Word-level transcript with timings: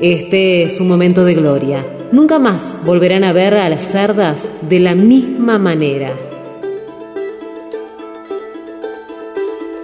este 0.00 0.62
es 0.62 0.80
un 0.80 0.86
momento 0.86 1.24
de 1.24 1.34
gloria. 1.34 1.84
Nunca 2.12 2.38
más 2.38 2.74
volverán 2.84 3.24
a 3.24 3.32
ver 3.32 3.54
a 3.54 3.68
las 3.68 3.82
cerdas 3.82 4.48
de 4.62 4.78
la 4.78 4.94
misma 4.94 5.58
manera. 5.58 6.12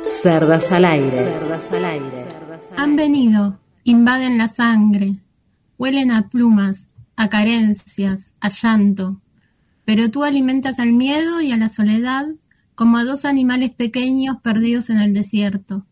Cerdas 0.08 0.70
al 0.70 0.84
aire. 0.84 1.32
Han 2.76 2.94
venido, 2.94 3.58
invaden 3.82 4.38
la 4.38 4.48
sangre, 4.48 5.16
huelen 5.78 6.12
a 6.12 6.28
plumas, 6.28 6.94
a 7.16 7.28
carencias, 7.28 8.34
a 8.40 8.50
llanto. 8.50 9.20
Pero 9.84 10.10
tú 10.10 10.22
alimentas 10.22 10.78
al 10.78 10.92
miedo 10.92 11.40
y 11.40 11.50
a 11.50 11.56
la 11.56 11.68
soledad 11.68 12.26
como 12.76 12.98
a 12.98 13.04
dos 13.04 13.24
animales 13.24 13.70
pequeños 13.70 14.36
perdidos 14.42 14.90
en 14.90 14.98
el 14.98 15.12
desierto. 15.12 15.86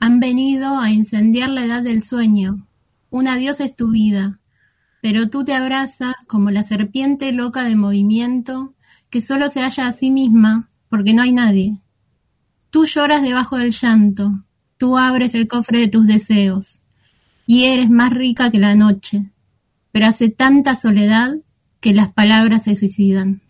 Han 0.00 0.20
venido 0.20 0.78
a 0.78 0.90
incendiar 0.90 1.50
la 1.50 1.64
edad 1.64 1.82
del 1.82 2.02
sueño, 2.02 2.66
una 3.10 3.36
diosa 3.36 3.64
es 3.64 3.74
tu 3.74 3.90
vida, 3.90 4.40
pero 5.00 5.28
tú 5.28 5.44
te 5.44 5.54
abrazas 5.54 6.14
como 6.26 6.50
la 6.50 6.62
serpiente 6.62 7.32
loca 7.32 7.64
de 7.64 7.76
movimiento 7.76 8.74
que 9.10 9.20
solo 9.20 9.48
se 9.50 9.60
halla 9.60 9.88
a 9.88 9.92
sí 9.92 10.10
misma 10.10 10.70
porque 10.88 11.14
no 11.14 11.22
hay 11.22 11.32
nadie. 11.32 11.78
Tú 12.70 12.86
lloras 12.86 13.22
debajo 13.22 13.56
del 13.56 13.72
llanto, 13.72 14.44
tú 14.76 14.98
abres 14.98 15.34
el 15.34 15.48
cofre 15.48 15.80
de 15.80 15.88
tus 15.88 16.06
deseos, 16.06 16.82
y 17.46 17.64
eres 17.64 17.88
más 17.88 18.10
rica 18.10 18.50
que 18.50 18.58
la 18.58 18.74
noche, 18.74 19.30
pero 19.92 20.06
hace 20.06 20.28
tanta 20.28 20.74
soledad 20.74 21.36
que 21.80 21.94
las 21.94 22.12
palabras 22.12 22.64
se 22.64 22.74
suicidan. 22.74 23.40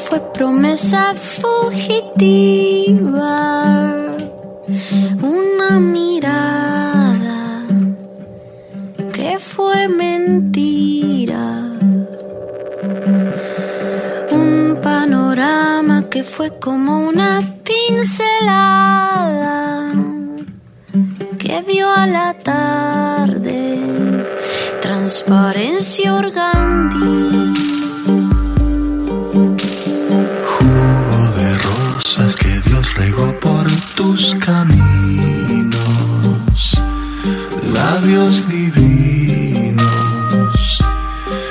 Fue 0.00 0.20
promesa 0.32 1.14
fugitiva. 1.14 1.86
Una 5.22 5.78
mirada 5.80 7.66
que 9.12 9.38
fue 9.38 9.88
mentira. 9.88 11.44
Un 14.30 14.78
panorama 14.82 16.08
que 16.08 16.22
fue 16.24 16.58
como 16.58 17.06
una 17.08 17.56
pincelada 17.62 18.72
que 21.38 21.62
dio 21.68 21.92
a 21.92 22.06
la 22.06 22.34
tarde 22.34 23.78
transparencia 24.80 26.14
orgánica 26.14 27.69
por 33.40 33.66
tus 33.96 34.34
caminos, 34.34 35.72
labios 37.72 38.46
divinos 38.46 39.80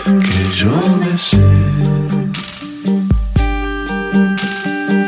que 0.06 0.56
yo 0.56 0.72
besé. 1.00 1.38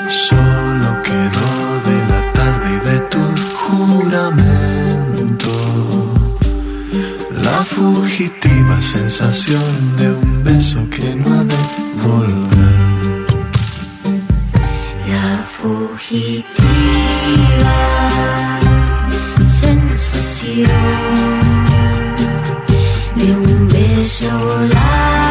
Solo 0.09 1.02
quedó 1.03 1.50
de 1.85 1.97
la 2.09 2.22
tarde 2.34 2.68
y 2.75 2.79
de 2.90 2.97
tu 3.12 3.23
juramento 3.62 5.53
la 7.44 7.63
fugitiva 7.63 8.81
sensación 8.81 9.96
de 9.97 10.09
un 10.09 10.44
beso 10.44 10.90
que 10.90 11.16
no 11.16 11.40
ha 11.40 11.44
de 11.44 11.59
volver. 12.03 12.71
Fugitiva 15.97 17.78
sensación 19.59 20.69
de 23.16 23.31
un 23.35 23.68
beso 23.68 24.31
Buenas 24.40 25.31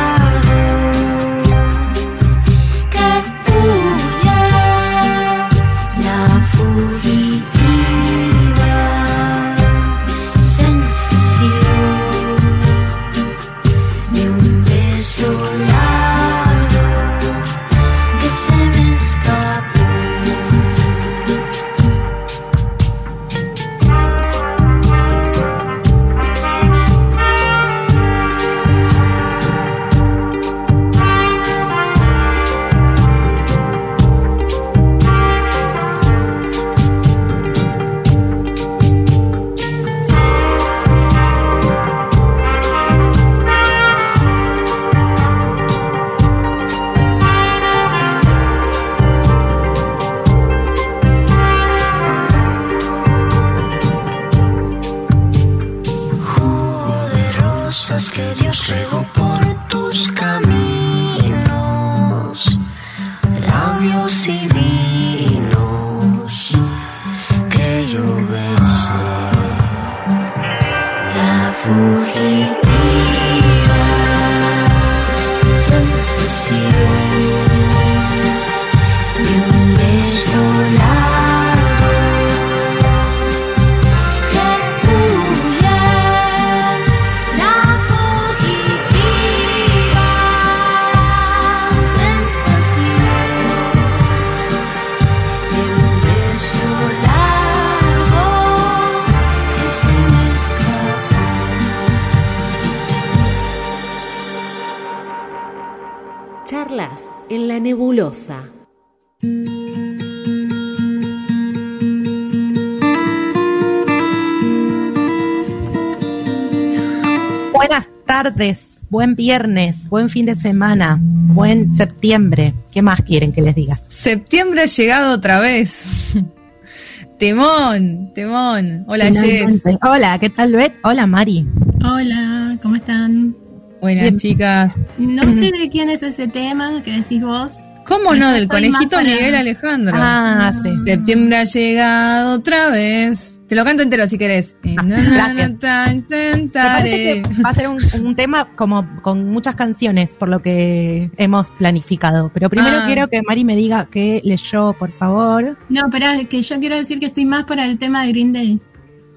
tardes, 118.40 118.80
buen 118.88 119.16
viernes, 119.16 119.90
buen 119.90 120.08
fin 120.08 120.24
de 120.24 120.34
semana, 120.34 120.98
buen 120.98 121.74
septiembre. 121.74 122.54
¿Qué 122.70 122.80
más 122.80 123.02
quieren 123.02 123.32
que 123.32 123.42
les 123.42 123.54
diga? 123.54 123.76
Septiembre 123.86 124.62
ha 124.62 124.64
llegado 124.64 125.12
otra 125.12 125.40
vez. 125.40 125.82
Temón, 127.18 128.12
temón. 128.14 128.84
Hola, 128.88 129.12
Jess. 129.12 129.60
Hola, 129.82 130.18
¿qué 130.18 130.30
tal, 130.30 130.54
Bet? 130.54 130.72
Hola, 130.82 131.06
Mari. 131.06 131.46
Hola, 131.84 132.56
¿cómo 132.62 132.76
están? 132.76 133.36
Buenas, 133.82 134.16
chicas. 134.16 134.72
No 134.96 135.30
sé 135.30 135.52
de 135.52 135.68
quién 135.68 135.90
es 135.90 136.02
ese 136.02 136.26
tema 136.26 136.80
que 136.82 136.92
decís 136.92 137.20
vos. 137.20 137.52
¿Cómo 137.84 138.14
no? 138.14 138.32
Del 138.32 138.48
conejito 138.48 139.02
Miguel 139.02 139.34
Alejandro. 139.34 139.94
Ah, 139.98 140.50
sí. 140.62 140.70
Septiembre 140.86 141.36
ha 141.36 141.44
llegado 141.44 142.36
otra 142.36 142.70
vez. 142.70 143.34
Te 143.50 143.56
lo 143.56 143.64
canto 143.64 143.82
entero 143.82 144.06
si 144.06 144.16
querés. 144.16 144.56
Ah, 144.78 144.82
gracias. 144.86 145.50
Me 145.50 146.48
parece 146.52 146.96
que 147.22 147.42
va 147.42 147.50
a 147.50 147.54
ser 147.56 147.66
un, 147.68 148.14
tema 148.16 148.44
como 148.54 148.88
con 149.02 149.28
muchas 149.28 149.56
canciones, 149.56 150.10
por 150.10 150.28
lo 150.28 150.40
que 150.40 151.10
hemos 151.16 151.50
planificado. 151.54 152.30
Pero 152.32 152.48
primero 152.48 152.76
Ah. 152.82 152.84
quiero 152.86 153.08
que 153.08 153.20
Mari 153.22 153.42
me 153.44 153.56
diga 153.56 153.88
qué 153.90 154.20
leyó, 154.22 154.72
por 154.74 154.92
favor. 154.92 155.58
No, 155.68 155.90
pero 155.90 156.06
es 156.10 156.28
que 156.28 156.42
yo 156.42 156.60
quiero 156.60 156.76
decir 156.76 157.00
que 157.00 157.06
estoy 157.06 157.24
más 157.24 157.42
para 157.42 157.66
el 157.66 157.76
tema 157.76 158.04
de 158.04 158.12
Green 158.12 158.32
Day. 158.32 158.60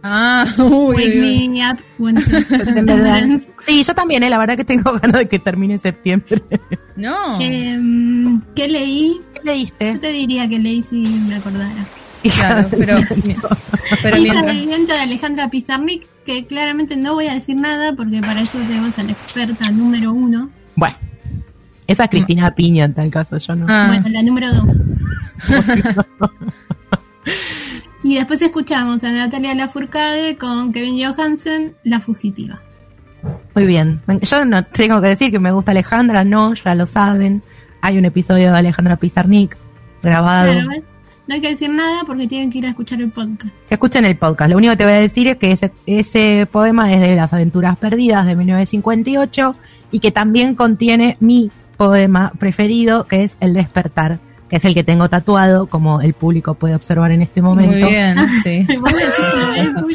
Ah, 0.02 0.48
uy, 0.58 0.96
Wake 0.96 1.20
uy, 1.22 1.38
uy. 1.38 1.50
me 1.50 1.72
up 1.72 1.78
when 2.00 2.18
En 2.76 2.86
verdad. 2.88 3.22
Sí, 3.68 3.84
yo 3.84 3.94
también, 3.94 4.24
eh, 4.24 4.32
la 4.32 4.40
verdad 4.40 4.58
que 4.58 4.66
tengo 4.66 4.94
ganas 5.00 5.20
de 5.22 5.30
que 5.30 5.38
termine 5.38 5.78
septiembre. 5.78 6.42
No. 6.96 7.40
Em, 7.40 8.42
¿Qué 8.56 8.68
leí? 8.68 9.22
¿Qué 9.32 9.42
leíste? 9.44 9.94
Yo 9.94 10.00
te 10.00 10.12
diría 10.12 10.50
que 10.50 10.58
leí 10.58 10.82
si 10.82 11.04
me 11.04 11.36
acordara. 11.36 11.86
Claro, 12.30 12.68
pero, 12.78 12.98
pero 14.02 14.18
Hija 14.18 14.42
mientras. 14.44 14.98
de 14.98 15.04
Alejandra 15.04 15.50
Pizarnik, 15.50 16.08
que 16.26 16.46
claramente 16.46 16.96
no 16.96 17.14
voy 17.14 17.28
a 17.28 17.34
decir 17.34 17.56
nada 17.56 17.94
porque 17.94 18.22
para 18.22 18.42
eso 18.42 18.58
tenemos 18.60 18.98
a 18.98 19.04
la 19.04 19.12
experta 19.12 19.70
número 19.72 20.14
uno. 20.14 20.50
Bueno, 20.76 20.96
esa 21.88 22.06
es 22.06 22.10
Cristina 22.10 22.56
Piña 22.56 22.86
en 22.86 22.94
tal 22.94 23.10
caso, 23.10 23.38
yo 23.38 23.56
no. 23.56 23.66
Ah, 23.70 23.88
Bueno, 23.88 24.10
la 24.10 24.24
número 24.24 24.54
dos. 24.54 24.82
y 28.04 28.16
después 28.16 28.42
escuchamos 28.42 29.04
a 29.04 29.12
Natalia 29.12 29.54
Lafourcade 29.54 30.38
con 30.38 30.72
Kevin 30.72 31.04
Johansen, 31.04 31.76
La 31.84 32.00
Fugitiva. 32.00 32.62
Muy 33.56 33.66
bien. 33.66 34.02
Yo 34.22 34.46
no 34.46 34.64
tengo 34.66 35.02
que 35.02 35.08
decir 35.08 35.32
que 35.32 35.40
me 35.40 35.52
gusta 35.52 35.72
Alejandra, 35.72 36.24
no, 36.24 36.54
ya 36.54 36.76
lo 36.76 36.86
saben. 36.86 37.42
Hay 37.82 37.98
un 37.98 38.06
episodio 38.06 38.52
de 38.52 38.58
Alejandra 38.58 38.96
Pizarnik 38.96 39.58
grabado. 40.02 40.54
Claro. 40.54 40.84
No 41.34 41.38
hay 41.38 41.42
que 41.42 41.50
decir 41.50 41.72
nada 41.72 42.04
porque 42.06 42.28
tienen 42.28 42.52
que 42.52 42.60
ir 42.60 42.68
a 42.68 42.70
escuchar 42.70 43.02
el 43.02 43.10
podcast. 43.10 43.56
Que 43.68 43.74
escuchen 43.74 44.06
el 44.06 44.16
podcast. 44.16 44.52
Lo 44.52 44.58
único 44.58 44.74
que 44.74 44.78
te 44.78 44.84
voy 44.84 44.94
a 44.94 45.00
decir 45.00 45.28
es 45.28 45.38
que 45.38 45.52
ese, 45.52 45.72
ese 45.88 46.48
poema 46.52 46.94
es 46.94 47.02
de 47.02 47.16
Las 47.16 47.34
Aventuras 47.34 47.76
Perdidas 47.76 48.28
de 48.28 48.36
1958 48.36 49.56
y 49.92 50.00
que 50.00 50.12
también 50.12 50.54
contiene 50.54 51.18
mi 51.22 51.50
poema 51.76 52.34
preferido, 52.38 53.08
que 53.08 53.24
es 53.24 53.36
El 53.40 53.56
Despertar, 53.56 54.20
que 54.48 54.58
es 54.58 54.66
el 54.66 54.76
que 54.76 54.84
tengo 54.84 55.10
tatuado, 55.10 55.66
como 55.66 56.02
el 56.02 56.14
público 56.14 56.54
puede 56.54 56.76
observar 56.76 57.10
en 57.10 57.24
este 57.24 57.42
momento. 57.42 57.78
Muy 57.78 57.84
bien, 57.84 58.16
sí. 58.44 58.68
Público. 58.76 59.88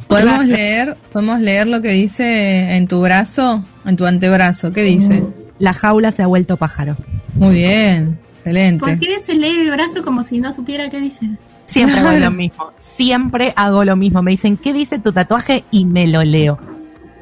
¿Podemos 0.08 0.46
leer, 0.46 0.96
¿Podemos 1.12 1.40
leer 1.42 1.66
lo 1.66 1.82
que 1.82 1.90
dice 1.90 2.74
en 2.74 2.88
tu 2.88 3.02
brazo? 3.02 3.62
En 3.84 3.98
tu 3.98 4.06
antebrazo. 4.06 4.72
¿Qué 4.72 4.82
dice? 4.82 5.22
La 5.58 5.74
jaula 5.74 6.10
se 6.10 6.22
ha 6.22 6.26
vuelto 6.26 6.56
pájaro. 6.56 6.96
Muy 7.34 7.56
bien. 7.56 8.25
Excelente. 8.50 8.80
¿Por 8.84 8.98
qué 8.98 9.18
se 9.24 9.34
lee 9.34 9.58
el 9.60 9.70
brazo 9.70 10.02
como 10.02 10.22
si 10.22 10.40
no 10.40 10.54
supiera 10.54 10.88
qué 10.88 11.00
dice? 11.00 11.28
Siempre 11.66 11.98
hago 12.00 12.12
lo 12.18 12.30
mismo. 12.30 12.70
Siempre 12.76 13.52
hago 13.56 13.84
lo 13.84 13.96
mismo. 13.96 14.22
Me 14.22 14.30
dicen, 14.32 14.56
¿qué 14.56 14.72
dice 14.72 14.98
tu 14.98 15.12
tatuaje? 15.12 15.64
Y 15.70 15.84
me 15.84 16.06
lo 16.06 16.22
leo. 16.24 16.58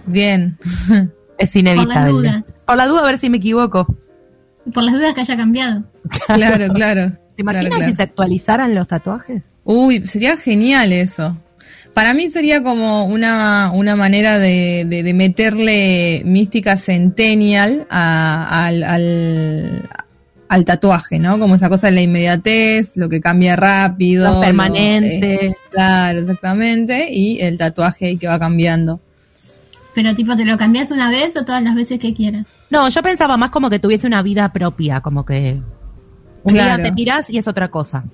Bien. 0.07 0.59
Es 1.37 1.57
inevitable. 1.57 1.95
Por 1.95 1.97
las 1.97 2.13
dudas. 2.13 2.45
Por 2.65 2.77
la 2.77 2.87
duda, 2.87 3.01
a 3.01 3.07
ver 3.07 3.19
si 3.19 3.29
me 3.29 3.39
equivoco. 3.39 3.97
Por 4.73 4.85
las 4.85 4.95
dudas 4.95 5.15
que 5.15 5.23
haya 5.23 5.37
cambiado. 5.37 5.83
Claro, 6.27 6.73
claro. 6.73 7.13
¿Te 7.35 7.43
imaginas 7.43 7.65
Claro, 7.67 7.77
claro. 7.77 7.91
si 7.91 7.97
se 7.97 8.03
actualizaran 8.05 8.75
los 8.75 8.87
tatuajes? 8.87 9.43
Uy, 9.65 10.07
sería 10.07 10.37
genial 10.37 10.93
eso. 10.93 11.37
Para 11.93 12.15
mí 12.15 12.29
sería 12.29 12.63
como 12.63 13.05
una, 13.07 13.73
una 13.73 13.97
manera 13.97 14.39
de, 14.39 14.85
de, 14.89 15.03
de 15.03 15.15
meterle 15.15 16.23
mística 16.25 16.77
centennial 16.77 17.87
a- 17.91 18.67
al, 18.67 18.85
al, 18.85 19.91
al 20.49 20.65
tatuaje, 20.65 21.19
¿no? 21.19 21.39
Como 21.39 21.55
esa 21.55 21.69
cosa 21.69 21.87
de 21.89 21.95
la 21.95 22.03
inmediatez, 22.03 22.97
lo 22.97 23.09
que 23.09 23.21
cambia 23.21 23.57
rápido. 23.57 24.27
Los 24.27 24.35
lo- 24.37 24.41
permanentes. 24.41 25.43
eh, 25.43 25.55
claro, 25.71 26.21
exactamente. 26.21 27.09
Y 27.11 27.41
el 27.41 27.59
tatuaje 27.59 28.17
que 28.17 28.27
va 28.27 28.39
cambiando. 28.39 29.01
Pero 29.95 30.15
tipo, 30.15 30.35
¿te 30.37 30.45
lo 30.45 30.59
cambias 30.59 30.91
una 30.91 31.09
vez 31.09 31.37
o 31.37 31.45
todas 31.45 31.63
las 31.63 31.75
veces 31.75 31.99
que 31.99 32.13
quieras? 32.15 32.47
No, 32.71 32.89
yo 32.89 33.03
pensaba 33.03 33.37
más 33.37 33.51
como 33.51 33.71
que 33.71 33.79
tuviese 33.79 34.07
una 34.07 34.23
vida 34.23 34.53
propia, 34.53 35.01
como 35.01 35.25
que 35.25 35.61
un 36.43 36.53
Claro. 36.53 36.77
día 36.77 36.85
te 36.85 36.93
mirás 36.93 37.31
y 37.31 37.39
es 37.39 37.47
otra 37.49 37.69
cosa. 37.71 38.05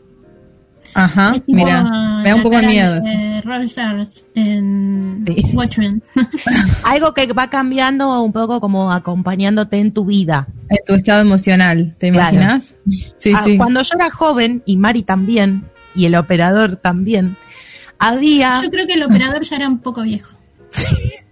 Ajá, 0.95 1.33
tipo 1.35 1.45
mira, 1.49 1.83
me 2.23 2.29
da 2.31 2.35
un 2.37 2.43
poco 2.43 2.57
de 2.57 2.67
miedo. 2.67 3.01
de 3.01 3.41
Roger 3.43 4.09
en 4.35 5.25
Sí. 5.27 5.45
Watchmen. 5.55 6.03
Algo 6.85 7.15
que 7.15 7.27
va 7.33 7.49
cambiando 7.49 8.23
un 8.23 8.33
poco 8.33 8.61
como 8.61 8.93
acompañándote 8.93 9.79
en 9.79 9.93
tu 9.93 10.05
vida. 10.05 10.49
En 10.69 10.79
tu 10.87 10.95
estado 10.95 11.21
emocional, 11.21 11.95
¿te 11.99 12.11
Claro. 12.11 12.35
imaginas? 12.37 12.75
Sí, 13.19 13.33
Ah, 13.37 13.43
sí. 13.45 13.57
Cuando 13.57 13.83
yo 13.83 13.91
era 13.95 14.11
joven, 14.11 14.63
y 14.67 14.77
Mari 14.77 15.03
también, 15.03 15.65
y 15.95 16.07
el 16.07 16.15
operador 16.17 16.77
también, 16.77 17.37
había... 17.99 18.61
Yo 18.63 18.71
creo 18.71 18.87
que 18.87 18.95
el 18.95 19.03
operador 19.03 19.43
ya 19.43 19.57
era 19.57 19.69
un 19.69 19.79
poco 19.79 20.03
viejo. 20.03 20.31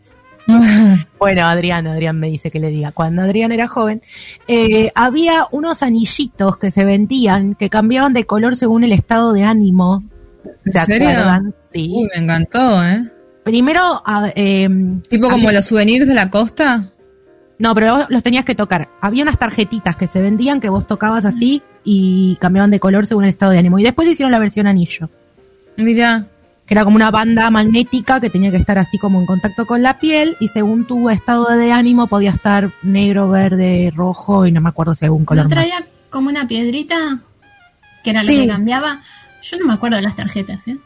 Bueno, 1.19 1.47
Adrián, 1.47 1.87
Adrián 1.87 2.19
me 2.19 2.29
dice 2.29 2.51
que 2.51 2.61
le 2.61 2.71
diga. 2.71 2.93
Cuando 2.93 3.23
Adrián 3.23 3.51
era 3.51 3.67
joven, 3.67 4.03
eh, 4.47 4.93
había 4.95 5.47
unos 5.51 5.83
anillitos 5.83 6.57
que 6.59 6.71
se 6.71 6.85
vendían 6.85 7.55
que 7.57 7.69
cambiaban 7.69 8.13
de 8.13 8.25
color 8.25 8.57
según 8.57 8.85
el 8.85 8.93
estado 8.93 9.33
de 9.33 9.43
ánimo. 9.43 10.05
¿En 10.65 10.73
¿Se 10.73 10.85
serio? 10.85 11.09
acuerdan? 11.09 11.55
Sí. 11.73 11.93
Uy, 11.93 12.09
me 12.15 12.23
encantó, 12.23 12.85
¿eh? 12.85 13.11
Primero, 13.43 14.03
eh, 14.37 14.69
Tipo 15.11 15.29
como 15.29 15.51
los 15.51 15.65
souvenirs 15.65 16.07
de 16.07 16.15
la 16.15 16.31
costa. 16.31 16.89
No, 17.59 17.75
pero 17.75 17.97
vos 17.97 18.07
los 18.09 18.23
tenías 18.23 18.45
que 18.45 18.55
tocar. 18.55 18.89
Había 19.01 19.25
unas 19.25 19.39
tarjetitas 19.39 19.97
que 19.97 20.07
se 20.07 20.23
vendían 20.23 20.61
que 20.61 20.69
vos 20.69 20.87
tocabas 20.87 21.25
así 21.25 21.63
y 21.83 22.37
cambiaban 22.41 22.71
de 22.71 22.79
color 22.79 23.07
según 23.07 23.25
el 23.25 23.31
estado 23.31 23.51
de 23.53 23.59
ánimo. 23.59 23.79
Y 23.81 23.83
después 23.83 24.09
hicieron 24.09 24.31
la 24.31 24.39
versión 24.39 24.67
anillo, 24.69 25.11
Mira, 25.77 26.27
que 26.69 26.75
era 26.75 26.85
como 26.85 26.97
una 26.97 27.11
banda 27.11 27.51
magnética 27.51 28.21
que 28.21 28.29
tenía 28.29 28.51
que 28.51 28.59
estar 28.59 28.79
así 28.79 28.99
como 28.99 29.19
en 29.19 29.25
contacto 29.27 29.67
con 29.67 29.83
la 29.83 29.99
piel 29.99 30.37
y 30.39 30.49
según 30.49 30.87
tu 30.87 31.09
estado 31.09 31.49
de 31.49 31.73
ánimo 31.73 32.07
podía 32.09 32.31
estar 32.31 32.71
negro, 32.83 33.29
verde, 33.31 33.91
rojo 33.97 34.47
y 34.47 34.53
no 34.53 34.61
me 34.61 34.69
acuerdo 34.69 34.95
si 34.95 35.07
algún 35.07 35.25
color 35.25 35.45
¿No 35.45 35.49
más. 35.49 35.59
traía 35.59 35.87
como 36.11 36.29
una 36.29 36.47
piedrita? 36.47 37.21
Que 38.05 38.11
era 38.11 38.23
lo 38.23 38.29
Sí. 38.29 38.43
que 38.43 38.47
cambiaba. 38.49 39.01
Yo 39.43 39.57
no 39.59 39.67
me 39.67 39.73
acuerdo 39.73 39.97
de 39.97 40.03
las 40.03 40.15
tarjetas, 40.15 40.61
¿eh? 40.69 40.77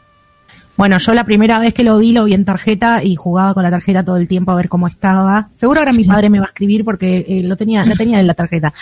Bueno, 0.77 0.97
yo 0.97 1.13
la 1.13 1.23
primera 1.23 1.59
vez 1.59 1.73
que 1.73 1.83
lo 1.83 1.99
vi, 1.99 2.13
lo 2.13 2.23
vi 2.23 2.33
en 2.33 2.45
tarjeta 2.45 3.03
y 3.03 3.15
jugaba 3.15 3.53
con 3.53 3.61
la 3.61 3.69
tarjeta 3.69 4.03
todo 4.03 4.17
el 4.17 4.27
tiempo 4.27 4.51
a 4.51 4.55
ver 4.55 4.69
cómo 4.69 4.87
estaba. 4.87 5.49
Seguro 5.53 5.81
ahora 5.81 5.93
mi 5.93 6.03
padre 6.05 6.29
me 6.31 6.39
va 6.39 6.45
a 6.45 6.47
escribir 6.47 6.83
porque 6.83 7.25
eh, 7.27 7.43
lo 7.43 7.55
tenía, 7.57 7.85
lo 7.85 7.95
tenía 7.95 8.19
en 8.19 8.25
la 8.25 8.33
tarjeta. 8.33 8.73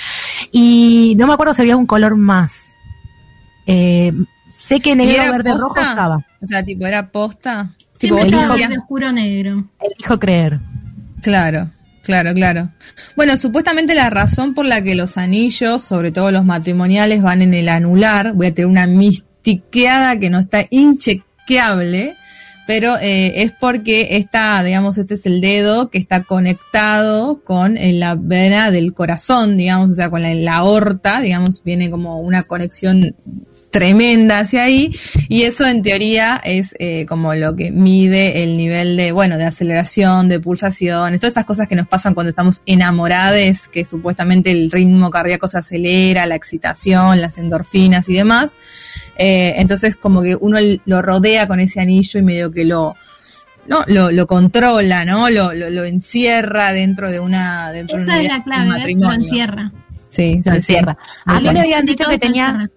Y 0.53 1.15
no 1.17 1.27
me 1.27 1.33
acuerdo 1.33 1.53
si 1.53 1.61
había 1.63 1.75
un 1.75 1.85
color 1.87 2.15
más. 2.15 2.75
Eh, 3.65 4.13
sé 4.61 4.79
que 4.79 4.91
¿Y 4.91 4.95
negro, 4.95 5.13
era 5.23 5.31
verde, 5.31 5.51
rojo 5.53 5.73
posta? 5.75 5.89
estaba. 5.89 6.17
O 6.41 6.47
sea, 6.47 6.63
tipo, 6.63 6.85
era 6.85 7.09
posta. 7.11 7.69
Siempre 7.97 8.23
el 8.27 8.33
estaba 8.33 8.57
hijo- 8.57 8.69
de 8.69 8.77
oscuro 8.77 9.11
negro. 9.11 9.63
Elijo 9.81 10.19
creer. 10.19 10.59
Claro, 11.21 11.69
claro, 12.03 12.33
claro. 12.33 12.71
Bueno, 13.15 13.37
supuestamente 13.37 13.93
la 13.93 14.09
razón 14.09 14.53
por 14.53 14.65
la 14.65 14.81
que 14.81 14.95
los 14.95 15.17
anillos, 15.17 15.83
sobre 15.83 16.11
todo 16.11 16.31
los 16.31 16.45
matrimoniales, 16.45 17.21
van 17.21 17.41
en 17.41 17.53
el 17.53 17.69
anular, 17.69 18.33
voy 18.33 18.47
a 18.47 18.53
tener 18.53 18.65
una 18.67 18.87
mistiqueada 18.87 20.17
que 20.17 20.29
no 20.29 20.39
está 20.39 20.65
inchequeable, 20.71 22.15
pero 22.67 22.97
eh, 22.99 23.43
es 23.43 23.51
porque 23.51 24.15
esta, 24.17 24.63
digamos, 24.63 24.97
este 24.97 25.15
es 25.15 25.25
el 25.25 25.41
dedo 25.41 25.89
que 25.89 25.97
está 25.97 26.23
conectado 26.23 27.41
con 27.43 27.77
eh, 27.77 27.93
la 27.93 28.15
vena 28.15 28.71
del 28.71 28.93
corazón, 28.93 29.57
digamos, 29.57 29.91
o 29.91 29.95
sea, 29.95 30.09
con 30.09 30.21
la, 30.21 30.33
la 30.33 30.55
aorta, 30.55 31.19
digamos, 31.21 31.63
viene 31.63 31.89
como 31.91 32.19
una 32.19 32.43
conexión 32.43 33.15
tremenda 33.71 34.39
hacia 34.39 34.63
ahí 34.63 34.95
y 35.29 35.43
eso 35.43 35.65
en 35.65 35.81
teoría 35.81 36.39
es 36.43 36.75
eh, 36.79 37.05
como 37.07 37.33
lo 37.33 37.55
que 37.55 37.71
mide 37.71 38.43
el 38.43 38.57
nivel 38.57 38.97
de 38.97 39.11
bueno 39.11 39.37
de 39.37 39.45
aceleración 39.45 40.29
de 40.29 40.39
pulsación 40.39 41.17
todas 41.19 41.31
esas 41.33 41.45
cosas 41.45 41.67
que 41.67 41.75
nos 41.75 41.87
pasan 41.87 42.13
cuando 42.13 42.29
estamos 42.29 42.61
enamorados 42.65 43.67
que 43.69 43.85
supuestamente 43.85 44.51
el 44.51 44.69
ritmo 44.71 45.09
cardíaco 45.09 45.47
se 45.47 45.57
acelera 45.57 46.25
la 46.25 46.35
excitación 46.35 47.21
las 47.21 47.37
endorfinas 47.37 48.07
y 48.09 48.13
demás 48.13 48.51
Eh, 49.17 49.53
entonces 49.57 49.95
como 49.95 50.21
que 50.21 50.35
uno 50.35 50.57
lo 50.85 51.01
rodea 51.01 51.47
con 51.47 51.59
ese 51.59 51.79
anillo 51.79 52.19
y 52.19 52.23
medio 52.23 52.49
que 52.51 52.65
lo 52.65 52.95
no, 53.67 53.83
lo, 53.87 54.09
lo 54.11 54.25
controla, 54.25 55.05
¿no? 55.05 55.29
Lo, 55.29 55.53
lo, 55.53 55.69
lo 55.69 55.83
encierra 55.85 56.73
dentro 56.73 57.11
de 57.11 57.19
una 57.19 57.71
dentro 57.71 57.97
de 57.97 58.03
Esa 58.03 58.11
una 58.13 58.21
es 58.21 58.27
la 58.27 58.43
clave. 58.43 58.95
Lo 58.95 59.13
encierra. 59.13 59.71
Sí, 60.09 60.41
Lo 60.43 60.51
sí, 60.51 60.57
encierra. 60.57 60.97
sí. 60.99 61.21
A 61.25 61.39
mí 61.39 61.49
me 61.53 61.59
habían 61.61 61.85
dicho 61.85 62.05
que 62.05 62.17
te 62.17 62.27
tenía, 62.27 62.47
encierra. 62.47 62.69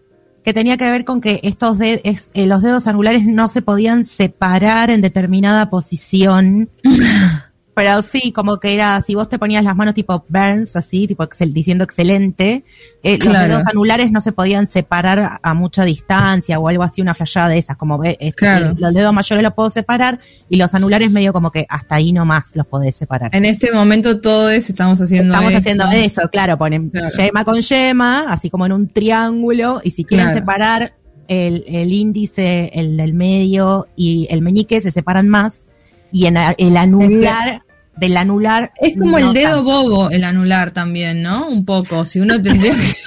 Que 0.45 0.53
tenía 0.55 0.77
que 0.77 0.91
ver 0.91 1.05
con 1.05 1.21
que 1.21 1.41
estos 1.43 1.79
de- 1.79 2.03
eh, 2.05 2.47
los 2.47 2.63
dedos 2.63 2.87
angulares 2.87 3.25
no 3.25 3.49
se 3.49 3.63
podían 3.63 4.05
separar 4.07 4.91
en 4.91 5.01
determinada 5.01 5.71
posición 5.71 6.69
Pero 7.75 8.03
sí, 8.03 8.31
como 8.31 8.59
que 8.59 8.73
era, 8.73 9.01
si 9.01 9.17
vos 9.17 9.29
te 9.29 9.37
ponías 9.39 9.65
las 9.65 9.75
manos 9.75 9.95
tipo 9.95 10.25
Burns, 10.29 10.77
así, 10.77 11.09
tipo 11.09 11.25
excel, 11.25 11.53
diciendo 11.53 11.83
excelente, 11.83 12.65
eh, 13.03 13.19
los 13.25 13.33
dedos 13.37 13.67
anulares 13.67 14.13
no 14.13 14.21
se 14.21 14.31
podían 14.31 14.69
separar 14.69 15.41
a 15.43 15.55
mucha 15.55 15.85
distancia 15.85 16.61
o 16.61 16.69
algo 16.69 16.85
así, 16.85 17.03
una 17.03 17.15
flayada 17.15 17.49
de 17.49 17.59
esas, 17.59 17.77
como 17.77 18.03
este, 18.05 18.33
Claro. 18.33 18.75
los 18.79 18.95
dedos 18.95 19.13
mayores 19.13 19.43
los 19.43 19.53
puedo 19.55 19.71
separar 19.71 20.21
y 20.49 20.57
los 20.57 20.73
anulares 20.73 21.11
medio 21.11 21.33
como 21.33 21.51
que 21.51 21.67
hasta 21.69 21.97
ahí 21.97 22.13
nomás 22.13 22.55
los 22.55 22.65
podés 22.67 22.95
separar. 22.95 23.31
En 23.35 23.45
este 23.45 23.73
momento 23.73 24.21
todos 24.21 24.53
estamos 24.53 25.01
haciendo 25.01 25.33
Estamos 25.35 25.53
esto. 25.53 25.59
haciendo 25.59 25.91
eso, 25.91 26.29
claro, 26.31 26.57
ponen 26.57 26.91
Claro. 26.91 27.09
yema 27.17 27.45
con 27.45 27.61
yema, 27.61 28.27
así 28.33 28.51
como 28.51 28.67
en 28.67 28.73
un 28.73 28.89
triángulo, 28.89 29.81
y 29.83 29.91
si 29.91 30.05
quieren 30.05 30.33
separar 30.33 30.95
el, 31.27 31.65
el 31.67 31.93
índice, 31.93 32.71
el 32.75 32.97
del 32.97 33.15
medio 33.15 33.89
y 33.97 34.29
el 34.31 34.43
meñique, 34.43 34.81
se 34.81 34.93
separan 34.93 35.29
más, 35.29 35.63
y 36.15 36.27
en 36.27 36.37
el 36.39 36.77
anular, 36.77 37.63
del 37.97 38.17
anular... 38.17 38.73
Es 38.81 38.97
como 38.97 39.19
no 39.19 39.29
el 39.29 39.35
dedo 39.35 39.57
tanto. 39.57 39.65
bobo, 39.65 40.11
el 40.11 40.23
anular 40.25 40.71
también, 40.71 41.23
¿no? 41.23 41.49
Un 41.49 41.65
poco. 41.67 42.07
Si 42.07 42.21
uno 42.21 42.41
tendría 42.41 42.73
que... 42.73 42.95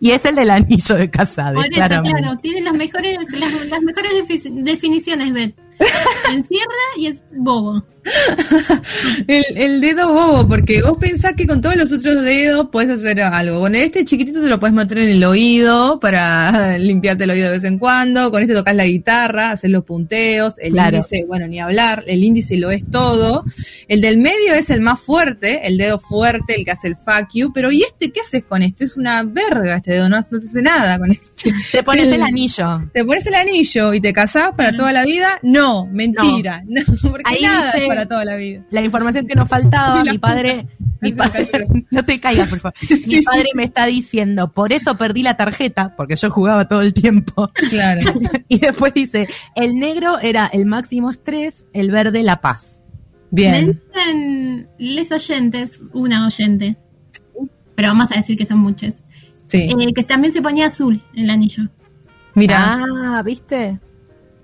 Y 0.00 0.10
es 0.12 0.24
el 0.24 0.34
del 0.34 0.50
anillo 0.50 0.94
de 0.96 1.10
casado, 1.10 1.54
Por 1.56 1.64
eso, 1.66 1.74
claramente. 1.74 2.20
claro, 2.20 2.38
tiene 2.38 2.60
las 2.62 2.72
mejores, 2.74 3.16
las, 3.38 3.66
las 3.68 3.82
mejores 3.82 4.12
defi- 4.14 4.62
definiciones, 4.64 5.32
Bet. 5.32 5.54
Encierra 6.30 6.72
y 6.96 7.06
es 7.06 7.22
bobo. 7.36 7.84
El, 9.28 9.44
el 9.56 9.80
dedo 9.80 10.12
bobo, 10.12 10.48
porque 10.48 10.82
vos 10.82 10.98
pensás 10.98 11.34
que 11.34 11.46
con 11.46 11.60
todos 11.60 11.76
los 11.76 11.92
otros 11.92 12.22
dedos 12.22 12.68
puedes 12.70 12.90
hacer 12.98 13.20
algo. 13.22 13.60
Con 13.60 13.74
este 13.74 14.04
chiquitito 14.04 14.40
te 14.40 14.48
lo 14.48 14.58
puedes 14.60 14.74
meter 14.74 14.98
en 14.98 15.08
el 15.10 15.24
oído 15.24 16.00
para 16.00 16.76
limpiarte 16.78 17.24
el 17.24 17.30
oído 17.30 17.46
de 17.46 17.52
vez 17.52 17.64
en 17.64 17.78
cuando. 17.78 18.30
Con 18.30 18.42
este 18.42 18.54
tocas 18.54 18.74
la 18.74 18.84
guitarra, 18.86 19.50
hacer 19.50 19.70
los 19.70 19.84
punteos. 19.84 20.54
El 20.58 20.72
Claro. 20.72 20.96
índice, 20.98 21.24
bueno, 21.26 21.46
ni 21.46 21.60
hablar. 21.60 22.04
El 22.06 22.24
índice 22.24 22.56
lo 22.56 22.70
es 22.70 22.82
todo. 22.90 23.44
El 23.88 24.00
del 24.00 24.16
medio 24.18 24.54
es 24.54 24.70
el 24.70 24.80
más 24.80 25.00
fuerte, 25.00 25.66
el 25.66 25.76
dedo 25.78 25.98
fuerte, 25.98 26.54
el 26.56 26.64
que 26.64 26.70
hace 26.72 26.88
el 26.88 26.96
fuck 26.96 27.28
you. 27.34 27.52
Pero 27.52 27.70
¿y 27.70 27.82
este 27.82 28.10
qué 28.12 28.20
haces 28.20 28.42
con 28.48 28.62
este? 28.62 28.84
Es 28.84 28.96
una 28.96 29.22
verga 29.22 29.76
este 29.76 29.92
dedo, 29.92 30.08
no, 30.08 30.16
no 30.30 30.40
se 30.40 30.46
hace 30.48 30.62
nada 30.62 30.98
con 30.98 31.10
este. 31.10 31.28
Te 31.72 31.82
pones 31.84 32.06
el 32.06 32.22
anillo. 32.22 32.88
¿Te 32.92 33.04
pones 33.04 33.26
el 33.26 33.34
anillo 33.34 33.92
y 33.94 34.00
te 34.00 34.12
casás 34.12 34.52
para 34.56 34.74
toda 34.74 34.92
la 34.92 35.04
vida? 35.04 35.38
No, 35.42 35.86
mentira. 35.86 36.62
No, 36.66 36.82
porque 37.02 37.22
Ahí 37.26 37.42
nada 37.42 37.72
dice- 37.72 37.86
para 37.94 38.08
toda 38.08 38.24
la 38.24 38.36
vida. 38.36 38.64
La 38.70 38.82
información 38.82 39.26
que 39.26 39.34
nos 39.34 39.48
faltaba, 39.48 40.02
mi 40.10 40.18
padre... 40.18 40.66
Mi 41.00 41.12
me 41.12 41.86
no 41.90 42.04
te 42.04 42.20
caigas, 42.20 42.48
por 42.48 42.60
favor. 42.60 42.74
Mi 42.90 42.96
sí, 42.96 43.22
padre 43.22 43.42
sí. 43.50 43.56
me 43.56 43.64
está 43.64 43.86
diciendo, 43.86 44.52
por 44.52 44.72
eso 44.72 44.96
perdí 44.96 45.22
la 45.24 45.36
tarjeta, 45.36 45.94
porque 45.96 46.14
yo 46.14 46.30
jugaba 46.30 46.68
todo 46.68 46.80
el 46.80 46.94
tiempo. 46.94 47.50
Claro. 47.70 48.00
y 48.48 48.60
después 48.60 48.94
dice, 48.94 49.26
el 49.56 49.74
negro 49.74 50.20
era 50.20 50.46
el 50.46 50.64
máximo 50.64 51.10
estrés, 51.10 51.66
el 51.72 51.90
verde 51.90 52.22
la 52.22 52.40
paz. 52.40 52.84
Me 53.32 53.42
Bien. 53.42 53.82
dicen 53.94 54.68
les 54.78 55.10
oyentes, 55.10 55.80
una 55.92 56.24
oyente, 56.26 56.76
pero 57.74 57.88
vamos 57.88 58.12
a 58.12 58.16
decir 58.16 58.36
que 58.36 58.46
son 58.46 58.58
muchas, 58.58 59.02
Sí. 59.48 59.68
eh, 59.70 59.92
que 59.94 60.04
también 60.04 60.32
se 60.32 60.40
ponía 60.40 60.66
azul 60.66 61.02
el 61.16 61.28
anillo. 61.30 61.64
Mira, 62.34 62.58
Ah, 62.80 63.22
¿viste? 63.24 63.80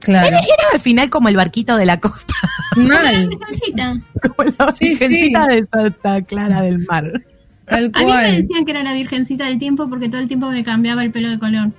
Claro. 0.01 0.29
Era 0.37 0.43
al 0.73 0.81
final 0.81 1.11
como 1.11 1.29
el 1.29 1.37
barquito 1.37 1.77
de 1.77 1.87
la 1.87 1.99
costa, 2.01 2.35
Mal. 2.77 3.29
virgencita. 3.29 4.01
como 4.23 4.51
la 4.59 4.73
Sí, 4.73 4.89
virgencita 4.91 5.47
sí. 5.47 5.55
de 5.57 5.67
Santa 5.67 6.23
Clara 6.23 6.63
del 6.63 6.79
Mar. 6.81 7.13
Tal 7.67 7.91
A 7.95 7.99
mí 8.01 8.05
me 8.07 8.13
cual. 8.13 8.37
decían 8.37 8.65
que 8.65 8.71
era 8.71 8.83
la 8.83 8.93
virgencita 8.95 9.45
del 9.47 9.59
tiempo 9.59 9.89
porque 9.89 10.09
todo 10.09 10.21
el 10.21 10.29
tiempo 10.29 10.49
me 10.51 10.65
cambiaba 10.65 11.05
el 11.05 11.11
pelo 11.11 11.29
de 11.31 11.39
color. 11.39 11.71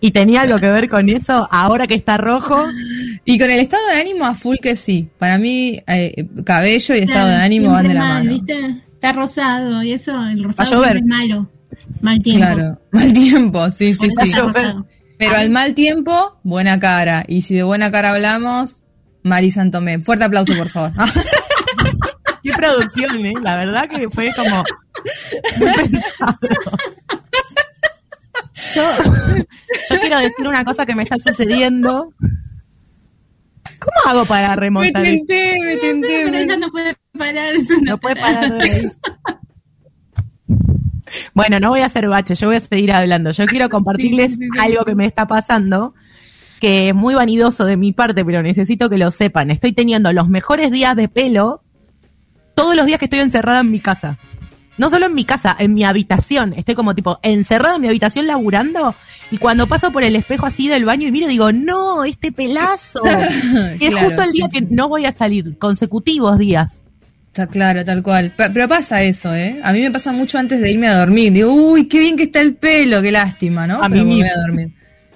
Y 0.00 0.10
tenía 0.10 0.42
algo 0.42 0.58
que 0.58 0.68
ver 0.70 0.88
con 0.90 1.08
eso, 1.08 1.48
ahora 1.50 1.86
que 1.86 1.94
está 1.94 2.18
rojo. 2.18 2.62
Y 3.24 3.38
con 3.38 3.50
el 3.50 3.58
estado 3.60 3.82
de 3.88 4.00
ánimo 4.00 4.26
a 4.26 4.34
full 4.34 4.56
que 4.60 4.76
sí. 4.76 5.08
Para 5.18 5.38
mí, 5.38 5.80
eh, 5.86 6.26
cabello 6.44 6.94
y 6.94 6.98
estado 6.98 7.28
de 7.28 7.36
ánimo 7.36 7.70
van 7.70 7.88
de 7.88 7.94
la 7.94 8.00
mal, 8.00 8.24
mano. 8.24 8.30
¿viste? 8.34 8.82
Está 8.92 9.12
rosado 9.12 9.82
y 9.82 9.92
eso, 9.92 10.12
el 10.26 10.44
rosado 10.44 10.84
es 10.84 11.02
malo. 11.06 11.48
Mal 12.02 12.18
tiempo. 12.22 12.44
Claro. 12.44 12.80
Mal 12.92 13.12
tiempo, 13.14 13.70
sí, 13.70 13.94
sí, 13.94 14.08
sí. 14.24 14.32
Pero 15.28 15.36
al 15.40 15.50
mal 15.50 15.74
tiempo, 15.74 16.38
buena 16.42 16.78
cara. 16.80 17.24
Y 17.28 17.42
si 17.42 17.54
de 17.54 17.62
buena 17.62 17.90
cara 17.90 18.10
hablamos, 18.10 18.82
Mari 19.22 19.50
Santomé. 19.50 19.98
Fuerte 20.00 20.24
aplauso, 20.24 20.54
por 20.56 20.68
favor. 20.68 20.92
Qué 22.42 22.52
producción, 22.52 23.24
¿eh? 23.24 23.32
La 23.42 23.56
verdad 23.56 23.88
que 23.88 24.08
fue 24.10 24.30
como 24.34 24.64
muy 25.58 25.72
pensado. 25.72 26.78
Yo, 28.74 28.82
yo 29.90 30.00
quiero 30.00 30.18
decir 30.18 30.46
una 30.48 30.64
cosa 30.64 30.84
que 30.86 30.94
me 30.94 31.02
está 31.04 31.16
sucediendo. 31.16 32.12
¿Cómo 33.78 33.96
hago 34.10 34.24
para 34.26 34.50
me 34.50 34.56
remontar 34.56 35.04
esto? 35.04 35.24
tenté, 35.26 35.58
me 35.60 35.76
tenté. 35.76 36.08
Pero 36.08 36.30
me- 36.30 36.42
ella 36.42 36.56
no 36.56 36.70
puede 36.70 36.94
parar. 37.18 37.54
No 37.82 37.98
puede 37.98 38.16
parar. 38.16 38.52
Bueno, 41.34 41.60
no 41.60 41.70
voy 41.70 41.80
a 41.80 41.86
hacer 41.86 42.08
bache, 42.08 42.34
yo 42.34 42.48
voy 42.48 42.56
a 42.56 42.60
seguir 42.60 42.92
hablando. 42.92 43.30
Yo 43.30 43.46
quiero 43.46 43.68
compartirles 43.70 44.38
algo 44.60 44.84
que 44.84 44.94
me 44.94 45.06
está 45.06 45.26
pasando, 45.26 45.94
que 46.60 46.88
es 46.90 46.94
muy 46.94 47.14
vanidoso 47.14 47.64
de 47.64 47.76
mi 47.76 47.92
parte, 47.92 48.24
pero 48.24 48.42
necesito 48.42 48.88
que 48.88 48.98
lo 48.98 49.10
sepan. 49.10 49.50
Estoy 49.50 49.72
teniendo 49.72 50.12
los 50.12 50.28
mejores 50.28 50.70
días 50.70 50.96
de 50.96 51.08
pelo 51.08 51.62
todos 52.54 52.76
los 52.76 52.86
días 52.86 52.98
que 52.98 53.06
estoy 53.06 53.20
encerrada 53.20 53.60
en 53.60 53.70
mi 53.70 53.80
casa. 53.80 54.18
No 54.76 54.90
solo 54.90 55.06
en 55.06 55.14
mi 55.14 55.24
casa, 55.24 55.54
en 55.58 55.72
mi 55.72 55.84
habitación. 55.84 56.52
Estoy 56.52 56.74
como 56.74 56.94
tipo 56.96 57.20
encerrada 57.22 57.76
en 57.76 57.82
mi 57.82 57.88
habitación 57.88 58.26
laburando 58.26 58.94
y 59.30 59.38
cuando 59.38 59.68
paso 59.68 59.92
por 59.92 60.02
el 60.02 60.16
espejo 60.16 60.46
así 60.46 60.68
del 60.68 60.84
baño 60.84 61.06
y 61.06 61.12
miro 61.12 61.28
digo, 61.28 61.52
no, 61.52 62.04
este 62.04 62.32
pelazo. 62.32 63.00
que 63.78 63.86
es 63.86 63.90
Claro. 63.90 64.06
justo 64.08 64.22
el 64.22 64.32
día 64.32 64.48
que 64.48 64.62
no 64.62 64.88
voy 64.88 65.06
a 65.06 65.12
salir, 65.12 65.58
consecutivos 65.58 66.38
días. 66.38 66.83
Está 67.34 67.48
claro, 67.48 67.84
tal 67.84 68.00
cual. 68.00 68.30
Pe- 68.30 68.50
Pero 68.50 68.68
pasa 68.68 69.02
eso, 69.02 69.34
¿eh? 69.34 69.58
A 69.64 69.72
mí 69.72 69.80
me 69.80 69.90
pasa 69.90 70.12
mucho 70.12 70.38
antes 70.38 70.60
de 70.60 70.70
irme 70.70 70.86
a 70.86 70.96
dormir. 70.96 71.32
Digo, 71.32 71.52
uy, 71.52 71.88
qué 71.88 71.98
bien 71.98 72.16
que 72.16 72.22
está 72.22 72.40
el 72.40 72.54
pelo, 72.54 73.02
qué 73.02 73.10
lástima, 73.10 73.66
¿no? 73.66 73.82
A 73.82 73.88
Pero 73.88 74.04
mí 74.04 74.10
me 74.10 74.20
voy 74.20 74.28
a 74.28 74.40
dormir. 74.46 74.68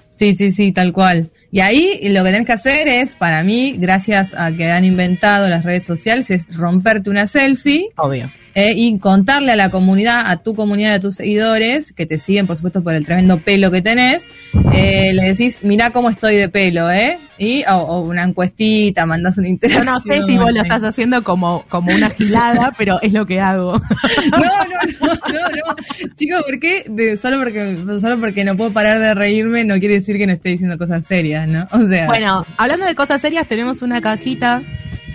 Sí, 0.09 0.35
sí, 0.35 0.51
sí, 0.51 0.73
tal 0.73 0.91
cual. 0.91 1.29
Y 1.49 1.61
ahí 1.61 1.97
lo 2.09 2.21
que 2.25 2.31
tenés 2.31 2.45
que 2.45 2.51
hacer 2.51 2.89
es, 2.89 3.15
para 3.15 3.41
mí, 3.45 3.75
gracias 3.79 4.33
a 4.33 4.51
que 4.51 4.69
han 4.69 4.83
inventado 4.83 5.47
las 5.47 5.63
redes 5.63 5.85
sociales, 5.85 6.29
es 6.29 6.45
romperte 6.53 7.09
una 7.09 7.25
selfie 7.25 7.87
Obvio. 7.95 8.29
Eh, 8.55 8.73
y 8.75 8.97
contarle 8.99 9.51
a 9.51 9.55
la 9.55 9.69
comunidad, 9.69 10.21
a 10.25 10.37
tu 10.37 10.55
comunidad, 10.55 10.95
a 10.95 10.99
tus 10.99 11.15
seguidores, 11.15 11.93
que 11.93 12.05
te 12.05 12.17
siguen, 12.19 12.47
por 12.47 12.55
supuesto, 12.57 12.83
por 12.83 12.93
el 12.95 13.05
tremendo 13.05 13.39
pelo 13.43 13.71
que 13.71 13.81
tenés, 13.81 14.25
eh, 14.73 15.11
le 15.13 15.23
decís, 15.23 15.59
mirá 15.63 15.91
cómo 15.91 16.09
estoy 16.09 16.35
de 16.35 16.49
pelo, 16.49 16.89
¿eh? 16.91 17.19
Y, 17.37 17.63
o, 17.69 17.75
o 17.77 18.01
una 18.01 18.23
encuestita, 18.23 19.05
mandás 19.05 19.37
una 19.37 19.47
Yo 19.47 19.51
interacción. 19.53 19.85
no 19.85 19.99
sé 20.01 20.23
si 20.23 20.37
vos 20.37 20.51
lo 20.53 20.61
estás 20.61 20.83
haciendo 20.83 21.23
como, 21.23 21.63
como 21.69 21.93
una 21.93 22.09
gilada, 22.09 22.73
pero 22.77 22.99
es 23.01 23.13
lo 23.13 23.25
que 23.25 23.39
hago. 23.39 23.79
No, 24.31 24.37
no, 24.39 25.07
no, 25.07 25.13
no, 25.33 25.49
no. 25.49 26.09
Chicos, 26.17 26.43
¿por 26.43 26.59
qué? 26.59 26.83
De- 26.89 27.17
solo 27.17 27.37
porque 27.39 27.77
solo 28.01 28.19
porque 28.19 28.43
no 28.43 28.57
puedo 28.57 28.71
parar 28.71 28.99
de 28.99 29.13
reírme 29.13 29.63
no 29.63 29.79
quiere 29.79 29.95
decir 29.95 30.17
que 30.17 30.27
no 30.27 30.33
esté 30.33 30.49
diciendo 30.49 30.77
cosas 30.77 31.05
serias, 31.05 31.47
¿no? 31.47 31.67
O 31.71 31.85
sea, 31.87 32.05
Bueno, 32.07 32.45
hablando 32.57 32.85
de 32.85 32.95
cosas 32.95 33.21
serias, 33.21 33.47
tenemos 33.47 33.81
una 33.81 34.01
cajita 34.01 34.61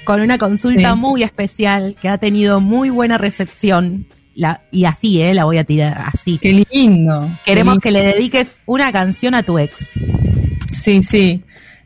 con 0.04 0.20
una 0.20 0.38
consulta 0.38 0.92
Sí. 0.92 0.99
muy 0.99 1.23
especial 1.23 1.96
que 2.00 2.08
ha 2.08 2.18
tenido 2.18 2.61
muy 2.61 2.90
buena 2.90 3.18
recepción. 3.18 4.06
La, 4.37 4.62
y 4.73 4.84
así, 4.84 5.23
¿eh? 5.23 5.32
La 5.32 5.44
voy 5.44 5.58
a 5.58 5.64
tirar 5.64 5.96
así. 6.12 6.38
qué 6.38 6.66
lindo. 6.73 7.30
Queremos 7.44 7.76
Qué 7.76 7.82
que 7.82 7.90
le 7.92 8.02
dediques 8.02 8.58
una 8.66 8.90
canción 8.92 9.34
a 9.34 9.42
tu 9.44 9.58
ex. 9.58 9.90
Sí, 10.73 11.02
sí. 11.02 11.44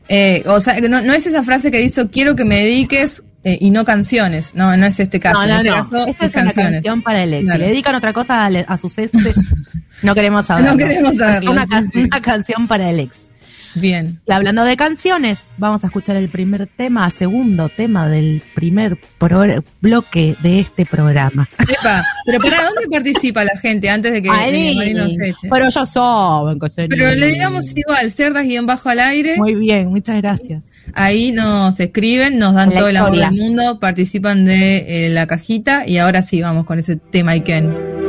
Eh, 0.08 0.42
o 0.46 0.58
sea, 0.60 0.80
no, 0.80 1.02
no 1.02 1.12
es 1.12 1.26
esa 1.26 1.42
frase 1.42 1.70
que 1.70 1.78
dice 1.78 2.08
quiero 2.08 2.34
que 2.34 2.44
me 2.46 2.56
dediques 2.56 3.22
eh, 3.44 3.58
y 3.60 3.70
no 3.70 3.84
canciones. 3.84 4.52
No, 4.54 4.74
no 4.78 4.86
es 4.86 4.98
este 4.98 5.20
caso. 5.20 5.42
no, 5.42 5.46
no, 5.46 5.60
en 5.60 5.66
este 5.66 5.78
caso 5.78 6.06
Esta 6.06 6.26
es 6.26 6.34
es 6.34 6.42
una 6.42 6.52
canción 6.54 7.02
para 7.02 7.22
el 7.22 7.34
ex. 7.34 7.44
Claro. 7.44 7.58
Si 7.58 7.60
le 7.64 7.68
dedican 7.70 7.94
otra 7.94 8.12
cosa 8.14 8.46
a, 8.46 8.50
le- 8.50 8.64
a 8.66 8.78
sus 8.78 8.96
exes, 8.96 9.36
no 10.02 10.14
queremos 10.14 10.46
saberlo. 10.46 10.70
No 10.72 10.76
queremos 10.78 11.16
saberlo, 11.18 11.50
Una, 11.52 11.64
sí, 11.64 11.68
ca- 11.70 11.82
sí. 11.92 11.98
una 12.04 12.20
canción 12.22 12.66
para 12.66 12.88
el 12.88 13.00
ex. 13.00 13.27
Bien. 13.80 14.20
Y 14.26 14.32
hablando 14.32 14.64
de 14.64 14.76
canciones, 14.76 15.38
vamos 15.56 15.84
a 15.84 15.88
escuchar 15.88 16.16
el 16.16 16.28
primer 16.28 16.66
tema, 16.66 17.08
segundo 17.10 17.68
tema 17.68 18.08
del 18.08 18.42
primer 18.54 18.98
bloque 19.80 20.36
de 20.42 20.60
este 20.60 20.86
programa. 20.86 21.48
Epa, 21.58 22.04
pero 22.26 22.40
para 22.40 22.64
dónde 22.64 22.82
participa 22.90 23.44
la 23.44 23.56
gente 23.60 23.88
antes 23.90 24.12
de 24.12 24.22
que, 24.22 24.28
Mari 24.28 24.74
nos 24.94 25.10
eche? 25.20 25.48
pero 25.50 25.70
que 26.60 26.68
se- 26.68 26.88
Pero 26.88 27.14
le 27.14 27.26
digamos 27.28 27.64
igual, 27.76 28.10
cerdas 28.12 28.44
guion 28.44 28.66
bajo 28.66 28.88
al 28.88 29.00
aire. 29.00 29.36
Muy 29.36 29.54
bien, 29.54 29.88
muchas 29.88 30.16
gracias. 30.20 30.62
Ahí 30.94 31.32
nos 31.32 31.78
escriben, 31.80 32.38
nos 32.38 32.54
dan 32.54 32.70
La 32.70 32.78
todo 32.80 32.88
el 32.88 32.96
amor 32.96 33.12
del 33.16 33.40
mundo, 33.40 33.78
participan 33.78 34.46
de 34.46 35.06
eh, 35.06 35.10
la 35.10 35.26
cajita 35.26 35.86
y 35.86 35.98
ahora 35.98 36.22
sí 36.22 36.40
vamos 36.40 36.64
con 36.64 36.78
ese 36.78 36.96
tema 36.96 37.32
Iken. 37.34 38.07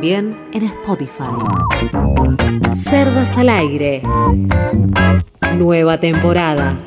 También 0.00 0.34
en 0.54 0.62
Spotify. 0.62 1.24
Cerdas 2.74 3.36
al 3.36 3.50
aire. 3.50 4.02
Nueva 5.58 6.00
temporada. 6.00 6.80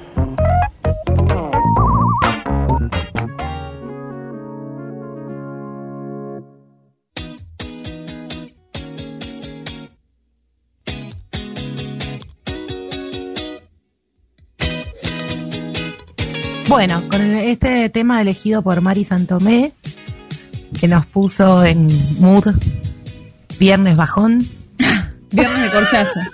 Bueno, 16.67 17.03
con 17.11 17.21
este 17.21 17.89
tema 17.89 18.19
elegido 18.23 18.63
por 18.63 18.81
Mari 18.81 19.03
Santomé, 19.03 19.73
que 20.79 20.87
nos 20.87 21.05
puso 21.05 21.63
en 21.63 21.87
mood 22.19 22.47
viernes 23.57 23.95
bajón. 23.95 24.45
viernes 25.31 25.63
de 25.63 25.71
corchazo. 25.71 26.19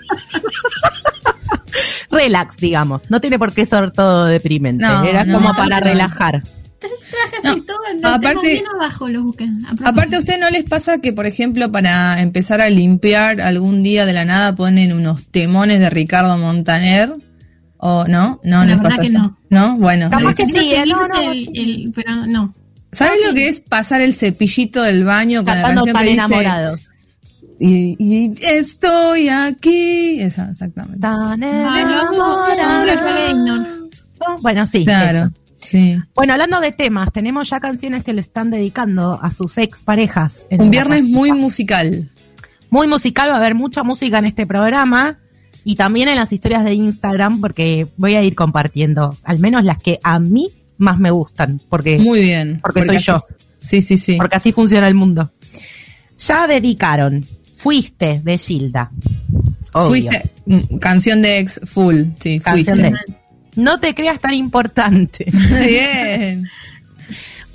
Relax, 2.11 2.57
digamos. 2.57 3.01
No 3.09 3.21
tiene 3.21 3.37
por 3.37 3.53
qué 3.53 3.65
ser 3.65 3.91
todo 3.91 4.25
deprimente. 4.25 4.85
Era 5.05 5.25
como 5.25 5.53
para 5.53 5.79
relajar. 5.79 6.43
aparte, 8.03 8.63
aparte 9.85 10.15
a 10.15 10.19
usted 10.19 10.39
no 10.39 10.49
les 10.49 10.63
pasa 10.63 10.99
que, 10.99 11.13
por 11.13 11.25
ejemplo, 11.25 11.71
para 11.71 12.19
empezar 12.21 12.61
a 12.61 12.69
limpiar 12.69 13.41
algún 13.41 13.83
día 13.83 14.05
de 14.05 14.13
la 14.13 14.25
nada 14.25 14.55
ponen 14.55 14.93
unos 14.93 15.27
temones 15.27 15.79
de 15.79 15.89
Ricardo 15.89 16.37
Montaner 16.37 17.15
¿O 17.81 18.05
no? 18.07 18.41
No, 18.43 18.65
la 18.65 18.75
verdad 18.75 18.99
que 18.99 19.09
no. 19.09 19.37
no. 19.49 19.77
Bueno. 19.77 20.09
Capaz 20.09 20.35
que 20.35 20.45
sí, 20.45 20.73
¿eh? 20.75 20.83
no, 20.85 21.07
no. 21.07 21.93
pero 21.95 22.25
no. 22.27 22.53
¿Sabes 22.91 23.19
lo 23.25 23.33
que 23.33 23.47
es 23.47 23.61
pasar 23.61 24.01
el 24.01 24.13
cepillito 24.13 24.83
del 24.83 25.05
baño 25.05 25.45
con 25.45 25.55
la 25.55 25.73
canción 25.73 25.95
que 25.95 26.11
enamorado. 26.11 26.77
Y, 27.59 27.95
y, 27.99 28.33
estoy 28.41 29.29
aquí. 29.29 30.21
Esa, 30.21 30.49
exactamente. 30.51 30.99
Tan. 30.99 31.41
Bueno, 34.41 34.65
sí. 34.67 34.85
Claro. 34.85 35.29
Sí. 35.59 35.97
Bueno, 36.15 36.33
hablando 36.33 36.61
de 36.61 36.71
temas, 36.71 37.11
tenemos 37.11 37.49
ya 37.49 37.59
canciones 37.59 38.03
que 38.03 38.13
le 38.13 38.21
están 38.21 38.49
dedicando 38.49 39.19
a 39.21 39.31
sus 39.31 39.57
ex 39.57 39.83
parejas. 39.83 40.45
Un 40.49 40.71
viernes 40.71 41.03
muy 41.03 41.31
musical. 41.33 42.09
Muy 42.69 42.87
musical, 42.87 43.29
va 43.29 43.35
a 43.35 43.37
haber 43.37 43.55
mucha 43.55 43.83
música 43.83 44.19
en 44.19 44.25
este 44.25 44.47
programa 44.47 45.17
y 45.63 45.75
también 45.75 46.07
en 46.07 46.15
las 46.15 46.31
historias 46.31 46.63
de 46.63 46.73
Instagram 46.73 47.41
porque 47.41 47.87
voy 47.97 48.15
a 48.15 48.23
ir 48.23 48.35
compartiendo 48.35 49.15
al 49.23 49.39
menos 49.39 49.63
las 49.63 49.77
que 49.77 49.99
a 50.03 50.19
mí 50.19 50.49
más 50.77 50.99
me 50.99 51.11
gustan 51.11 51.59
porque 51.69 51.99
muy 51.99 52.21
bien 52.21 52.59
porque, 52.61 52.83
soy 52.83 52.99
yo 52.99 53.23
sí 53.59 53.81
sí 53.81 53.97
sí 53.97 54.15
porque 54.17 54.37
así 54.37 54.51
funciona 54.51 54.87
el 54.87 54.95
mundo 54.95 55.29
ya 56.17 56.47
dedicaron 56.47 57.25
fuiste 57.59 58.21
de 58.23 58.37
Gilda. 58.37 58.91
Fuiste 59.71 60.31
mm, 60.45 60.77
canción 60.77 61.21
de 61.21 61.39
ex 61.39 61.59
full 61.63 62.03
sí 62.19 62.39
canción 62.39 62.79
fuiste. 62.79 62.91
de 62.91 63.19
no 63.55 63.79
te 63.79 63.93
creas 63.93 64.19
tan 64.19 64.33
importante. 64.33 65.25
Bien. 65.65 66.47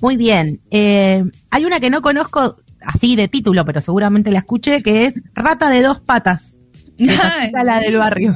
Muy 0.00 0.16
bien. 0.16 0.60
Eh, 0.70 1.24
hay 1.50 1.64
una 1.64 1.80
que 1.80 1.88
no 1.88 2.02
conozco 2.02 2.58
así 2.82 3.16
de 3.16 3.28
título 3.28 3.64
pero 3.64 3.80
seguramente 3.80 4.30
la 4.30 4.40
escuché 4.40 4.82
que 4.82 5.06
es 5.06 5.14
rata 5.34 5.70
de 5.70 5.80
dos 5.82 6.00
patas. 6.00 6.56
La 6.98 7.80
del 7.80 7.96
barrio. 7.96 8.34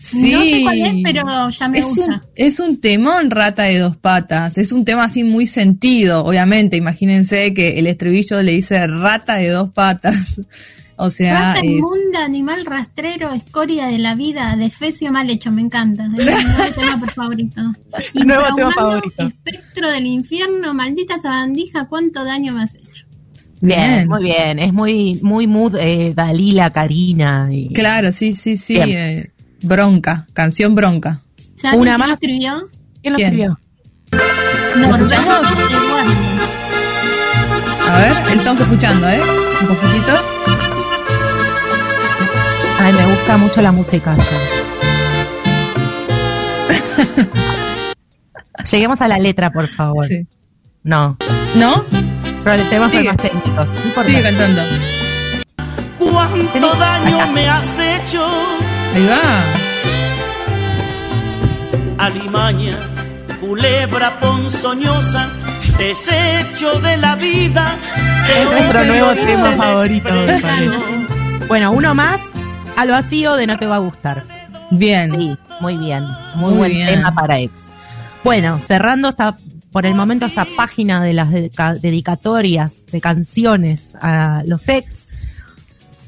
Sí. 0.00 0.32
No 0.32 0.40
sé 0.40 0.62
cuál 0.62 0.78
es, 0.80 0.94
pero 1.04 1.50
ya 1.50 1.68
me 1.68 1.78
es 1.78 1.84
gusta. 1.84 2.06
Un, 2.06 2.20
es 2.34 2.60
un 2.60 2.80
temón 2.80 3.30
rata 3.30 3.64
de 3.64 3.78
dos 3.78 3.96
patas. 3.96 4.56
Es 4.56 4.72
un 4.72 4.84
tema 4.84 5.04
así 5.04 5.24
muy 5.24 5.46
sentido, 5.46 6.24
obviamente. 6.24 6.76
Imagínense 6.76 7.52
que 7.52 7.78
el 7.78 7.86
estribillo 7.86 8.42
le 8.42 8.52
dice 8.52 8.86
rata 8.86 9.36
de 9.36 9.48
dos 9.48 9.70
patas. 9.70 10.40
O 11.00 11.10
sea. 11.10 11.54
Rata 11.54 11.64
inmunda, 11.64 12.24
animal 12.24 12.66
rastrero, 12.66 13.32
escoria 13.32 13.86
de 13.86 13.98
la 13.98 14.16
vida, 14.16 14.56
defecio 14.56 15.12
mal 15.12 15.30
hecho, 15.30 15.52
me 15.52 15.62
encanta. 15.62 16.06
Es 16.06 16.10
mi 16.10 16.24
nuevo 16.24 16.74
tema 16.74 17.06
favorito. 17.06 17.60
Y 18.14 18.22
nuevo 18.24 18.56
tema 18.56 18.72
favorito. 18.72 19.28
Espectro 19.28 19.92
del 19.92 20.06
infierno, 20.06 20.74
maldita 20.74 21.20
sabandija, 21.20 21.86
cuánto 21.86 22.24
daño 22.24 22.52
me 22.52 22.64
hace. 22.64 22.80
Bien, 23.60 24.08
muy 24.08 24.24
bien. 24.24 24.58
Es 24.58 24.72
muy, 24.72 25.20
muy 25.22 25.46
mood 25.46 25.76
eh, 25.76 26.14
Dalila, 26.14 26.70
Karina. 26.70 27.48
Y... 27.52 27.72
Claro, 27.72 28.10
sí, 28.10 28.34
sí, 28.34 28.56
sí. 28.56 28.76
Eh, 28.76 29.30
bronca, 29.62 30.26
canción 30.32 30.74
bronca. 30.74 31.22
Una 31.74 31.96
quién 31.96 31.98
más. 31.98 32.10
escribió? 32.12 32.68
¿Quién 33.02 33.12
lo 33.14 33.18
escribió? 33.18 33.58
No, 34.76 34.96
escuchamos? 34.96 35.38
A 37.88 37.98
ver, 37.98 38.12
estamos 38.38 38.60
escuchando, 38.60 39.08
¿eh? 39.08 39.20
Un 39.60 39.66
poquitito. 39.68 40.12
Ay, 42.80 42.92
me 42.92 43.06
gusta 43.06 43.36
mucho 43.38 43.62
la 43.62 43.72
música 43.72 44.16
ya. 44.16 44.38
Lleguemos 48.70 49.00
a 49.00 49.08
la 49.08 49.18
letra, 49.18 49.50
por 49.50 49.66
favor. 49.66 50.06
Sí. 50.06 50.26
No. 50.82 51.16
¿No? 51.54 51.84
Problemas 52.44 52.92
más 52.92 53.16
técnicos. 53.16 53.68
Sigue 54.06 54.22
cantando. 54.22 54.62
¿Cuánto 55.98 56.74
daño 56.74 57.26
me 57.32 57.48
has 57.48 57.78
hecho? 57.78 58.26
Ahí 58.94 59.06
va. 59.06 59.44
Alimaña, 61.98 62.76
culebra 63.40 64.18
ponzoñosa, 64.20 65.28
desecho 65.78 66.80
de 66.80 66.96
la 66.96 67.16
vida. 67.16 67.76
Es 68.36 68.50
nuestro 68.50 68.84
nuevo 68.84 69.14
tema 69.14 69.52
favorito. 69.56 70.08
Bueno, 71.48 71.72
uno 71.72 71.94
más 71.94 72.20
al 72.76 72.90
vacío 72.90 73.34
de 73.34 73.46
No 73.46 73.58
Te 73.58 73.66
Va 73.66 73.76
a 73.76 73.80
Gustar. 73.80 74.24
Bien. 74.70 75.12
Sí, 75.18 75.36
muy 75.60 75.76
bien. 75.76 76.04
Muy, 76.36 76.54
buen 76.54 76.72
tema 76.86 77.14
para 77.14 77.38
ex. 77.40 77.64
Bueno, 78.22 78.58
cerrando 78.58 79.08
esta 79.08 79.36
por 79.72 79.86
el 79.86 79.94
momento 79.94 80.26
esta 80.26 80.46
página 80.56 81.02
de 81.02 81.12
las 81.12 81.30
dedicatorias 81.30 82.86
de 82.86 83.00
canciones 83.00 83.96
a 84.00 84.42
los 84.46 84.68
ex. 84.68 85.07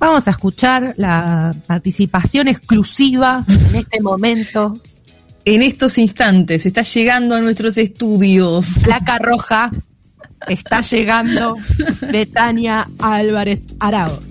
Vamos 0.00 0.26
a 0.26 0.30
escuchar 0.30 0.94
la 0.96 1.54
participación 1.66 2.48
exclusiva 2.48 3.44
en 3.46 3.76
este 3.76 4.00
momento. 4.00 4.80
En 5.44 5.60
estos 5.60 5.98
instantes 5.98 6.64
está 6.64 6.80
llegando 6.82 7.34
a 7.34 7.42
nuestros 7.42 7.76
estudios. 7.76 8.66
Placa 8.82 9.18
roja. 9.18 9.70
Está 10.48 10.80
llegando 10.80 11.54
Betania 12.10 12.88
Álvarez 12.98 13.60
Araos. 13.78 14.24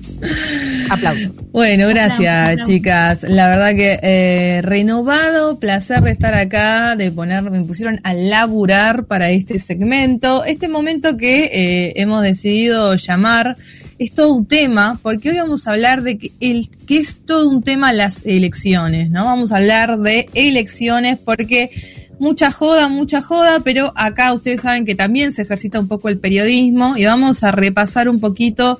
Aplausos. 0.89 1.33
Bueno, 1.51 1.87
gracias 1.87 2.65
chicas. 2.65 3.23
La 3.23 3.47
verdad 3.49 3.75
que 3.75 3.99
eh, 4.01 4.61
renovado, 4.63 5.59
placer 5.59 6.01
de 6.01 6.11
estar 6.11 6.33
acá, 6.33 6.95
de 6.95 7.11
poner, 7.11 7.43
me 7.51 7.61
pusieron 7.61 8.01
a 8.03 8.13
laburar 8.13 9.05
para 9.05 9.29
este 9.29 9.59
segmento. 9.59 10.43
Este 10.43 10.67
momento 10.67 11.15
que 11.15 11.43
eh, 11.45 11.93
hemos 11.95 12.23
decidido 12.23 12.95
llamar 12.95 13.55
es 13.99 14.13
todo 14.13 14.33
un 14.33 14.45
tema, 14.45 14.99
porque 15.03 15.29
hoy 15.29 15.37
vamos 15.37 15.67
a 15.67 15.71
hablar 15.71 16.01
de 16.01 16.17
que, 16.17 16.31
el, 16.39 16.69
que 16.87 16.97
es 16.97 17.19
todo 17.25 17.49
un 17.49 17.61
tema 17.61 17.93
las 17.93 18.25
elecciones, 18.25 19.11
¿no? 19.11 19.25
Vamos 19.25 19.51
a 19.51 19.57
hablar 19.57 19.99
de 19.99 20.29
elecciones 20.33 21.19
porque 21.19 21.69
mucha 22.17 22.49
joda, 22.49 22.87
mucha 22.87 23.21
joda, 23.21 23.59
pero 23.59 23.93
acá 23.95 24.33
ustedes 24.33 24.61
saben 24.61 24.85
que 24.85 24.95
también 24.95 25.33
se 25.33 25.43
ejercita 25.43 25.79
un 25.79 25.87
poco 25.87 26.09
el 26.09 26.17
periodismo 26.17 26.97
y 26.97 27.05
vamos 27.05 27.43
a 27.43 27.51
repasar 27.51 28.09
un 28.09 28.19
poquito 28.19 28.79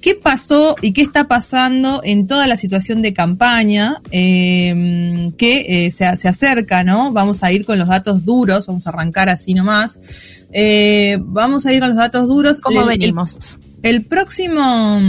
¿Qué 0.00 0.14
pasó 0.14 0.76
y 0.80 0.92
qué 0.92 1.02
está 1.02 1.26
pasando 1.26 2.02
en 2.04 2.28
toda 2.28 2.46
la 2.46 2.56
situación 2.56 3.02
de 3.02 3.12
campaña 3.12 4.00
em, 4.12 5.32
que 5.32 5.86
eh, 5.86 5.90
se, 5.90 6.06
acerca, 6.06 6.84
¿no? 6.84 7.12
Vamos 7.12 7.42
a 7.42 7.50
ir 7.50 7.64
con 7.64 7.78
los 7.80 7.88
datos 7.88 8.24
duros, 8.24 8.68
vamos 8.68 8.86
a 8.86 8.90
arrancar 8.90 9.28
así 9.28 9.54
nomás. 9.54 9.98
Eh, 10.52 11.18
vamos 11.20 11.66
a 11.66 11.72
ir 11.72 11.80
con 11.80 11.88
los 11.88 11.98
datos 11.98 12.28
duros. 12.28 12.60
¿Cómo 12.60 12.86
venimos? 12.86 13.58
El 13.82 14.04
próximo 14.04 15.00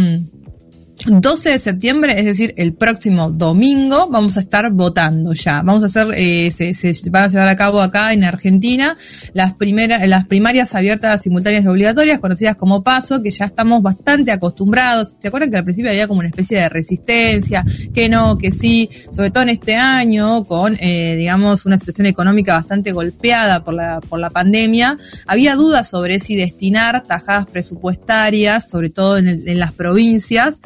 12 1.06 1.50
de 1.52 1.60
septiembre, 1.60 2.20
es 2.20 2.26
decir, 2.26 2.54
el 2.58 2.74
próximo 2.74 3.32
domingo, 3.32 4.10
vamos 4.10 4.36
a 4.36 4.42
estar 4.42 4.70
votando 4.72 5.34
ya. 5.34 5.62
Vamos 5.62 5.84
a 5.84 5.86
hacer, 5.86 6.08
eh, 6.16 6.52
se, 6.52 6.74
se, 6.74 7.10
van 7.10 7.26
a 7.26 7.28
llevar 7.28 7.48
a 7.48 7.56
cabo 7.56 7.82
acá 7.82 8.12
en 8.12 8.24
Argentina 8.26 8.98
las 9.34 9.54
primeras, 9.54 10.06
las 10.08 10.26
primarias 10.26 10.76
abiertas, 10.76 11.22
simultáneas 11.22 11.64
y 11.64 11.68
obligatorias, 11.68 12.20
conocidas 12.20 12.58
como 12.58 12.84
PASO, 12.84 13.22
que 13.22 13.32
ya 13.32 13.46
estamos 13.46 13.82
bastante 13.82 14.32
acostumbrados. 14.32 15.14
¿Se 15.20 15.30
acuerdan 15.30 15.52
que 15.52 15.58
al 15.58 15.64
principio 15.64 15.90
había 15.90 16.08
como 16.08 16.20
una 16.20 16.30
especie 16.30 16.60
de 16.60 16.70
resistencia? 16.70 17.64
Que 17.94 18.10
no, 18.10 18.38
que 18.38 18.52
sí, 18.52 18.90
sobre 19.12 19.32
todo 19.32 19.44
en 19.44 19.50
este 19.50 19.76
año, 19.76 20.44
con, 20.44 20.76
eh, 20.80 21.16
digamos, 21.18 21.66
una 21.66 21.80
situación 21.80 22.08
económica 22.08 22.54
bastante 22.54 22.92
golpeada 22.92 23.64
por 23.64 23.74
la, 23.74 24.02
por 24.02 24.20
la 24.20 24.30
pandemia, 24.30 24.98
había 25.26 25.56
dudas 25.56 25.90
sobre 25.90 26.20
si 26.20 26.36
destinar 26.36 27.04
tajadas 27.04 27.48
presupuestarias, 27.48 28.70
sobre 28.70 28.90
todo 28.90 29.18
en, 29.18 29.28
en 29.28 29.60
las 29.60 29.72
provincias, 29.72 30.60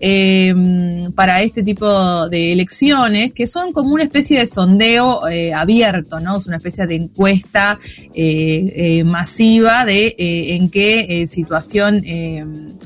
em, 0.00 1.12
para 1.12 1.42
este 1.42 1.62
tipo 1.62 2.28
de 2.28 2.52
elecciones, 2.52 3.32
que 3.32 3.46
son 3.46 3.72
como 3.72 3.94
una 3.94 4.04
especie 4.04 4.38
de 4.38 4.46
sondeo 4.46 5.26
eh, 5.28 5.52
abierto, 5.52 6.20
¿no? 6.20 6.38
Es 6.38 6.46
una 6.46 6.56
especie 6.56 6.86
de 6.86 6.96
encuesta 6.96 7.78
eh, 8.14 9.02
masiva 9.04 9.84
de 9.84 10.14
en 10.18 10.70
qué 10.70 11.26
situación 11.28 12.02
em, 12.04 12.78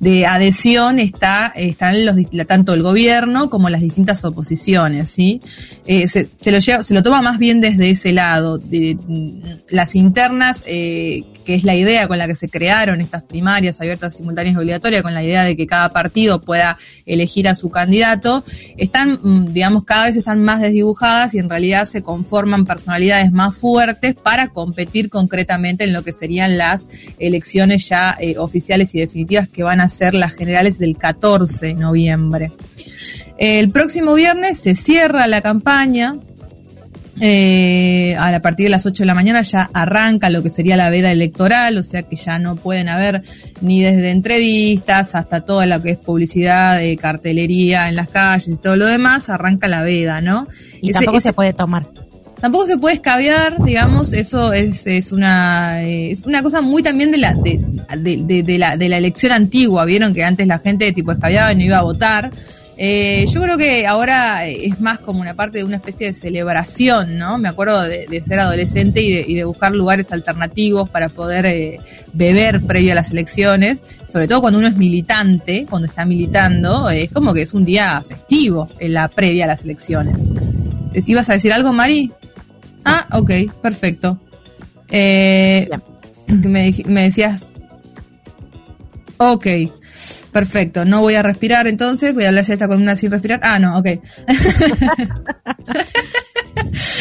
de 0.00 0.26
adhesión 0.26 0.98
está, 0.98 1.52
están 1.54 2.04
los, 2.04 2.16
tanto 2.46 2.74
el 2.74 2.82
gobierno 2.82 3.50
como 3.50 3.70
las 3.70 3.80
distintas 3.80 4.24
oposiciones, 4.24 5.10
¿sí? 5.10 5.40
Eh, 5.86 6.08
se, 6.08 6.28
lo 6.50 6.60
se 6.60 6.94
lo 6.94 7.02
toma 7.02 7.22
más 7.22 7.38
bien 7.38 7.60
desde 7.60 7.90
ese 7.90 8.12
lado. 8.12 8.58
De, 8.58 8.96
las 9.68 9.94
internas, 9.94 10.62
eh, 10.66 11.24
que 11.44 11.54
es 11.54 11.64
la 11.64 11.74
idea 11.74 12.08
con 12.08 12.18
la 12.18 12.26
que 12.26 12.34
se 12.34 12.48
crearon 12.48 13.00
estas 13.00 13.22
primarias 13.22 13.80
abiertas, 13.80 14.16
simultáneas 14.16 14.54
y 14.54 14.58
obligatorias, 14.58 15.02
con 15.02 15.14
la 15.14 15.22
idea 15.22 15.44
de 15.44 15.56
que 15.56 15.66
cada 15.66 15.90
partido 15.90 16.40
pueda 16.40 16.78
elegir 17.06 17.48
a 17.48 17.54
su 17.54 17.70
candidato, 17.70 18.44
están, 18.76 19.20
mm, 19.22 19.52
digamos, 19.52 19.84
cada 19.84 20.04
vez 20.04 20.16
están 20.16 20.42
más 20.42 20.60
desdibujadas 20.60 21.34
y 21.34 21.38
en 21.38 21.48
realidad 21.48 21.84
se 21.84 22.02
conforman 22.02 22.64
personalidades 22.64 23.32
más 23.32 23.56
fuertes 23.56 24.14
para 24.14 24.48
competir 24.48 25.10
concretamente 25.10 25.84
en 25.84 25.92
lo 25.92 26.02
que 26.02 26.12
serían 26.12 26.56
las 26.56 26.88
elecciones 27.18 27.88
ya 27.88 28.16
eh, 28.18 28.36
oficiales 28.38 28.94
y 28.94 29.00
definitivas 29.00 29.48
que 29.48 29.62
van 29.64 29.80
a 29.80 29.88
ser 29.88 30.14
las 30.14 30.34
generales 30.34 30.78
del 30.78 30.96
14 30.96 31.66
de 31.66 31.74
noviembre. 31.74 32.52
El 33.36 33.70
próximo 33.70 34.14
viernes 34.14 34.58
se 34.58 34.74
cierra 34.74 35.26
la 35.26 35.40
campaña. 35.40 36.16
Eh, 37.20 38.16
a 38.18 38.40
partir 38.40 38.66
de 38.66 38.70
las 38.70 38.86
8 38.86 39.04
de 39.04 39.06
la 39.06 39.14
mañana 39.14 39.42
ya 39.42 39.70
arranca 39.72 40.30
lo 40.30 40.42
que 40.42 40.50
sería 40.50 40.76
la 40.76 40.90
veda 40.90 41.12
electoral, 41.12 41.78
o 41.78 41.82
sea 41.84 42.02
que 42.02 42.16
ya 42.16 42.40
no 42.40 42.56
pueden 42.56 42.88
haber 42.88 43.22
ni 43.60 43.82
desde 43.82 44.10
entrevistas 44.10 45.14
hasta 45.14 45.42
toda 45.42 45.64
lo 45.66 45.80
que 45.80 45.90
es 45.90 45.98
publicidad, 45.98 46.76
de 46.76 46.96
cartelería 46.96 47.88
en 47.88 47.94
las 47.94 48.08
calles 48.08 48.48
y 48.48 48.56
todo 48.56 48.74
lo 48.74 48.86
demás, 48.86 49.28
arranca 49.28 49.68
la 49.68 49.82
veda, 49.82 50.20
¿no? 50.20 50.48
Y 50.80 50.90
tampoco 50.90 51.20
se 51.20 51.32
puede 51.32 51.52
tomar. 51.52 51.84
Tampoco 52.44 52.66
se 52.66 52.76
puede 52.76 52.96
escabear, 52.96 53.56
digamos, 53.64 54.12
eso 54.12 54.52
es, 54.52 54.84
una 55.12 55.82
es 55.82 56.26
una 56.26 56.42
cosa 56.42 56.60
muy 56.60 56.82
también 56.82 57.10
de 57.10 57.16
la 57.16 57.32
de, 57.32 57.58
de, 57.96 58.42
de, 58.42 58.58
la 58.58 58.76
de 58.76 58.90
la 58.90 58.98
elección 58.98 59.32
antigua, 59.32 59.86
vieron 59.86 60.12
que 60.12 60.24
antes 60.24 60.46
la 60.46 60.58
gente 60.58 60.92
tipo 60.92 61.12
escabeaba 61.12 61.50
y 61.54 61.56
no 61.56 61.62
iba 61.62 61.78
a 61.78 61.82
votar. 61.82 62.30
Eh, 62.76 63.24
yo 63.32 63.40
creo 63.40 63.56
que 63.56 63.86
ahora 63.86 64.46
es 64.46 64.78
más 64.78 64.98
como 64.98 65.22
una 65.22 65.32
parte 65.32 65.56
de 65.56 65.64
una 65.64 65.76
especie 65.76 66.08
de 66.08 66.12
celebración, 66.12 67.16
¿no? 67.16 67.38
Me 67.38 67.48
acuerdo 67.48 67.80
de, 67.80 68.22
ser 68.22 68.40
adolescente 68.40 69.00
y 69.00 69.34
de, 69.34 69.44
buscar 69.44 69.72
lugares 69.72 70.12
alternativos 70.12 70.90
para 70.90 71.08
poder 71.08 71.46
eh, 71.46 71.80
beber 72.12 72.60
previo 72.60 72.92
a 72.92 72.94
las 72.94 73.10
elecciones, 73.10 73.82
sobre 74.12 74.28
todo 74.28 74.42
cuando 74.42 74.58
uno 74.58 74.68
es 74.68 74.76
militante, 74.76 75.64
cuando 75.70 75.88
está 75.88 76.04
militando, 76.04 76.90
es 76.90 77.10
como 77.10 77.32
que 77.32 77.40
es 77.40 77.54
un 77.54 77.64
día 77.64 78.04
festivo 78.06 78.68
en 78.80 78.92
la 78.92 79.08
previa 79.08 79.44
a 79.44 79.48
las 79.48 79.64
elecciones. 79.64 80.20
¿Ibas 80.92 81.30
a 81.30 81.32
decir 81.32 81.50
algo, 81.50 81.72
Mari? 81.72 82.12
Ah, 82.84 83.06
ok, 83.12 83.30
perfecto. 83.62 84.20
Eh, 84.90 85.68
me, 86.26 86.74
me 86.86 87.02
decías. 87.02 87.48
Ok, 89.16 89.46
perfecto. 90.32 90.84
No 90.84 91.00
voy 91.00 91.14
a 91.14 91.22
respirar 91.22 91.66
entonces. 91.66 92.14
Voy 92.14 92.24
a 92.24 92.28
hablar 92.28 92.44
de 92.44 92.52
esta 92.52 92.68
columna 92.68 92.96
sin 92.96 93.10
respirar. 93.10 93.40
Ah, 93.42 93.58
no, 93.58 93.78
ok. 93.78 93.86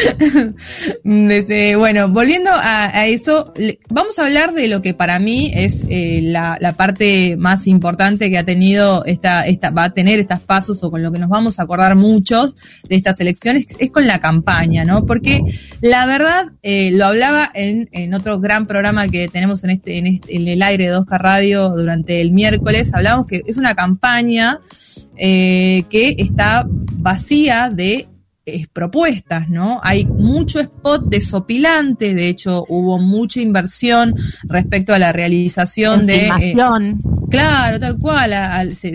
Bueno, 1.03 2.09
volviendo 2.09 2.49
a, 2.53 3.05
eso, 3.07 3.53
vamos 3.89 4.17
a 4.17 4.23
hablar 4.23 4.53
de 4.53 4.67
lo 4.67 4.81
que 4.81 4.93
para 4.93 5.19
mí 5.19 5.51
es 5.53 5.85
eh, 5.89 6.21
la, 6.23 6.57
parte 6.77 7.35
más 7.37 7.67
importante 7.67 8.29
que 8.29 8.37
ha 8.37 8.45
tenido 8.45 9.05
esta, 9.05 9.45
esta, 9.45 9.69
va 9.69 9.85
a 9.85 9.93
tener 9.93 10.19
estas 10.19 10.41
pasos 10.41 10.83
o 10.83 10.91
con 10.91 11.03
lo 11.03 11.11
que 11.11 11.19
nos 11.19 11.29
vamos 11.29 11.59
a 11.59 11.63
acordar 11.63 11.95
muchos 11.95 12.55
de 12.87 12.95
estas 12.95 13.19
elecciones, 13.19 13.67
es 13.77 13.91
con 13.91 14.07
la 14.07 14.19
campaña, 14.19 14.85
¿no? 14.85 15.05
Porque 15.05 15.41
la 15.81 16.05
verdad, 16.05 16.45
eh, 16.63 16.91
lo 16.91 17.05
hablaba 17.05 17.51
en, 17.53 17.89
en, 17.91 18.13
otro 18.13 18.39
gran 18.39 18.65
programa 18.65 19.07
que 19.07 19.27
tenemos 19.27 19.63
en 19.63 19.71
este, 19.71 19.97
en 19.97 20.07
este, 20.07 20.35
en 20.35 20.47
el 20.47 20.61
aire 20.61 20.85
de 20.85 20.95
Oscar 20.95 21.21
Radio 21.21 21.69
durante 21.69 22.21
el 22.21 22.31
miércoles, 22.31 22.93
hablamos 22.93 23.27
que 23.27 23.41
es 23.45 23.57
una 23.57 23.75
campaña 23.75 24.59
eh, 25.17 25.83
que 25.89 26.15
está 26.17 26.65
vacía 26.67 27.69
de 27.69 28.07
propuestas, 28.71 29.49
¿no? 29.49 29.79
Hay 29.83 30.05
mucho 30.05 30.59
spot 30.59 31.05
desopilante, 31.05 32.13
de 32.13 32.27
hecho 32.27 32.65
hubo 32.67 32.99
mucha 32.99 33.39
inversión 33.39 34.15
respecto 34.43 34.93
a 34.93 34.99
la 34.99 35.11
realización 35.11 36.05
de... 36.05 36.27
Eh, 36.41 36.55
claro, 37.29 37.79
tal 37.79 37.97
cual, 37.97 38.33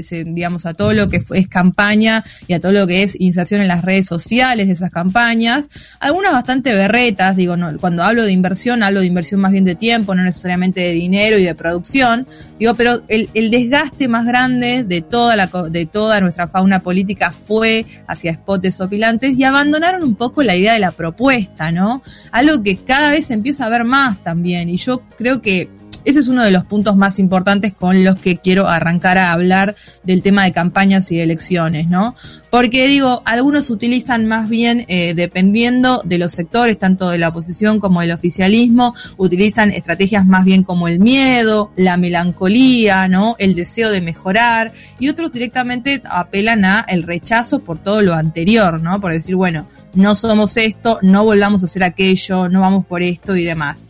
digamos, 0.08 0.66
a 0.66 0.74
todo 0.74 0.92
lo 0.92 1.08
que 1.08 1.20
es 1.34 1.48
campaña 1.48 2.24
y 2.46 2.52
a 2.54 2.60
todo 2.60 2.72
lo 2.72 2.86
que 2.86 3.02
es 3.02 3.16
inserción 3.20 3.60
en 3.60 3.68
las 3.68 3.82
redes 3.84 4.06
sociales 4.06 4.66
de 4.66 4.72
esas 4.72 4.90
campañas. 4.90 5.68
Algunas 6.00 6.32
bastante 6.32 6.74
berretas, 6.74 7.36
digo, 7.36 7.56
no, 7.56 7.76
cuando 7.78 8.02
hablo 8.02 8.24
de 8.24 8.32
inversión, 8.32 8.82
hablo 8.82 9.00
de 9.00 9.06
inversión 9.06 9.40
más 9.40 9.52
bien 9.52 9.64
de 9.64 9.74
tiempo, 9.74 10.14
no 10.14 10.22
necesariamente 10.22 10.80
de 10.80 10.92
dinero 10.92 11.38
y 11.38 11.44
de 11.44 11.54
producción, 11.54 12.26
digo, 12.58 12.74
pero 12.74 13.02
el, 13.08 13.28
desgaste 13.50 14.08
más 14.08 14.26
grande 14.26 14.84
de 14.84 15.00
toda, 15.00 15.36
la, 15.36 15.50
de 15.70 15.86
toda 15.86 16.20
nuestra 16.20 16.48
fauna 16.48 16.80
política 16.80 17.30
fue 17.30 17.84
hacia 18.06 18.34
spots 18.34 18.62
desopilantes 18.62 19.38
y 19.38 19.44
abandonaron 19.44 20.02
un 20.02 20.14
poco 20.14 20.42
la 20.42 20.56
idea 20.56 20.74
de 20.74 20.80
la 20.80 20.92
propuesta, 20.92 21.70
¿no? 21.70 22.02
Algo 22.30 22.62
que 22.62 22.76
cada 22.76 23.10
vez 23.10 23.26
se 23.26 23.34
empieza 23.34 23.66
a 23.66 23.68
ver 23.68 23.84
más 23.84 24.22
también. 24.22 24.68
Y 24.68 24.76
yo 24.76 25.02
creo 25.16 25.40
que 25.40 25.68
ese 26.04 26.20
es 26.20 26.28
uno 26.28 26.42
de 26.42 26.50
los 26.50 26.64
puntos 26.64 26.96
más 26.96 27.18
importantes 27.18 27.74
con 27.74 28.02
los 28.02 28.18
que 28.18 28.38
quiero 28.38 28.68
arrancar 28.68 29.18
a 29.18 29.32
hablar 29.32 29.76
del 30.04 30.22
tema 30.22 30.44
de 30.44 30.52
campañas 30.52 31.12
y 31.12 31.20
elecciones, 31.20 31.90
¿no? 31.90 32.14
Porque 32.50 32.86
digo, 32.88 33.22
algunos 33.26 33.68
utilizan 33.68 34.26
más 34.26 34.48
bien, 34.48 34.86
eh, 34.88 35.12
dependiendo 35.14 36.00
de 36.04 36.16
los 36.16 36.32
sectores, 36.32 36.78
tanto 36.78 37.10
de 37.10 37.18
la 37.18 37.28
oposición 37.28 37.78
como 37.78 38.00
del 38.00 38.12
oficialismo, 38.12 38.94
utilizan 39.18 39.70
estrategias 39.70 40.24
más 40.24 40.46
bien 40.46 40.62
como 40.62 40.88
el 40.88 40.98
miedo, 40.98 41.72
la 41.76 41.98
melancolía, 41.98 43.06
¿no? 43.06 43.36
El 43.38 43.54
deseo 43.54 43.90
de 43.90 44.00
mejorar, 44.00 44.72
y 44.98 45.10
otros 45.10 45.30
directamente 45.30 46.00
apelan 46.10 46.64
a 46.64 46.86
el 46.88 47.02
rechazo 47.02 47.58
por 47.58 47.78
todo 47.78 48.00
lo 48.00 48.14
anterior, 48.14 48.80
¿no? 48.80 48.98
Por 48.98 49.12
decir, 49.12 49.34
bueno, 49.34 49.66
no 49.94 50.16
somos 50.16 50.56
esto, 50.56 50.98
no 51.02 51.24
volvamos 51.24 51.62
a 51.62 51.66
hacer 51.66 51.84
aquello, 51.84 52.48
no 52.48 52.62
vamos 52.62 52.86
por 52.86 53.02
esto 53.02 53.36
y 53.36 53.44
demás. 53.44 53.86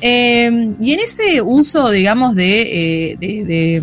Eh, 0.00 0.74
y 0.80 0.92
en 0.92 1.00
ese 1.00 1.40
uso, 1.42 1.90
digamos, 1.90 2.34
de, 2.34 3.12
eh, 3.12 3.16
de 3.18 3.82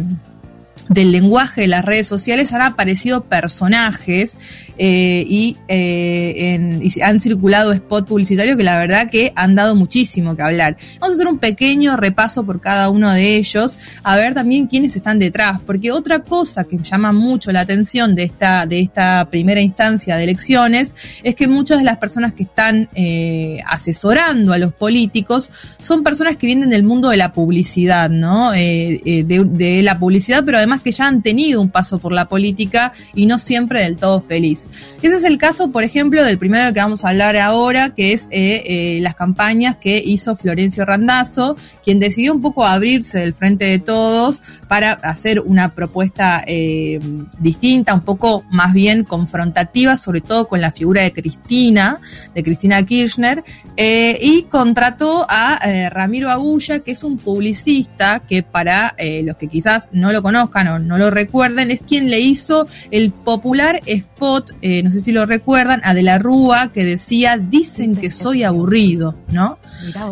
del 0.90 1.12
lenguaje 1.12 1.62
de 1.62 1.68
las 1.68 1.86
redes 1.86 2.08
sociales 2.08 2.54
han 2.54 2.62
aparecido 2.62 3.26
personajes 3.26 4.38
eh, 4.78 5.26
y, 5.28 5.58
eh, 5.68 6.90
han 7.04 7.20
circulado 7.20 7.74
spots 7.74 8.08
publicitarios 8.08 8.58
que 8.58 8.64
la 8.64 8.78
verdad 8.78 9.10
que 9.10 9.32
han 9.36 9.56
dado 9.56 9.76
muchísimo 9.76 10.36
que 10.36 10.42
hablar. 10.42 10.78
Vamos 11.00 11.14
a 11.14 11.16
hacer 11.16 11.28
un 11.28 11.38
pequeño 11.38 11.96
repaso 11.96 12.44
por 12.46 12.60
cada 12.60 12.90
uno 12.90 13.12
de 13.12 13.36
ellos, 13.36 13.78
a 14.04 14.16
ver 14.16 14.34
también 14.34 14.68
quiénes 14.68 14.96
están 14.96 15.20
detrás, 15.20 15.60
porque 15.66 15.92
otra 15.92 16.20
cosa 16.20 16.64
que 16.64 16.78
llama 16.78 17.14
mucho 17.14 17.52
la 17.52 17.62
atención 17.62 18.16
de 18.16 18.24
esta, 18.24 18.66
de 18.66 18.80
esta 18.80 19.30
primera 19.30 19.62
instancia 19.62 20.16
de 20.16 20.24
elecciones 20.24 20.96
es 21.24 21.36
que 21.36 21.48
muchas 21.48 21.78
de 21.78 21.84
las 21.84 21.98
personas 21.98 22.34
que 22.34 22.44
están 22.44 22.90
eh, 22.96 23.60
asesorando 23.68 24.54
a 24.54 24.58
los 24.58 24.74
políticos 24.74 25.50
son 25.80 26.04
personas 26.04 26.38
que 26.38 26.48
vienen 26.48 26.70
del 26.70 26.84
mundo 26.84 27.10
de 27.10 27.18
la 27.18 27.34
publicidad, 27.34 28.10
¿no? 28.10 28.52
de, 28.52 29.24
de 29.26 29.84
la 29.84 30.00
publicidad, 30.00 30.44
pero 30.46 30.58
además 30.58 30.73
que 30.82 30.92
ya 30.92 31.08
han 31.08 31.22
tenido 31.22 31.62
un 31.62 31.70
paso 31.70 31.98
por 31.98 32.12
la 32.12 32.28
política 32.28 32.94
y 33.14 33.26
no 33.26 33.38
siempre 33.38 33.82
del 33.82 33.98
todo 33.98 34.20
feliz. 34.20 34.68
Ese 35.02 35.16
es 35.16 35.24
el 35.24 35.38
caso, 35.38 35.72
por 35.72 35.84
ejemplo, 35.84 36.24
del 36.24 36.38
primero 36.38 36.74
que 36.74 36.80
vamos 36.80 37.04
a 37.04 37.10
hablar 37.10 37.38
ahora, 37.38 37.94
que 37.94 38.14
es 38.14 38.28
eh, 38.32 38.64
eh, 38.66 39.00
las 39.02 39.16
campañas 39.16 39.78
que 39.78 40.02
hizo 40.04 40.36
Florencio 40.36 40.86
Randazzo, 40.86 41.56
quien 41.84 42.00
decidió 42.00 42.34
un 42.34 42.42
poco 42.42 42.66
abrirse 42.66 43.20
del 43.20 43.34
frente 43.34 43.66
de 43.66 43.80
todos 43.80 44.42
para 44.68 44.94
hacer 44.94 45.40
una 45.40 45.76
propuesta 45.76 46.44
eh, 46.48 47.00
distinta, 47.40 47.94
un 47.94 48.02
poco 48.02 48.44
más 48.50 48.74
bien 48.74 49.04
confrontativa, 49.04 49.98
sobre 49.98 50.22
todo 50.22 50.48
con 50.48 50.62
la 50.62 50.72
figura 50.72 51.02
de 51.02 51.12
Cristina, 51.12 52.00
de 52.34 52.44
Cristina 52.44 52.84
Kirchner, 52.84 53.44
y 53.78 54.44
contrató 54.44 55.26
a 55.28 55.60
Ramiro 55.90 56.30
Agulla, 56.30 56.80
que 56.80 56.92
es 56.92 57.04
un 57.04 57.18
publicista 57.18 58.20
que 58.20 58.44
para 58.44 58.96
los 59.24 59.38
que 59.38 59.48
quizás 59.48 59.90
no 59.92 60.12
lo 60.12 60.22
conozcan 60.22 60.63
no 60.64 60.98
lo 60.98 61.10
recuerden, 61.10 61.72
es 61.72 61.82
quien 61.82 62.10
le 62.10 62.20
hizo 62.20 62.68
el 62.92 63.12
popular 63.12 63.82
spot, 63.86 64.52
eh, 64.62 64.84
no 64.84 64.92
sé 64.92 65.02
si 65.02 65.12
lo 65.12 65.26
recuerdan, 65.26 65.82
a 65.84 65.94
De 65.94 66.04
la 66.04 66.18
Rúa, 66.18 66.72
que 66.72 66.84
decía, 66.86 67.38
dicen 67.38 67.96
que 67.96 68.12
soy 68.12 68.44
aburrido, 68.44 69.16
¿no? 69.32 69.60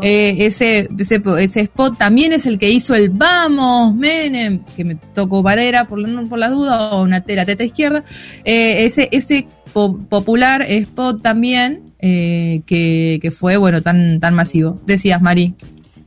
Eh, 0.01 0.35
ese, 0.39 0.89
ese, 0.97 1.21
ese, 1.39 1.61
spot 1.61 1.97
también 1.97 2.33
es 2.33 2.45
el 2.45 2.57
que 2.57 2.69
hizo 2.69 2.95
el 2.95 3.09
Vamos, 3.09 3.95
Menem, 3.95 4.63
que 4.75 4.83
me 4.83 4.95
tocó 4.95 5.41
Valera 5.41 5.87
por 5.87 5.99
la, 5.99 6.21
por 6.23 6.39
la 6.39 6.49
duda, 6.49 6.91
o 6.91 7.03
una 7.03 7.21
tela 7.21 7.45
teta 7.45 7.63
izquierda. 7.63 8.03
Eh, 8.43 8.85
ese, 8.85 9.09
ese 9.11 9.47
popular 9.73 10.63
spot 10.63 11.21
también, 11.21 11.93
que, 11.99 13.19
que, 13.21 13.31
fue, 13.31 13.57
bueno, 13.57 13.81
tan, 13.81 14.19
tan 14.19 14.33
masivo. 14.33 14.81
Decías, 14.85 15.21
Mari. 15.21 15.55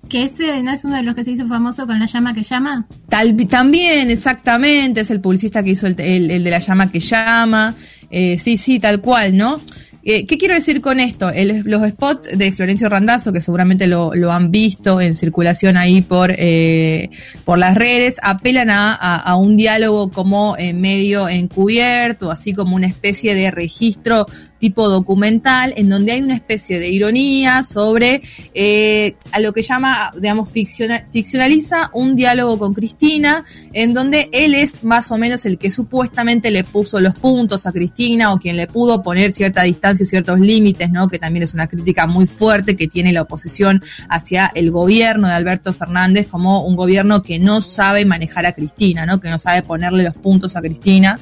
Que 0.08 0.24
ese 0.24 0.62
no 0.62 0.70
es 0.70 0.84
uno 0.84 0.96
de 0.96 1.02
los 1.02 1.14
que 1.14 1.24
se 1.24 1.32
hizo 1.32 1.46
famoso 1.46 1.86
con 1.86 1.98
la 1.98 2.06
llama 2.06 2.34
que 2.34 2.42
llama. 2.42 2.86
Tal, 3.08 3.36
también, 3.48 4.10
exactamente, 4.10 5.00
es 5.00 5.10
el 5.10 5.20
publicista 5.20 5.62
que 5.62 5.70
hizo 5.70 5.86
el, 5.86 5.96
de 5.96 6.50
la 6.50 6.58
llama 6.58 6.90
que 6.90 7.00
llama. 7.00 7.74
Eh, 8.10 8.38
sí, 8.38 8.56
sí, 8.56 8.78
tal 8.78 9.00
cual, 9.00 9.36
¿no? 9.36 9.60
Eh, 10.06 10.26
¿Qué 10.26 10.36
quiero 10.36 10.54
decir 10.54 10.82
con 10.82 11.00
esto? 11.00 11.30
los 11.64 11.88
spots 11.88 12.36
de 12.36 12.52
Florencio 12.52 12.90
Randazzo, 12.90 13.32
que 13.32 13.40
seguramente 13.40 13.86
lo, 13.86 14.12
han 14.30 14.50
visto 14.50 15.00
en 15.00 15.14
circulación 15.14 15.78
ahí 15.78 16.02
por, 16.02 16.34
eh, 16.36 17.08
por 17.46 17.58
las 17.58 17.74
redes, 17.74 18.16
apelan 18.22 18.68
a, 18.70 19.34
un 19.36 19.56
diálogo 19.56 20.10
como 20.10 20.56
medio 20.74 21.26
encubierto, 21.30 22.30
así 22.30 22.52
como 22.52 22.76
una 22.76 22.86
especie 22.86 23.34
de 23.34 23.50
registro 23.50 24.26
tipo 24.64 24.88
documental, 24.88 25.74
en 25.76 25.90
donde 25.90 26.12
hay 26.12 26.22
una 26.22 26.36
especie 26.36 26.78
de 26.78 26.88
ironía 26.88 27.64
sobre 27.64 28.22
eh, 28.54 29.14
a 29.30 29.38
lo 29.38 29.52
que 29.52 29.60
llama, 29.60 30.10
digamos, 30.18 30.48
ficcionaliza 30.50 31.90
un 31.92 32.16
diálogo 32.16 32.58
con 32.58 32.72
Cristina, 32.72 33.44
en 33.74 33.92
donde 33.92 34.30
él 34.32 34.54
es 34.54 34.82
más 34.82 35.12
o 35.12 35.18
menos 35.18 35.44
el 35.44 35.58
que 35.58 35.70
supuestamente 35.70 36.50
le 36.50 36.64
puso 36.64 36.98
los 36.98 37.12
puntos 37.12 37.66
a 37.66 37.72
Cristina 37.72 38.32
o 38.32 38.38
quien 38.38 38.56
le 38.56 38.66
pudo 38.66 39.02
poner 39.02 39.34
cierta 39.34 39.64
distancia 39.64 40.04
y 40.04 40.06
ciertos 40.06 40.40
límites, 40.40 40.90
¿no? 40.90 41.08
Que 41.08 41.18
también 41.18 41.42
es 41.42 41.52
una 41.52 41.66
crítica 41.66 42.06
muy 42.06 42.26
fuerte 42.26 42.74
que 42.74 42.88
tiene 42.88 43.12
la 43.12 43.20
oposición 43.20 43.82
hacia 44.08 44.50
el 44.54 44.70
gobierno 44.70 45.28
de 45.28 45.34
Alberto 45.34 45.74
Fernández 45.74 46.26
como 46.28 46.64
un 46.64 46.74
gobierno 46.74 47.22
que 47.22 47.38
no 47.38 47.60
sabe 47.60 48.06
manejar 48.06 48.46
a 48.46 48.54
Cristina, 48.54 49.04
¿no? 49.04 49.20
Que 49.20 49.28
no 49.28 49.38
sabe 49.38 49.60
ponerle 49.60 50.04
los 50.04 50.16
puntos 50.16 50.56
a 50.56 50.62
Cristina. 50.62 51.18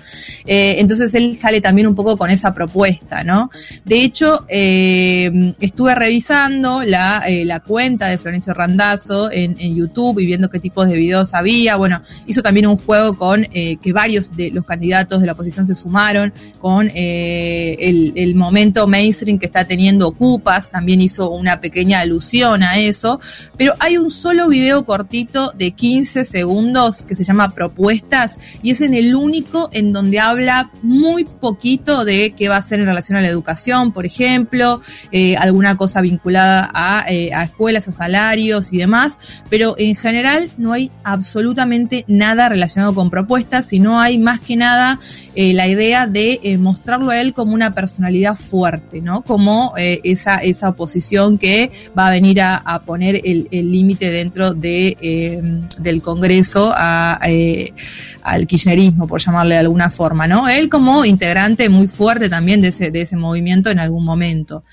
Eh, 0.46 0.76
entonces 0.78 1.12
él 1.16 1.36
sale 1.36 1.60
también 1.60 1.88
un 1.88 1.96
poco 1.96 2.16
con 2.16 2.30
esa 2.30 2.54
propuesta, 2.54 3.24
¿no? 3.24 3.31
De 3.84 4.02
hecho, 4.02 4.44
eh, 4.48 5.54
estuve 5.60 5.94
revisando 5.94 6.82
la, 6.82 7.22
eh, 7.28 7.44
la, 7.44 7.60
cuenta 7.60 8.06
de 8.08 8.18
Florencio 8.18 8.54
Randazzo 8.54 9.30
en, 9.30 9.56
YouTube 9.72 10.18
y 10.18 10.26
viendo 10.26 10.50
qué 10.50 10.58
tipos 10.58 10.88
de 10.88 10.96
videos 10.96 11.34
había. 11.34 11.76
Bueno, 11.76 12.02
hizo 12.26 12.42
también 12.42 12.66
un 12.66 12.76
juego 12.76 13.16
con 13.16 13.46
eh, 13.52 13.76
que 13.82 13.92
varios 13.92 14.36
de 14.36 14.50
los 14.50 14.64
candidatos 14.64 15.20
de 15.20 15.26
la 15.26 15.32
oposición 15.32 15.66
se 15.66 15.74
sumaron, 15.74 16.32
con 16.60 16.90
el, 16.94 18.12
el, 18.14 18.34
momento 18.34 18.86
mainstream 18.86 19.38
que 19.38 19.46
está 19.46 19.64
teniendo 19.64 20.08
Ocupas, 20.08 20.70
también 20.70 21.00
hizo 21.00 21.30
una 21.30 21.60
pequeña 21.60 22.00
alusión 22.00 22.62
a 22.62 22.78
eso. 22.78 23.20
Pero 23.56 23.74
hay 23.78 23.96
un 23.96 24.10
solo 24.10 24.48
video 24.48 24.84
cortito 24.84 25.52
de 25.52 25.70
15 25.70 26.24
segundos 26.24 27.04
que 27.04 27.14
se 27.14 27.24
llama 27.24 27.50
Propuestas 27.50 28.38
y 28.62 28.70
es 28.70 28.80
en 28.80 28.94
el 28.94 29.14
único 29.14 29.70
en 29.72 29.92
donde 29.92 30.20
habla 30.20 30.70
muy 30.82 31.24
poquito 31.24 32.04
de 32.04 32.34
qué 32.36 32.48
va 32.48 32.56
a 32.56 32.58
hacer 32.58 32.80
en 32.80 32.86
relación 32.86 33.18
a 33.18 33.21
la 33.22 33.28
educación, 33.28 33.92
por 33.92 34.06
ejemplo, 34.06 34.80
eh, 35.10 35.36
alguna 35.36 35.76
cosa 35.76 36.00
vinculada 36.00 37.04
eh, 37.08 37.32
a, 37.32 37.44
escuelas, 37.44 37.88
a 37.88 37.92
salarios 37.92 38.72
y 38.72 38.78
demás, 38.78 39.18
pero 39.48 39.74
en 39.78 39.96
general 39.96 40.50
no 40.56 40.72
hay 40.72 40.90
absolutamente 41.04 42.04
nada 42.08 42.48
relacionado 42.48 42.94
con 42.94 43.10
propuestas, 43.10 43.66
sino 43.66 44.00
hay 44.00 44.18
más 44.18 44.40
que 44.40 44.56
nada 44.56 45.00
eh, 45.34 45.52
la 45.54 45.68
idea 45.68 46.06
de 46.06 46.58
mostrarlo 46.60 47.10
a 47.10 47.20
él 47.20 47.34
como 47.34 47.54
una 47.54 47.74
personalidad 47.74 48.34
fuerte, 48.34 49.00
¿no? 49.00 49.22
Como 49.22 49.74
esa, 49.76 50.36
esa 50.36 50.68
oposición 50.70 51.38
que 51.38 51.70
va 51.96 52.08
a 52.08 52.10
venir 52.10 52.40
a, 52.40 52.82
poner 52.84 53.20
el 53.24 53.72
límite 53.72 54.10
dentro 54.10 54.52
de, 54.52 55.62
del 55.78 56.02
Congreso 56.02 56.72
al 56.76 58.46
kirchnerismo, 58.46 59.06
por 59.06 59.20
llamarle 59.20 59.54
de 59.54 59.60
alguna 59.60 59.90
forma, 59.90 60.26
¿no? 60.26 60.48
Él 60.48 60.68
como 60.68 61.04
integrante 61.04 61.68
muy 61.68 61.86
fuerte 61.86 62.28
también 62.28 62.60
de 62.60 62.68
ese, 62.68 62.90
de 62.90 63.01
ese 63.02 63.16
movimiento 63.16 63.70
en 63.70 63.78
algún 63.78 64.04
momento. 64.04 64.64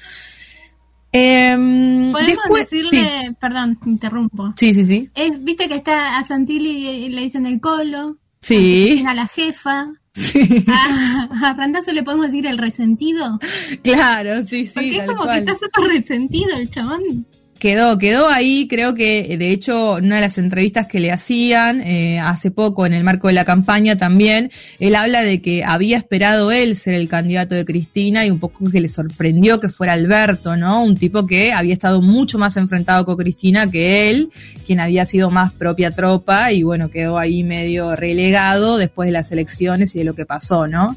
Em, 1.12 2.12
Podemos 2.12 2.46
decirle, 2.56 3.36
perdón, 3.40 3.80
interrumpo. 3.86 4.54
Sí, 4.56 4.74
sí, 4.74 4.86
sí. 4.86 5.10
Viste 5.42 5.68
que 5.68 5.76
está 5.76 6.20
a 6.20 6.26
Santilli 6.26 6.88
y 7.06 7.10
le 7.10 7.22
dicen 7.22 7.46
el 7.46 7.60
colo. 7.60 8.18
Sí. 8.42 9.04
A 9.08 9.14
la 9.14 9.28
jefa. 9.28 9.88
Sí. 10.14 10.66
A, 10.68 11.30
a 11.52 11.92
le 11.94 12.04
podemos 12.04 12.28
decir 12.28 12.46
el 12.46 12.58
resentido. 12.58 13.40
Claro, 13.84 14.44
sí, 14.44 14.66
sí. 14.66 14.74
Porque 14.74 14.98
es 14.98 15.08
como 15.08 15.24
que 15.24 15.38
está 15.38 15.54
súper 15.54 15.84
resentido 15.86 16.58
el 16.58 16.70
chabón. 16.70 17.26
Quedó, 17.60 17.98
quedó 17.98 18.30
ahí, 18.30 18.70
creo 18.70 18.96
que 18.96 19.36
de 19.38 19.52
hecho 19.52 19.96
una 19.96 20.16
de 20.16 20.22
las 20.22 20.38
entrevistas 20.38 20.88
que 20.88 21.02
le 21.02 21.12
hacían 21.12 21.82
eh, 21.82 22.18
hace 22.18 22.52
poco 22.52 22.86
en 22.86 22.94
el 22.94 23.04
marco 23.04 23.28
de 23.28 23.34
la 23.34 23.44
campaña 23.44 23.98
también, 23.98 24.50
él 24.80 24.96
habla 24.96 25.24
de 25.24 25.42
que 25.42 25.66
había 25.66 25.98
esperado 25.98 26.54
él 26.54 26.78
ser 26.78 26.94
el 26.94 27.10
candidato 27.10 27.56
de 27.56 27.66
Cristina 27.66 28.26
y 28.26 28.32
un 28.32 28.40
poco 28.40 28.72
que 28.72 28.80
le 28.80 28.88
sorprendió 28.88 29.60
que 29.60 29.68
fuera 29.68 29.92
Alberto, 29.92 30.56
¿no? 30.56 30.82
Un 30.82 30.96
tipo 30.96 31.28
que 31.28 31.52
había 31.52 31.74
estado 31.74 32.02
mucho 32.02 32.38
más 32.38 32.56
enfrentado 32.56 33.06
con 33.06 33.18
Cristina 33.18 33.70
que 33.70 34.10
él, 34.10 34.30
quien 34.66 34.80
había 34.80 35.06
sido 35.06 35.30
más 35.30 35.52
propia 35.52 35.92
tropa 35.92 36.54
y 36.54 36.64
bueno, 36.64 36.90
quedó 36.90 37.18
ahí 37.18 37.44
medio 37.44 37.94
relegado 37.98 38.78
después 38.78 39.08
de 39.08 39.12
las 39.12 39.34
elecciones 39.34 39.94
y 39.96 40.00
de 40.00 40.06
lo 40.06 40.16
que 40.16 40.26
pasó, 40.26 40.66
¿no? 40.66 40.96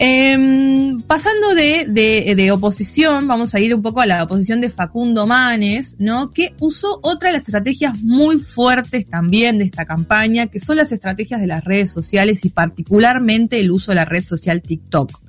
Em, 0.00 1.00
pasando 1.02 1.56
de, 1.56 1.86
de, 1.88 2.52
oposición, 2.52 3.26
vamos 3.26 3.52
a 3.56 3.58
ir 3.58 3.74
un 3.74 3.82
poco 3.82 4.00
a 4.00 4.06
la 4.06 4.22
oposición 4.22 4.60
de 4.60 4.70
Facundo 4.70 5.26
Manes, 5.26 5.96
¿no? 5.98 6.30
Que 6.30 6.54
usó 6.60 7.00
otra 7.02 7.30
de 7.30 7.38
las 7.38 7.48
estrategias 7.48 7.98
muy 8.04 8.38
fuertes 8.38 9.08
también 9.08 9.58
de 9.58 9.64
esta 9.64 9.86
campaña, 9.86 10.46
que 10.46 10.60
son 10.60 10.76
las 10.76 10.92
estrategias 10.92 11.40
de 11.40 11.48
las 11.48 11.64
redes 11.64 11.90
sociales 11.90 12.44
y 12.44 12.50
particularmente 12.50 13.58
el 13.58 13.72
uso 13.72 13.90
de 13.90 13.96
la 13.96 14.04
red 14.04 14.22
social 14.22 14.62
TikTok. 14.62 15.20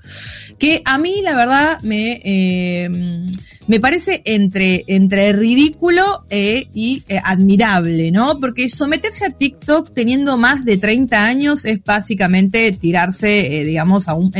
Que 0.57 0.81
a 0.85 0.97
mí, 0.97 1.21
la 1.23 1.35
verdad, 1.35 1.79
me, 1.81 2.21
em, 2.23 3.27
me 3.69 3.79
parece 3.79 4.23
entre, 4.25 4.83
entre 4.87 5.31
ridículo 5.31 6.25
eh, 6.31 6.65
y 6.73 7.03
eh, 7.07 7.19
admirable, 7.23 8.09
¿no? 8.09 8.39
Porque 8.39 8.67
someterse 8.67 9.25
a 9.25 9.29
TikTok 9.29 9.93
teniendo 9.93 10.37
más 10.37 10.65
de 10.65 10.77
30 10.77 11.23
años 11.23 11.65
es 11.65 11.83
básicamente 11.83 12.71
tirarse, 12.71 13.61
eh, 13.61 13.65
digamos, 13.65 14.07
a 14.07 14.15
un... 14.15 14.31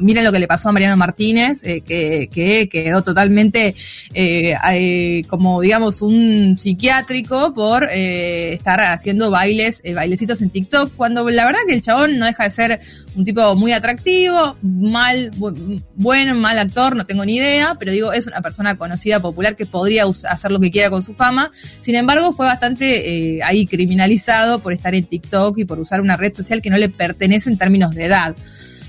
miren 0.00 0.24
lo 0.24 0.32
que 0.32 0.40
le 0.40 0.48
pasó 0.48 0.70
a 0.70 0.72
Mariano 0.72 0.96
Martínez, 0.96 1.62
que, 1.62 2.28
que, 2.32 2.68
quedó 2.68 3.04
totalmente 3.04 3.76
como, 5.28 5.60
digamos, 5.60 6.02
un 6.02 6.58
psiquiátrico 6.58 7.54
por 7.54 7.88
estar 7.88 8.80
haciendo 8.80 9.30
bailes, 9.30 9.80
bailecitos 9.94 10.42
en 10.42 10.50
TikTok, 10.50 10.92
cuando 10.96 11.28
la 11.30 11.44
verdad 11.44 11.60
que 11.68 11.74
el 11.74 11.82
chabón 11.82 12.18
no 12.18 12.26
deja 12.26 12.44
de 12.44 12.50
ser 12.50 12.80
un 13.14 13.24
tipo 13.24 13.54
muy 13.54 13.72
atractivo, 13.72 14.56
mal, 14.62 15.11
bueno, 15.94 16.34
mal 16.34 16.58
actor, 16.58 16.96
no 16.96 17.06
tengo 17.06 17.24
ni 17.24 17.36
idea, 17.36 17.76
pero 17.78 17.92
digo, 17.92 18.12
es 18.12 18.26
una 18.26 18.40
persona 18.40 18.76
conocida, 18.76 19.20
popular, 19.20 19.56
que 19.56 19.66
podría 19.66 20.04
hacer 20.04 20.52
lo 20.52 20.60
que 20.60 20.70
quiera 20.70 20.90
con 20.90 21.02
su 21.02 21.14
fama. 21.14 21.50
Sin 21.80 21.94
embargo, 21.94 22.32
fue 22.32 22.46
bastante 22.46 23.36
eh, 23.36 23.42
ahí 23.42 23.66
criminalizado 23.66 24.60
por 24.60 24.72
estar 24.72 24.94
en 24.94 25.04
TikTok 25.04 25.58
y 25.58 25.64
por 25.64 25.78
usar 25.78 26.00
una 26.00 26.16
red 26.16 26.34
social 26.34 26.62
que 26.62 26.70
no 26.70 26.76
le 26.76 26.88
pertenece 26.88 27.50
en 27.50 27.58
términos 27.58 27.94
de 27.94 28.04
edad. 28.04 28.36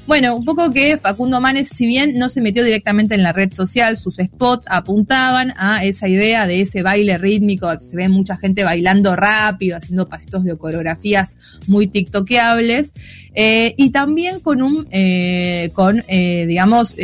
Bueno, 0.05 0.35
un 0.35 0.43
poco 0.43 0.69
que 0.69 0.97
Facundo 0.97 1.39
Manes, 1.39 1.69
si 1.69 1.85
bien 1.85 2.15
no 2.15 2.27
se 2.27 2.41
metió 2.41 2.61
directamente 2.61 3.15
en 3.15 3.23
la 3.23 3.31
red 3.31 3.53
social, 3.53 3.97
sus 3.97 4.17
spots 4.17 4.65
apuntaban 4.69 5.53
a 5.55 5.85
esa 5.85 6.09
idea 6.09 6.45
de 6.45 6.59
ese 6.59 6.83
baile 6.83 7.17
rítmico, 7.17 7.71
se 7.79 7.95
ve 7.95 8.09
mucha 8.09 8.35
gente 8.35 8.65
bailando 8.65 9.15
rápido, 9.15 9.77
haciendo 9.77 10.09
pasitos 10.09 10.43
de 10.43 10.57
coreografías 10.57 11.37
muy 11.67 11.87
tiktokeables, 11.87 12.93
eh, 13.33 13.75
y 13.77 13.91
también 13.91 14.41
con 14.41 14.61
un, 14.61 14.87
eh, 14.91 15.69
con, 15.73 16.03
digamos, 16.05 16.97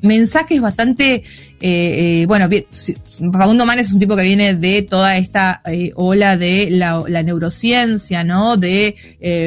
mensajes 0.00 0.60
bastante 0.62 1.22
eh, 1.64 2.22
eh, 2.22 2.26
bueno, 2.26 2.48
Facundo 3.32 3.64
Manes 3.64 3.86
es 3.86 3.92
un 3.92 4.00
tipo 4.00 4.16
que 4.16 4.24
viene 4.24 4.54
de 4.54 4.82
toda 4.82 5.16
esta 5.16 5.62
eh, 5.64 5.92
ola 5.94 6.36
de 6.36 6.68
la, 6.72 7.22
neurociencia, 7.22 8.24
¿no? 8.24 8.56
De 8.56 8.96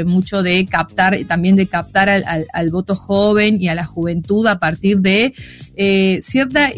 mucho 0.06 0.42
de 0.42 0.66
captar, 0.66 1.18
también 1.28 1.58
de 1.58 1.68
captar 1.68 2.10
al, 2.10 2.70
voto 2.70 2.96
joven 2.96 3.62
y 3.62 3.68
a 3.68 3.76
la 3.76 3.84
juventud 3.84 4.48
a 4.48 4.60
partir 4.60 5.00
de 5.00 5.34
cierta, 6.22 6.72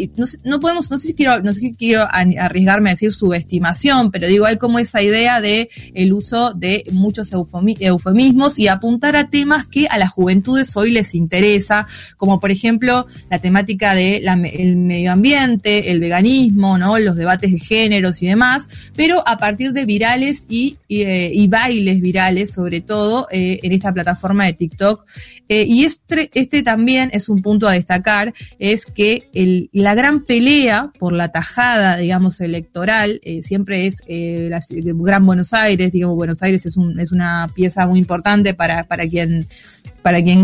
no, 0.44 0.60
podemos, 0.60 0.90
no 0.90 0.98
sé 0.98 1.10
si 1.10 1.14
quiero, 1.14 1.40
no 1.42 1.54
sé 1.54 1.60
si 1.60 1.74
quiero 1.76 2.08
arriesgarme 2.10 2.90
a 2.90 2.94
decir 2.94 3.14
subestimación, 3.14 4.10
pero 4.10 4.28
digo, 4.28 4.46
hay 4.46 4.58
como 4.58 4.80
esa 4.80 5.04
idea 5.04 5.40
de 5.40 5.70
el 5.94 6.14
uso 6.14 6.54
de 6.56 6.84
muchos 6.92 7.32
eufemismos 7.32 8.58
y 8.58 8.68
apuntar 8.68 9.16
a 9.16 9.30
temas 9.30 9.68
que 9.68 9.86
a 9.88 10.00
las 10.00 10.10
juventudes 10.10 10.76
hoy 10.76 10.92
les 10.92 11.14
interesa, 11.14 11.86
como 12.18 12.40
por 12.40 12.50
ejemplo 12.50 13.06
la 13.30 13.38
temática 13.38 13.94
del 13.94 14.28
el 14.28 14.76
medio 14.78 15.12
ambiente, 15.12 15.27
el 15.34 16.00
veganismo, 16.00 16.78
¿no? 16.78 16.98
Los 16.98 17.16
debates 17.16 17.52
de 17.52 17.60
géneros 17.60 18.22
y 18.22 18.28
demás, 18.28 18.68
pero 18.96 19.24
a 19.28 19.38
partir 19.38 19.74
de 19.74 19.86
virales 19.86 20.46
y, 20.50 20.78
eh, 20.90 21.46
bailes 21.50 22.02
virales, 22.02 22.52
sobre 22.52 22.82
todo 22.82 23.28
eh, 23.32 23.60
en 23.64 23.72
esta 23.72 23.94
plataforma 23.94 24.46
de 24.46 24.54
TikTok. 24.54 25.06
Eh, 25.50 25.64
y 25.68 25.86
este, 25.86 26.30
este 26.34 26.64
también 26.64 27.10
es 27.14 27.30
un 27.30 27.42
punto 27.42 27.68
a 27.68 27.72
destacar, 27.72 28.34
es 28.60 28.86
que 28.86 29.30
la 29.72 29.96
gran 29.96 30.24
pelea 30.24 30.92
por 31.00 31.14
la 31.14 31.32
tajada, 31.32 31.98
digamos, 31.98 32.42
electoral, 32.42 33.22
siempre 33.44 33.88
es 33.88 33.96
la 34.08 34.62
Gran 34.70 35.26
Buenos 35.26 35.54
Aires, 35.54 35.92
digamos, 35.92 36.16
Buenos 36.16 36.44
Aires 36.44 36.66
es, 36.66 36.76
un, 36.78 37.00
es 37.00 37.12
una 37.12 37.50
pieza 37.54 37.86
muy 37.88 38.00
importante 38.00 38.54
para 38.54 38.84
quien 39.08 39.46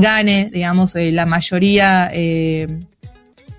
gane, 0.02 0.50
digamos, 0.52 0.96
la 0.96 1.26
mayoría 1.26 2.10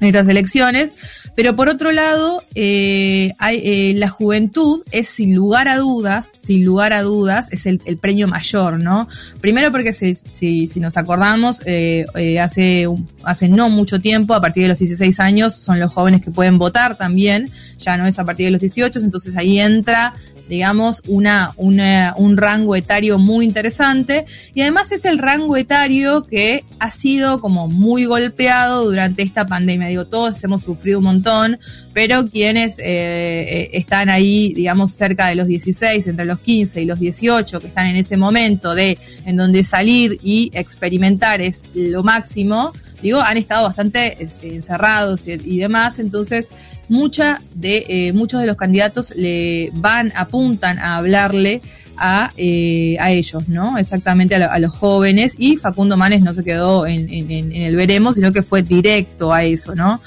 en 0.01 0.07
estas 0.09 0.29
elecciones. 0.29 0.93
Pero 1.37 1.57
por 1.57 1.69
otro 1.69 1.91
lado, 1.91 2.43
eh, 2.55 3.33
hay, 3.39 3.61
eh, 3.65 3.95
la 3.97 4.09
juventud 4.09 4.83
es 4.93 5.09
sin 5.09 5.35
lugar 5.35 5.67
a 5.67 5.79
dudas, 5.79 6.31
sin 6.43 6.65
lugar 6.65 6.93
a 6.93 7.03
dudas, 7.03 7.53
es 7.53 7.67
el, 7.67 7.79
premio 7.99 8.29
mayor, 8.29 8.81
¿no? 8.81 9.09
Primero 9.41 9.73
porque 9.73 9.93
si, 9.93 10.15
si, 10.15 10.79
nos 10.79 10.97
acordamos, 10.97 11.61
eh, 11.67 12.07
hace, 12.41 12.87
hace 13.25 13.49
no 13.49 13.69
mucho 13.69 14.01
tiempo, 14.01 14.35
a 14.35 14.41
partir 14.41 14.65
de 14.65 14.69
los 14.69 14.79
16 14.79 15.19
años, 15.19 15.57
son 15.57 15.81
los 15.81 15.93
jóvenes 15.93 16.23
que 16.23 16.31
pueden 16.31 16.57
votar 16.57 16.97
también, 16.97 17.51
ya 17.79 17.97
no 17.97 18.07
es 18.07 18.19
a 18.19 18.25
partir 18.25 18.47
de 18.47 18.53
los 18.53 18.61
18, 18.61 19.01
entonces 19.01 19.37
ahí 19.37 19.59
entra 19.59 20.15
digamos, 20.49 21.03
una, 21.07 21.53
una, 21.57 22.15
un 22.17 22.37
rango 22.37 22.77
etario 22.77 23.19
muy 23.19 23.45
interesante 23.45 24.27
y 24.55 24.63
además 24.63 24.93
es 24.93 25.05
el 25.05 25.19
rango 25.19 25.57
etario 25.57 26.25
que 26.25 26.65
ha 26.79 26.91
sido 26.91 27.41
como 27.41 27.69
muy 27.69 28.05
golpeado 28.05 28.85
durante 28.85 29.23
esta 29.23 29.47
pandemia. 29.47 29.89
Digo, 29.89 30.07
todos 30.07 30.43
hemos 30.45 30.63
sufrido 30.63 30.99
un 30.99 31.05
montón, 31.05 31.59
pero 31.93 32.27
quienes 32.27 32.79
eh, 32.79 32.83
eh, 32.85 33.71
están 33.73 34.09
ahí, 34.09 34.53
digamos, 34.55 34.93
cerca 34.93 35.29
de 35.29 35.35
los 35.35 35.47
16, 35.47 36.07
entre 36.07 36.25
los 36.25 36.39
15 36.41 36.83
y 36.83 36.85
los 36.85 36.99
18, 36.99 37.61
que 37.61 37.67
están 37.67 37.87
en 37.87 37.97
ese 37.97 38.17
momento 38.17 38.75
de 38.75 38.99
en 39.27 39.37
donde 39.37 39.65
salir 39.65 40.19
y 40.23 40.51
experimentar 40.55 41.41
es 41.41 41.63
lo 41.75 42.03
máximo, 42.03 42.73
digo, 43.03 43.21
han 43.21 43.37
estado 43.37 43.65
bastante 43.65 44.17
este, 44.23 44.55
encerrados 44.55 45.27
y, 45.27 45.59
demás, 45.59 45.99
entonces 45.99 46.49
mucha 46.89 47.41
de, 47.55 47.85
eh, 47.89 48.13
muchos 48.13 48.41
de 48.41 48.47
los 48.47 48.57
candidatos 48.57 49.13
le 49.17 49.71
van, 49.75 50.13
apuntan 50.17 50.79
a 50.79 50.97
hablarle 50.97 51.61
a, 51.97 52.33
eh, 52.37 52.97
a 53.01 53.13
ellos, 53.13 53.49
¿no? 53.49 53.79
Exactamente 53.79 54.35
a, 54.35 54.59
los 54.59 54.73
jóvenes 54.73 55.35
y 55.39 55.57
Facundo 55.57 55.97
Manes 55.97 56.23
no 56.23 56.35
se 56.35 56.43
quedó 56.43 56.87
en, 56.87 57.09
en, 57.11 57.53
el 57.53 57.77
veremos, 57.77 58.17
sino 58.17 58.33
que 58.33 58.43
fue 58.43 58.63
directo 58.63 59.33
a 59.33 59.45
eso, 59.45 59.75
¿no? 59.75 60.01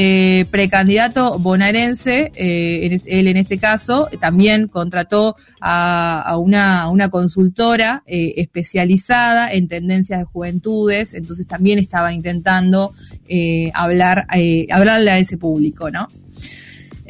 Eh, 0.00 0.44
precandidato 0.52 1.40
bonaerense, 1.40 2.30
eh, 2.36 3.00
él 3.04 3.26
en 3.26 3.36
este 3.36 3.58
caso, 3.58 4.08
también 4.20 4.68
contrató 4.68 5.34
a, 5.60 6.36
una, 6.38 7.08
consultora 7.10 8.04
eh, 8.06 8.34
especializada 8.36 9.52
en 9.52 9.66
tendencias 9.66 10.20
de 10.20 10.24
juventudes, 10.24 11.14
entonces 11.14 11.48
también 11.48 11.80
estaba 11.80 12.12
intentando 12.12 12.94
hablar, 13.74 14.28
hablarle 14.70 15.10
a 15.10 15.18
ese 15.18 15.36
público, 15.36 15.90
¿no? 15.90 16.06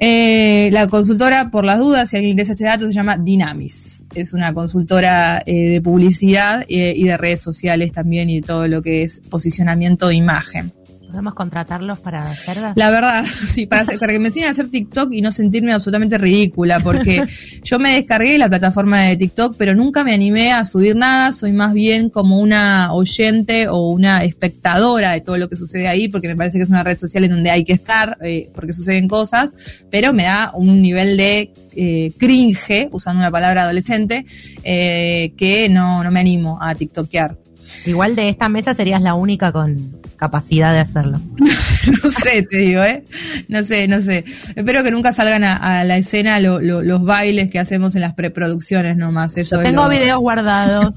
la 0.01 0.87
consultora, 0.89 1.51
por 1.51 1.67
las 1.67 1.81
dudas, 1.81 2.09
si 2.09 2.17
alguien 2.17 2.31
interesa 2.31 2.55
este 2.55 2.65
dato, 2.65 2.87
se 2.87 2.95
llama 2.95 3.19
Dynamis. 3.19 4.07
Es 4.15 4.33
una 4.33 4.55
consultora 4.55 5.43
de 5.45 5.83
publicidad 5.85 6.65
y 6.67 7.05
de 7.05 7.17
redes 7.19 7.43
sociales 7.43 7.93
también 7.93 8.31
y 8.31 8.41
de 8.41 8.47
todo 8.47 8.67
lo 8.67 8.81
que 8.81 9.03
es 9.03 9.21
posicionamiento 9.29 10.09
de 10.09 10.15
imagen. 10.15 10.73
¿Podemos 11.09 11.33
contratarlos 11.33 12.01
para 12.01 12.31
hacer 12.31 12.59
La 12.75 12.91
verdad, 12.91 13.25
sí, 13.49 13.67
para, 13.67 13.87
para 13.99 14.13
que 14.13 14.19
me 14.19 14.27
enseñen 14.27 14.49
a 14.49 14.51
hacer 14.51 14.69
TikTok 14.69 15.11
y 15.15 15.23
no 15.23 15.33
sentirme 15.33 15.73
absolutamente 15.73 16.19
ridícula, 16.19 16.81
porque 16.81 17.25
yo 17.65 17.79
me 17.79 17.95
descargué 17.95 18.37
la 18.37 18.49
plataforma 18.49 19.01
de 19.01 19.17
TikTok, 19.17 19.57
pero 19.57 19.75
nunca 19.75 20.05
me 20.05 20.13
animé 20.13 20.53
a 20.53 20.67
subir 20.67 20.97
nada, 20.97 21.33
soy 21.33 21.53
más 21.53 21.73
bien 21.73 22.11
como 22.11 22.39
una 22.39 22.93
oyente 22.93 23.69
o 23.69 23.89
una 23.89 24.23
espectadora 24.23 25.13
de 25.13 25.23
todo 25.23 25.39
lo 25.39 25.49
que 25.49 25.57
sucede 25.57 25.89
ahí, 25.89 26.09
porque 26.09 26.29
me 26.29 26.37
parece 26.37 26.59
que 26.59 26.65
es 26.65 26.71
una 26.71 26.85
red 26.85 26.99
social 26.99 27.25
en 27.25 27.31
donde 27.31 27.51
hay 27.51 27.65
que 27.65 27.73
estar, 27.73 28.19
eh, 28.21 28.51
porque 28.55 28.75
suceden 28.75 29.09
cosas, 29.09 29.55
pero 29.91 30.13
me 30.13 30.25
da 30.25 30.53
un 30.55 30.83
nivel 30.83 31.17
de 31.17 31.51
eh, 31.75 32.13
cringe, 32.19 32.91
usando 32.93 33.21
una 33.21 33.31
palabra 33.31 33.63
adolescente, 33.63 34.27
eh, 34.63 35.33
que 35.39 35.71
no, 35.71 36.05
no 36.05 36.11
me 36.11 36.21
animo 36.21 36.59
a 36.61 36.75
TikTokear. 36.75 37.48
Igual 37.87 38.17
de 38.17 38.29
esta 38.29 38.49
mesa 38.49 38.75
serías 38.75 39.03
la 39.03 39.15
única 39.15 39.53
con 39.53 40.01
capacidad 40.17 40.73
de 40.73 40.81
hacerlo. 40.81 41.21
no 42.03 42.11
sé, 42.11 42.43
te 42.43 42.59
digo, 42.59 42.83
¿eh? 42.83 43.05
No 43.49 43.63
sé, 43.63 43.87
no 43.89 44.01
sé. 44.01 44.25
Espero 44.55 44.83
que 44.83 44.91
nunca 44.91 45.13
salgan 45.13 45.45
a, 45.45 45.85
la 45.85 45.97
escena 45.97 46.41
los 46.41 47.05
bailes 47.05 47.51
que 47.51 47.59
hacemos 47.59 47.95
en 47.95 48.03
las 48.03 48.15
preproducciones 48.15 48.97
nomás. 48.97 49.37
Eso 49.37 49.57
Yo 49.57 49.63
tengo 49.63 49.89
videos 49.89 50.19
guardados. 50.19 50.95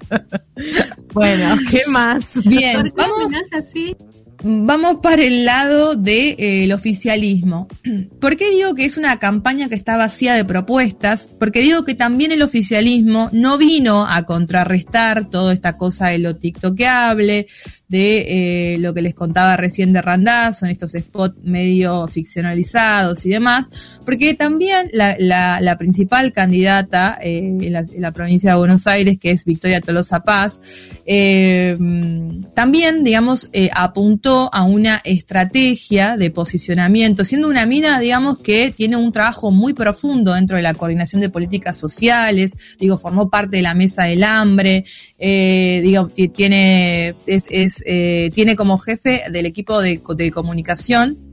bueno, 1.12 1.56
¿qué 1.70 1.82
más? 1.88 2.38
Bien, 2.44 2.92
vamos. 2.96 3.32
Así? 3.52 3.96
Vamos 4.42 4.96
para 5.02 5.22
el 5.22 5.44
lado 5.44 5.94
del 5.94 6.36
de, 6.36 6.64
eh, 6.64 6.74
oficialismo. 6.74 7.68
¿Por 8.20 8.36
qué 8.36 8.50
digo 8.50 8.74
que 8.74 8.84
es 8.84 8.96
una 8.96 9.18
campaña 9.18 9.68
que 9.68 9.74
está 9.74 9.96
vacía 9.96 10.34
de 10.34 10.44
propuestas? 10.44 11.28
Porque 11.38 11.60
digo 11.60 11.84
que 11.84 11.94
también 11.94 12.32
el 12.32 12.42
oficialismo 12.42 13.28
no 13.32 13.58
vino 13.58 14.06
a 14.06 14.24
contrarrestar 14.24 15.28
toda 15.28 15.52
esta 15.52 15.76
cosa 15.76 16.08
de 16.08 16.18
lo 16.18 16.36
tiktokeable, 16.36 17.46
de 17.88 18.74
eh, 18.74 18.78
lo 18.78 18.94
que 18.94 19.02
les 19.02 19.14
contaba 19.14 19.56
recién 19.56 19.92
de 19.92 20.00
Randazzo, 20.00 20.64
en 20.64 20.72
estos 20.72 20.92
spots 20.92 21.36
medio 21.42 22.06
ficcionalizados 22.08 23.26
y 23.26 23.30
demás, 23.30 23.68
porque 24.04 24.34
también 24.34 24.90
la, 24.92 25.16
la, 25.18 25.78
principal 25.78 26.32
candidata 26.32 27.18
eh, 27.22 27.38
en, 27.38 27.72
la, 27.72 28.12
provincia 28.12 28.52
de 28.52 28.58
Buenos 28.58 28.86
Aires, 28.86 29.18
que 29.18 29.30
es 29.30 29.44
Victoria 29.44 29.80
Tolosa 29.80 30.20
Paz, 30.20 30.60
también, 32.54 33.02
digamos, 33.02 33.50
apuntó 33.74 34.29
a 34.52 34.62
una 34.62 35.00
estrategia 35.04 36.16
de 36.16 36.30
posicionamiento, 36.30 37.24
siendo 37.24 37.48
una 37.48 37.66
mina, 37.66 37.98
digamos, 37.98 38.38
que 38.38 38.70
tiene 38.70 38.96
un 38.96 39.12
trabajo 39.12 39.50
muy 39.50 39.74
profundo 39.74 40.34
dentro 40.34 40.56
de 40.56 40.62
la 40.62 40.74
coordinación 40.74 41.20
de 41.20 41.30
políticas 41.30 41.76
sociales, 41.76 42.52
digo, 42.78 42.98
formó 42.98 43.28
parte 43.28 43.56
de 43.56 43.62
la 43.62 43.74
mesa 43.74 44.04
del 44.04 44.24
hambre, 44.24 44.84
digo, 45.18 46.08
tiene, 46.34 47.14
es, 47.26 47.46
es 47.50 47.82
eh, 47.86 48.30
tiene 48.34 48.56
como 48.56 48.78
jefe 48.78 49.24
del 49.30 49.46
equipo 49.46 49.80
de, 49.80 50.00
de 50.16 50.30
comunicación 50.30 51.29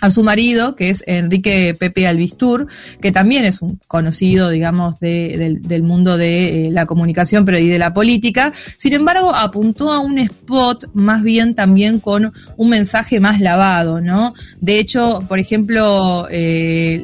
a 0.00 0.10
su 0.10 0.22
marido, 0.22 0.76
que 0.76 0.90
es 0.90 1.02
Enrique 1.06 1.74
Pepe 1.78 2.06
Albistur, 2.06 2.66
que 3.00 3.12
también 3.12 3.44
es 3.44 3.62
un 3.62 3.80
conocido, 3.86 4.50
digamos, 4.50 4.98
del, 5.00 5.82
mundo 5.82 6.16
de 6.16 6.66
eh, 6.66 6.70
la 6.70 6.86
comunicación, 6.86 7.44
pero 7.44 7.58
y 7.58 7.68
de 7.68 7.78
la 7.78 7.94
política. 7.94 8.52
Sin 8.76 8.92
embargo, 8.92 9.34
apuntó 9.34 9.92
a 9.92 10.00
un 10.00 10.18
spot 10.18 10.90
más 10.94 11.22
bien 11.22 11.54
también 11.54 12.00
con 12.00 12.32
un 12.56 12.68
mensaje 12.68 13.20
más 13.20 13.40
lavado, 13.40 14.00
¿no? 14.00 14.34
De 14.60 14.78
hecho, 14.78 15.20
por 15.28 15.38
ejemplo, 15.38 16.28
eh, 16.30 17.02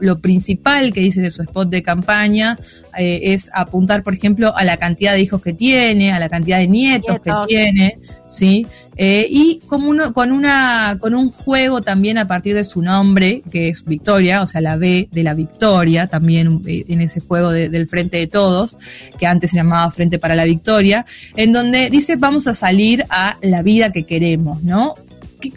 lo, 0.00 0.18
principal 0.20 0.92
que 0.92 1.00
dice 1.00 1.20
de 1.20 1.30
su 1.30 1.42
spot 1.42 1.68
de 1.68 1.82
campaña 1.82 2.58
eh, 2.96 3.20
es 3.24 3.50
apuntar, 3.52 4.02
por 4.02 4.14
ejemplo, 4.14 4.56
a 4.56 4.64
la 4.64 4.76
cantidad 4.76 5.12
de 5.12 5.20
hijos 5.20 5.42
que 5.42 5.52
tiene, 5.52 6.12
a 6.12 6.18
la 6.18 6.28
cantidad 6.28 6.58
de 6.58 6.68
nietos. 6.68 7.20
que 7.20 7.32
tiene, 7.46 7.98
¿sí? 8.34 8.66
Eh, 8.96 9.26
y 9.28 9.60
como 9.66 9.90
uno, 9.90 10.12
con, 10.12 10.30
una, 10.30 10.98
con 11.00 11.14
un 11.14 11.30
juego 11.30 11.82
también 11.82 12.18
a 12.18 12.28
partir 12.28 12.54
de 12.54 12.64
su 12.64 12.82
nombre, 12.82 13.42
que 13.50 13.68
es 13.68 13.84
Victoria, 13.84 14.42
o 14.42 14.46
sea, 14.46 14.60
la 14.60 14.76
B 14.76 15.08
de 15.10 15.22
la 15.22 15.34
Victoria, 15.34 16.06
también 16.06 16.62
eh, 16.66 16.84
en 16.88 17.00
ese 17.00 17.20
juego 17.20 17.50
del 17.50 17.86
Frente 17.86 18.18
de 18.18 18.26
Todos, 18.26 18.76
que 19.18 19.26
antes 19.26 19.50
se 19.50 19.56
llamaba 19.56 19.90
Frente 19.90 20.18
para 20.18 20.34
la 20.34 20.44
Victoria, 20.44 21.06
en 21.36 21.52
donde 21.52 21.90
dice 21.90 22.16
vamos 22.16 22.46
a 22.46 22.54
salir 22.54 23.04
a 23.08 23.36
la 23.42 23.62
vida 23.62 23.90
que 23.90 24.04
queremos, 24.04 24.62
¿no? 24.62 24.94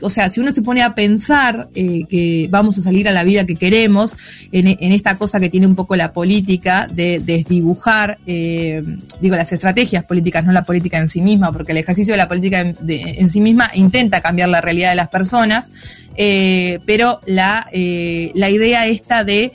O 0.01 0.09
sea, 0.09 0.29
si 0.29 0.39
uno 0.39 0.53
se 0.53 0.61
pone 0.61 0.81
a 0.81 0.93
pensar 0.95 1.69
eh, 1.73 2.03
que 2.09 2.47
vamos 2.49 2.77
a 2.77 2.81
salir 2.81 3.07
a 3.07 3.11
la 3.11 3.23
vida 3.23 3.45
que 3.45 3.55
queremos, 3.55 4.15
en, 4.51 4.91
esta 4.91 5.17
cosa 5.17 5.39
que 5.39 5.49
tiene 5.49 5.67
un 5.67 5.75
poco 5.75 5.95
la 5.95 6.13
política 6.13 6.87
de 6.91 7.21
desdibujar, 7.23 8.17
eh, 8.25 8.83
digo, 9.21 9.35
las 9.35 9.51
estrategias 9.51 10.03
políticas, 10.03 10.45
no 10.45 10.51
la 10.51 10.63
política 10.63 10.97
en 10.97 11.09
sí 11.09 11.21
misma, 11.21 11.51
porque 11.51 11.71
el 11.71 11.79
ejercicio 11.79 12.13
de 12.13 12.17
la 12.17 12.27
política 12.27 12.61
en, 12.61 13.29
sí 13.29 13.41
misma 13.41 13.71
intenta 13.73 14.21
cambiar 14.21 14.49
la 14.49 14.61
realidad 14.61 14.89
de 14.89 14.95
las 14.95 15.09
personas, 15.09 15.71
eh, 16.15 16.79
pero 16.85 17.21
la, 17.25 17.67
la 17.71 18.49
idea 18.49 18.87
esta 18.87 19.23
de 19.23 19.51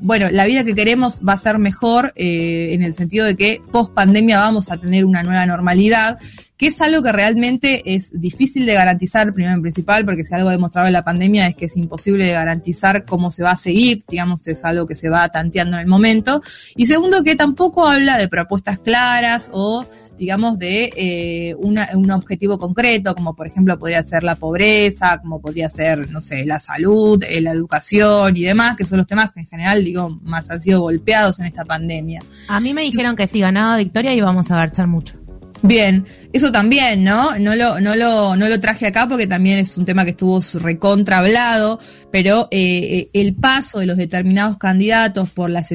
bueno, 0.00 0.30
la 0.30 0.44
vida 0.44 0.62
que 0.62 0.76
queremos 0.76 1.22
va 1.26 1.32
a 1.32 1.38
ser 1.38 1.58
mejor 1.58 2.12
en 2.14 2.82
el 2.82 2.94
sentido 2.94 3.26
de 3.26 3.34
que 3.34 3.60
post 3.72 3.92
pandemia 3.92 4.38
vamos 4.38 4.70
a 4.70 4.76
tener 4.76 5.04
una 5.04 5.24
nueva 5.24 5.44
normalidad 5.44 6.18
que 6.62 6.68
es 6.68 6.80
algo 6.80 7.02
que 7.02 7.10
realmente 7.10 7.82
es 7.92 8.12
difícil 8.14 8.64
de 8.66 8.74
garantizar, 8.74 9.34
primero 9.34 9.52
en 9.52 9.62
principal, 9.62 10.04
porque 10.04 10.22
si 10.22 10.32
algo 10.32 10.48
demostrado 10.48 10.86
en 10.86 10.92
la 10.92 11.02
pandemia 11.02 11.48
es 11.48 11.56
que 11.56 11.64
es 11.64 11.76
imposible 11.76 12.24
de 12.24 12.34
garantizar 12.34 13.04
cómo 13.04 13.32
se 13.32 13.42
va 13.42 13.50
a 13.50 13.56
seguir, 13.56 14.04
digamos, 14.08 14.46
es 14.46 14.64
algo 14.64 14.86
que 14.86 14.94
se 14.94 15.08
va 15.08 15.28
tanteando 15.28 15.76
en 15.76 15.80
el 15.80 15.88
momento. 15.88 16.40
Y 16.76 16.86
segundo, 16.86 17.24
que 17.24 17.34
tampoco 17.34 17.88
habla 17.88 18.16
de 18.16 18.28
propuestas 18.28 18.78
claras 18.78 19.50
o, 19.52 19.84
digamos, 20.16 20.56
de 20.56 20.92
eh, 20.96 21.56
un 21.56 22.10
objetivo 22.12 22.60
concreto, 22.60 23.16
como 23.16 23.34
por 23.34 23.48
ejemplo 23.48 23.76
podría 23.76 24.04
ser 24.04 24.22
la 24.22 24.36
pobreza, 24.36 25.18
como 25.20 25.40
podría 25.40 25.68
ser, 25.68 26.12
no 26.12 26.20
sé, 26.20 26.44
la 26.46 26.60
salud, 26.60 27.24
eh, 27.24 27.40
la 27.40 27.50
educación 27.50 28.36
y 28.36 28.44
demás, 28.44 28.76
que 28.76 28.84
son 28.84 28.98
los 28.98 29.08
temas 29.08 29.32
que 29.32 29.40
en 29.40 29.46
general, 29.46 29.84
digo, 29.84 30.16
más 30.22 30.48
han 30.48 30.60
sido 30.60 30.82
golpeados 30.82 31.40
en 31.40 31.46
esta 31.46 31.64
pandemia. 31.64 32.20
A 32.46 32.60
mí 32.60 32.72
me 32.72 32.82
dijeron 32.82 33.16
que 33.16 33.26
si 33.26 33.40
ganaba 33.40 33.78
Victoria 33.78 34.14
íbamos 34.14 34.48
a 34.52 34.54
garchar 34.54 34.86
mucho. 34.86 35.21
Bien, 35.62 36.04
eso 36.32 36.50
también, 36.50 37.04
¿no? 37.04 37.38
No 37.38 37.54
lo, 37.54 37.80
no 37.80 37.94
lo, 37.94 38.36
no 38.36 38.48
lo 38.48 38.60
traje 38.60 38.88
acá 38.88 39.06
porque 39.08 39.28
también 39.28 39.60
es 39.60 39.76
un 39.76 39.84
tema 39.84 40.04
que 40.04 40.10
estuvo 40.10 40.40
recontra 40.54 41.18
hablado, 41.18 41.78
pero 42.10 42.48
eh, 42.50 43.08
el 43.12 43.34
paso 43.34 43.78
de 43.78 43.86
los 43.86 43.96
determinados 43.96 44.58
candidatos 44.58 45.30
por, 45.30 45.50
las 45.50 45.68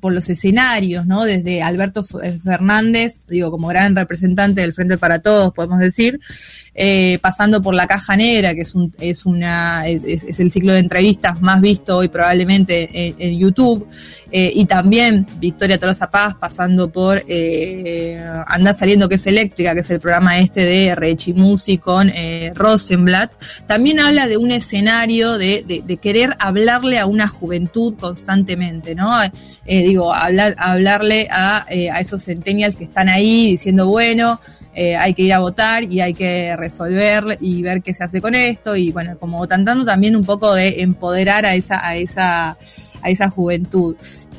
por 0.00 0.14
los 0.14 0.30
escenarios, 0.30 1.06
¿no? 1.06 1.24
Desde 1.24 1.62
Alberto 1.62 2.02
Fernández, 2.04 3.18
digo, 3.28 3.50
como 3.50 3.68
gran 3.68 3.94
representante 3.94 4.62
del 4.62 4.72
Frente 4.72 4.96
para 4.96 5.18
Todos, 5.18 5.52
podemos 5.52 5.78
decir, 5.78 6.20
eh, 6.76 7.18
pasando 7.20 7.62
por 7.62 7.72
la 7.72 7.86
caja 7.86 8.16
negra, 8.16 8.52
que 8.52 8.62
es, 8.62 8.74
un, 8.74 8.92
es, 8.98 9.26
una, 9.26 9.86
es, 9.86 10.40
el 10.40 10.50
ciclo 10.50 10.72
de 10.72 10.80
entrevistas 10.80 11.40
más 11.40 11.60
visto 11.60 11.98
hoy 11.98 12.08
probablemente 12.08 13.14
en, 13.16 13.38
YouTube, 13.38 13.86
eh, 14.32 14.50
y 14.52 14.64
también 14.64 15.24
Victoria 15.38 15.78
Tolosa 15.78 16.10
Paz 16.10 16.34
pasando 16.34 16.90
por 16.90 17.22
eh, 17.28 18.20
Anda 18.48 18.72
Saliendo 18.72 19.08
que 19.08 19.14
es 19.14 19.26
eléctrica, 19.34 19.74
que 19.74 19.80
es 19.80 19.90
el 19.90 20.00
programa 20.00 20.38
este 20.38 20.64
de 20.64 20.94
Rechimusi 20.94 21.78
con 21.78 22.08
eh, 22.08 22.52
Rosenblatt, 22.54 23.32
también 23.66 24.00
habla 24.00 24.26
de 24.26 24.36
un 24.36 24.50
escenario 24.50 25.38
de, 25.38 25.64
querer 26.00 26.36
hablarle 26.38 26.98
a 26.98 27.06
una 27.06 27.28
juventud 27.28 27.94
constantemente, 27.98 28.94
¿no? 28.94 29.10
digo, 29.66 30.14
hablar, 30.14 30.54
hablarle 30.58 31.28
a, 31.30 31.64
a 31.66 32.00
esos 32.00 32.24
centennials 32.24 32.76
que 32.76 32.84
están 32.84 33.08
ahí 33.08 33.52
diciendo, 33.52 33.86
bueno, 33.86 34.40
eh, 34.76 34.96
hay 34.96 35.14
que 35.14 35.22
ir 35.22 35.32
a 35.32 35.38
votar 35.38 35.84
y 35.84 36.00
hay 36.00 36.14
que 36.14 36.56
resolver 36.56 37.38
y 37.40 37.62
ver 37.62 37.80
qué 37.80 37.94
se 37.94 38.02
hace 38.02 38.20
con 38.20 38.34
esto 38.34 38.74
y 38.74 38.90
bueno, 38.90 39.16
como 39.18 39.46
tratando 39.46 39.84
también 39.84 40.16
un 40.16 40.24
poco 40.24 40.52
de 40.52 40.82
empoderar 40.82 41.46
a 41.46 41.54
esa, 41.54 41.86
a 41.86 41.94
esa, 41.94 42.56
a 43.00 43.10
esa 43.10 43.30
juventud. 43.30 43.94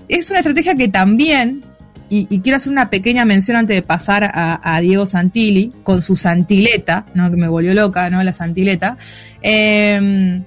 Es 0.10 0.30
una 0.30 0.40
estrategia 0.40 0.76
que 0.76 0.90
también, 0.90 1.64
y, 2.10 2.40
quiero 2.40 2.58
hacer 2.58 2.72
una 2.72 2.90
pequeña 2.90 3.26
mención 3.26 3.58
antes 3.58 3.76
de 3.76 3.82
pasar 3.82 4.32
a, 4.34 4.80
Diego 4.82 5.06
Santilli, 5.06 5.72
con 5.84 6.02
su 6.02 6.16
santileta, 6.16 7.06
¿no? 7.14 7.30
que 7.30 7.38
me 7.38 7.48
volvió 7.48 7.74
loca, 7.74 8.10
¿no? 8.10 8.22
La 8.24 8.34
santileta. 8.34 8.98
Eh, 9.42 10.42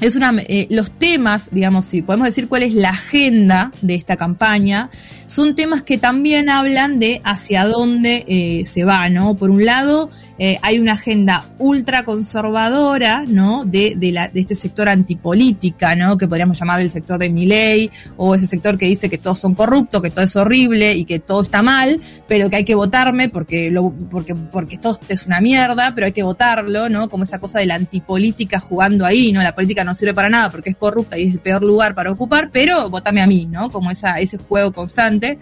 es 0.00 0.16
una, 0.16 0.34
eh, 0.48 0.66
los 0.70 0.90
temas, 0.90 1.48
digamos, 1.50 1.84
si 1.86 2.02
podemos 2.02 2.26
decir 2.26 2.48
cuál 2.48 2.64
es 2.64 2.74
la 2.74 2.90
agenda 2.90 3.72
de 3.80 3.94
esta 3.94 4.16
campaña, 4.16 4.90
son 5.26 5.54
temas 5.54 5.82
que 5.82 5.98
también 5.98 6.50
hablan 6.50 6.98
de 6.98 7.20
hacia 7.24 7.64
dónde 7.64 8.24
eh, 8.26 8.64
se 8.66 8.84
va, 8.84 9.08
¿no? 9.08 9.34
Por 9.36 9.50
un 9.50 9.64
lado, 9.64 10.10
eh, 10.38 10.58
hay 10.62 10.78
una 10.78 10.94
agenda 10.94 11.46
ultra 11.58 12.04
conservadora, 12.04 13.24
¿no? 13.26 13.64
De, 13.64 13.94
de, 13.96 14.12
la, 14.12 14.28
de 14.28 14.40
este 14.40 14.54
sector 14.54 14.88
antipolítica, 14.88 15.94
¿no? 15.94 16.18
Que 16.18 16.26
podríamos 16.26 16.58
llamar 16.58 16.80
el 16.80 16.90
sector 16.90 17.18
de 17.18 17.30
Miley, 17.30 17.90
o 18.16 18.34
ese 18.34 18.46
sector 18.46 18.76
que 18.76 18.86
dice 18.86 19.08
que 19.08 19.18
todos 19.18 19.38
son 19.38 19.54
corruptos, 19.54 20.02
que 20.02 20.10
todo 20.10 20.24
es 20.24 20.34
horrible 20.34 20.94
y 20.94 21.04
que 21.04 21.20
todo 21.20 21.42
está 21.42 21.62
mal, 21.62 22.00
pero 22.26 22.50
que 22.50 22.56
hay 22.56 22.64
que 22.64 22.74
votarme 22.74 23.28
porque, 23.28 23.70
lo, 23.70 23.92
porque, 24.10 24.34
porque 24.34 24.78
todo 24.78 24.98
es 25.08 25.26
una 25.26 25.40
mierda, 25.40 25.92
pero 25.94 26.06
hay 26.06 26.12
que 26.12 26.22
votarlo, 26.22 26.88
¿no? 26.88 27.08
Como 27.08 27.24
esa 27.24 27.38
cosa 27.38 27.60
de 27.60 27.66
la 27.66 27.76
antipolítica 27.76 28.58
jugando 28.58 29.06
ahí, 29.06 29.32
¿no? 29.32 29.42
La 29.42 29.54
política 29.54 29.84
no 29.84 29.94
sirve 29.94 30.14
para 30.14 30.28
nada 30.28 30.50
porque 30.50 30.70
es 30.70 30.76
corrupta 30.76 31.16
y 31.16 31.28
es 31.28 31.34
el 31.34 31.40
peor 31.40 31.62
lugar 31.62 31.94
para 31.94 32.10
ocupar, 32.10 32.50
pero 32.50 32.90
votame 32.90 33.22
a 33.22 33.26
mí, 33.26 33.46
¿no? 33.46 33.70
Como 33.70 33.90
esa, 33.90 34.18
ese 34.18 34.38
juego 34.38 34.72
constante. 34.72 35.38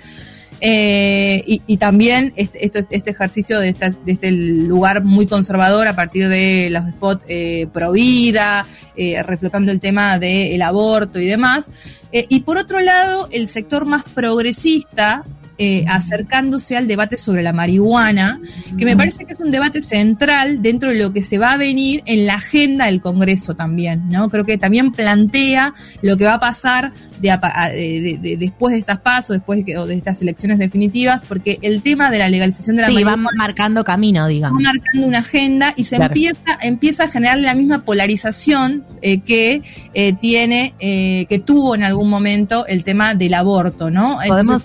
Eh, 0.65 1.43
y, 1.67 1.77
también 1.79 2.33
este, 2.37 2.71
este, 2.91 3.11
ejercicio 3.11 3.59
de, 3.59 3.75
este 4.07 4.31
lugar 4.31 5.03
muy 5.03 5.27
conservador 5.27 5.89
a 5.89 5.97
partir 5.97 6.29
de 6.29 6.69
los 6.71 6.89
spots 6.91 7.25
eh, 7.27 7.67
pro 7.73 7.91
vida, 7.91 8.65
eh, 8.97 9.21
reflotando 9.25 9.73
el 9.73 9.81
tema 9.81 10.21
del 10.21 10.63
aborto 10.63 11.19
y 11.19 11.27
demás. 11.27 11.69
Eh, 12.13 12.27
y 12.29 12.41
por 12.41 12.59
otro 12.59 12.79
lado, 12.79 13.29
el 13.33 13.49
sector 13.49 13.87
más 13.87 14.05
progresista, 14.05 15.25
eh, 15.59 15.85
acercándose 15.87 16.77
al 16.77 16.89
debate 16.89 17.19
sobre 17.19 17.43
la 17.43 17.53
marihuana, 17.53 18.41
que 18.79 18.85
me 18.87 18.97
parece 18.97 19.27
que 19.27 19.35
es 19.35 19.41
un 19.41 19.51
debate 19.51 19.83
central 19.83 20.63
dentro 20.63 20.91
de 20.91 20.99
lo 20.99 21.13
que 21.13 21.23
se 21.23 21.37
va 21.39 21.53
a 21.53 21.57
venir 21.59 22.03
en 22.07 22.27
la 22.27 22.35
agenda 22.35 22.87
del 22.87 23.01
Congreso 23.01 23.55
también, 23.55 24.09
¿no? 24.09 24.31
Creo 24.31 24.45
que 24.45 24.57
también 24.57 24.93
plantea 24.93 25.75
lo 26.01 26.17
que 26.17 26.25
va 26.25 26.35
a 26.35 26.41
pasar 26.41 26.93
de, 27.21 28.37
después 28.39 28.73
de 28.73 28.79
estas 28.79 28.99
pasos, 29.01 29.37
después 29.37 29.65
de, 29.65 29.87
de, 29.87 29.95
estas 29.95 30.23
elecciones 30.23 30.59
definitivas, 30.59 31.23
porque 31.29 31.59
el 31.63 31.83
tema 31.83 32.11
de 32.11 32.19
la 32.19 32.29
legalización 32.29 32.77
de 32.77 32.83
la 32.83 32.89
marihuana... 32.89 33.29
va 33.29 33.31
marcando 33.37 33.85
camino, 33.85 34.27
digamos. 34.27 34.59
Va 34.59 34.73
marcando 34.73 35.07
una 35.07 35.19
agenda 35.19 35.75
y 35.77 35.85
se 35.85 35.97
empieza, 35.97 36.59
empieza 36.63 37.05
a 37.05 37.09
generar 37.09 37.39
la 37.41 37.55
misma 37.55 37.85
polarización 37.85 38.85
eh, 39.03 39.21
que 39.21 39.63
eh, 39.95 40.15
tiene, 40.15 40.75
que 40.81 41.43
tuvo 41.45 41.75
en 41.75 41.85
algún 41.85 42.09
momento 42.09 42.67
el 42.67 42.85
tema 42.85 43.15
del 43.15 43.35
aborto, 43.35 43.91
¿no? 43.91 44.19
Podemos 44.27 44.63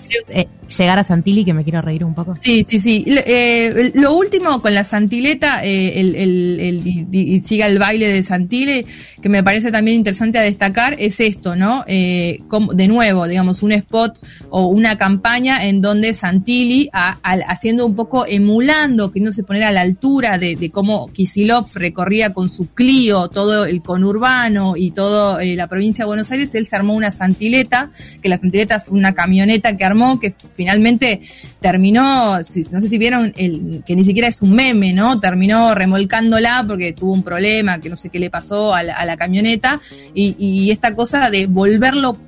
llegar 0.68 0.98
a 0.98 1.04
Santilli, 1.04 1.44
que 1.44 1.54
me 1.54 1.64
quiero 1.64 1.80
reír 1.82 2.04
un 2.04 2.14
poco. 2.14 2.34
Sí, 2.36 2.64
sí, 2.68 2.78
sí. 2.80 3.04
Eh, 3.06 3.92
lo 3.94 4.14
último 4.14 4.60
con 4.60 4.74
la 4.74 4.84
Santileta, 4.84 5.64
eh, 5.64 6.00
el, 6.00 6.14
el, 6.14 7.08
y 7.10 7.40
siga 7.40 7.66
el 7.66 7.78
baile 7.78 8.08
de 8.08 8.22
Santilli, 8.22 8.84
que 9.20 9.28
me 9.28 9.42
parece 9.42 9.72
también 9.72 9.96
interesante 9.96 10.38
a 10.38 10.42
destacar, 10.42 10.96
es 10.98 11.20
esto, 11.20 11.56
¿no? 11.56 11.84
Eh, 11.86 12.40
como, 12.48 12.74
de 12.74 12.88
nuevo, 12.88 13.26
digamos, 13.26 13.62
un 13.62 13.72
spot 13.72 14.18
o 14.50 14.66
una 14.66 14.98
campaña 14.98 15.64
en 15.64 15.80
donde 15.80 16.14
Santilli, 16.14 16.90
haciendo 16.92 17.86
un 17.86 17.94
poco, 17.94 18.26
emulando, 18.26 19.10
que 19.10 19.20
no 19.20 19.32
se 19.32 19.42
poner 19.42 19.64
a 19.64 19.72
la 19.72 19.80
altura 19.80 20.38
de, 20.38 20.70
cómo 20.70 21.08
Kisilov 21.08 21.66
recorría 21.74 22.32
con 22.32 22.50
su 22.50 22.68
Clio 22.74 23.28
todo 23.28 23.64
el 23.64 23.82
conurbano 23.82 24.76
y 24.76 24.90
toda 24.90 25.42
la 25.42 25.66
provincia 25.66 26.04
de 26.04 26.06
Buenos 26.06 26.30
Aires, 26.30 26.54
él 26.54 26.66
se 26.66 26.76
armó 26.76 26.94
una 26.94 27.10
Santileta, 27.10 27.90
que 28.20 28.28
la 28.28 28.36
Santileta 28.36 28.80
fue 28.80 28.98
una 28.98 29.14
camioneta 29.14 29.76
que 29.76 29.84
armó, 29.84 30.20
que 30.20 30.34
finalmente 30.58 31.20
terminó, 31.60 32.38
no 32.38 32.42
sé 32.42 32.88
si 32.88 32.98
vieron, 32.98 33.32
el, 33.36 33.84
que 33.86 33.94
ni 33.94 34.04
siquiera 34.04 34.26
es 34.26 34.42
un 34.42 34.52
meme, 34.52 34.92
¿no? 34.92 35.20
Terminó 35.20 35.72
remolcándola 35.72 36.64
porque 36.66 36.92
tuvo 36.92 37.12
un 37.12 37.22
problema, 37.22 37.78
que 37.80 37.88
no 37.88 37.96
sé 37.96 38.08
qué 38.08 38.18
le 38.18 38.28
pasó 38.28 38.74
a 38.74 38.82
la, 38.82 39.16
camioneta, 39.16 39.80
y, 40.14 40.70
esta 40.72 40.96
cosa 40.96 41.30
de 41.30 41.46
volverlo 41.46 42.18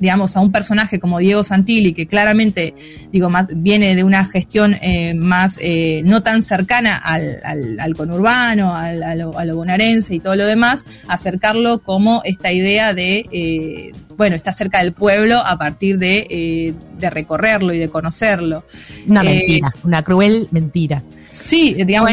digamos, 0.00 0.36
a 0.36 0.40
un 0.40 0.52
personaje 0.52 0.98
como 0.98 1.18
Diego 1.18 1.44
Santilli, 1.44 1.92
que 1.92 2.06
claramente, 2.06 2.74
digo, 3.12 3.30
más, 3.30 3.46
viene 3.50 3.96
de 3.96 4.04
una 4.04 4.24
gestión 4.26 4.76
eh, 4.82 5.14
más, 5.14 5.58
eh, 5.60 6.02
no 6.04 6.22
tan 6.22 6.42
cercana 6.42 6.96
al, 6.96 7.40
al, 7.78 7.94
conurbano, 7.94 8.74
al, 8.74 9.02
a, 9.02 9.14
lo, 9.14 9.38
a, 9.38 9.44
lo, 9.44 9.56
bonaerense 9.56 10.14
y 10.14 10.20
todo 10.20 10.36
lo 10.36 10.46
demás, 10.46 10.84
acercarlo 11.08 11.82
como 11.82 12.22
esta 12.24 12.52
idea 12.52 12.94
de, 12.94 13.26
eh, 13.30 13.92
bueno, 14.16 14.36
está 14.36 14.52
cerca 14.52 14.78
del 14.78 14.92
pueblo 14.92 15.38
a 15.38 15.58
partir 15.58 15.98
de, 15.98 16.26
eh, 16.30 16.74
de 16.98 17.10
recorrerlo 17.10 17.72
y 17.72 17.78
de 17.78 17.88
conocerlo. 17.88 18.64
Una 19.06 19.22
eh, 19.22 19.24
mentira, 19.24 19.72
una 19.82 20.02
cruel 20.02 20.48
mentira. 20.50 21.02
Sí, 21.32 21.74
digamos, 21.84 22.10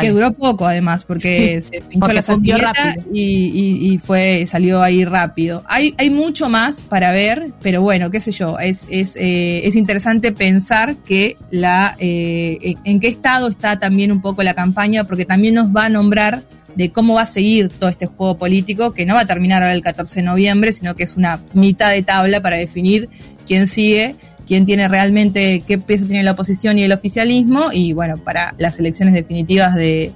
que 0.00 0.10
duró 0.10 0.32
poco 0.32 0.66
además, 0.66 1.04
porque 1.04 1.60
se 1.62 1.80
pinchó 1.82 2.12
la 2.12 2.22
santilleta 2.22 2.96
y, 3.12 3.92
y, 3.92 3.98
fue, 3.98 4.46
salió 4.46 4.82
ahí 4.82 5.04
rápido. 5.04 5.64
Hay, 5.66 5.94
hay 5.98 6.10
mucho 6.10 6.48
más 6.48 6.80
para 6.80 7.10
ver, 7.10 7.52
pero 7.62 7.82
bueno, 7.82 8.10
qué 8.10 8.20
sé 8.20 8.32
yo, 8.32 8.58
es, 8.58 8.86
es, 8.90 9.16
eh, 9.16 9.66
es 9.66 9.76
interesante 9.76 10.32
pensar 10.32 10.96
que 10.96 11.36
la, 11.50 11.94
en 11.98 13.00
qué 13.00 13.08
estado 13.08 13.48
está 13.48 13.78
también 13.78 14.12
un 14.12 14.20
poco 14.20 14.42
la 14.42 14.54
campaña, 14.54 15.04
porque 15.04 15.24
también 15.24 15.54
nos 15.54 15.68
va 15.68 15.86
a 15.86 15.88
nombrar 15.88 16.44
de 16.76 16.92
cómo 16.92 17.14
va 17.14 17.22
a 17.22 17.26
seguir 17.26 17.70
todo 17.70 17.88
este 17.88 18.06
juego 18.06 18.38
político, 18.38 18.92
que 18.92 19.06
no 19.06 19.14
va 19.14 19.20
a 19.20 19.26
terminar 19.26 19.62
ahora 19.62 19.74
el 19.74 19.82
14 19.82 20.20
de 20.20 20.26
noviembre, 20.26 20.72
sino 20.72 20.94
que 20.94 21.04
es 21.04 21.16
una 21.16 21.40
mitad 21.54 21.90
de 21.90 22.02
tabla 22.02 22.42
para 22.42 22.56
definir 22.56 23.08
quién 23.46 23.66
sigue, 23.66 24.14
quién 24.46 24.66
tiene 24.66 24.88
realmente, 24.88 25.62
qué 25.66 25.78
peso 25.78 26.06
tiene 26.06 26.22
la 26.22 26.32
oposición 26.32 26.78
y 26.78 26.84
el 26.84 26.92
oficialismo, 26.92 27.72
y 27.72 27.92
bueno, 27.92 28.16
para 28.18 28.54
las 28.58 28.78
elecciones 28.78 29.14
definitivas 29.14 29.74
de, 29.74 30.12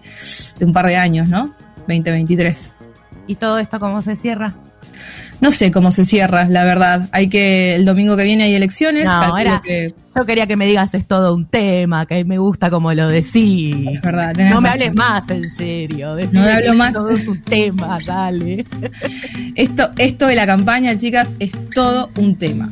de 0.59 0.65
un 0.65 0.73
par 0.73 0.87
de 0.87 0.97
años, 0.97 1.29
¿no? 1.29 1.55
2023. 1.89 2.57
¿Y 3.27 3.35
todo 3.37 3.59
esto 3.59 3.79
cómo 3.79 4.03
se 4.03 4.17
cierra? 4.17 4.57
No 5.41 5.51
sé 5.51 5.73
cómo 5.73 5.91
se 5.91 6.05
cierra, 6.05 6.45
la 6.45 6.65
verdad. 6.65 7.09
Hay 7.13 7.29
que, 7.29 7.75
el 7.75 7.87
domingo 7.87 8.17
que 8.17 8.25
viene 8.25 8.45
hay 8.45 8.55
elecciones. 8.55 9.05
No, 9.05 9.35
yo 10.15 10.27
quería 10.27 10.47
que 10.47 10.57
me 10.57 10.67
digas 10.67 10.93
es 10.95 11.07
todo 11.07 11.35
un 11.35 11.47
tema, 11.47 12.05
que 12.05 12.25
me 12.25 12.39
gusta 12.39 12.69
como 12.69 12.93
lo 12.93 13.09
decís. 13.09 13.75
Es 13.93 14.03
verdad. 14.03 14.35
No 14.35 14.61
me 14.61 14.69
hables 14.69 14.95
más, 14.95 15.29
en 15.31 15.51
serio. 15.51 16.17
no 16.33 16.43
me 16.43 16.53
hablo 16.53 16.75
más. 16.75 16.93
Todo 16.93 17.11
es 17.11 17.27
un 17.27 17.41
tema, 17.43 17.99
dale. 18.05 18.67
Esto, 19.55 19.91
esto 19.99 20.27
de 20.27 20.35
la 20.35 20.47
campaña, 20.47 20.97
chicas, 20.99 21.29
es 21.39 21.53
todo 21.75 22.11
un 22.19 22.37
tema. 22.37 22.71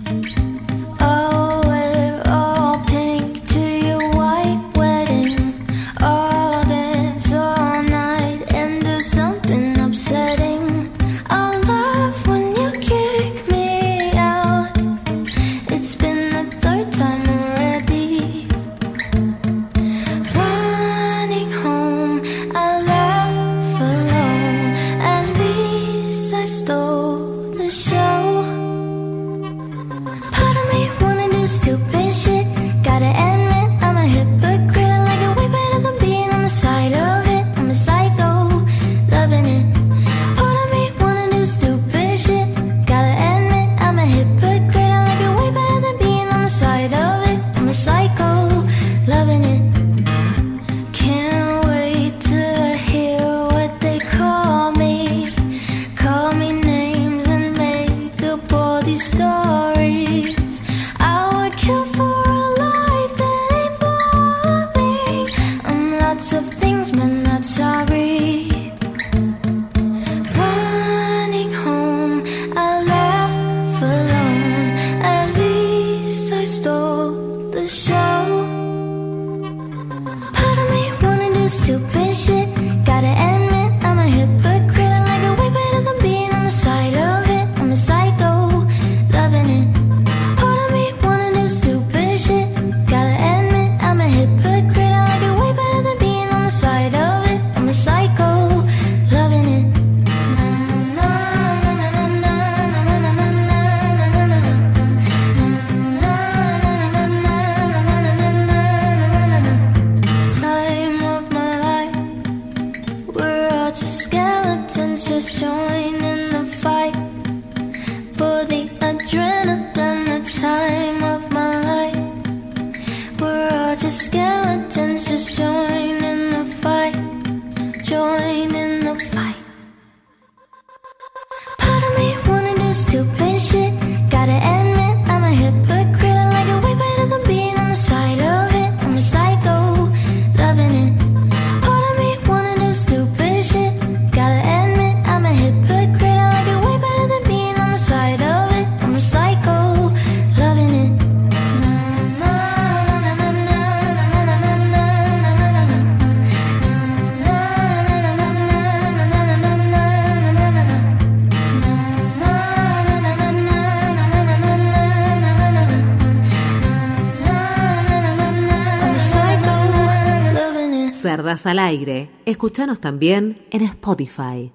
Cerdas 171.28 171.46
al 171.46 171.58
aire. 171.58 172.08
Escúchanos 172.24 172.80
también 172.80 173.46
en 173.50 173.60
Spotify. 173.60 174.50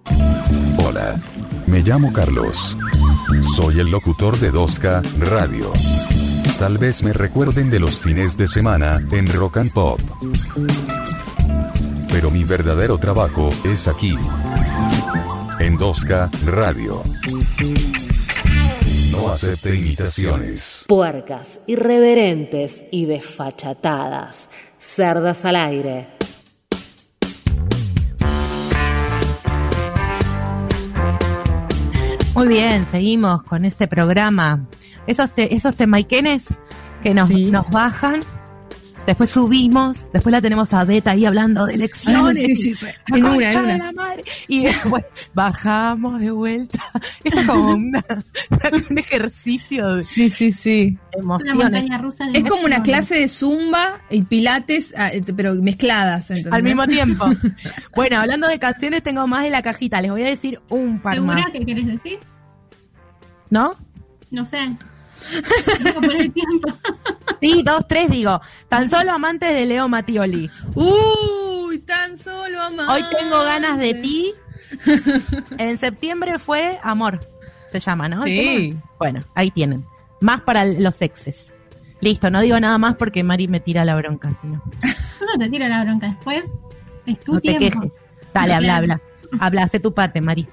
Hola, 0.83 1.21
me 1.67 1.81
llamo 1.81 2.11
Carlos. 2.11 2.75
Soy 3.55 3.79
el 3.79 3.91
locutor 3.91 4.39
de 4.39 4.51
2K 4.51 5.03
Radio. 5.19 5.71
Tal 6.57 6.79
vez 6.79 7.03
me 7.03 7.13
recuerden 7.13 7.69
de 7.69 7.79
los 7.79 7.99
fines 7.99 8.37
de 8.37 8.47
semana 8.47 8.99
en 9.11 9.31
Rock 9.31 9.57
and 9.57 9.71
Pop. 9.71 9.99
Pero 12.09 12.31
mi 12.31 12.43
verdadero 12.43 12.97
trabajo 12.97 13.51
es 13.65 13.87
aquí, 13.87 14.17
en 15.59 15.77
2K 15.77 16.31
Radio. 16.45 17.03
No 19.11 19.29
acepte 19.29 19.75
imitaciones. 19.75 20.85
Puercas, 20.87 21.59
irreverentes 21.67 22.83
y 22.89 23.05
desfachatadas. 23.05 24.49
Cerdas 24.79 25.45
al 25.45 25.55
aire. 25.55 26.12
Muy 32.35 32.47
bien, 32.47 32.87
seguimos 32.89 33.43
con 33.43 33.63
este 33.65 33.87
programa. 33.87 34.65
Esos, 35.05 35.29
te, 35.29 35.53
esos 35.55 35.75
temaiquenes 35.75 36.55
que 37.03 37.13
nos, 37.13 37.27
Sí. 37.27 37.51
nos 37.51 37.69
bajan, 37.69 38.23
después 39.05 39.29
subimos, 39.29 40.09
después 40.11 40.31
la 40.31 40.41
tenemos 40.41 40.73
a 40.73 40.83
Beta 40.85 41.11
ahí 41.11 41.25
hablando 41.25 41.65
de 41.65 41.75
elecciones. 41.75 42.43
Ah, 42.43 42.47
sí, 42.47 42.55
sí, 42.55 42.75
La 42.81 43.17
en 43.17 43.25
una, 43.25 43.51
en 43.51 43.59
una. 43.59 43.77
la 43.77 43.91
madre. 43.91 44.23
Y 44.47 44.63
después 44.63 45.05
bajamos 45.33 46.19
de 46.19 46.31
vuelta. 46.31 46.79
Esto 47.23 47.39
es 47.41 47.45
como 47.47 47.71
una- 47.73 48.03
un 48.89 48.97
ejercicio 48.97 49.95
de 49.95 50.03
Sí, 50.03 50.29
sí, 50.29 50.51
sí. 50.51 50.97
Una 51.13 51.21
emociones. 51.23 51.63
montaña 51.63 51.97
rusa 51.97 52.25
de 52.27 52.39
Es 52.39 52.43
como 52.49 52.63
una 52.65 52.81
clase 52.83 53.19
de 53.19 53.27
zumba 53.27 54.01
y 54.09 54.21
pilates, 54.23 54.93
ah, 54.97 55.09
pero 55.35 55.53
mezcladas. 55.55 56.29
¿entendés? 56.31 56.53
Al 56.53 56.63
mismo 56.63 56.85
tiempo. 56.87 57.25
Bueno, 57.95 58.17
hablando 58.17 58.47
de 58.47 58.57
canciones, 58.59 59.03
tengo 59.03 59.27
más 59.27 59.43
de 59.43 59.49
la 59.51 59.61
cajita. 59.61 60.01
Les 60.01 60.09
voy 60.11 60.23
a 60.23 60.27
decir 60.27 60.59
un 60.69 60.99
par 60.99 61.19
más. 61.21 61.35
¿Segura 61.35 61.51
que 61.59 61.65
querés 61.65 61.85
decir? 61.85 62.19
¿No? 63.49 63.75
No 64.31 64.43
sé. 64.45 64.57
Tengo 65.83 66.01
por 66.01 66.15
el 66.15 66.33
tiempo. 66.33 66.67
Sí, 67.41 67.61
dos, 67.65 67.87
tres, 67.87 68.09
digo. 68.09 68.39
Tan 68.69 68.89
solo 68.89 69.11
amantes 69.11 69.53
de 69.53 69.65
Leo 69.65 69.87
Mattioli. 69.87 70.49
Uy, 70.75 71.79
tan 71.79 72.17
solo 72.17 72.61
amar. 72.61 72.89
Hoy 72.89 73.03
tengo 73.17 73.41
ganas 73.43 73.77
de 73.79 73.93
ti. 73.95 74.33
En 75.57 75.77
septiembre 75.77 76.39
fue 76.39 76.79
Amor, 76.83 77.29
se 77.71 77.79
llama, 77.79 78.09
¿no? 78.09 78.23
Sí. 78.23 78.75
Bueno, 78.97 79.23
ahí 79.35 79.51
tienen. 79.51 79.85
Más 80.19 80.41
para 80.41 80.65
los 80.65 81.01
exes. 81.01 81.53
Listo, 82.01 82.29
no 82.31 82.41
digo 82.41 82.59
nada 82.59 82.77
más 82.77 82.95
porque 82.95 83.23
Mari 83.23 83.47
me 83.47 83.59
tira 83.59 83.85
la 83.85 83.95
bronca, 83.95 84.31
si 84.41 84.47
no. 84.47 84.61
Yo 84.83 85.25
no 85.25 85.37
te 85.37 85.49
tiro 85.49 85.67
la 85.67 85.83
bronca 85.83 86.07
después. 86.07 86.43
Es 87.05 87.19
tu 87.19 87.33
No 87.35 87.39
te 87.41 87.55
tiempo. 87.55 87.81
quejes. 87.81 88.01
Dale, 88.33 88.53
habla, 88.53 88.77
habla. 88.77 89.01
Habla, 89.39 89.63
hace 89.63 89.79
tu 89.79 89.93
parte, 89.93 90.21
Mari. 90.21 90.47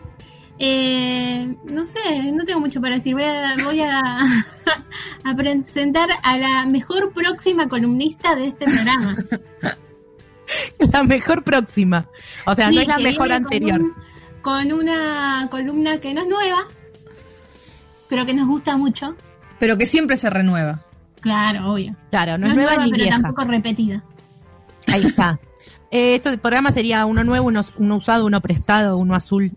Eh, 0.63 1.57
no 1.65 1.87
sé, 1.87 2.33
no 2.35 2.45
tengo 2.45 2.61
mucho 2.61 2.81
para 2.83 2.97
decir. 2.97 3.15
Voy 3.15 3.23
a, 3.25 3.55
voy 3.65 3.81
a, 3.81 4.21
a 5.25 5.35
presentar 5.35 6.11
a 6.23 6.37
la 6.37 6.67
mejor 6.67 7.13
próxima 7.15 7.67
columnista 7.69 8.35
de 8.37 8.49
este 8.49 8.67
programa. 8.67 9.17
La 10.93 11.05
mejor 11.05 11.45
próxima. 11.45 12.09
O 12.45 12.55
sea, 12.57 12.67
no 12.67 12.73
Sí, 12.73 12.79
es 12.81 12.89
la 12.89 12.99
mejor 12.99 13.31
anterior. 13.33 13.79
Con, 13.79 13.87
un- 13.87 13.95
con 14.43 14.73
una 14.81 15.47
columna 15.51 15.99
que 15.99 16.13
no 16.13 16.23
es 16.23 16.27
nueva, 16.29 16.65
pero 18.09 18.27
que 18.27 18.35
nos 18.35 18.49
gusta 18.49 18.77
mucho. 18.77 19.15
Pero 19.61 19.79
que 19.79 19.87
siempre 19.87 20.17
se 20.17 20.29
renueva. 20.29 20.85
Claro, 21.21 21.73
obvio. 21.73 21.95
Claro, 22.11 22.37
no, 22.37 22.49
es 22.49 22.57
nueva 22.57 22.77
ni 22.85 22.91
pero 22.91 23.05
vieja. 23.05 23.21
tampoco 23.23 23.45
repetida. 23.45 24.03
Ahí 24.89 25.07
está. 25.07 25.39
Eh, 25.91 26.15
este 26.15 26.39
programa 26.39 26.71
sería 26.71 27.05
uno 27.05 27.25
nuevo, 27.25 27.49
uno, 27.49 27.63
uno 27.79 27.97
usado, 27.97 28.27
uno 28.27 28.41
prestado, 28.41 28.97
uno 28.97 29.15
azul. 29.15 29.53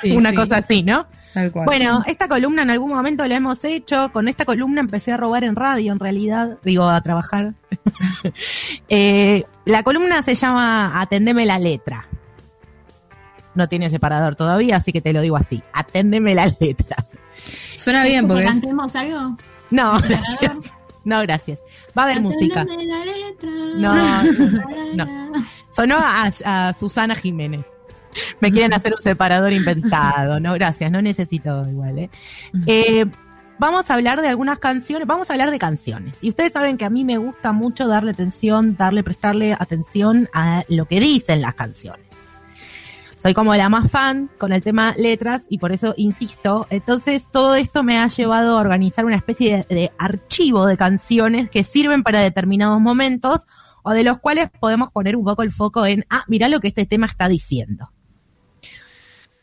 Sí, 0.00 0.12
Una 0.16 0.30
sí, 0.30 0.36
cosa 0.36 0.56
así, 0.58 0.82
¿no? 0.82 1.06
Tal 1.34 1.52
cual. 1.52 1.66
Bueno, 1.66 2.02
esta 2.06 2.28
columna 2.28 2.62
en 2.62 2.70
algún 2.70 2.90
momento 2.90 3.26
la 3.26 3.36
hemos 3.36 3.62
hecho. 3.64 4.10
Con 4.12 4.28
esta 4.28 4.44
columna 4.44 4.80
empecé 4.80 5.12
a 5.12 5.16
robar 5.16 5.44
en 5.44 5.56
radio, 5.56 5.92
en 5.92 6.00
realidad. 6.00 6.58
Digo, 6.64 6.88
a 6.88 7.00
trabajar. 7.00 7.54
Eh, 8.88 9.44
la 9.64 9.82
columna 9.82 10.22
se 10.22 10.34
llama 10.34 11.00
Atendeme 11.00 11.46
la 11.46 11.58
letra. 11.58 12.08
No 13.54 13.68
tiene 13.68 13.88
separador 13.88 14.36
todavía, 14.36 14.76
así 14.76 14.92
que 14.92 15.00
te 15.00 15.12
lo 15.12 15.20
digo 15.20 15.36
así. 15.36 15.62
Aténdeme 15.72 16.34
la 16.34 16.52
letra. 16.58 17.06
Suena 17.76 18.04
bien 18.04 18.26
¿Que 18.26 18.28
porque 18.28 18.44
es, 18.44 18.96
algo? 18.96 19.36
No, 19.70 20.00
gracias. 20.08 20.72
No, 21.04 21.20
gracias. 21.22 21.58
Va 21.96 22.02
a 22.02 22.04
haber 22.06 22.20
música. 22.20 22.66
No, 23.76 23.94
no. 24.94 25.32
Sonó 25.70 25.96
a, 25.98 26.30
a 26.44 26.74
Susana 26.74 27.14
Jiménez. 27.14 27.64
Me 28.40 28.50
quieren 28.50 28.72
hacer 28.74 28.94
un 28.94 29.02
separador 29.02 29.52
inventado. 29.52 30.40
No, 30.40 30.54
gracias, 30.54 30.90
no 30.90 31.00
necesito 31.00 31.66
igual. 31.68 31.98
¿eh? 31.98 32.10
Eh, 32.66 33.06
vamos 33.58 33.88
a 33.90 33.94
hablar 33.94 34.20
de 34.20 34.28
algunas 34.28 34.58
canciones, 34.58 35.06
vamos 35.06 35.30
a 35.30 35.34
hablar 35.34 35.50
de 35.50 35.58
canciones. 35.58 36.16
Y 36.20 36.30
ustedes 36.30 36.52
saben 36.52 36.76
que 36.76 36.84
a 36.84 36.90
mí 36.90 37.04
me 37.04 37.18
gusta 37.18 37.52
mucho 37.52 37.86
darle 37.86 38.12
atención, 38.12 38.76
darle, 38.76 39.04
prestarle 39.04 39.52
atención 39.52 40.28
a 40.32 40.64
lo 40.68 40.86
que 40.86 41.00
dicen 41.00 41.40
las 41.40 41.54
canciones. 41.54 42.06
Soy 43.20 43.34
como 43.34 43.54
la 43.54 43.68
más 43.68 43.90
fan 43.90 44.30
con 44.38 44.50
el 44.50 44.62
tema 44.62 44.94
letras 44.96 45.44
y 45.50 45.58
por 45.58 45.72
eso 45.72 45.92
insisto. 45.98 46.66
Entonces 46.70 47.26
todo 47.30 47.54
esto 47.54 47.82
me 47.82 47.98
ha 47.98 48.06
llevado 48.06 48.56
a 48.56 48.60
organizar 48.62 49.04
una 49.04 49.16
especie 49.16 49.66
de, 49.68 49.74
de 49.74 49.92
archivo 49.98 50.64
de 50.64 50.78
canciones 50.78 51.50
que 51.50 51.62
sirven 51.62 52.02
para 52.02 52.20
determinados 52.20 52.80
momentos 52.80 53.42
o 53.82 53.90
de 53.90 54.04
los 54.04 54.20
cuales 54.20 54.48
podemos 54.58 54.90
poner 54.90 55.16
un 55.16 55.24
poco 55.26 55.42
el 55.42 55.52
foco 55.52 55.84
en, 55.84 56.06
ah, 56.08 56.24
mirá 56.28 56.48
lo 56.48 56.60
que 56.60 56.68
este 56.68 56.86
tema 56.86 57.04
está 57.04 57.28
diciendo. 57.28 57.90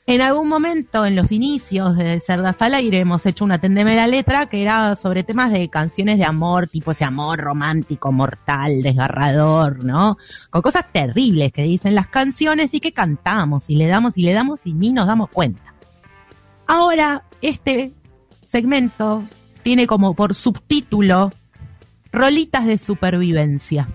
En 0.10 0.22
algún 0.22 0.47
momento, 0.47 1.05
en 1.05 1.18
los 1.18 1.34
inicios 1.34 1.97
de 1.97 2.22
Cerdas 2.22 2.62
al 2.62 2.76
Aire, 2.76 3.01
hemos 3.01 3.26
hecho 3.26 3.43
una 3.43 3.60
Tendeme 3.60 3.93
la 3.93 4.08
Letra 4.08 4.45
que 4.45 4.62
era 4.62 4.95
sobre 4.95 5.24
temas 5.24 5.51
de 5.51 5.68
canciones 5.70 6.18
de 6.18 6.24
amor, 6.24 6.70
tipo 6.70 6.91
ese 6.91 7.03
amor 7.03 7.39
romántico, 7.39 8.14
mortal, 8.14 8.84
desgarrador, 8.84 9.84
¿no? 9.84 10.18
Con 10.49 10.62
cosas 10.62 10.86
terribles 10.93 11.51
que 11.51 11.64
dicen 11.64 11.93
las 11.93 12.08
canciones 12.08 12.74
y 12.74 12.80
que 12.80 12.93
cantamos 12.93 13.70
y 13.70 13.76
le 13.76 13.88
damos 13.88 14.18
y 14.18 14.22
le 14.22 14.32
damos 14.32 14.66
y 14.66 14.72
ni 14.72 14.93
nos 14.93 15.08
damos 15.08 15.30
cuenta. 15.30 15.74
Ahora, 16.68 17.26
este 17.41 17.91
segmento 18.47 19.26
tiene 19.62 19.88
como 19.88 20.14
por 20.14 20.36
subtítulo 20.36 21.34
Rolitas 22.14 22.66
de 22.66 22.78
supervivencia. 22.78 23.89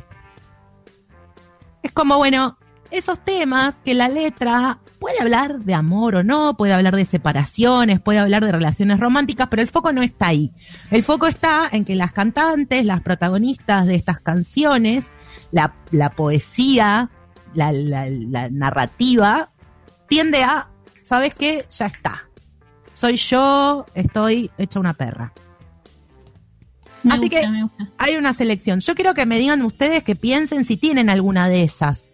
Es 1.82 1.90
como, 1.90 2.18
bueno, 2.18 2.58
esos 2.90 3.18
temas 3.24 3.76
que 3.82 3.94
la 3.94 4.10
letra 4.10 4.78
puede 5.02 5.20
hablar 5.20 5.58
de 5.58 5.74
amor 5.74 6.14
o 6.14 6.22
no, 6.22 6.56
puede 6.56 6.72
hablar 6.72 6.94
de 6.94 7.04
separaciones, 7.04 7.98
puede 7.98 8.20
hablar 8.20 8.44
de 8.44 8.52
relaciones 8.52 9.00
románticas, 9.00 9.48
pero 9.50 9.60
el 9.60 9.68
foco 9.68 9.92
no 9.92 10.00
está 10.00 10.28
ahí. 10.28 10.52
El 10.92 11.02
foco 11.02 11.26
está 11.26 11.68
en 11.72 11.84
que 11.84 11.96
las 11.96 12.12
cantantes, 12.12 12.84
las 12.84 13.02
protagonistas 13.02 13.86
de 13.86 13.96
estas 13.96 14.20
canciones, 14.20 15.04
la, 15.50 15.74
poesía, 16.14 17.10
la, 17.52 17.72
la 17.72 18.48
narrativa, 18.48 19.50
tiende 20.08 20.44
a, 20.44 20.70
¿sabes 21.02 21.34
qué? 21.34 21.64
Ya 21.68 21.86
está. 21.86 22.28
Soy 22.94 23.16
yo, 23.16 23.84
estoy 23.94 24.52
hecha 24.56 24.78
una 24.78 24.94
perra. 24.94 25.32
Así 27.10 27.28
que 27.28 27.42
hay 27.98 28.14
una 28.14 28.34
selección. 28.34 28.78
Yo 28.78 28.94
quiero 28.94 29.14
que 29.14 29.26
me 29.26 29.40
digan 29.40 29.62
ustedes 29.62 30.04
que 30.04 30.14
piensen 30.14 30.64
si 30.64 30.76
tienen 30.76 31.10
alguna 31.10 31.48
de 31.48 31.64
esas. 31.64 32.11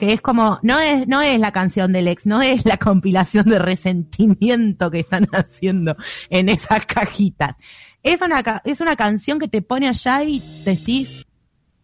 Que 0.00 0.12
es 0.12 0.20
como, 0.20 0.58
no 0.62 0.80
es, 0.80 1.06
no 1.06 1.20
es 1.20 1.38
la 1.38 1.52
canción 1.52 1.92
del 1.92 2.08
ex, 2.08 2.26
no 2.26 2.42
es 2.42 2.64
la 2.64 2.76
compilación 2.78 3.44
de 3.44 3.60
resentimiento 3.60 4.90
que 4.90 5.00
están 5.00 5.28
haciendo 5.32 5.96
en 6.28 6.48
esas 6.48 6.86
cajitas. 6.86 7.54
Es 8.02 8.20
una, 8.22 8.42
es 8.64 8.80
una 8.80 8.96
canción 8.96 9.38
que 9.38 9.46
te 9.46 9.62
pone 9.62 9.86
allá 9.86 10.24
y 10.24 10.42
decís, 10.64 11.26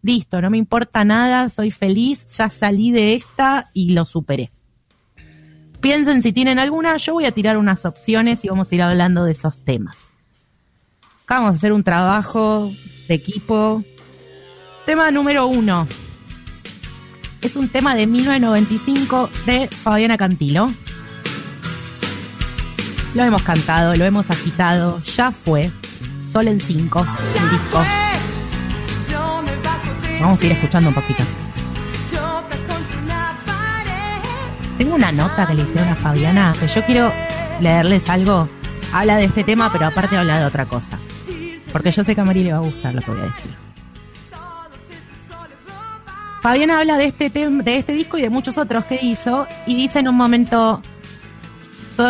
listo, 0.01 0.41
no 0.41 0.49
me 0.49 0.57
importa 0.57 1.05
nada, 1.05 1.47
soy 1.47 1.71
feliz, 1.71 2.25
ya 2.35 2.49
salí 2.49 2.91
de 2.91 3.13
esta 3.13 3.69
y 3.73 3.91
lo 3.91 4.05
superé. 4.05 4.49
Piensen 5.79 6.23
si 6.23 6.33
tienen 6.33 6.59
alguna, 6.59 6.97
yo 6.97 7.13
voy 7.13 7.25
a 7.25 7.31
tirar 7.31 7.55
unas 7.57 7.85
opciones 7.85 8.43
y 8.43 8.49
vamos 8.49 8.71
a 8.71 8.75
ir 8.75 8.81
hablando 8.81 9.23
de 9.23 9.31
esos 9.31 9.63
temas 9.63 10.07
vamos 11.35 11.53
a 11.53 11.57
hacer 11.57 11.73
un 11.73 11.83
trabajo 11.83 12.71
de 13.07 13.13
equipo. 13.13 13.83
Tema 14.85 15.11
número 15.11 15.47
uno. 15.47 15.87
Es 17.41 17.55
un 17.55 17.69
tema 17.69 17.95
de 17.95 18.07
1995 18.07 19.29
de 19.45 19.67
Fabiana 19.67 20.17
Cantilo. 20.17 20.71
Lo 23.13 23.23
hemos 23.23 23.41
cantado, 23.43 23.95
lo 23.95 24.05
hemos 24.05 24.29
agitado, 24.29 25.01
ya 25.03 25.31
fue. 25.31 25.71
Sol 26.31 26.47
en 26.47 26.59
5, 26.59 26.99
el 27.39 27.49
disco. 27.51 27.85
Vamos 30.19 30.41
a 30.41 30.45
ir 30.45 30.51
escuchando 30.51 30.89
un 30.89 30.95
poquito. 30.95 31.23
Tengo 34.77 34.95
una 34.95 35.11
nota 35.11 35.47
que 35.47 35.53
le 35.55 35.63
hicieron 35.63 35.89
a 35.89 35.95
Fabiana, 35.95 36.53
que 36.59 36.67
yo 36.67 36.85
quiero 36.85 37.11
leerles 37.61 38.07
algo. 38.09 38.47
Habla 38.93 39.17
de 39.17 39.25
este 39.25 39.43
tema, 39.43 39.71
pero 39.71 39.87
aparte 39.87 40.17
habla 40.17 40.39
de 40.39 40.45
otra 40.45 40.65
cosa. 40.65 40.99
Porque 41.71 41.91
yo 41.91 42.03
sé 42.03 42.15
que 42.15 42.21
a 42.21 42.25
María 42.25 42.43
le 42.43 42.51
va 42.51 42.57
a 42.57 42.61
gustar 42.61 42.93
lo 42.93 43.01
que 43.01 43.11
voy 43.11 43.21
a 43.21 43.25
decir. 43.25 43.66
Fabiana 46.41 46.79
habla 46.79 46.97
de 46.97 47.05
este, 47.05 47.29
de 47.29 47.77
este 47.77 47.93
disco 47.93 48.17
y 48.17 48.21
de 48.21 48.29
muchos 48.29 48.57
otros 48.57 48.85
que 48.85 48.99
hizo 49.01 49.47
y 49.65 49.75
dice 49.75 49.99
en 49.99 50.07
un 50.07 50.15
momento, 50.15 50.81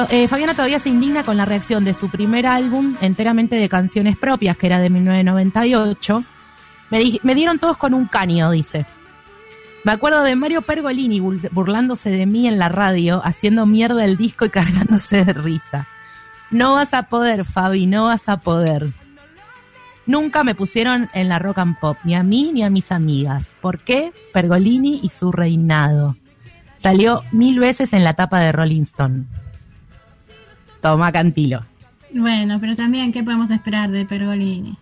eh, 0.09 0.27
Fabiana 0.27 0.53
todavía 0.53 0.79
se 0.79 0.89
indigna 0.89 1.23
con 1.23 1.37
la 1.37 1.45
reacción 1.45 1.85
de 1.85 1.93
su 1.93 2.09
primer 2.09 2.45
álbum 2.45 2.95
enteramente 3.01 3.55
de 3.55 3.69
canciones 3.69 4.17
propias, 4.17 4.57
que 4.57 4.67
era 4.67 4.79
de 4.79 4.89
1998. 4.89 6.23
Me, 6.89 6.99
me 7.23 7.35
dieron 7.35 7.59
todos 7.59 7.77
con 7.77 7.93
un 7.93 8.05
caño, 8.05 8.51
dice. 8.51 8.85
Me 9.83 9.93
acuerdo 9.93 10.23
de 10.23 10.35
Mario 10.35 10.63
Pergolini 10.63 11.21
burlándose 11.21 12.09
de 12.09 12.25
mí 12.25 12.47
en 12.47 12.59
la 12.59 12.67
radio, 12.67 13.21
haciendo 13.23 13.65
mierda 13.65 14.03
el 14.03 14.17
disco 14.17 14.45
y 14.45 14.49
cargándose 14.51 15.23
de 15.23 15.33
risa. 15.33 15.87
No 16.51 16.73
vas 16.73 16.93
a 16.93 17.03
poder, 17.03 17.45
Fabi, 17.45 17.85
no 17.85 18.05
vas 18.05 18.27
a 18.27 18.37
poder. 18.37 18.91
Nunca 20.07 20.43
me 20.45 20.55
pusieron 20.55 21.09
en 21.13 21.27
la 21.27 21.37
rock 21.37 21.59
and 21.59 21.77
pop, 21.77 21.97
ni 22.05 22.15
a 22.15 22.23
mí 22.23 22.51
ni 22.53 22.63
a 22.63 22.69
mis 22.69 22.91
amigas. 22.91 23.45
¿Por 23.61 23.79
qué? 23.79 24.13
Pergolini 24.33 25.01
y 25.03 25.09
su 25.09 25.31
reinado. 25.31 26.15
Salió 26.77 27.23
mil 27.31 27.59
veces 27.59 27.91
en 27.93 28.03
la 28.03 28.13
tapa 28.13 28.39
de 28.39 28.51
Rolling 28.53 28.83
Stone. 28.83 29.25
Toma 30.81 31.11
Cantilo. 31.11 31.65
Bueno, 32.13 32.57
pero 32.61 32.75
también, 32.75 33.11
¿qué 33.11 33.23
podemos 33.23 33.51
esperar 33.51 33.91
de 33.91 34.05
Pergolini? 34.05 34.77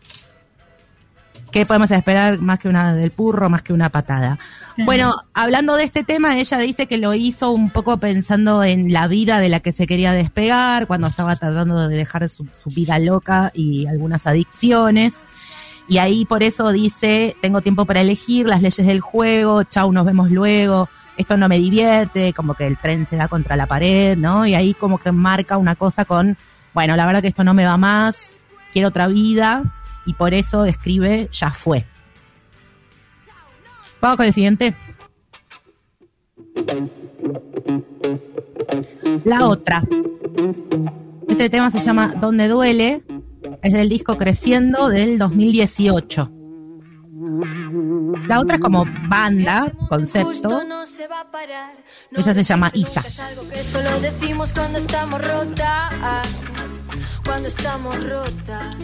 ¿Qué 1.56 1.66
podemos 1.66 1.90
esperar 1.92 2.42
más 2.42 2.60
que 2.60 2.68
una 2.68 2.94
del 2.94 3.12
purro, 3.12 3.50
más 3.50 3.62
que 3.62 3.72
una 3.72 3.88
patada? 3.88 4.38
Bueno, 4.76 5.16
hablando 5.34 5.78
de 5.78 5.86
este 5.86 6.04
tema, 6.04 6.38
ella 6.38 6.58
dice 6.58 6.86
que 6.86 6.98
lo 6.98 7.14
hizo 7.14 7.52
un 7.52 7.70
poco 7.70 7.96
pensando 7.96 8.62
en 8.62 8.92
la 8.92 9.08
vida 9.08 9.40
de 9.40 9.48
la 9.48 9.62
que 9.62 9.72
se 9.72 9.88
quería 9.88 10.12
despegar, 10.12 10.86
cuando 10.86 11.08
estaba 11.08 11.38
tratando 11.38 11.88
de 11.88 11.96
dejar 11.96 12.28
su, 12.28 12.46
vida 12.66 13.00
loca 13.00 13.54
y 13.54 13.88
algunas 13.88 14.28
adicciones. 14.28 15.14
Y 15.88 16.00
ahí 16.00 16.26
por 16.26 16.44
eso 16.44 16.74
dice, 16.74 17.38
tengo 17.42 17.62
tiempo 17.62 17.86
para 17.86 18.02
elegir 18.02 18.48
las 18.48 18.62
leyes 18.62 18.86
del 18.86 19.00
juego, 19.00 19.64
chau, 19.64 19.94
nos 19.94 20.06
vemos 20.06 20.32
luego, 20.32 20.90
esto 21.16 21.38
no 21.38 21.48
me 21.48 21.58
divierte, 21.58 22.34
como 22.34 22.56
que 22.56 22.68
el 22.68 22.78
tren 22.80 23.06
se 23.06 23.16
da 23.16 23.30
contra 23.30 23.56
la 23.56 23.66
pared, 23.66 24.18
¿no? 24.18 24.46
Y 24.46 24.56
ahí 24.56 24.74
como 24.74 24.98
que 24.98 25.14
marca 25.14 25.56
una 25.56 25.78
cosa 25.78 26.04
con, 26.04 26.36
bueno, 26.74 26.98
la 26.98 27.06
verdad 27.06 27.22
que 27.22 27.30
esto 27.30 27.46
no 27.46 27.54
me 27.54 27.64
va 27.64 27.78
más, 27.78 28.18
quiero 28.74 28.90
otra 28.90 29.08
vida 29.08 29.64
y 30.06 30.14
por 30.14 30.34
eso 30.34 30.66
escribe 30.66 31.30
ya 31.32 31.52
fue. 31.52 31.86
Vamos 34.02 34.18
con 34.18 34.26
el 34.26 34.34
siguiente. 34.34 34.76
La 39.24 39.48
otra. 39.48 39.84
Este 41.28 41.50
tema 41.50 41.72
se 41.72 41.80
llama 41.80 42.14
Donde 42.20 42.48
duele. 42.48 43.04
Es 43.62 43.74
del 43.74 43.90
disco 43.90 44.18
Creciendo 44.18 44.90
del 44.90 45.18
2018. 45.18 46.32
La 48.28 48.40
otra 48.40 48.56
es 48.56 48.62
como 48.62 48.86
banda, 49.08 49.72
concepto. 49.90 50.62
Ella 52.12 52.34
se 52.34 52.44
llama 52.44 52.72
Isa. 52.74 53.02
solo 53.64 54.00
decimos 54.02 54.54
cuando 54.54 54.78
estamos 54.78 55.26
rotas. 55.26 55.94
Cuando 57.24 57.48
estamos 57.48 58.08
rotas 58.08 58.78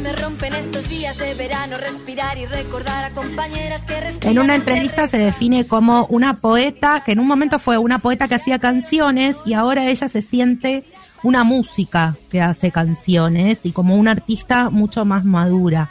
me 0.00 0.12
rompen 0.12 0.54
estos 0.54 0.88
días 0.88 1.18
de 1.18 1.34
verano 1.34 1.76
respirar 1.76 2.38
y 2.38 2.46
recordar 2.46 3.04
a 3.04 3.10
compañeras 3.10 3.84
que 3.84 3.94
En 4.28 4.38
una 4.38 4.54
entrevista 4.54 5.08
se 5.08 5.18
define 5.18 5.66
como 5.66 6.06
una 6.06 6.36
poeta 6.36 7.02
que 7.04 7.12
en 7.12 7.20
un 7.20 7.26
momento 7.26 7.58
fue 7.58 7.78
una 7.78 7.98
poeta 7.98 8.26
que 8.28 8.34
hacía 8.34 8.58
canciones 8.58 9.36
y 9.46 9.52
ahora 9.52 9.86
ella 9.86 10.08
se 10.08 10.22
siente 10.22 10.84
una 11.22 11.44
música 11.44 12.16
que 12.30 12.40
hace 12.40 12.70
canciones 12.70 13.60
y 13.64 13.72
como 13.72 13.96
una 13.96 14.12
artista 14.12 14.70
mucho 14.70 15.04
más 15.04 15.24
madura. 15.24 15.90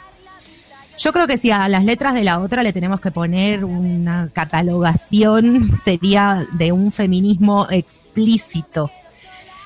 Yo 0.98 1.12
creo 1.12 1.26
que 1.26 1.38
si 1.38 1.50
a 1.50 1.68
las 1.68 1.84
letras 1.84 2.14
de 2.14 2.24
la 2.24 2.40
otra 2.40 2.62
le 2.62 2.72
tenemos 2.72 3.00
que 3.00 3.10
poner 3.10 3.64
una 3.64 4.28
catalogación, 4.32 5.78
sería 5.84 6.46
de 6.52 6.72
un 6.72 6.92
feminismo 6.92 7.66
explícito. 7.70 8.90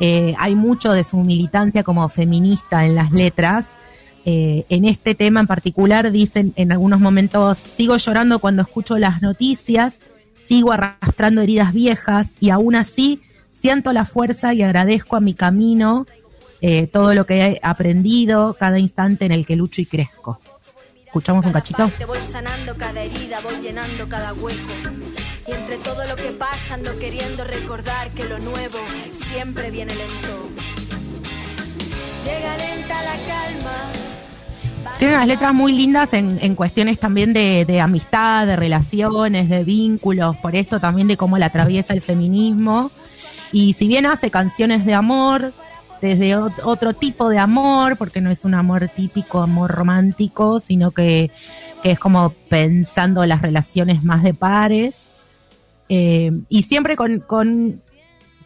Eh, 0.00 0.34
hay 0.38 0.54
mucho 0.54 0.92
de 0.92 1.04
su 1.04 1.16
militancia 1.18 1.82
como 1.82 2.08
feminista 2.08 2.86
en 2.86 2.94
las 2.94 3.10
letras 3.10 3.66
eh, 4.30 4.66
en 4.68 4.84
este 4.84 5.14
tema 5.14 5.40
en 5.40 5.46
particular 5.46 6.12
dicen 6.12 6.52
en 6.56 6.70
algunos 6.70 7.00
momentos, 7.00 7.56
sigo 7.66 7.96
llorando 7.96 8.40
cuando 8.40 8.60
escucho 8.60 8.98
las 8.98 9.22
noticias, 9.22 10.02
sigo 10.44 10.70
arrastrando 10.70 11.40
heridas 11.40 11.72
viejas 11.72 12.32
y 12.38 12.50
aún 12.50 12.74
así 12.74 13.22
siento 13.50 13.90
la 13.94 14.04
fuerza 14.04 14.52
y 14.52 14.62
agradezco 14.62 15.16
a 15.16 15.20
mi 15.20 15.32
camino 15.32 16.04
eh, 16.60 16.88
todo 16.88 17.14
lo 17.14 17.24
que 17.24 17.42
he 17.42 17.60
aprendido, 17.62 18.54
cada 18.60 18.78
instante 18.78 19.24
en 19.24 19.32
el 19.32 19.46
que 19.46 19.56
lucho 19.56 19.80
y 19.80 19.86
crezco. 19.86 20.38
Escuchamos 21.06 21.46
un 21.46 21.52
cachito. 21.52 21.90
Te 21.96 22.04
voy 22.04 22.20
sanando 22.20 22.76
cada 22.76 23.02
herida, 23.02 23.40
voy 23.40 23.56
llenando 23.62 24.10
cada 24.10 24.34
hueco. 24.34 24.74
Y 25.46 25.52
entre 25.52 25.78
todo 25.78 26.06
lo 26.06 26.16
que 26.16 26.32
pasa 26.32 26.74
ando 26.74 26.98
queriendo 26.98 27.44
recordar 27.44 28.10
que 28.10 28.24
lo 28.24 28.38
nuevo 28.38 28.78
siempre 29.12 29.70
viene 29.70 29.94
lento. 29.94 30.50
Llega 32.26 32.56
lenta 32.58 33.02
la 33.02 33.16
calma 33.26 34.08
tiene 34.96 35.14
unas 35.14 35.28
letras 35.28 35.54
muy 35.54 35.72
lindas 35.72 36.12
en, 36.14 36.38
en 36.40 36.54
cuestiones 36.54 36.98
también 36.98 37.32
de, 37.32 37.64
de, 37.64 37.80
amistad, 37.80 38.46
de 38.46 38.56
relaciones, 38.56 39.48
de 39.48 39.64
vínculos, 39.64 40.36
por 40.38 40.56
esto 40.56 40.80
también 40.80 41.08
de 41.08 41.16
cómo 41.16 41.38
la 41.38 41.46
atraviesa 41.46 41.94
el 41.94 42.00
feminismo. 42.00 42.90
Y 43.52 43.74
si 43.74 43.88
bien 43.88 44.06
hace 44.06 44.30
canciones 44.30 44.84
de 44.84 44.94
amor, 44.94 45.52
desde 46.00 46.36
otro 46.36 46.94
tipo 46.94 47.28
de 47.28 47.38
amor, 47.38 47.96
porque 47.96 48.20
no 48.20 48.30
es 48.30 48.44
un 48.44 48.54
amor 48.54 48.88
típico, 48.94 49.40
amor 49.40 49.70
romántico, 49.70 50.60
sino 50.60 50.90
que, 50.92 51.30
es 51.84 51.98
como 51.98 52.30
pensando 52.48 53.24
las 53.24 53.40
relaciones 53.42 54.02
más 54.02 54.22
de 54.22 54.34
pares. 54.34 54.94
Eh, 55.88 56.32
y 56.48 56.62
siempre 56.62 56.96
con, 56.96 57.20
con 57.20 57.80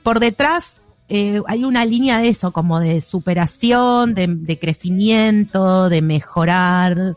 por 0.03 0.20
detrás 0.20 0.82
eh, 1.14 1.42
hay 1.46 1.62
una 1.62 1.84
línea 1.84 2.20
de 2.20 2.28
eso, 2.28 2.52
como 2.52 2.80
de 2.80 3.02
superación, 3.02 4.14
de, 4.14 4.58
crecimiento, 4.58 5.90
de 5.90 6.00
mejorar. 6.00 7.14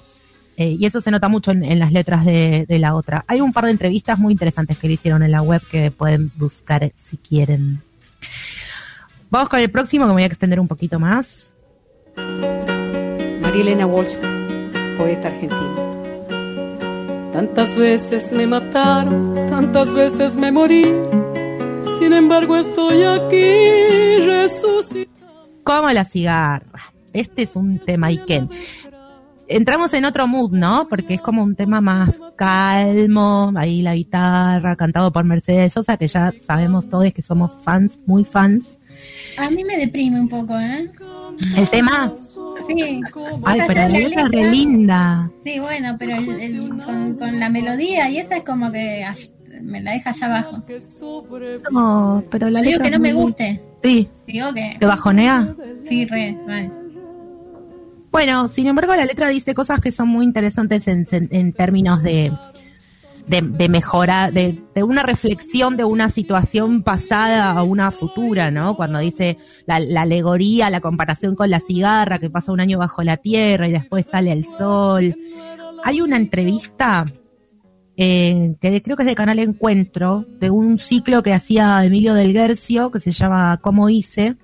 Eh, 0.57 0.75
y 0.77 0.85
eso 0.85 0.99
se 0.99 1.11
nota 1.11 1.29
mucho 1.29 1.51
en, 1.51 1.79
las 1.79 1.93
letras 1.93 2.25
de, 2.25 2.65
la 2.67 2.93
otra. 2.93 3.23
Hay 3.25 3.39
un 3.39 3.53
par 3.53 3.63
de 3.63 3.71
entrevistas 3.71 4.19
muy 4.19 4.33
interesantes 4.33 4.77
que 4.77 4.89
le 4.89 4.95
hicieron 4.95 5.23
en 5.23 5.31
la 5.31 5.41
web 5.41 5.61
que 5.71 5.91
pueden 5.91 6.29
buscar 6.35 6.91
si 6.93 7.15
quieren. 7.15 7.83
Vamos 9.29 9.47
con 9.47 9.61
el 9.61 9.71
próximo 9.71 10.03
que 10.03 10.07
me 10.09 10.13
voy 10.15 10.23
a 10.23 10.25
extender 10.25 10.59
un 10.59 10.67
poquito 10.67 10.99
más. 10.99 11.53
María 12.17 13.61
Elena 13.61 13.85
Walsh, 13.85 14.17
poeta 14.97 15.29
argentina. 15.29 15.75
Tantas 17.31 17.73
veces 17.77 18.33
me 18.33 18.45
mataron, 18.45 19.35
tantas 19.49 19.93
veces 19.93 20.35
me 20.35 20.51
morí. 20.51 20.83
Sin 22.05 22.13
embargo, 22.13 22.55
estoy 22.55 23.01
aquí 23.01 24.23
resucitando. 24.27 25.49
Como 25.63 25.89
la 25.89 26.05
cigarra. 26.05 26.93
Este 27.13 27.41
es 27.41 27.55
un 27.55 27.79
tema 27.79 28.11
Iken. 28.11 28.47
Entramos 29.47 29.91
en 29.95 30.05
otro 30.05 30.27
mood, 30.27 30.51
¿no? 30.51 30.85
Porque 30.87 31.15
es 31.15 31.21
como 31.21 31.41
un 31.41 31.55
tema 31.55 31.81
más 31.81 32.21
calmo, 32.35 33.51
ahí 33.55 33.81
la 33.81 33.95
guitarra, 33.95 34.75
cantado 34.75 35.11
por 35.11 35.23
Mercedes 35.23 35.73
Sosa, 35.73 35.97
que 35.97 36.05
ya 36.05 36.31
sabemos 36.37 36.87
todos 36.87 37.11
que 37.11 37.23
somos 37.23 37.51
fans, 37.63 37.99
muy 38.05 38.23
fans. 38.23 38.77
A 39.39 39.49
mí 39.49 39.63
me 39.63 39.75
deprime 39.75 40.19
un 40.19 40.29
poco, 40.29 40.59
¿eh? 40.59 40.91
¿El 41.57 41.67
tema? 41.71 42.13
Sí. 42.67 43.01
Ay, 43.45 43.61
pero 43.67 43.81
la 43.81 43.89
letra 43.89 44.21
es 44.21 44.29
re 44.29 44.51
linda. 44.51 45.31
Sí, 45.43 45.57
bueno, 45.57 45.95
pero 45.97 46.17
con, 47.17 47.39
la 47.39 47.49
melodía 47.49 48.11
y 48.11 48.19
esa 48.19 48.37
es 48.37 48.43
como 48.43 48.71
que 48.71 49.03
me 49.61 49.81
la 49.81 49.91
deja 49.93 50.11
allá 50.11 50.27
abajo. 50.27 50.63
No, 51.71 52.23
pero 52.29 52.49
la 52.49 52.61
Digo 52.61 52.79
que 52.79 52.91
no 52.91 52.99
me 52.99 53.13
guste. 53.13 53.61
Sí. 53.83 54.07
Digo 54.27 54.53
que... 54.53 54.77
¿Te 54.79 54.85
bajonea? 54.85 55.55
Sí, 55.83 56.05
re, 56.05 56.37
vale. 56.47 56.71
Bueno, 58.11 58.47
sin 58.47 58.67
embargo, 58.67 58.95
la 58.95 59.05
letra 59.05 59.27
dice 59.27 59.53
cosas 59.53 59.81
que 59.81 59.91
son 59.91 60.07
muy 60.07 60.25
interesantes 60.25 60.87
en 60.87 61.53
términos 61.53 62.01
de 62.01 62.31
de, 63.27 63.41
de, 63.41 64.63
de, 64.73 64.83
una 64.83 65.03
reflexión 65.03 65.77
de 65.77 65.83
una 65.83 66.09
situación 66.09 66.83
pasada 66.83 67.51
a 67.51 67.63
una 67.63 67.91
futura, 67.91 68.51
¿no? 68.51 68.75
Cuando 68.75 68.99
dice 68.99 69.37
la, 69.65 69.79
la, 69.79 70.01
alegoría, 70.01 70.69
la 70.69 70.81
comparación 70.81 71.35
con 71.35 71.49
la 71.49 71.59
cigarra 71.59 72.19
que 72.19 72.29
pasa 72.29 72.51
un 72.51 72.59
año 72.59 72.77
bajo 72.77 73.03
la 73.03 73.17
tierra 73.17 73.67
y 73.67 73.71
después 73.71 74.05
sale 74.09 74.31
el 74.31 74.45
sol. 74.45 75.15
Hay 75.83 76.01
una 76.01 76.17
entrevista 76.17 77.05
eh, 77.97 78.55
que 78.59 78.81
creo 78.81 78.97
que 78.97 79.03
es 79.03 79.09
de 79.09 79.15
Canal 79.15 79.39
Encuentro, 79.39 80.25
de 80.39 80.49
un 80.49 80.77
ciclo 80.77 81.23
que 81.23 81.33
hacía 81.33 81.83
Emilio 81.83 82.13
del 82.13 82.33
Guercio, 82.33 82.91
que 82.91 82.99
se 82.99 83.11
llama 83.11 83.59
Cómo 83.61 83.89
hice, 83.89 84.35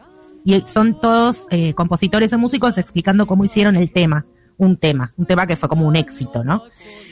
y 0.43 0.61
son 0.65 0.99
todos 0.99 1.45
eh, 1.51 1.73
compositores 1.73 2.31
y 2.31 2.37
músicos 2.37 2.77
explicando 2.77 3.27
cómo 3.27 3.45
hicieron 3.45 3.75
el 3.75 3.91
tema 3.91 4.25
un 4.61 4.77
tema, 4.77 5.11
un 5.17 5.25
tema 5.25 5.47
que 5.47 5.55
fue 5.55 5.67
como 5.67 5.87
un 5.87 5.95
éxito, 5.95 6.43
¿no? 6.43 6.61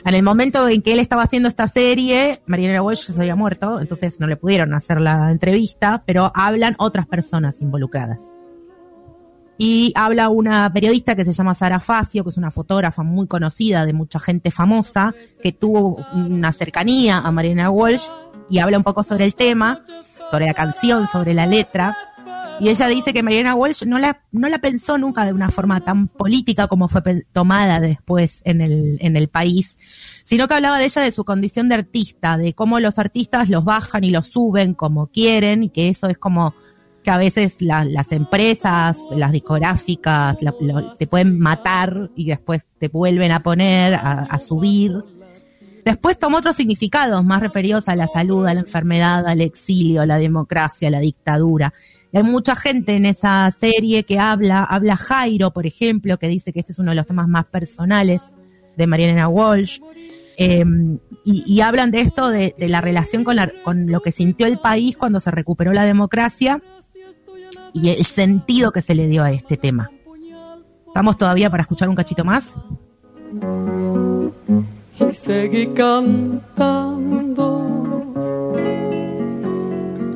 En 0.05 0.13
el 0.13 0.21
momento 0.21 0.67
en 0.69 0.83
que 0.83 0.91
él 0.91 0.99
estaba 0.99 1.23
haciendo 1.23 1.49
esta 1.49 1.67
serie, 1.67 2.43
Mariana 2.45 2.83
Walsh 2.83 3.09
se 3.09 3.19
había 3.19 3.35
muerto, 3.35 3.81
entonces 3.81 4.19
no 4.19 4.27
le 4.27 4.37
pudieron 4.37 4.75
hacer 4.75 5.01
la 5.01 5.31
entrevista, 5.31 6.03
pero 6.05 6.31
hablan 6.35 6.75
otras 6.77 7.07
personas 7.07 7.59
involucradas. 7.61 8.19
Y 9.61 9.91
habla 9.93 10.29
una 10.29 10.71
periodista 10.71 11.17
que 11.17 11.25
se 11.25 11.33
llama 11.33 11.53
Sara 11.53 11.81
Facio, 11.81 12.23
que 12.23 12.29
es 12.29 12.37
una 12.37 12.49
fotógrafa 12.49 13.03
muy 13.03 13.27
conocida 13.27 13.85
de 13.85 13.91
mucha 13.91 14.17
gente 14.17 14.51
famosa, 14.51 15.13
que 15.43 15.51
tuvo 15.51 15.97
una 16.13 16.53
cercanía 16.53 17.17
a 17.17 17.29
Mariana 17.29 17.69
Walsh 17.69 18.07
y 18.49 18.59
habla 18.59 18.77
un 18.77 18.85
poco 18.85 19.03
sobre 19.03 19.25
el 19.25 19.35
tema, 19.35 19.83
sobre 20.31 20.45
la 20.45 20.53
canción, 20.53 21.09
sobre 21.09 21.33
la 21.33 21.45
letra. 21.45 21.97
Y 22.61 22.69
ella 22.69 22.87
dice 22.87 23.11
que 23.11 23.21
Mariana 23.21 23.53
Walsh 23.53 23.83
no 23.83 23.99
la, 23.99 24.21
no 24.31 24.47
la 24.47 24.59
pensó 24.59 24.97
nunca 24.97 25.25
de 25.25 25.33
una 25.33 25.51
forma 25.51 25.81
tan 25.81 26.07
política 26.07 26.67
como 26.67 26.87
fue 26.87 27.25
tomada 27.33 27.81
después 27.81 28.41
en 28.45 28.61
el, 28.61 28.97
en 29.01 29.17
el 29.17 29.27
país, 29.27 29.77
sino 30.23 30.47
que 30.47 30.53
hablaba 30.53 30.79
de 30.79 30.85
ella 30.85 31.01
de 31.01 31.11
su 31.11 31.25
condición 31.25 31.67
de 31.67 31.75
artista, 31.75 32.37
de 32.37 32.53
cómo 32.53 32.79
los 32.79 32.97
artistas 32.97 33.49
los 33.49 33.65
bajan 33.65 34.05
y 34.05 34.11
los 34.11 34.27
suben 34.27 34.73
como 34.73 35.07
quieren 35.07 35.63
y 35.63 35.69
que 35.69 35.89
eso 35.89 36.07
es 36.07 36.17
como 36.17 36.55
a 37.09 37.17
veces 37.17 37.61
las 37.61 38.11
empresas, 38.11 38.97
las 39.15 39.31
discográficas 39.31 40.37
te 40.97 41.07
pueden 41.07 41.39
matar 41.39 42.11
y 42.15 42.25
después 42.25 42.67
te 42.77 42.87
vuelven 42.87 43.31
a 43.31 43.41
poner, 43.41 43.95
a, 43.95 44.39
subir. 44.39 45.03
Después 45.83 46.19
tomó 46.19 46.37
otros 46.37 46.55
significados 46.55 47.23
más 47.23 47.41
referidos 47.41 47.89
a 47.89 47.95
la 47.95 48.07
salud, 48.07 48.45
a 48.45 48.53
la 48.53 48.61
enfermedad, 48.61 49.27
al 49.27 49.41
exilio, 49.41 50.01
a 50.01 50.05
la 50.05 50.17
democracia, 50.17 50.87
a 50.87 50.91
la 50.91 50.99
dictadura. 50.99 51.73
Hay 52.13 52.23
mucha 52.23 52.55
gente 52.55 52.95
en 52.95 53.05
esa 53.05 53.49
serie 53.51 54.03
que 54.03 54.19
habla, 54.19 54.63
habla 54.63 54.97
Jairo, 54.97 55.51
por 55.51 55.65
ejemplo, 55.65 56.17
que 56.17 56.27
dice 56.27 56.53
que 56.53 56.59
este 56.59 56.71
es 56.71 56.79
uno 56.79 56.91
de 56.91 56.95
los 56.95 57.07
temas 57.07 57.27
más 57.27 57.45
personales 57.45 58.21
de 58.75 58.87
Mariana 58.87 59.27
Walsh. 59.27 59.79
Em, 60.37 60.99
y, 61.25 61.59
hablan 61.61 61.91
de 61.91 61.99
esto, 61.99 62.29
de, 62.29 62.55
la 62.57 62.81
relación 62.81 63.23
con, 63.23 63.37
con 63.63 63.91
lo 63.91 64.01
que 64.01 64.11
sintió 64.11 64.47
el 64.47 64.57
país 64.59 64.95
cuando 64.95 65.19
se 65.19 65.31
recuperó 65.31 65.73
la 65.73 65.85
democracia 65.85 66.61
y 67.73 67.89
el 67.89 68.05
sentido 68.05 68.71
que 68.71 68.81
se 68.81 68.95
le 68.95 69.07
dio 69.07 69.23
a 69.23 69.31
este 69.31 69.57
tema. 69.57 69.89
¿Estamos 70.87 71.17
todavía 71.17 71.49
para 71.49 71.61
escuchar 71.61 71.89
un 71.89 71.95
cachito 71.95 72.25
más? 72.25 72.53
Y 74.99 75.13
seguí 75.13 75.67
cantando 75.67 76.99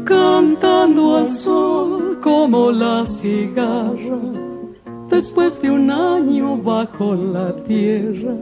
cantando 0.03 1.17
al 1.17 1.29
sol 1.29 2.19
como 2.21 2.71
la 2.71 3.05
cigarra, 3.05 4.19
después 5.09 5.61
de 5.61 5.71
un 5.71 5.89
año 5.89 6.57
bajo 6.57 7.15
la 7.15 7.55
tierra. 7.63 8.35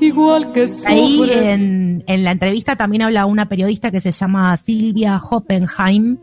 Igual 0.00 0.52
que 0.52 0.66
Ahí 0.86 1.20
en, 1.30 2.04
en 2.06 2.24
la 2.24 2.32
entrevista 2.32 2.74
también 2.76 3.02
habla 3.02 3.26
una 3.26 3.48
periodista 3.48 3.90
que 3.90 4.00
se 4.00 4.12
llama 4.12 4.56
Silvia 4.56 5.18
Hoppenheim, 5.18 6.18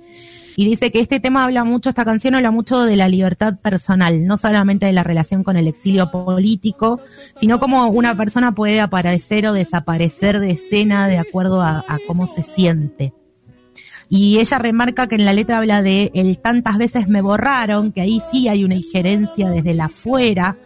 y 0.59 0.65
dice 0.65 0.91
que 0.91 0.99
este 0.99 1.19
tema 1.19 1.43
habla 1.43 1.63
mucho, 1.63 1.89
esta 1.89 2.03
canción 2.03 2.33
habla 2.33 2.49
mucho 2.49 2.81
de 2.81 2.95
la 2.95 3.07
libertad 3.07 3.59
personal, 3.59 4.25
no 4.25 4.37
solamente 4.37 4.87
de 4.87 4.91
la 4.91 5.03
relación 5.03 5.43
con 5.43 5.55
el 5.55 5.67
exilio 5.67 6.09
político, 6.09 6.99
sino 7.39 7.59
como 7.59 7.85
una 7.89 8.17
persona 8.17 8.53
puede 8.53 8.81
aparecer 8.81 9.45
o 9.45 9.53
desaparecer 9.53 10.39
de 10.39 10.49
escena 10.49 11.07
de 11.07 11.19
acuerdo 11.19 11.61
a 11.61 11.85
cómo 12.07 12.25
se 12.25 12.41
siente. 12.41 13.13
Y 14.09 14.39
ella 14.39 14.57
remarca 14.57 15.05
que 15.05 15.13
en 15.13 15.25
la 15.25 15.33
letra 15.33 15.57
habla 15.57 15.83
de 15.83 16.09
el 16.15 16.39
tantas 16.39 16.79
veces 16.79 17.07
me 17.07 17.21
borraron, 17.21 17.91
que 17.91 18.01
ahí 18.01 18.19
sí 18.31 18.47
hay 18.47 18.63
una 18.63 18.73
injerencia 18.75 19.51
desde 19.51 19.75
la 19.75 19.85
afuera, 19.85 20.57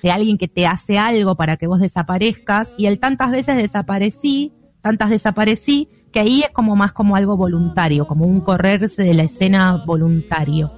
de 0.00 0.12
alguien 0.12 0.38
que 0.38 0.46
te 0.46 0.68
hace 0.68 0.96
algo 0.96 1.34
para 1.34 1.56
que 1.56 1.66
vos 1.66 1.80
desaparezcas, 1.80 2.68
y 2.78 2.86
el 2.86 3.00
tantas 3.00 3.32
veces 3.32 3.56
desaparecí, 3.56 4.52
tantas 4.80 5.10
desaparecí, 5.10 5.88
que 6.12 6.20
ahí 6.20 6.42
es 6.42 6.50
como 6.50 6.76
más 6.76 6.92
como 6.92 7.16
algo 7.16 7.36
voluntario, 7.36 8.06
como 8.06 8.24
un 8.24 8.40
correrse 8.40 9.02
de 9.02 9.14
la 9.14 9.22
escena 9.22 9.82
voluntario. 9.86 10.72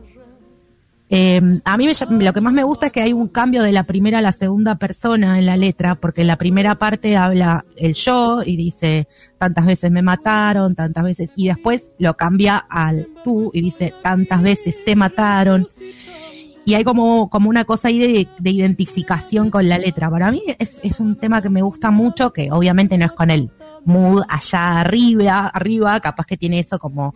Eh, 1.14 1.42
a 1.66 1.76
mí 1.76 1.86
lo 2.08 2.32
que 2.32 2.40
más 2.40 2.54
me 2.54 2.62
gusta 2.62 2.86
es 2.86 2.92
que 2.92 3.02
hay 3.02 3.12
un 3.12 3.28
cambio 3.28 3.62
de 3.62 3.72
la 3.72 3.82
primera 3.82 4.20
a 4.20 4.22
la 4.22 4.32
segunda 4.32 4.76
persona 4.76 5.38
en 5.38 5.44
la 5.44 5.58
letra, 5.58 5.94
porque 5.94 6.22
en 6.22 6.26
la 6.26 6.38
primera 6.38 6.76
parte 6.76 7.18
habla 7.18 7.66
el 7.76 7.92
yo 7.92 8.42
y 8.42 8.56
dice 8.56 9.08
tantas 9.36 9.66
veces 9.66 9.90
me 9.90 10.00
mataron, 10.00 10.74
tantas 10.74 11.04
veces, 11.04 11.28
y 11.36 11.48
después 11.48 11.90
lo 11.98 12.16
cambia 12.16 12.56
al 12.56 13.08
tú 13.24 13.50
y 13.52 13.60
dice 13.60 13.92
tantas 14.02 14.40
veces 14.40 14.74
te 14.86 14.96
mataron. 14.96 15.66
Y 16.64 16.74
hay 16.74 16.84
como, 16.84 17.28
como 17.28 17.50
una 17.50 17.66
cosa 17.66 17.88
ahí 17.88 17.98
de, 17.98 18.28
de 18.38 18.50
identificación 18.50 19.50
con 19.50 19.68
la 19.68 19.76
letra. 19.76 20.08
Para 20.08 20.30
mí 20.30 20.42
es, 20.58 20.80
es 20.82 20.98
un 20.98 21.16
tema 21.16 21.42
que 21.42 21.50
me 21.50 21.60
gusta 21.60 21.90
mucho, 21.90 22.32
que 22.32 22.50
obviamente 22.50 22.96
no 22.96 23.04
es 23.04 23.12
con 23.12 23.30
el 23.30 23.50
mood 23.84 24.22
allá 24.28 24.80
arriba, 24.80 25.48
arriba, 25.48 26.00
capaz 26.00 26.26
que 26.26 26.36
tiene 26.36 26.60
eso 26.60 26.78
como 26.78 27.14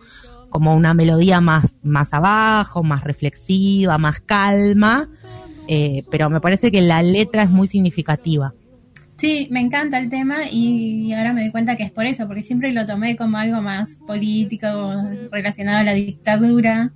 como 0.49 0.75
una 0.75 0.93
melodía 0.93 1.41
más, 1.41 1.65
más 1.83 2.13
abajo, 2.13 2.83
más 2.83 3.03
reflexiva, 3.03 3.97
más 3.97 4.19
calma, 4.21 5.09
eh, 5.67 6.03
pero 6.09 6.29
me 6.29 6.41
parece 6.41 6.71
que 6.71 6.81
la 6.81 7.01
letra 7.01 7.43
es 7.43 7.49
muy 7.49 7.67
significativa. 7.67 8.53
Sí, 9.17 9.47
me 9.49 9.59
encanta 9.59 9.97
el 9.97 10.09
tema 10.09 10.35
y 10.51 11.11
ahora 11.13 11.33
me 11.33 11.41
doy 11.41 11.51
cuenta 11.51 11.75
que 11.75 11.83
es 11.83 11.91
por 11.91 12.05
eso, 12.05 12.27
porque 12.27 12.43
siempre 12.43 12.71
lo 12.71 12.85
tomé 12.85 13.15
como 13.15 13.37
algo 13.37 13.61
más 13.61 13.97
político, 14.05 14.67
relacionado 15.31 15.79
a 15.79 15.83
la 15.83 15.93
dictadura. 15.93 16.93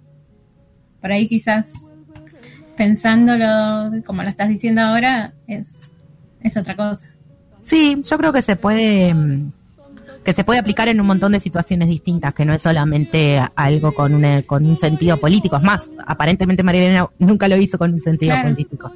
Por 1.01 1.11
ahí 1.11 1.27
quizás 1.27 1.73
pensándolo 2.77 4.03
como 4.05 4.21
lo 4.21 4.29
estás 4.29 4.49
diciendo 4.49 4.81
ahora, 4.81 5.33
es, 5.47 5.91
es 6.41 6.57
otra 6.57 6.75
cosa. 6.75 7.01
Sí, 7.63 7.99
yo 8.03 8.17
creo 8.17 8.31
que 8.31 8.41
se 8.43 8.55
puede 8.55 9.13
mm, 9.13 9.51
que 10.23 10.33
se 10.33 10.43
puede 10.43 10.59
aplicar 10.59 10.87
en 10.87 11.01
un 11.01 11.07
montón 11.07 11.31
de 11.31 11.39
situaciones 11.39 11.87
distintas, 11.87 12.33
que 12.33 12.45
no 12.45 12.53
es 12.53 12.61
solamente 12.61 13.41
algo 13.55 13.93
con, 13.93 14.13
una, 14.13 14.43
con 14.43 14.65
un 14.65 14.77
sentido 14.77 15.19
político. 15.19 15.55
Es 15.55 15.63
más, 15.63 15.89
aparentemente 16.05 16.63
María 16.63 16.85
Elena 16.85 17.09
nunca 17.17 17.47
lo 17.47 17.55
hizo 17.57 17.77
con 17.77 17.93
un 17.93 18.01
sentido 18.01 18.35
político. 18.41 18.91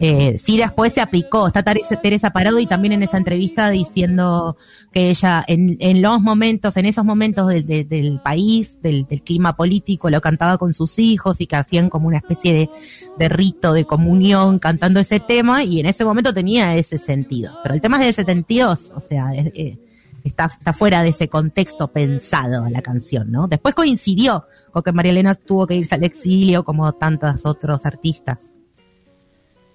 Eh, 0.00 0.38
sí, 0.42 0.56
después 0.56 0.92
se 0.92 1.00
aplicó. 1.00 1.46
Está 1.46 1.62
Teresa 1.62 2.30
Parado 2.30 2.58
y 2.58 2.66
también 2.66 2.92
en 2.92 3.02
esa 3.02 3.18
entrevista 3.18 3.70
diciendo 3.70 4.56
que 4.92 5.10
ella 5.10 5.44
en, 5.46 5.76
en 5.80 6.02
los 6.02 6.20
momentos, 6.20 6.76
en 6.76 6.86
esos 6.86 7.04
momentos 7.04 7.48
del, 7.48 7.66
del 7.66 8.20
país, 8.22 8.80
del, 8.82 9.06
del, 9.06 9.22
clima 9.22 9.56
político, 9.56 10.10
lo 10.10 10.20
cantaba 10.20 10.58
con 10.58 10.74
sus 10.74 10.98
hijos 10.98 11.40
y 11.40 11.46
que 11.46 11.56
hacían 11.56 11.88
como 11.88 12.08
una 12.08 12.18
especie 12.18 12.52
de, 12.52 12.70
de 13.18 13.28
rito, 13.28 13.72
de 13.72 13.84
comunión, 13.84 14.58
cantando 14.58 14.98
ese 15.00 15.20
tema 15.20 15.62
y 15.62 15.80
en 15.80 15.86
ese 15.86 16.04
momento 16.04 16.34
tenía 16.34 16.74
ese 16.76 16.98
sentido. 16.98 17.58
Pero 17.62 17.74
el 17.74 17.80
tema 17.80 18.00
es 18.00 18.06
de 18.06 18.12
72, 18.12 18.92
o 18.94 19.00
sea, 19.00 19.32
es, 19.34 19.78
está, 20.24 20.46
está 20.46 20.72
fuera 20.72 21.02
de 21.02 21.10
ese 21.10 21.28
contexto 21.28 21.88
pensado 21.88 22.68
la 22.68 22.82
canción, 22.82 23.30
¿no? 23.30 23.46
Después 23.46 23.74
coincidió 23.74 24.46
con 24.72 24.82
que 24.82 24.92
María 24.92 25.12
Elena 25.12 25.34
tuvo 25.34 25.66
que 25.66 25.76
irse 25.76 25.94
al 25.94 26.02
exilio 26.02 26.64
como 26.64 26.92
tantos 26.94 27.44
otros 27.44 27.86
artistas. 27.86 28.54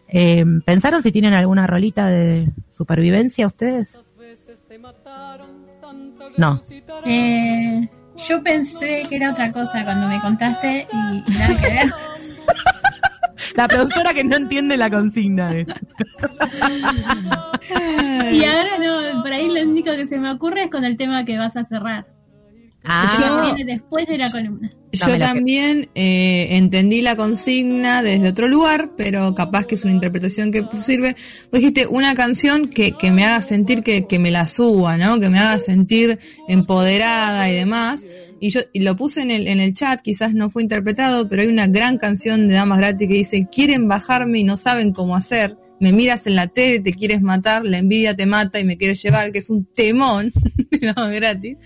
Eh, 0.07 0.43
¿Pensaron 0.65 1.03
si 1.03 1.11
tienen 1.11 1.33
alguna 1.33 1.67
rolita 1.67 2.07
de 2.07 2.51
supervivencia 2.71 3.47
ustedes? 3.47 3.97
No. 6.37 6.61
Eh, 7.05 7.89
yo 8.27 8.43
pensé 8.43 9.03
que 9.07 9.15
era 9.15 9.31
otra 9.31 9.51
cosa 9.51 9.83
cuando 9.85 10.07
me 10.07 10.19
contaste 10.19 10.87
y 10.91 11.31
nada 11.31 11.61
que 11.61 11.67
ver. 11.67 11.93
La 13.55 13.67
productora 13.67 14.13
que 14.13 14.23
no 14.23 14.37
entiende 14.37 14.77
la 14.77 14.89
consigna 14.89 15.55
es. 15.55 15.67
y 18.31 18.43
ahora 18.43 18.77
no, 18.79 19.21
por 19.21 19.31
ahí 19.31 19.47
lo 19.47 19.61
único 19.69 19.91
que 19.91 20.07
se 20.07 20.19
me 20.19 20.31
ocurre 20.31 20.63
es 20.63 20.69
con 20.69 20.85
el 20.85 20.97
tema 20.97 21.25
que 21.25 21.37
vas 21.37 21.55
a 21.57 21.65
cerrar. 21.65 22.05
Ah. 22.83 23.53
viene 23.55 23.73
después 23.73 24.07
de 24.07 24.17
la 24.17 24.31
columna. 24.31 24.71
Yo 24.91 25.19
también 25.19 25.89
eh, 25.93 26.47
entendí 26.51 27.01
la 27.01 27.15
consigna 27.15 28.01
desde 28.01 28.29
otro 28.29 28.47
lugar, 28.47 28.91
pero 28.97 29.35
capaz 29.35 29.65
que 29.65 29.75
es 29.75 29.83
una 29.83 29.93
interpretación 29.93 30.51
que 30.51 30.65
sirve. 30.83 31.15
Vos 31.51 31.59
dijiste 31.59 31.85
una 31.85 32.15
canción 32.15 32.69
que, 32.69 32.93
que 32.93 33.11
me 33.11 33.23
haga 33.23 33.41
sentir 33.41 33.83
que, 33.83 34.07
que 34.07 34.17
me 34.17 34.31
la 34.31 34.47
suba, 34.47 34.97
¿no? 34.97 35.19
Que 35.19 35.29
me 35.29 35.37
haga 35.37 35.59
sentir 35.59 36.17
empoderada 36.47 37.49
y 37.51 37.53
demás. 37.53 38.03
Y 38.39 38.49
yo 38.49 38.61
y 38.73 38.79
lo 38.79 38.95
puse 38.95 39.21
en 39.21 39.31
el, 39.31 39.47
en 39.47 39.59
el 39.59 39.73
chat, 39.73 40.01
quizás 40.01 40.33
no 40.33 40.49
fue 40.49 40.63
interpretado, 40.63 41.29
pero 41.29 41.43
hay 41.43 41.49
una 41.49 41.67
gran 41.67 41.97
canción 41.97 42.47
de 42.47 42.55
Damas 42.55 42.79
Gratis 42.79 43.07
que 43.07 43.13
dice, 43.13 43.47
quieren 43.51 43.87
bajarme 43.87 44.39
y 44.39 44.43
no 44.43 44.57
saben 44.57 44.93
cómo 44.93 45.15
hacer. 45.15 45.55
Me 45.79 45.93
miras 45.93 46.25
en 46.25 46.35
la 46.35 46.47
tele, 46.47 46.79
te 46.79 46.93
quieres 46.93 47.21
matar, 47.21 47.63
la 47.63 47.77
envidia 47.77 48.15
te 48.15 48.25
mata 48.25 48.59
y 48.59 48.65
me 48.65 48.77
quieres 48.77 49.01
llevar, 49.01 49.31
que 49.31 49.39
es 49.39 49.49
un 49.49 49.65
temón 49.65 50.31
de 50.71 50.79
Damas 50.79 51.11
Gratis. 51.11 51.57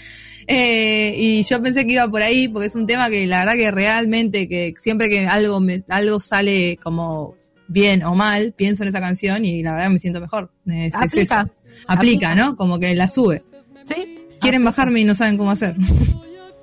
Eh, 0.48 1.16
y 1.18 1.44
yo 1.44 1.62
pensé 1.62 1.86
que 1.86 1.94
iba 1.94 2.08
por 2.08 2.22
ahí, 2.22 2.48
porque 2.48 2.68
es 2.68 2.76
un 2.76 2.88
tema 2.88 3.10
que 3.10 3.26
la 3.28 3.40
verdad 3.40 3.54
que 3.54 3.72
realmente, 3.72 4.48
que 4.48 4.74
siempre 4.78 5.10
que 5.10 5.28
algo, 5.28 5.60
me, 5.60 5.84
algo 5.90 6.20
sale 6.20 6.78
como 6.82 7.36
bien 7.68 8.04
o 8.04 8.16
mal, 8.16 8.54
pienso 8.56 8.84
en 8.84 8.90
esa 8.90 9.00
canción 9.00 9.46
y 9.46 9.64
la 9.64 9.74
verdad 9.74 9.90
me 9.90 10.00
siento 10.00 10.22
mejor. 10.22 10.52
aplica. 10.94 11.50
aplica, 11.88 12.36
¿no? 12.36 12.56
Como 12.56 12.80
que 12.80 12.94
la 12.96 13.08
sube. 13.08 13.44
Sí. 13.86 14.20
Quieren 14.40 14.64
bajarme 14.64 15.02
y 15.02 15.04
no 15.06 15.16
saben 15.16 15.38
cómo 15.38 15.52
hacer. 15.52 15.76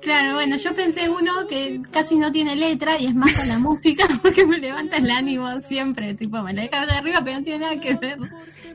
Claro, 0.01 0.33
bueno, 0.33 0.57
yo 0.57 0.73
pensé 0.73 1.09
uno 1.09 1.45
que 1.47 1.79
casi 1.91 2.15
no 2.15 2.31
tiene 2.31 2.55
letra 2.55 2.99
y 2.99 3.05
es 3.05 3.13
más 3.13 3.31
con 3.33 3.47
la 3.47 3.59
música 3.59 4.07
porque 4.23 4.45
me 4.45 4.57
levanta 4.57 4.97
el 4.97 5.09
ánimo 5.11 5.61
siempre, 5.61 6.15
tipo, 6.15 6.41
me 6.41 6.53
la 6.53 6.63
deja 6.63 6.85
de 6.87 6.93
arriba 6.93 7.21
pero 7.23 7.37
no 7.37 7.43
tiene 7.43 7.59
nada 7.59 7.79
que 7.79 7.93
ver. 7.93 8.17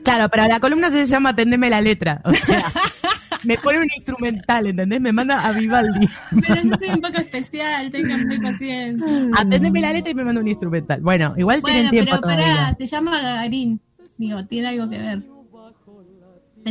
Claro, 0.03 0.29
pero 0.29 0.47
la 0.47 0.61
columna 0.61 0.89
se 0.89 1.05
llama 1.05 1.29
Atendeme 1.29 1.69
la 1.69 1.81
letra, 1.81 2.21
o 2.23 2.33
sea, 2.33 2.63
me 3.43 3.57
pone 3.57 3.79
un 3.79 3.87
instrumental, 3.95 4.67
¿entendés? 4.67 5.01
Me 5.01 5.11
manda 5.11 5.47
a 5.47 5.51
Vivaldi. 5.51 6.07
Pero 6.47 6.61
yo 6.63 6.75
soy 6.79 6.89
un 6.89 7.01
poco 7.01 7.17
especial, 7.17 7.91
tengan 7.91 8.27
paciencia. 8.41 9.29
Atendeme 9.37 9.81
la 9.81 9.93
letra 9.93 10.11
y 10.11 10.15
me 10.15 10.23
manda 10.23 10.41
un 10.41 10.47
instrumental. 10.47 11.01
Bueno, 11.01 11.33
igual 11.37 11.61
tienen 11.63 11.89
tiempo 11.89 12.11
pero 12.11 12.21
todavía. 12.21 12.45
Pará, 12.45 12.75
se 12.77 12.87
llama 12.87 13.21
Gagarín, 13.21 13.81
digo, 14.17 14.45
tiene 14.45 14.67
algo 14.67 14.89
que 14.89 14.97
ver. 14.97 15.37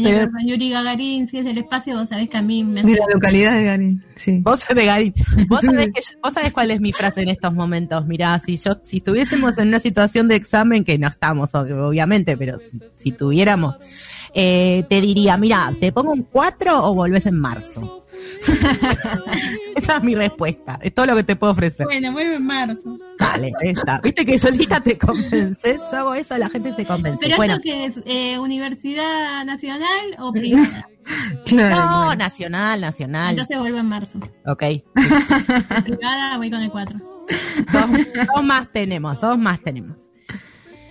Señor 0.03 0.31
Yuri 0.45 0.71
Gagarin, 0.71 1.29
si 1.29 1.39
es 1.39 1.45
del 1.45 1.59
espacio, 1.59 1.97
vos 1.97 2.09
sabés 2.09 2.29
que 2.29 2.37
a 2.37 2.43
mí 2.43 2.63
me... 2.63 2.83
De 2.83 2.95
la 2.95 3.07
localidad 3.13 3.53
de 3.53 3.65
Garín, 3.65 4.05
sí. 4.17 4.41
Vos 4.43 4.61
de 4.69 4.85
Garín. 4.85 5.15
¿Vos 5.49 5.61
sabés, 5.65 5.87
que, 5.87 6.01
vos 6.23 6.35
sabés 6.35 6.53
cuál 6.53 6.71
es 6.71 6.81
mi 6.81 6.93
frase 6.93 7.23
en 7.23 7.29
estos 7.29 7.55
momentos. 7.55 8.07
Mirá, 8.07 8.39
si 8.39 8.57
yo, 8.57 8.81
si 8.85 8.99
estuviésemos 8.99 9.57
en 9.59 9.69
una 9.69 9.81
situación 9.81 10.29
de 10.29 10.37
examen, 10.37 10.85
que 10.85 10.99
no 10.99 11.09
estamos, 11.09 11.55
obviamente, 11.55 12.37
pero 12.37 12.59
si, 12.97 13.13
tuviéramos, 13.13 13.77
eh, 14.39 14.85
te 14.87 15.01
diría, 15.01 15.39
mira, 15.39 15.75
¿te 15.81 15.93
pongo 15.93 16.13
un 16.13 16.25
4 16.25 16.85
o 16.85 16.95
volvés 16.95 17.25
en 17.25 17.41
marzo? 17.41 18.05
Esa 19.77 19.97
es 19.97 20.03
mi 20.03 20.15
respuesta. 20.15 20.79
Es 20.83 20.95
todo 20.95 21.07
lo 21.07 21.17
que 21.17 21.25
te 21.25 21.37
puedo 21.37 21.55
ofrecer. 21.55 21.87
Bueno, 21.87 22.13
vuelve 22.13 22.35
en 22.35 22.45
marzo. 22.45 22.99
Vale, 23.19 23.51
está. 23.63 23.99
Viste 24.03 24.27
que 24.27 24.39
solita 24.39 24.81
te 24.81 24.99
convences. 24.99 25.81
Yo 25.91 25.97
hago 25.97 26.15
eso, 26.15 26.37
la 26.37 26.51
gente 26.51 26.75
se 26.75 26.85
convence. 26.85 27.19
¿Pero 27.19 27.43
esto 27.43 27.61
que 27.63 27.87
es? 27.87 27.99
Eh, 28.05 28.39
¿Universidad 28.39 29.43
nacional 29.47 30.17
o 30.19 30.31
privada? 30.33 30.87
no, 31.53 32.15
nacional, 32.15 32.83
nacional. 32.83 33.31
Entonces 33.31 33.59
vuelvo 33.59 33.79
en 33.79 33.87
marzo. 33.87 34.19
Ok. 34.45 34.65
privada 35.85 36.37
voy 36.37 36.51
con 36.51 36.61
el 36.61 36.71
4. 36.71 36.99
dos 38.35 38.45
más 38.45 38.71
tenemos, 38.71 39.19
dos 39.19 39.39
más 39.39 39.63
tenemos. 39.63 39.97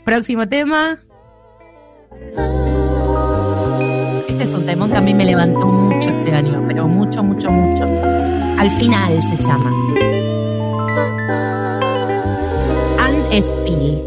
Próximo 0.03 0.49
tema. 0.49 0.99
A 4.67 5.01
mí 5.01 5.13
me 5.13 5.25
levantó 5.25 5.67
mucho 5.67 6.09
este 6.09 6.33
año, 6.33 6.63
pero 6.67 6.87
mucho, 6.87 7.21
mucho, 7.23 7.51
mucho. 7.51 7.83
Al 8.57 8.71
final 8.71 9.21
se 9.21 9.37
llama. 9.43 9.71
Anne 12.99 13.41
Spill. 13.41 14.03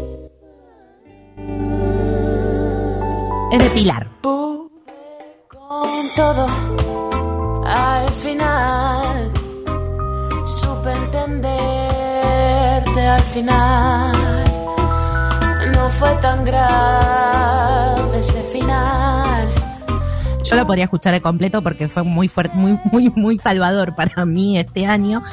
Es 3.51 3.59
de 3.59 3.69
Pilar. 3.69 4.07
Con 4.21 5.89
todo, 6.15 6.47
al 7.65 8.09
final, 8.09 9.31
supe 10.45 10.91
entenderte 10.91 11.61
al 13.07 13.21
final. 13.21 14.43
No 15.73 15.89
fue 15.89 16.09
tan 16.21 16.43
grave 16.43 18.19
ese 18.19 18.41
final 18.51 19.18
yo 20.49 20.55
lo 20.55 20.65
podría 20.65 20.85
escuchar 20.85 21.13
de 21.13 21.21
completo 21.21 21.61
porque 21.61 21.87
fue 21.87 22.03
muy 22.03 22.27
fuerte, 22.27 22.55
muy, 22.55 22.79
muy, 22.91 23.09
muy 23.15 23.39
salvador 23.39 23.95
para 23.95 24.25
mí 24.25 24.57
este 24.57 24.85
año. 24.85 25.23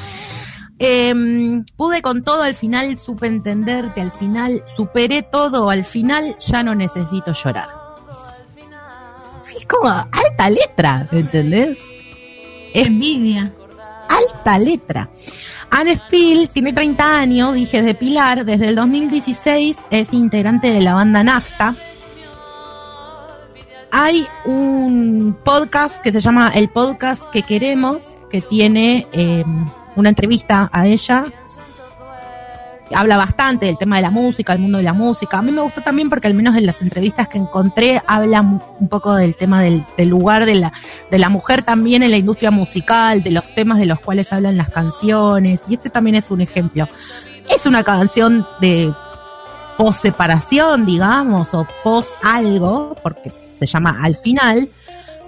Em, 0.79 1.65
pude 1.75 2.03
con 2.03 2.23
todo, 2.23 2.43
al 2.43 2.53
final 2.53 2.97
supe 2.97 3.25
entenderte, 3.25 4.01
al 4.01 4.11
final 4.11 4.63
superé 4.75 5.23
todo, 5.23 5.71
al 5.71 5.85
final 5.85 6.35
ya 6.37 6.61
no 6.61 6.75
necesito 6.75 7.33
llorar. 7.33 7.69
Es 9.57 9.65
como 9.65 9.89
alta 9.89 10.49
letra, 10.49 11.07
¿entendés? 11.11 11.77
Envidia. 12.73 13.53
Alta 14.07 14.59
letra. 14.59 15.09
Anne 15.69 15.95
Spill 15.95 16.49
tiene 16.49 16.73
30 16.73 17.17
años, 17.17 17.53
dije 17.53 17.81
de 17.81 17.95
Pilar, 17.95 18.45
desde 18.45 18.67
el 18.67 18.75
2016 18.75 19.77
es 19.89 20.13
integrante 20.13 20.71
de 20.71 20.81
la 20.81 20.93
banda 20.93 21.23
Nafta, 21.23 21.75
hay 23.99 24.27
un 24.45 25.35
podcast 25.43 26.03
que 26.03 26.11
se 26.11 26.19
llama 26.19 26.51
El 26.53 26.69
Podcast 26.69 27.23
que 27.31 27.41
Queremos, 27.41 28.03
que 28.29 28.41
tiene 28.41 29.07
em, 29.11 29.67
una 29.95 30.09
entrevista 30.09 30.69
a 30.71 30.85
ella. 30.85 31.25
Habla 32.93 33.17
bastante 33.17 33.65
del 33.65 33.79
tema 33.79 33.95
de 33.95 34.03
la 34.03 34.11
música, 34.11 34.53
del 34.53 34.61
mundo 34.61 34.77
de 34.77 34.83
la 34.83 34.93
música. 34.93 35.39
A 35.39 35.41
mí 35.41 35.51
me 35.51 35.63
gustó 35.63 35.81
también 35.81 36.11
porque 36.11 36.27
al 36.27 36.35
menos 36.35 36.55
en 36.55 36.67
las 36.67 36.79
entrevistas 36.83 37.27
que 37.27 37.39
encontré 37.39 37.99
habla 38.05 38.41
un 38.41 38.87
poco 38.87 39.15
del 39.15 39.35
tema 39.35 39.63
del, 39.63 39.83
lugar 39.97 40.45
de 40.45 40.53
la, 40.53 40.73
de 41.09 41.17
la 41.17 41.29
mujer 41.29 41.63
también 41.63 42.03
en 42.03 42.11
la 42.11 42.17
industria 42.17 42.51
musical, 42.51 43.23
de 43.23 43.31
los 43.31 43.51
temas 43.55 43.79
de 43.79 43.87
los 43.87 43.99
cuales 43.99 44.31
hablan 44.31 44.57
las 44.57 44.69
canciones. 44.69 45.61
Y 45.67 45.73
este 45.73 45.89
también 45.89 46.17
es 46.17 46.29
un 46.29 46.41
ejemplo. 46.41 46.87
Es 47.49 47.65
una 47.65 47.83
canción 47.83 48.45
de 48.61 48.93
post 49.75 50.03
separación, 50.03 50.85
digamos, 50.85 51.55
o 51.55 51.67
post 51.83 52.11
algo, 52.23 52.95
porque 53.01 53.31
se 53.65 53.65
llama 53.65 53.99
Al 54.01 54.15
final, 54.15 54.69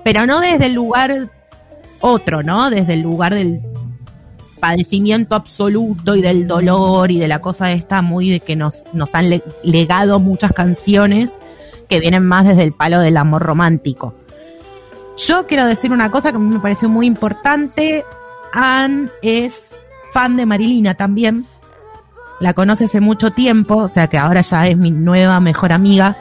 pero 0.03 0.25
no 0.25 0.39
desde 0.39 0.67
el 0.67 0.73
lugar 0.73 1.29
otro, 2.01 2.43
¿no? 2.43 2.69
Desde 2.69 2.93
el 2.93 3.01
lugar 3.01 3.33
del 3.33 3.61
padecimiento 4.59 5.35
absoluto 5.35 6.15
y 6.15 6.21
del 6.21 6.47
dolor 6.47 7.11
y 7.11 7.19
de 7.19 7.27
la 7.27 7.39
cosa 7.39 7.71
esta 7.71 8.01
muy 8.01 8.29
de 8.29 8.39
que 8.41 8.55
nos, 8.55 8.83
nos 8.93 9.15
han 9.15 9.41
legado 9.63 10.19
muchas 10.19 10.53
canciones 10.53 11.29
que 11.87 11.99
vienen 11.99 12.25
más 12.25 12.45
desde 12.45 12.63
el 12.63 12.73
palo 12.73 12.99
del 12.99 13.17
amor 13.17 13.41
romántico. 13.41 14.13
Yo 15.17 15.47
quiero 15.47 15.65
decir 15.65 15.91
una 15.91 16.11
cosa 16.11 16.31
que 16.31 16.37
a 16.37 16.39
mí 16.39 16.53
me 16.53 16.59
pareció 16.59 16.87
muy 16.87 17.07
importante. 17.07 18.05
Anne 18.53 19.09
es 19.21 19.71
fan 20.11 20.37
de 20.37 20.45
Marilina 20.45 20.93
también. 20.95 21.45
La 22.39 22.53
conoce 22.53 22.85
hace 22.85 23.01
mucho 23.01 23.31
tiempo, 23.31 23.75
o 23.75 23.89
sea 23.89 24.07
que 24.07 24.17
ahora 24.17 24.41
ya 24.41 24.67
es 24.67 24.77
mi 24.77 24.91
nueva 24.91 25.39
mejor 25.39 25.73
amiga. 25.73 26.15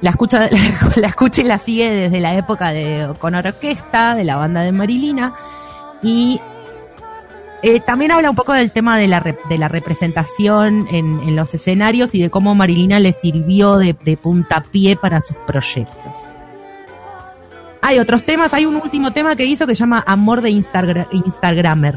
La 0.00 0.10
escucha, 0.10 0.48
la 0.96 1.08
escucha 1.08 1.40
y 1.40 1.44
la 1.44 1.58
sigue 1.58 1.90
desde 1.90 2.20
la 2.20 2.34
época 2.34 2.72
de 2.72 3.14
con 3.18 3.34
orquesta, 3.34 4.14
de 4.14 4.24
la 4.24 4.36
banda 4.36 4.62
de 4.62 4.72
Marilina. 4.72 5.34
Y 6.02 6.40
eh, 7.62 7.80
también 7.80 8.12
habla 8.12 8.30
un 8.30 8.36
poco 8.36 8.52
del 8.52 8.70
tema 8.70 8.98
de 8.98 9.08
la, 9.08 9.20
de 9.48 9.58
la 9.58 9.68
representación 9.68 10.86
en, 10.90 11.20
en, 11.20 11.36
los 11.36 11.54
escenarios 11.54 12.14
y 12.14 12.20
de 12.20 12.30
cómo 12.30 12.54
Marilina 12.54 13.00
le 13.00 13.12
sirvió 13.12 13.76
de, 13.76 13.96
de 14.04 14.16
puntapié 14.16 14.96
para 14.96 15.20
sus 15.20 15.36
proyectos. 15.46 16.12
Hay 17.80 17.98
otros 17.98 18.24
temas, 18.24 18.52
hay 18.52 18.66
un 18.66 18.76
último 18.76 19.12
tema 19.12 19.36
que 19.36 19.44
hizo 19.44 19.66
que 19.66 19.74
se 19.74 19.80
llama 19.80 20.04
Amor 20.06 20.42
de 20.42 20.50
Instagra 20.50 21.08
Instagramer. 21.12 21.96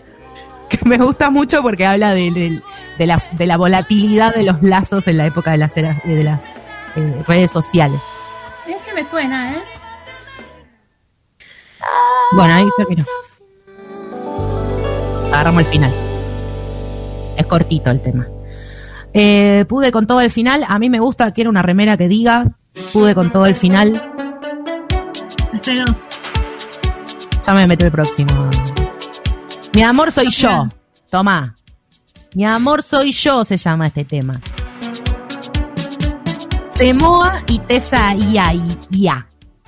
que 0.68 0.78
me 0.84 0.96
gusta 0.98 1.30
mucho 1.30 1.62
porque 1.62 1.84
habla 1.84 2.14
de, 2.14 2.62
de, 2.96 3.06
la, 3.06 3.22
de 3.32 3.46
la 3.46 3.56
volatilidad 3.56 4.34
de 4.34 4.44
los 4.44 4.62
lazos 4.62 5.06
en 5.08 5.18
la 5.18 5.26
época 5.26 5.50
de 5.50 5.58
las, 5.58 5.74
de 5.74 6.24
las 6.24 6.40
eh, 6.96 7.22
redes 7.26 7.50
sociales. 7.50 8.00
Ese 8.66 8.94
me 8.94 9.04
suena, 9.04 9.52
¿eh? 9.52 9.62
Bueno, 12.32 12.54
ahí 12.54 12.68
terminó. 12.76 13.04
Agarramos 15.32 15.62
el 15.62 15.66
final. 15.66 15.92
Es 17.36 17.46
cortito 17.46 17.90
el 17.90 18.00
tema. 18.00 18.26
Eh, 19.12 19.64
pude 19.68 19.90
con 19.90 20.06
todo 20.06 20.20
el 20.20 20.30
final. 20.30 20.64
A 20.68 20.78
mí 20.78 20.90
me 20.90 21.00
gusta, 21.00 21.32
quiero 21.32 21.50
una 21.50 21.62
remera 21.62 21.96
que 21.96 22.08
diga. 22.08 22.52
Pude 22.92 23.14
con 23.14 23.32
todo 23.32 23.46
el 23.46 23.54
final. 23.54 24.12
Ya 27.42 27.54
me 27.54 27.66
meto 27.66 27.86
el 27.86 27.92
próximo. 27.92 28.50
Mi 29.74 29.82
amor 29.82 30.12
soy 30.12 30.30
yo. 30.30 30.68
Toma. 31.10 31.56
Mi 32.34 32.44
amor 32.44 32.82
soy 32.82 33.12
yo 33.12 33.44
se 33.44 33.56
llama 33.56 33.88
este 33.88 34.04
tema. 34.04 34.40
Semoa 36.80 37.44
y 37.46 37.58
Tesa 37.58 38.14
Ia. 38.14 38.54
Ia. 38.90 39.26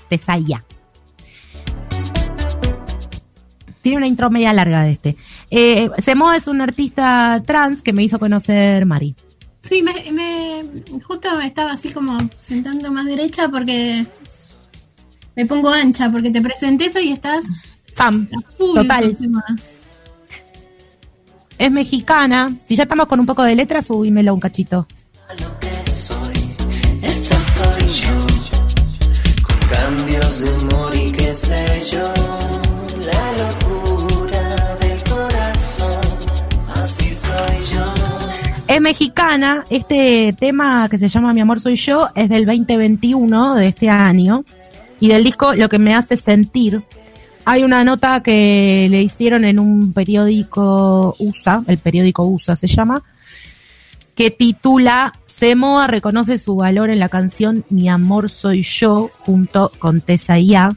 Tesa 0.08 0.38
Ia. 0.38 0.64
Tiene 3.82 3.98
una 3.98 4.06
intro 4.06 4.30
media 4.30 4.54
larga 4.54 4.80
de 4.84 4.92
este. 4.92 5.16
Eh, 5.50 5.90
Semoa 5.98 6.38
es 6.38 6.46
un 6.46 6.62
artista 6.62 7.42
trans 7.44 7.82
que 7.82 7.92
me 7.92 8.02
hizo 8.02 8.18
conocer 8.18 8.86
Mari. 8.86 9.14
Sí, 9.62 9.82
me, 9.82 10.10
me, 10.10 10.64
justo 11.02 11.36
me 11.36 11.46
estaba 11.46 11.72
así 11.72 11.90
como 11.90 12.16
sentando 12.38 12.90
más 12.90 13.04
derecha 13.04 13.50
porque 13.50 14.06
me 15.36 15.44
pongo 15.44 15.68
ancha, 15.68 16.10
porque 16.10 16.30
te 16.30 16.40
presenté 16.40 16.86
eso 16.86 16.98
y 16.98 17.12
estás 17.12 17.42
Sam, 17.94 18.26
full 18.56 18.74
total. 18.74 19.18
Es 21.58 21.70
mexicana. 21.70 22.56
Si 22.64 22.74
ya 22.74 22.84
estamos 22.84 23.04
con 23.04 23.20
un 23.20 23.26
poco 23.26 23.42
de 23.42 23.54
letra, 23.54 23.82
subímelo 23.82 24.32
un 24.32 24.40
cachito. 24.40 24.86
Es 38.66 38.80
mexicana. 38.80 39.66
Este 39.68 40.34
tema 40.38 40.88
que 40.88 40.96
se 40.96 41.08
llama 41.08 41.34
Mi 41.34 41.42
amor 41.42 41.60
soy 41.60 41.76
yo 41.76 42.08
es 42.14 42.30
del 42.30 42.46
2021 42.46 43.56
de 43.56 43.66
este 43.66 43.90
año. 43.90 44.44
Y 45.00 45.08
del 45.08 45.22
disco 45.22 45.52
Lo 45.52 45.68
que 45.68 45.78
me 45.78 45.94
hace 45.94 46.16
sentir. 46.16 46.82
Hay 47.44 47.62
una 47.62 47.84
nota 47.84 48.22
que 48.22 48.88
le 48.90 49.02
hicieron 49.02 49.44
en 49.44 49.58
un 49.58 49.92
periódico 49.92 51.14
USA, 51.18 51.62
el 51.66 51.76
periódico 51.76 52.22
USA 52.22 52.56
se 52.56 52.68
llama, 52.68 53.02
que 54.14 54.30
titula 54.30 55.12
Semoa 55.24 55.86
reconoce 55.86 56.38
su 56.38 56.56
valor 56.56 56.90
en 56.90 56.98
la 56.98 57.08
canción 57.08 57.64
Mi 57.70 57.88
amor 57.88 58.28
soy 58.28 58.62
yo 58.62 59.10
junto 59.20 59.72
con 59.78 60.00
Tessa 60.00 60.38
Ia. 60.38 60.76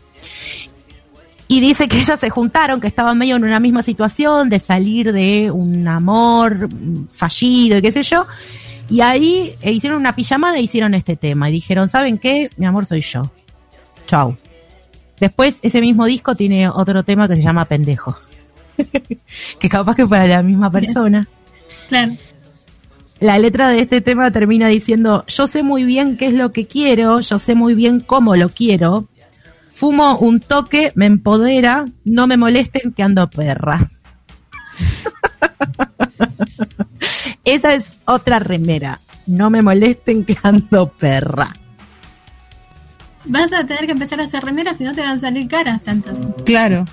Y 1.48 1.60
dice 1.60 1.88
que 1.88 2.00
ellas 2.00 2.20
se 2.20 2.30
juntaron, 2.32 2.82
que 2.82 2.88
estaban 2.88 3.18
medio 3.18 3.36
en 3.36 3.44
una 3.44 3.60
misma 3.60 3.84
situación 3.84 4.50
de 4.50 4.60
salir 4.60 5.14
de 5.14 5.52
un 5.52 5.88
amor 5.88 6.70
fallido 7.12 7.78
y 7.78 7.82
qué 7.82 7.92
sé 7.92 8.02
yo. 8.02 8.26
Y 8.90 9.02
ahí 9.02 9.54
eh, 9.62 9.72
hicieron 9.72 10.00
una 10.00 10.16
pijamada 10.16 10.58
e 10.58 10.62
hicieron 10.62 10.96
este 10.96 11.16
tema. 11.16 11.50
Y 11.50 11.54
dijeron, 11.54 11.88
¿saben 11.88 12.18
qué? 12.18 12.50
Mi 12.58 12.66
amor 12.66 12.86
soy 12.88 13.02
yo. 13.02 13.32
Chau. 14.08 14.36
Después, 15.20 15.60
ese 15.62 15.82
mismo 15.82 16.06
disco 16.06 16.36
tiene 16.36 16.68
otro 16.68 17.04
tema 17.04 17.28
que 17.28 17.36
se 17.36 17.42
llama 17.42 17.66
Pendejo. 17.66 18.18
que 19.60 19.70
capaz 19.70 19.96
que 19.96 20.06
para 20.06 20.28
la 20.28 20.44
misma 20.44 20.72
persona. 20.72 21.28
Claro. 21.88 22.14
La 23.26 23.40
letra 23.40 23.70
de 23.70 23.80
este 23.80 24.02
tema 24.02 24.30
termina 24.30 24.68
diciendo, 24.68 25.26
yo 25.28 25.48
sé 25.48 25.64
muy 25.64 25.84
bien 25.84 26.16
qué 26.16 26.28
es 26.28 26.34
lo 26.34 26.52
que 26.52 26.68
quiero, 26.68 27.22
yo 27.22 27.40
sé 27.40 27.56
muy 27.56 27.74
bien 27.74 28.00
cómo 28.00 28.36
lo 28.36 28.50
quiero. 28.50 29.08
Fumo 29.72 30.16
un 30.20 30.40
toque, 30.40 30.92
me 30.94 31.08
empodera, 31.08 31.86
no 32.04 32.28
me 32.28 32.38
molesten 32.38 32.94
que 32.94 33.02
ando 33.02 33.28
perra. 33.28 33.90
Esa 37.46 37.74
es 37.74 37.96
otra 38.06 38.38
remera. 38.38 39.00
No 39.26 39.50
me 39.50 39.64
molesten 39.64 40.24
que 40.24 40.38
ando 40.44 40.90
perra. 40.90 41.52
Vas 43.26 43.52
a 43.54 43.66
tener 43.66 43.88
que 43.88 43.94
empezar 43.94 44.22
a 44.22 44.26
hacer 44.26 44.44
remeras 44.44 44.78
si 44.78 44.84
no 44.84 44.94
te 44.94 45.02
van 45.02 45.18
a 45.18 45.20
salir 45.20 45.48
caras 45.48 45.82
tantas. 45.82 46.16
Claro. 46.46 46.86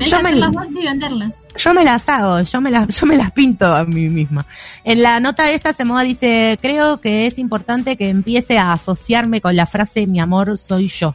Yo 0.00 0.22
me- 0.22 0.36
y 0.36 0.86
venderlas. 0.86 1.30
Yo 1.56 1.74
me 1.74 1.84
las 1.84 2.08
hago, 2.08 2.40
yo 2.40 2.60
me 2.60 2.70
las, 2.70 2.88
yo 3.00 3.06
me 3.06 3.16
las 3.16 3.32
pinto 3.32 3.66
a 3.66 3.84
mí 3.84 4.08
misma. 4.08 4.46
En 4.84 5.02
la 5.02 5.20
nota 5.20 5.44
de 5.44 5.54
esta 5.54 5.72
Semoa 5.72 6.02
dice, 6.02 6.58
creo 6.60 7.00
que 7.00 7.26
es 7.26 7.38
importante 7.38 7.96
que 7.96 8.08
empiece 8.08 8.58
a 8.58 8.72
asociarme 8.72 9.40
con 9.40 9.56
la 9.56 9.66
frase 9.66 10.06
mi 10.06 10.20
amor 10.20 10.58
soy 10.58 10.88
yo. 10.88 11.14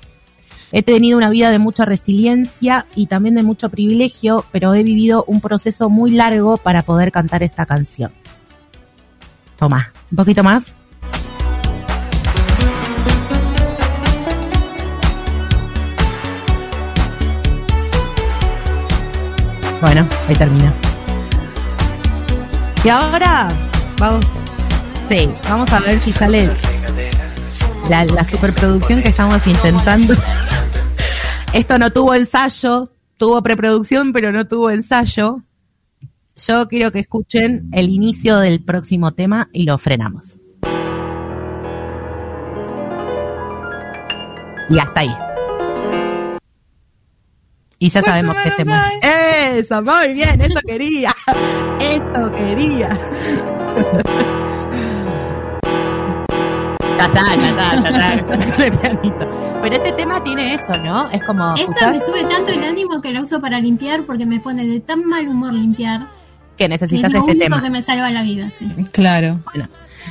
He 0.71 0.83
tenido 0.83 1.17
una 1.17 1.29
vida 1.29 1.51
de 1.51 1.59
mucha 1.59 1.83
resiliencia 1.83 2.87
y 2.95 3.07
también 3.07 3.35
de 3.35 3.43
mucho 3.43 3.69
privilegio, 3.69 4.45
pero 4.51 4.73
he 4.73 4.83
vivido 4.83 5.25
un 5.27 5.41
proceso 5.41 5.89
muy 5.89 6.11
largo 6.11 6.57
para 6.57 6.83
poder 6.83 7.11
cantar 7.11 7.43
esta 7.43 7.65
canción. 7.65 8.11
Toma, 9.57 9.91
un 10.09 10.15
poquito 10.15 10.43
más. 10.43 10.73
Bueno, 19.82 20.07
ahí 20.27 20.36
termina. 20.36 20.71
Y 22.84 22.89
ahora 22.89 23.47
vamos, 23.97 24.25
sí, 25.09 25.29
vamos 25.49 25.71
a 25.73 25.79
ver 25.79 25.99
si 25.99 26.11
sale 26.11 26.49
la, 27.89 28.05
la 28.05 28.23
superproducción 28.23 29.01
que 29.01 29.09
estamos 29.09 29.45
intentando. 29.45 30.13
Esto 31.53 31.77
no 31.77 31.91
tuvo 31.91 32.13
ensayo, 32.13 32.93
tuvo 33.17 33.41
preproducción, 33.41 34.13
pero 34.13 34.32
no 34.32 34.47
tuvo 34.47 34.69
ensayo. 34.69 35.43
Yo 36.36 36.67
quiero 36.67 36.91
que 36.91 36.99
escuchen 36.99 37.69
el 37.73 37.89
inicio 37.89 38.38
del 38.38 38.63
próximo 38.63 39.11
tema 39.13 39.49
y 39.51 39.63
lo 39.63 39.77
frenamos. 39.77 40.39
Y 44.69 44.79
hasta 44.79 45.01
ahí. 45.01 45.30
Y 47.84 47.89
ya 47.89 48.03
sabemos 48.03 48.38
que 48.43 48.51
tema. 48.51 48.91
Eso, 49.01 49.82
muy 49.82 50.13
bien, 50.13 50.39
eso 50.39 50.59
quería. 50.67 51.12
Eso 51.79 52.32
quería. 52.36 52.89
Ya 56.97 57.05
está, 57.08 57.21
ya 57.36 57.49
está, 57.49 57.89
ya 57.89 58.13
está. 58.13 58.28
Con 58.28 58.62
el 58.62 58.71
pianito. 58.78 59.59
Pero 59.63 59.75
este 59.75 59.91
tema 59.93 60.24
tiene 60.24 60.53
eso, 60.53 60.78
¿no? 60.78 61.09
Es 61.09 61.24
como. 61.24 61.53
Esta 61.55 61.62
escuchar 61.63 61.93
me 61.95 62.05
sube 62.05 62.24
tanto 62.25 62.51
el 62.51 62.63
ánimo 62.63 63.01
que 63.01 63.12
la 63.12 63.21
uso 63.21 63.41
para 63.41 63.59
limpiar 63.59 64.05
porque 64.05 64.28
me 64.28 64.39
pone 64.39 64.67
de 64.67 64.79
tan 64.79 65.03
mal 65.05 65.28
humor 65.28 65.53
limpiar. 65.53 66.01
que 66.58 66.66
que 66.66 66.70
necesitas 66.70 67.05
es 67.08 67.13
lo 67.13 67.20
este 67.21 67.32
único 67.32 67.43
tema. 67.45 67.63
que 67.63 67.70
me 67.71 67.82
salva 67.82 68.12
la 68.12 68.21
vida, 68.21 68.51
sí. 68.59 68.67
Claro. 68.91 69.39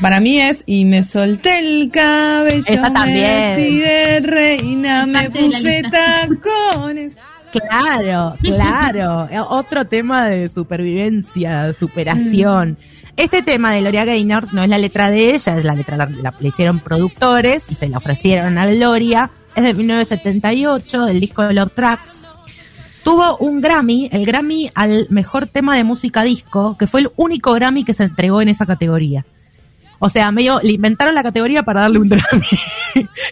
Para 0.00 0.18
mí 0.18 0.40
es 0.40 0.64
y 0.66 0.84
me 0.86 1.04
solté 1.04 1.60
el 1.60 1.90
cabello, 1.92 2.64
Esa 2.66 2.82
me 2.82 2.90
también. 2.90 3.56
vestí 3.56 3.78
de 3.78 4.20
reina, 4.20 5.06
me 5.06 5.30
puse 5.30 5.82
tacones. 5.82 7.16
Claro, 7.52 8.36
claro. 8.42 9.28
Otro 9.50 9.84
tema 9.86 10.26
de 10.26 10.48
supervivencia, 10.48 11.72
superación. 11.74 12.76
Este 13.16 13.42
tema 13.42 13.72
de 13.72 13.80
Gloria 13.80 14.04
Gaynor 14.04 14.52
no 14.54 14.62
es 14.62 14.68
la 14.68 14.78
letra 14.78 15.10
de 15.10 15.34
ella, 15.34 15.58
es 15.58 15.64
la 15.64 15.74
letra 15.74 15.96
la, 15.96 16.06
la- 16.06 16.34
le 16.38 16.48
hicieron 16.48 16.78
productores 16.80 17.64
y 17.68 17.74
se 17.74 17.88
la 17.88 17.98
ofrecieron 17.98 18.56
a 18.58 18.66
Gloria. 18.66 19.30
Es 19.56 19.64
de 19.64 19.74
1978, 19.74 21.06
del 21.06 21.20
disco 21.20 21.42
de 21.42 21.52
Love 21.54 21.72
Tracks. 21.74 22.14
Tuvo 23.02 23.36
un 23.38 23.60
Grammy, 23.60 24.08
el 24.12 24.24
Grammy 24.26 24.70
al 24.74 25.06
mejor 25.10 25.46
tema 25.46 25.74
de 25.76 25.84
música 25.84 26.22
disco, 26.22 26.76
que 26.78 26.86
fue 26.86 27.00
el 27.00 27.10
único 27.16 27.52
Grammy 27.54 27.82
que 27.82 27.94
se 27.94 28.04
entregó 28.04 28.40
en 28.42 28.48
esa 28.50 28.66
categoría. 28.66 29.24
O 29.98 30.08
sea, 30.08 30.30
medio 30.32 30.60
le 30.62 30.72
inventaron 30.72 31.14
la 31.14 31.22
categoría 31.22 31.62
para 31.62 31.82
darle 31.82 31.98
un 31.98 32.08
Grammy. 32.08 32.46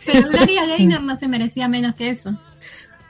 Pero 0.06 0.28
Gloria 0.28 0.66
Gaynor 0.66 1.02
no 1.02 1.18
se 1.18 1.28
merecía 1.28 1.68
menos 1.68 1.94
que 1.94 2.10
eso. 2.10 2.34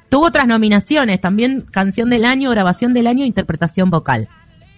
Tuvo 0.08 0.26
otras 0.26 0.46
nominaciones, 0.46 1.20
también 1.20 1.62
canción 1.70 2.08
del 2.10 2.24
año, 2.24 2.50
grabación 2.50 2.94
del 2.94 3.06
año, 3.06 3.24
interpretación 3.26 3.90
vocal. 3.90 4.28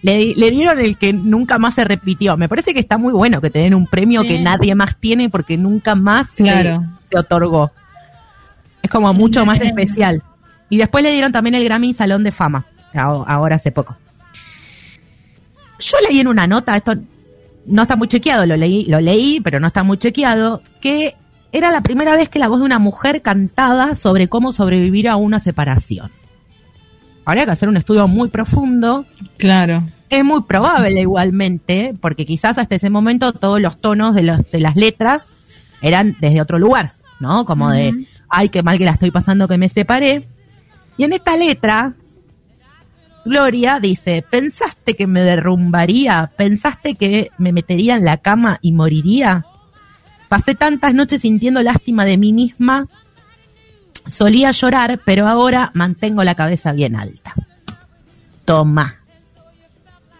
Le, 0.01 0.33
le 0.35 0.51
dieron 0.51 0.79
el 0.79 0.97
que 0.97 1.13
nunca 1.13 1.57
más 1.59 1.75
se 1.75 1.83
repitió. 1.83 2.35
Me 2.35 2.49
parece 2.49 2.73
que 2.73 2.79
está 2.79 2.97
muy 2.97 3.13
bueno 3.13 3.39
que 3.39 3.49
te 3.51 3.59
den 3.59 3.73
un 3.75 3.85
premio 3.87 4.23
Sí. 4.23 4.29
que 4.29 4.39
nadie 4.39 4.73
más 4.75 4.97
tiene 4.97 5.29
porque 5.29 5.57
nunca 5.57 5.95
más 5.95 6.31
se- 6.31 6.43
Claro. 6.43 6.83
se, 7.11 7.19
otorgó. 7.19 7.71
Es 8.81 8.89
como 8.89 9.13
mucho 9.13 9.45
más 9.45 9.61
especial. 9.61 10.23
Y 10.69 10.77
después 10.77 11.03
le 11.03 11.11
dieron 11.11 11.31
también 11.31 11.53
el 11.55 11.63
Grammy 11.63 11.93
Salón 11.93 12.23
de 12.23 12.31
Fama, 12.31 12.65
ahora 12.93 13.57
hace 13.57 13.71
poco. 13.71 13.95
Yo 15.79 15.97
leí 16.07 16.19
en 16.19 16.27
una 16.27 16.47
nota, 16.47 16.75
esto 16.77 16.93
no 17.65 17.81
está 17.83 17.95
muy 17.95 18.07
chequeado, 18.07 18.45
lo 18.45 18.55
leí, 18.55 18.85
lo 18.85 18.99
leí, 19.01 19.39
pero 19.41 19.59
no 19.59 19.67
está 19.67 19.83
muy 19.83 19.97
chequeado, 19.97 20.61
que 20.79 21.15
era 21.51 21.71
la 21.71 21.81
primera 21.81 22.15
vez 22.15 22.29
que 22.29 22.39
la 22.39 22.47
voz 22.47 22.59
de 22.59 22.65
una 22.65 22.79
mujer 22.79 23.21
cantaba 23.21 23.95
sobre 23.95 24.29
cómo 24.29 24.51
sobrevivir 24.51 25.09
a 25.09 25.17
una 25.17 25.39
separación. 25.39 26.11
Habría 27.25 27.45
que 27.45 27.51
hacer 27.51 27.69
un 27.69 27.77
estudio 27.77 28.07
muy 28.07 28.29
profundo. 28.29 29.05
Claro. 29.37 29.83
Es 30.09 30.23
muy 30.23 30.43
probable 30.43 30.99
igualmente, 30.99 31.93
porque 31.99 32.25
quizás 32.25 32.57
hasta 32.57 32.75
ese 32.75 32.89
momento 32.89 33.33
todos 33.33 33.61
los 33.61 33.79
tonos 33.79 34.15
de, 34.15 34.23
los, 34.23 34.49
de 34.51 34.59
las 34.59 34.75
letras 34.75 35.33
eran 35.81 36.17
desde 36.19 36.41
otro 36.41 36.59
lugar, 36.59 36.93
¿no? 37.19 37.45
Como 37.45 37.71
de, 37.71 38.07
ay, 38.29 38.49
qué 38.49 38.63
mal 38.63 38.77
que 38.77 38.85
la 38.85 38.91
estoy 38.91 39.11
pasando 39.11 39.47
que 39.47 39.57
me 39.57 39.69
separé. 39.69 40.27
Y 40.97 41.03
en 41.03 41.13
esta 41.13 41.37
letra, 41.37 41.93
Gloria 43.25 43.79
dice, 43.79 44.25
¿pensaste 44.29 44.95
que 44.95 45.07
me 45.07 45.21
derrumbaría? 45.21 46.31
¿Pensaste 46.35 46.95
que 46.95 47.29
me 47.37 47.53
metería 47.53 47.95
en 47.95 48.05
la 48.05 48.17
cama 48.17 48.59
y 48.61 48.73
moriría? 48.73 49.45
Pasé 50.31 50.55
tantas 50.55 50.93
noches 50.93 51.19
sintiendo 51.19 51.61
lástima 51.61 52.05
de 52.05 52.17
mí 52.17 52.31
misma. 52.31 52.87
Solía 54.07 54.51
llorar, 54.51 55.01
pero 55.03 55.27
ahora 55.27 55.71
mantengo 55.73 56.23
la 56.23 56.35
cabeza 56.35 56.71
bien 56.71 56.95
alta. 56.95 57.33
Toma. 58.45 58.95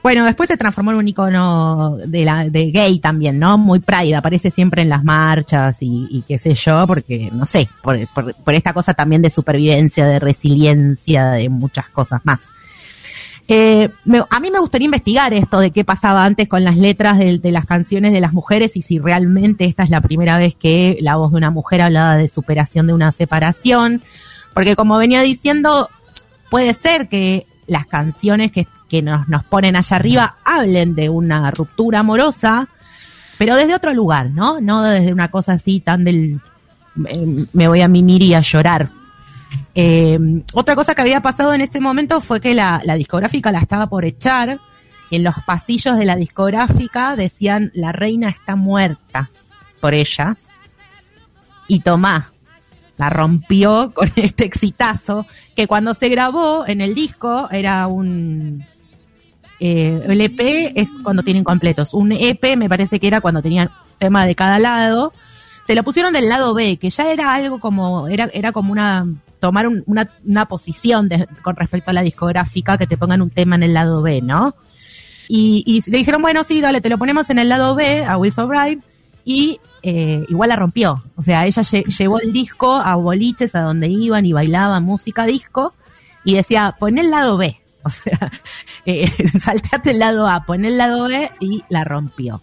Bueno, 0.04 0.26
después 0.26 0.50
se 0.50 0.58
transformó 0.58 0.92
en 0.92 0.98
un 0.98 1.08
icono 1.08 1.96
de, 2.06 2.26
la, 2.26 2.50
de 2.50 2.72
gay 2.72 3.00
también, 3.00 3.40
¿no? 3.40 3.58
Muy 3.58 3.80
pride, 3.80 4.18
aparece 4.18 4.52
siempre 4.52 4.82
en 4.82 4.90
las 4.90 5.06
marchas 5.06 5.78
y, 5.80 6.10
y 6.12 6.24
qué 6.24 6.38
sé 6.38 6.56
yo, 6.56 6.86
porque, 6.88 7.30
no 7.32 7.46
sé, 7.46 7.70
por, 7.82 7.98
esta 8.48 8.74
cosa 8.74 8.94
también 8.94 9.22
de 9.22 9.30
supervivencia, 9.30 10.06
de 10.06 10.20
resiliencia, 10.20 11.30
de 11.32 11.48
muchas 11.48 11.88
cosas 11.88 12.20
más. 12.26 12.42
Eh, 13.54 13.90
me- 14.06 14.24
a 14.30 14.40
mí 14.40 14.50
me 14.50 14.60
gustaría 14.60 14.86
investigar 14.86 15.34
esto 15.34 15.60
de 15.60 15.72
qué 15.72 15.84
pasaba 15.84 16.24
antes 16.24 16.48
con 16.48 16.64
las 16.64 16.78
letras 16.78 17.20
de, 17.20 17.42
las 17.52 17.66
canciones 17.66 18.14
de 18.14 18.22
las 18.22 18.32
mujeres 18.32 18.78
y 18.78 18.82
si 18.82 18.98
realmente 18.98 19.66
esta 19.66 19.84
es 19.84 19.90
la 19.90 20.00
primera 20.00 20.38
vez 20.38 20.56
que 20.56 20.98
la 21.02 21.18
voz 21.18 21.32
de 21.32 21.38
una 21.38 21.52
mujer 21.52 21.82
hablaba 21.82 22.16
de 22.16 22.30
superación 22.30 22.88
de 22.88 22.94
una 22.94 23.12
separación. 23.12 24.02
Porque 24.54 24.78
como 24.78 24.98
venía 24.98 25.22
diciendo, 25.22 25.90
puede 26.50 26.74
ser 26.74 27.10
que 27.10 27.46
las 27.68 27.88
canciones 27.88 28.54
que, 28.54 29.02
nos, 29.02 29.28
nos 29.28 29.44
ponen 29.44 29.76
allá 29.76 29.98
arriba 29.98 30.38
hablen 30.46 30.96
de 30.96 31.10
una 31.10 31.52
ruptura 31.52 32.00
amorosa, 32.00 32.70
pero 33.38 33.58
desde 33.58 33.76
otro 33.76 33.94
lugar, 33.94 34.30
¿no? 34.32 34.62
No 34.62 34.82
desde 34.82 35.12
una 35.12 35.30
cosa 35.30 35.54
así 35.54 35.82
tan 35.82 36.06
del 36.06 36.40
me, 36.96 37.48
me 37.52 37.68
voy 37.68 37.82
a 37.82 37.90
mimir 37.90 38.22
y 38.22 38.34
a 38.34 38.40
llorar. 38.40 39.01
Eh, 39.74 40.20
otra 40.54 40.76
cosa 40.76 40.96
que 40.96 41.02
había 41.02 41.22
pasado 41.22 41.54
en 41.54 41.62
ese 41.62 41.80
momento 41.80 42.22
fue 42.22 42.42
que 42.42 42.54
la, 42.54 42.82
discográfica 42.98 43.52
la 43.52 43.60
estaba 43.60 43.88
por 43.88 44.06
echar. 44.06 44.60
En 45.10 45.24
los 45.24 45.36
pasillos 45.46 45.98
de 45.98 46.06
la 46.06 46.16
discográfica 46.16 47.16
decían 47.16 47.72
la 47.74 47.92
reina 47.92 48.30
está 48.30 48.56
muerta 48.56 49.30
por 49.80 49.94
ella. 49.94 50.38
Y 51.68 51.82
Tomá 51.82 52.32
la 52.98 53.10
rompió 53.10 53.92
con 53.96 54.12
este 54.16 54.46
exitazo 54.46 55.26
que 55.56 55.68
cuando 55.68 55.94
se 55.94 56.10
grabó 56.10 56.66
en 56.68 56.82
el 56.82 56.96
disco 56.96 57.50
era 57.52 57.88
un 57.88 58.64
eh, 59.64 60.04
el 60.08 60.22
EP 60.22 60.74
es 60.76 60.90
cuando 61.04 61.24
tienen 61.24 61.44
completos. 61.44 61.94
Un 61.94 62.12
EP 62.12 62.58
me 62.58 62.68
parece 62.68 63.00
que 63.00 63.08
era 63.08 63.22
cuando 63.22 63.44
tenían 63.44 63.70
tema 64.00 64.26
de 64.26 64.34
cada 64.34 64.58
lado. 64.58 65.14
Se 65.64 65.76
lo 65.76 65.84
pusieron 65.84 66.14
del 66.14 66.28
lado 66.28 66.56
B, 66.56 66.78
que 66.78 66.90
ya 66.90 67.12
era 67.12 67.36
algo 67.36 67.60
como, 67.60 68.08
era, 68.08 68.28
era 68.34 68.52
como 68.52 68.72
una, 68.72 69.06
tomar 69.42 69.68
un- 69.68 69.84
una, 69.88 70.10
una 70.26 70.46
posición 70.46 71.10
con 71.42 71.58
respecto 71.58 71.90
a 71.92 71.94
la 71.94 72.02
discográfica, 72.02 72.78
que 72.78 72.88
te 72.88 72.96
pongan 72.98 73.22
un 73.22 73.30
tema 73.30 73.58
en 73.58 73.64
el 73.64 73.74
lado 73.74 74.02
B, 74.02 74.22
¿no? 74.22 74.56
Y, 75.28 75.82
le 75.90 75.98
dijeron, 75.98 76.22
bueno, 76.22 76.44
sí, 76.44 76.62
dale, 76.62 76.80
te 76.82 76.90
lo 76.90 76.98
ponemos 76.98 77.30
en 77.30 77.40
el 77.40 77.50
lado 77.50 77.74
B, 77.76 78.06
a 78.06 78.18
Will 78.18 78.32
Survive, 78.34 78.80
y 79.26 79.60
eh, 79.82 80.26
igual 80.30 80.50
la 80.50 80.56
rompió. 80.58 81.04
O 81.16 81.24
sea, 81.24 81.46
ella 81.46 81.62
lle- 81.64 81.86
llevó 81.86 82.20
el 82.20 82.34
disco 82.34 82.76
a 82.76 82.96
boliches 82.96 83.56
a 83.56 83.62
donde 83.62 83.88
iban 83.88 84.26
y 84.26 84.34
bailaban 84.34 84.84
música 84.84 85.26
disco, 85.26 85.74
y 86.24 86.36
decía, 86.36 86.76
pon 86.80 86.98
el 86.98 87.10
lado 87.12 87.38
B. 87.38 87.58
O 87.84 87.90
sea, 87.90 88.32
eh, 88.86 89.12
salteate 89.40 89.90
el 89.92 89.98
lado 90.00 90.28
A, 90.28 90.44
pon 90.46 90.66
el 90.66 90.78
lado 90.78 91.06
B 91.08 91.32
y 91.40 91.64
la 91.70 91.84
rompió. 91.84 92.42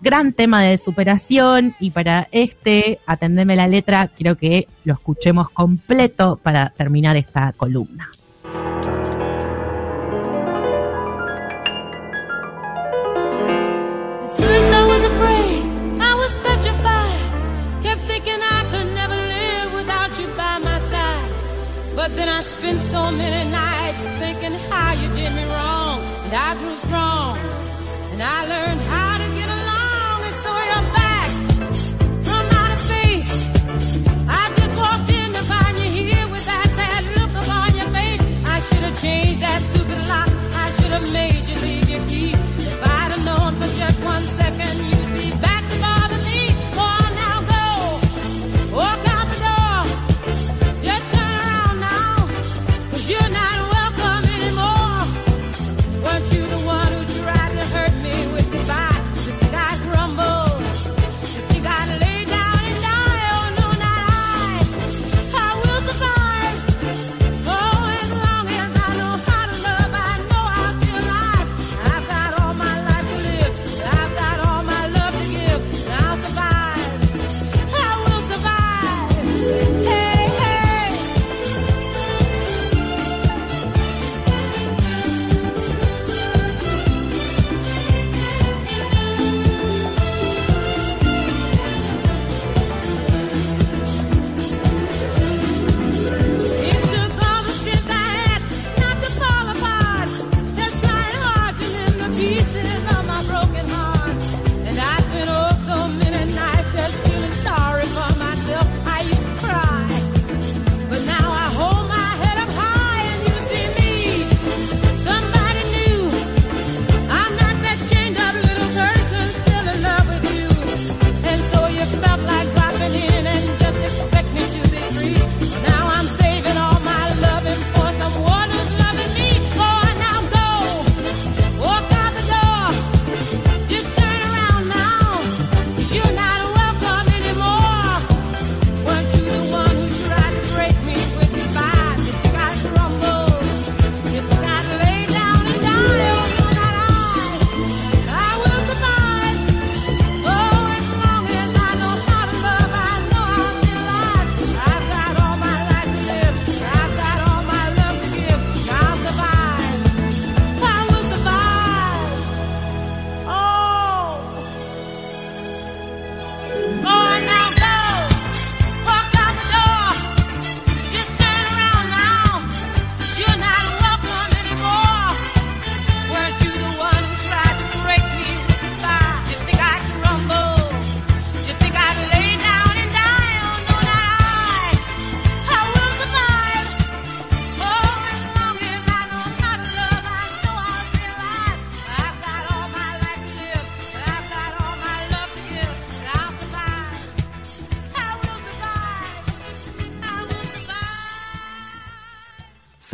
Gran 0.00 0.32
tema 0.32 0.62
de 0.62 0.76
superación 0.76 1.74
y 1.80 1.90
para 1.90 2.28
este, 2.30 2.98
atendeme 3.06 3.56
la 3.56 3.68
letra, 3.68 4.08
quiero 4.08 4.36
que 4.36 4.68
lo 4.84 4.94
escuchemos 4.94 5.50
completo 5.50 6.38
para 6.42 6.70
terminar 6.70 7.16
esta 7.16 7.52
columna. 7.52 8.08
But 22.04 22.16
then 22.16 22.28
I 22.28 22.42
spent 22.42 22.78
so 22.92 23.10
many 23.12 23.50
nights 23.50 23.98
thinking 24.18 24.52
how 24.68 24.92
you 24.92 25.08
did 25.16 25.32
me 25.32 25.44
wrong. 25.46 26.00
And 26.24 26.34
I 26.34 26.54
grew 26.60 26.74
strong. 26.84 27.38
And 28.12 28.22
I 28.22 28.46
learned 28.46 28.80
how 28.92 29.03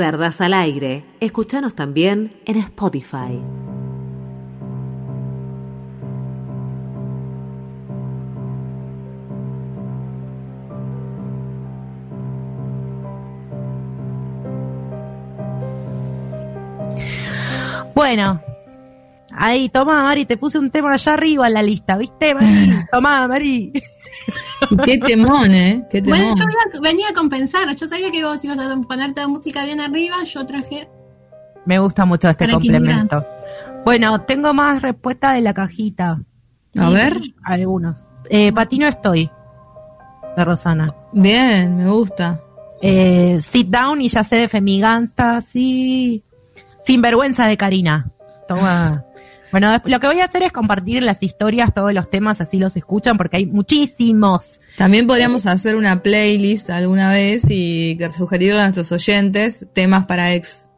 Cerdas 0.00 0.40
al 0.40 0.54
aire. 0.54 1.04
Escúchanos 1.20 1.74
también 1.74 2.32
en 2.46 2.56
Spotify. 2.56 3.38
Bueno, 17.94 18.40
ahí, 19.32 19.68
toma, 19.68 20.02
Mari, 20.02 20.24
te 20.24 20.38
puse 20.38 20.58
un 20.58 20.70
tema 20.70 20.94
allá 20.94 21.12
arriba 21.12 21.46
en 21.46 21.52
la 21.52 21.62
lista, 21.62 21.98
¿viste, 21.98 22.34
Mari? 22.34 22.70
Tomá, 22.90 23.28
Mari. 23.28 23.70
Qué 24.84 24.98
temón, 24.98 25.50
¿eh? 25.52 25.86
Qué 25.90 26.02
temón. 26.02 26.18
Bueno, 26.20 26.34
yo 26.36 26.44
iba- 26.44 26.80
venía 26.90 27.08
a 27.08 27.14
compensar. 27.14 27.74
Yo 27.76 27.88
sabía 27.88 28.10
que 28.10 28.24
vos 28.24 28.44
ibas 28.44 28.58
a 28.58 28.76
poner 28.88 29.14
toda 29.14 29.28
música 29.28 29.64
bien 29.64 29.80
arriba. 29.80 30.22
Yo 30.24 30.44
traje. 30.46 30.88
Me 31.64 31.78
gusta 31.78 32.04
mucho 32.04 32.28
este 32.28 32.50
complemento. 32.50 33.24
Bueno, 33.84 34.20
tengo 34.22 34.52
más 34.54 34.82
respuestas 34.82 35.34
de 35.34 35.40
la 35.42 35.54
cajita. 35.54 36.20
A 36.78 36.90
ver. 36.90 37.20
Algunos. 37.42 38.08
Eh, 38.28 38.52
Patino 38.52 38.86
estoy. 38.86 39.30
De 40.36 40.44
Rosana. 40.44 40.94
Bien, 41.12 41.76
me 41.76 41.90
gusta. 41.90 42.40
Eh, 42.82 43.40
sit 43.42 43.68
down 43.68 44.00
y 44.00 44.08
ya 44.08 44.22
sé 44.24 44.36
de 44.36 44.48
Femiganta, 44.48 45.40
sí. 45.42 46.22
Sin 46.84 47.02
vergüenza 47.02 47.46
de 47.46 47.56
Karina. 47.56 48.10
Toma. 48.48 49.04
Bueno, 49.52 49.76
lo 49.84 50.00
que 50.00 50.06
voy 50.06 50.20
a 50.20 50.24
hacer 50.24 50.42
es 50.42 50.52
compartir 50.52 51.02
las 51.02 51.22
historias, 51.22 51.74
todos 51.74 51.92
los 51.92 52.08
temas, 52.08 52.40
así 52.40 52.58
los 52.58 52.76
escuchan, 52.76 53.16
porque 53.16 53.38
hay 53.38 53.46
muchísimos. 53.46 54.60
También 54.76 55.06
podríamos 55.06 55.46
hacer 55.46 55.76
una 55.76 56.02
playlist 56.02 56.70
alguna 56.70 57.10
vez 57.10 57.48
y 57.50 57.98
sugerirle 58.16 58.60
a 58.60 58.62
nuestros 58.64 58.92
oyentes 58.92 59.66
temas 59.72 60.06
para 60.06 60.32
ex. 60.34 60.68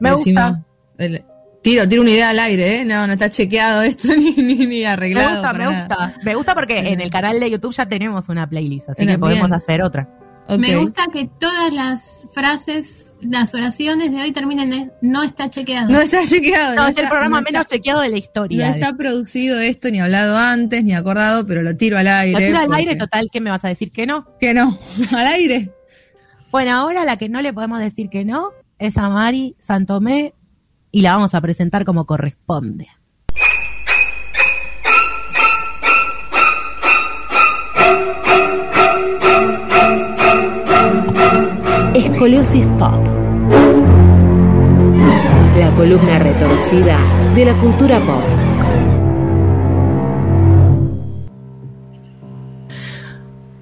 Me 0.00 0.10
Decimos- 0.10 0.24
gusta. 0.50 0.64
el- 0.98 1.24
tiro, 1.62 1.88
tiro 1.88 2.02
una 2.02 2.10
idea 2.12 2.30
al 2.30 2.38
aire, 2.38 2.80
¿eh? 2.80 2.84
No, 2.84 3.06
no 3.08 3.12
está 3.14 3.28
chequeado 3.30 3.82
esto 3.82 4.08
ni, 4.16 4.30
ni, 4.32 4.54
ni 4.54 4.66
Me 4.66 4.86
arreglado. 4.86 5.30
gusta, 5.40 5.52
me 5.52 5.64
nada. 5.64 5.78
gusta. 5.80 6.14
Me 6.24 6.34
gusta 6.36 6.54
porque 6.54 6.78
en 6.78 7.00
el 7.00 7.10
canal 7.10 7.40
de 7.40 7.50
YouTube 7.50 7.74
ya 7.74 7.86
tenemos 7.86 8.28
una 8.28 8.48
playlist, 8.48 8.90
así 8.90 9.04
que 9.06 9.18
podemos 9.18 9.50
hacer 9.50 9.82
otra. 9.82 10.08
Me 10.58 10.76
gusta 10.76 11.06
que 11.12 11.28
todas 11.40 11.72
las 11.72 12.28
frases, 12.32 13.05
las 13.22 13.54
oraciones 13.54 14.10
de 14.12 14.20
hoy 14.20 14.32
terminen 14.32 14.72
en 14.72 14.92
no 15.02 15.22
está 15.22 15.48
chequeado. 15.50 15.88
No 15.90 16.00
está 16.00 16.26
chequeado. 16.26 16.74
No, 16.74 16.82
es 16.84 16.90
está- 16.90 17.02
el 17.02 17.08
programa 17.08 17.40
no 17.40 17.46
está- 17.46 17.52
menos 17.52 17.66
chequeado 17.66 18.00
de 18.02 18.08
la 18.08 18.12
No 18.12 18.18
historia. 18.18 18.70
está 18.70 18.92
producido 18.96 19.58
esto, 19.60 19.90
ni 19.90 20.00
hablado 20.00 20.36
antes, 20.36 20.84
ni 20.84 20.94
acordado, 20.94 21.46
pero 21.46 21.62
lo 21.62 21.76
tiro 21.76 21.98
al 21.98 22.06
aire. 22.06 22.32
Lo 22.32 22.38
tiro 22.46 22.58
al 22.58 22.66
porque- 22.66 22.80
aire, 22.80 22.96
total, 22.96 23.28
¿qué 23.32 23.40
me 23.40 23.50
vas 23.50 23.64
a 23.64 23.68
decir 23.68 23.90
que 23.90 24.06
no? 24.06 24.26
Que 24.38 24.54
no, 24.54 24.78
al 25.12 25.26
aire. 25.26 25.72
Bueno, 26.50 26.72
ahora 26.72 27.04
la 27.04 27.16
que 27.16 27.28
no 27.28 27.40
le 27.42 27.52
podemos 27.52 27.78
decir 27.80 28.08
que 28.08 28.24
no 28.24 28.50
es 28.78 28.96
a 28.96 29.08
Mari 29.08 29.56
Santomé 29.58 30.34
y 30.92 31.02
la 31.02 31.12
vamos 31.14 31.34
a 31.34 31.40
presentar 31.40 31.84
como 31.84 32.06
corresponde. 32.06 32.86
Escoliosis 42.16 42.64
Pop. 42.78 42.94
La 45.58 45.70
columna 45.76 46.18
retorcida 46.18 46.98
de 47.34 47.44
la 47.44 47.52
cultura 47.52 48.00
pop. 48.00 48.22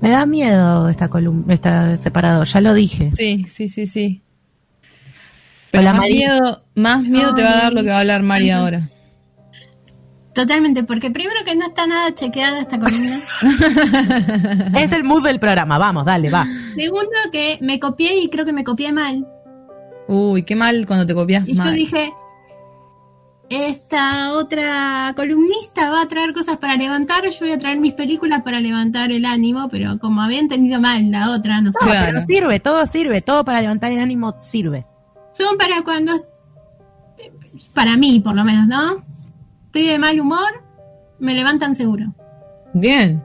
Me 0.01 0.11
da 0.11 0.25
miedo 0.25 0.89
esta 0.89 1.09
columna, 1.09 1.53
esta 1.53 1.97
separador, 1.97 2.47
ya 2.47 2.61
lo 2.61 2.75
dije. 2.75 3.11
Sí, 3.17 3.45
sí, 3.49 3.69
sí, 3.69 3.89
sí. 3.89 4.23
Pero 5.73 5.83
Hola, 5.83 5.91
más 5.95 6.01
Mari. 6.03 6.15
miedo, 6.15 6.63
más 6.77 7.03
miedo 7.03 7.35
te 7.35 7.43
va 7.43 7.51
a 7.51 7.57
dar 7.57 7.73
lo 7.73 7.83
que 7.83 7.89
va 7.89 7.97
a 7.97 8.01
hablar 8.01 8.23
Mari 8.23 8.51
ahora. 8.51 8.89
Totalmente, 10.35 10.83
porque 10.83 11.11
primero 11.13 11.45
que 11.45 11.55
no 11.55 11.65
está 11.65 11.87
nada 11.87 12.13
chequeada 12.15 12.61
esta 12.61 12.79
columna. 12.79 13.21
Es 14.77 14.91
el 14.93 15.05
mood 15.05 15.23
del 15.25 15.39
programa, 15.39 15.79
vamos, 15.79 16.05
dale, 16.05 16.29
va. 16.31 16.45
Segundo 16.75 17.11
que 17.31 17.59
me 17.63 17.79
copié 17.79 18.21
y 18.21 18.29
creo 18.29 18.45
que 18.45 18.53
me 18.53 18.65
copié 18.65 18.93
mal. 18.93 19.27
Uy, 20.09 20.43
qué 20.43 20.57
mal 20.57 20.87
cuando 20.87 21.07
te 21.07 21.15
copias 21.15 21.47
Y 21.47 21.55
yo 21.55 21.63
mal. 21.63 21.75
dije, 21.75 22.13
esta 23.49 24.33
otra 24.33 25.13
columnista 25.15 25.91
va 25.91 26.03
a 26.03 26.09
traer 26.09 26.33
cosas 26.35 26.57
para 26.57 26.77
levantar, 26.77 27.25
yo 27.25 27.39
voy 27.41 27.53
a 27.53 27.59
traer 27.59 27.79
mis 27.79 27.93
películas 27.93 28.43
para 28.43 28.61
levantar 28.61 29.13
el 29.13 29.25
ánimo, 29.27 29.69
pero 29.69 29.99
como 29.99 30.21
había 30.23 30.41
entendido 30.41 30.81
mal 30.81 31.11
la 31.11 31.31
otra, 31.31 31.61
no 31.61 31.71
sé. 31.73 31.79
No, 31.81 31.91
Claro. 31.93 32.07
pero 32.13 32.27
sirve, 32.27 32.59
todo 32.61 32.87
sirve, 32.87 33.21
todo 33.23 33.45
para 33.45 33.61
levantar 33.61 33.93
el 33.93 34.01
ánimo 34.01 34.35
sirve. 34.41 34.85
Son 35.33 35.57
para 35.57 35.83
cuando, 35.83 36.13
para 37.73 37.97
mí 37.97 38.21
por 38.21 38.35
lo 38.35 38.45
menos, 38.45 38.67
¿no? 38.67 39.05
Estoy 39.75 39.89
de 39.91 39.99
mal 39.99 40.21
humor, 40.21 40.63
me 41.19 41.35
levantan 41.35 41.75
seguro. 41.75 42.15
Bien. 42.75 43.21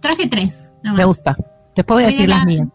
Traje 0.00 0.26
tres, 0.26 0.72
nada 0.82 0.96
Me 0.96 1.04
gusta. 1.04 1.36
Después 1.76 1.96
voy 1.96 2.04
a 2.04 2.06
de 2.06 2.12
decir 2.12 2.26
las 2.30 2.38
la- 2.38 2.44
mías. 2.46 2.68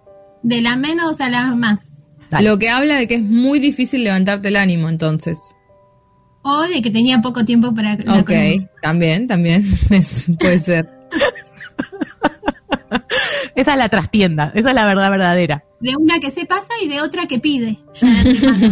De 0.43 0.61
la 0.61 0.75
menos 0.75 1.19
a 1.19 1.27
la 1.31 1.55
más. 1.55 1.87
Dale. 2.29 2.47
Lo 2.47 2.59
que 2.59 2.69
habla 2.69 2.97
de 2.97 3.07
que 3.07 3.15
es 3.15 3.23
muy 3.23 3.57
difícil 3.59 4.03
levantarte 4.03 4.49
el 4.49 4.57
ánimo, 4.57 4.89
entonces. 4.89 5.39
O 6.43 6.61
de 6.67 6.83
que 6.83 6.91
tenía 6.91 7.19
poco 7.19 7.43
tiempo 7.43 7.73
para 7.73 7.95
la 7.95 8.19
Ok, 8.19 8.27
columna. 8.27 8.67
también, 8.83 9.27
también. 9.27 9.65
Es- 9.89 10.29
puede 10.39 10.59
ser. 10.59 10.87
Esa 13.55 13.71
es 13.71 13.77
la 13.79 13.89
trastienda, 13.89 14.51
esa 14.53 14.69
es 14.69 14.75
la 14.75 14.85
verdad 14.85 15.09
verdadera. 15.09 15.63
De 15.79 15.95
una 15.97 16.19
que 16.19 16.29
se 16.29 16.45
pasa 16.45 16.69
y 16.83 16.87
de 16.89 17.01
otra 17.01 17.25
que 17.25 17.39
pide. 17.39 17.79
Ya 17.95 18.07
antemano. 18.19 18.71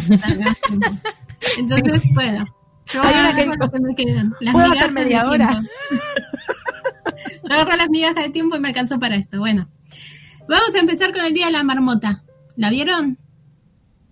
Entonces 1.58 2.04
puedo. 2.14 2.46
Yo 2.88 3.02
Hay 3.02 3.14
una 3.14 3.36
que 3.36 3.42
agarro 3.42 3.52
dijo, 3.52 3.56
lo 3.66 3.72
que 3.72 3.80
me 3.80 3.96
quedan. 3.96 4.34
Las 4.42 4.54
"¿Puedo 4.54 4.72
hacer 4.72 4.92
media 4.92 5.24
de 5.24 5.30
hora?" 5.30 5.62
agarro 7.50 7.76
las 7.76 7.90
migajas 7.90 8.24
de 8.24 8.30
tiempo 8.30 8.56
y 8.56 8.60
me 8.60 8.70
alcanzó 8.70 9.00
para 9.00 9.16
esto. 9.16 9.40
Bueno, 9.40 9.68
vamos 10.48 10.74
a 10.76 10.80
empezar 10.80 11.14
con 11.14 11.24
el 11.26 11.34
Día 11.34 11.48
de 11.48 11.52
la 11.54 11.64
Marmota. 11.64 12.24
¿La 12.56 12.70
vieron? 12.70 13.18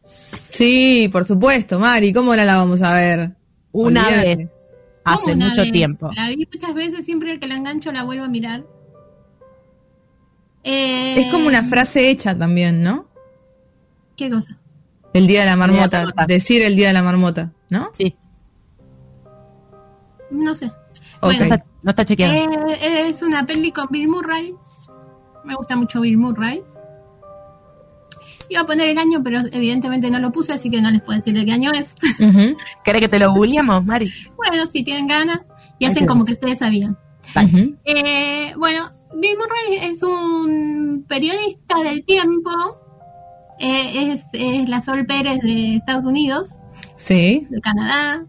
Sí, 0.04 1.10
por 1.12 1.26
supuesto, 1.26 1.80
Mari. 1.80 2.14
¿Cómo 2.14 2.36
no 2.36 2.44
la 2.44 2.58
vamos 2.58 2.82
a 2.82 2.94
ver? 2.94 3.32
Una 3.72 4.06
Olvídate. 4.08 4.36
vez, 4.36 4.48
hace 5.04 5.22
¿Cómo 5.22 5.34
una 5.36 5.50
mucho 5.50 5.62
vez? 5.62 5.72
tiempo. 5.72 6.10
La 6.16 6.30
vi 6.30 6.48
muchas 6.52 6.74
veces, 6.74 7.06
siempre 7.06 7.40
que 7.40 7.48
la 7.48 7.56
engancho 7.56 7.92
la 7.92 8.04
vuelvo 8.04 8.26
a 8.26 8.30
mirar. 8.30 8.64
Eh, 10.64 11.22
Es 11.22 11.32
como 11.32 11.48
una 11.48 11.64
frase 11.64 12.10
hecha 12.10 12.38
también, 12.38 12.82
¿no? 12.82 13.08
¿Qué 14.18 14.30
cosa? 14.30 14.58
El 15.14 15.28
día 15.28 15.42
de 15.42 15.46
la 15.48 15.56
marmota. 15.56 16.06
Decir 16.28 16.62
el 16.64 16.76
día 16.76 16.88
de 16.88 16.94
la 16.94 17.04
marmota, 17.04 17.52
¿no? 17.70 17.90
Sí, 17.94 18.16
No 20.32 20.56
sé. 20.56 20.72
Bueno, 21.22 21.44
está, 21.44 21.64
no 21.82 21.90
está 21.90 22.06
chequeado. 22.06 22.34
Eh, 22.34 23.10
es 23.10 23.22
una 23.22 23.46
peli 23.46 23.72
con 23.72 23.88
Bill 23.90 24.08
Murray. 24.08 24.56
Me 25.44 25.56
gusta 25.56 25.76
mucho 25.76 26.02
Bill 26.02 26.18
Murray. 26.18 26.64
Iba 28.50 28.62
a 28.62 28.66
poner 28.66 28.90
el 28.90 28.98
año, 28.98 29.22
pero 29.24 29.42
evidentemente 29.52 30.10
no 30.10 30.20
lo 30.20 30.32
puse, 30.32 30.54
así 30.54 30.72
que 30.72 30.82
no 30.82 30.90
les 30.90 31.02
puedo 31.02 31.20
decir 31.20 31.36
de 31.36 31.46
qué 31.46 31.52
año 31.52 31.72
es. 31.72 31.94
¿Querés 32.84 33.02
que 33.02 33.08
te 33.08 33.20
lo 33.20 33.32
googleemos, 33.32 33.86
Mari? 33.86 34.12
bueno, 34.36 34.66
si 34.68 34.84
tienen 34.84 35.08
ganas 35.08 35.42
y 35.78 35.86
hacen 35.86 36.06
como 36.08 36.26
que 36.26 36.32
ustedes 36.34 36.60
sabían. 36.60 36.98
Eh, 37.86 38.54
bueno, 38.58 38.92
Bill 39.16 39.38
Murray 39.38 39.92
es 39.92 40.02
un 40.02 41.06
periodista 41.08 41.80
del 41.84 42.04
tiempo. 42.06 42.50
Eh, 43.60 44.14
es, 44.14 44.24
es 44.34 44.68
la 44.68 44.82
Sol 44.82 45.06
Pérez 45.06 45.40
de 45.42 45.76
Estados 45.76 46.06
Unidos. 46.06 46.56
Sí. 46.96 47.46
de 47.50 47.62
Canadá. 47.62 48.26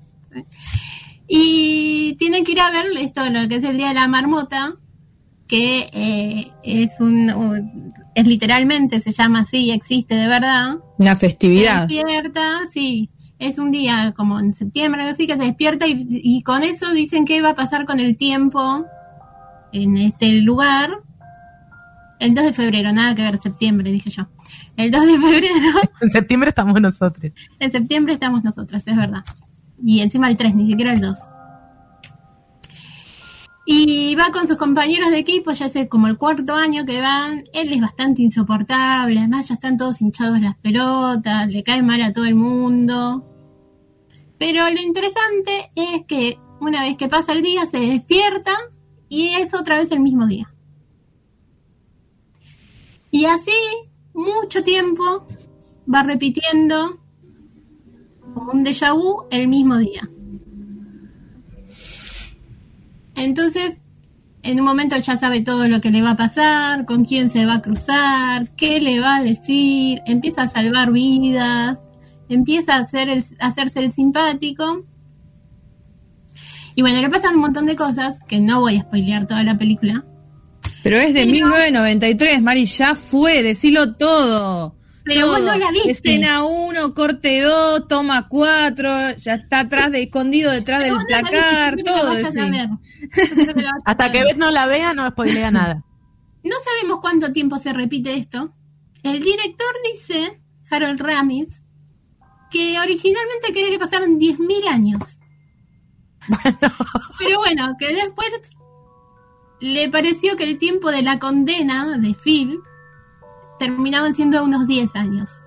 Y 1.33 2.17
tienen 2.19 2.45
que 2.45 2.53
ir 2.53 2.61
a 2.61 2.73
ver 2.73 2.87
esto, 2.99 3.29
lo 3.31 3.47
que 3.47 3.55
es 3.57 3.65
el 3.65 3.77
Día 3.77 3.89
de 3.89 3.95
la 3.95 4.09
Marmota, 4.09 4.75
que 5.47 5.89
eh, 5.93 6.51
es 6.65 6.91
un, 7.01 7.31
un- 7.31 7.95
es 8.17 8.27
literalmente, 8.27 9.01
se 9.01 9.13
llama 9.13 9.41
así, 9.43 9.71
existe 9.71 10.17
de 10.17 10.27
verdad. 10.27 10.79
Una 10.99 11.15
Se 11.15 11.21
festividad. 11.21 11.87
despierta, 11.87 12.59
sí, 12.73 13.11
es 13.39 13.59
un 13.61 13.71
día 13.71 14.13
como 14.17 14.41
en 14.41 14.55
septiembre, 14.55 15.03
algo 15.03 15.13
así, 15.15 15.29
que 15.29 15.37
se 15.37 15.45
despierta 15.45 15.87
y, 15.87 16.05
y 16.11 16.43
con 16.43 16.65
eso 16.65 16.93
dicen 16.93 17.25
qué 17.25 17.41
va 17.43 17.51
a 17.51 17.55
pasar 17.55 17.85
con 17.85 18.01
el 18.01 18.17
tiempo 18.19 18.85
en 19.73 19.99
este 19.99 20.33
lugar. 20.41 20.91
El 22.19 22.35
2 22.35 22.45
de 22.47 22.53
febrero, 22.53 22.93
nada 22.93 23.15
que 23.15 23.23
ver, 23.23 23.39
septiembre, 23.39 23.93
dije 23.93 24.11
yo. 24.11 24.27
El 24.77 24.91
2 24.91 25.07
de 25.07 25.19
febrero 25.21 25.55
En 26.01 26.11
septiembre 26.11 26.49
estamos 26.49 26.81
nosotros. 26.81 27.33
en 27.61 27.71
septiembre 27.71 28.15
estamos 28.15 28.43
nosotros, 28.43 28.83
es 28.85 28.97
verdad. 28.97 29.23
Y 29.83 30.01
encima 30.01 30.29
el 30.29 30.37
3, 30.37 30.55
ni 30.55 30.67
siquiera 30.67 30.93
el 30.93 31.01
2. 31.01 31.19
Y 33.67 34.15
va 34.17 34.33
con 34.33 34.47
sus 34.47 34.57
compañeros 34.57 35.11
de 35.11 35.19
equipo, 35.19 35.53
ya 35.53 35.69
sé, 35.69 35.89
como 35.89 36.09
el 36.09 36.19
cuarto 36.19 36.55
año 36.55 36.85
que 36.85 37.01
van. 37.01 37.45
Él 37.53 37.73
es 37.73 37.81
bastante 37.81 38.23
insoportable, 38.23 39.19
además 39.19 39.49
ya 39.49 39.55
están 39.55 39.77
todos 39.77 40.01
hinchados 40.03 40.41
las 40.41 40.57
pelotas, 40.57 41.47
le 41.49 41.63
cae 41.63 41.83
mal 41.83 42.03
a 42.03 42.13
todo 42.13 42.25
el 42.25 42.35
mundo. 42.35 43.25
Pero 44.39 44.69
lo 44.71 44.81
interesante 44.81 45.71
es 45.77 46.05
que 46.07 46.39
una 46.61 46.83
vez 46.83 46.97
que 46.97 47.09
pasa 47.09 47.33
el 47.33 47.43
día 47.43 47.67
se 47.67 47.79
despierta 47.79 48.57
y 49.09 49.29
es 49.35 49.55
otra 49.55 49.77
vez 49.77 49.93
el 49.93 50.01
mismo 50.01 50.27
día. 50.27 50.53
Y 53.11 53.27
así, 53.27 53.53
mucho 54.15 54.63
tiempo, 54.63 55.27
va 55.93 56.03
repitiendo 56.03 57.01
como 58.35 58.53
un 58.53 58.65
déjà 58.65 58.93
vu 58.95 59.25
el 59.31 59.49
mismo 59.49 59.77
día. 59.79 60.09
Entonces, 63.17 63.77
en 64.43 64.59
un 64.61 64.65
momento 64.65 64.97
ya 64.97 65.19
sabe 65.19 65.43
todo 65.43 65.69
lo 65.69 65.81
que 65.81 65.91
le 65.91 66.03
va 66.03 66.11
a 66.13 66.17
pasar, 66.17 66.87
con 66.87 67.05
quién 67.05 67.29
se 67.31 67.45
va 67.45 67.55
a 67.57 67.63
cruzar, 67.63 68.51
qué 68.57 68.81
le 68.81 69.01
va 69.01 69.17
a 69.17 69.23
decir, 69.23 70.01
empieza 70.07 70.43
a 70.43 70.49
salvar 70.49 70.93
vidas, 70.93 71.79
empieza 72.29 72.75
a, 72.77 72.79
hacer 72.81 73.09
el- 73.11 73.25
a 73.39 73.49
hacerse 73.49 73.81
el 73.81 73.93
simpático. 73.93 74.85
Y 76.75 76.83
bueno, 76.83 77.03
le 77.03 77.11
pasan 77.11 77.35
un 77.35 77.41
montón 77.43 77.67
de 77.67 77.77
cosas 77.77 78.21
que 78.27 78.41
no 78.41 78.61
voy 78.61 78.77
a 78.79 78.83
spoilear 78.83 79.27
toda 79.27 79.43
la 79.43 79.59
película. 79.59 80.05
Pero 80.83 80.97
es 80.97 81.13
de 81.13 81.21
Pero- 81.27 81.33
1993, 81.33 82.41
Mari, 82.41 82.65
ya 82.65 82.95
fue, 82.95 83.43
decilo 83.43 83.97
todo. 83.97 84.77
Pero 85.15 85.27
vos 85.27 85.43
no 85.43 85.57
la 85.57 85.73
viste. 85.73 85.91
Escena 85.91 86.45
1, 86.45 86.95
corte 86.95 87.41
2, 87.41 87.89
toma 87.89 88.29
4, 88.29 89.17
ya 89.17 89.35
está 89.35 89.61
atrás 89.61 89.91
de, 89.91 90.03
escondido 90.03 90.53
detrás 90.53 90.85
del 90.85 90.95
no 90.95 91.05
placar, 91.05 91.77
todo. 91.83 92.13
Hasta 93.85 94.13
que. 94.13 94.23
Beth 94.23 94.37
no 94.37 94.53
la 94.53 94.67
vea, 94.67 94.95
no 94.95 95.09
spoilea 95.11 95.51
nada. 95.51 95.85
No 96.45 96.57
sabemos 96.65 97.01
cuánto 97.01 97.33
tiempo 97.33 97.59
se 97.59 97.73
repite 97.73 98.15
esto. 98.15 98.55
El 99.03 99.21
director 99.21 99.67
dice, 99.93 100.41
Harold 100.71 101.01
Ramis, 101.01 101.65
que 102.51 102.79
originalmente 102.79 103.53
quería 103.53 103.71
que 103.71 103.79
pasaran 103.81 104.17
10.000 104.17 104.69
años. 104.69 105.19
Pero 107.19 107.39
bueno, 107.39 107.75
que 107.79 107.95
después 107.95 108.29
le 109.59 109.91
pareció 109.91 110.37
que 110.37 110.45
el 110.45 110.59
tiempo 110.59 110.93
de 110.93 111.03
la 111.03 111.19
condena 111.19 111.99
de 111.99 112.15
Phil 112.15 112.61
terminaban 113.61 114.17
siendo 114.17 114.43
unos 114.43 114.67
10 114.67 114.97
años. 114.97 115.45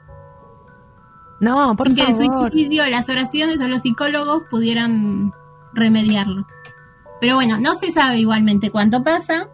No, 1.41 1.75
por 1.75 1.87
Sin 1.87 1.95
que 1.97 2.01
el 2.03 2.15
favor. 2.15 2.51
suicidio, 2.51 2.85
las 2.85 3.09
oraciones 3.09 3.59
o 3.59 3.67
los 3.67 3.81
psicólogos 3.81 4.43
pudieran 4.49 5.33
remediarlo. 5.73 6.47
Pero 7.19 7.35
bueno, 7.35 7.59
no 7.59 7.73
se 7.73 7.91
sabe 7.91 8.19
igualmente 8.19 8.69
cuánto 8.71 9.03
pasa 9.03 9.49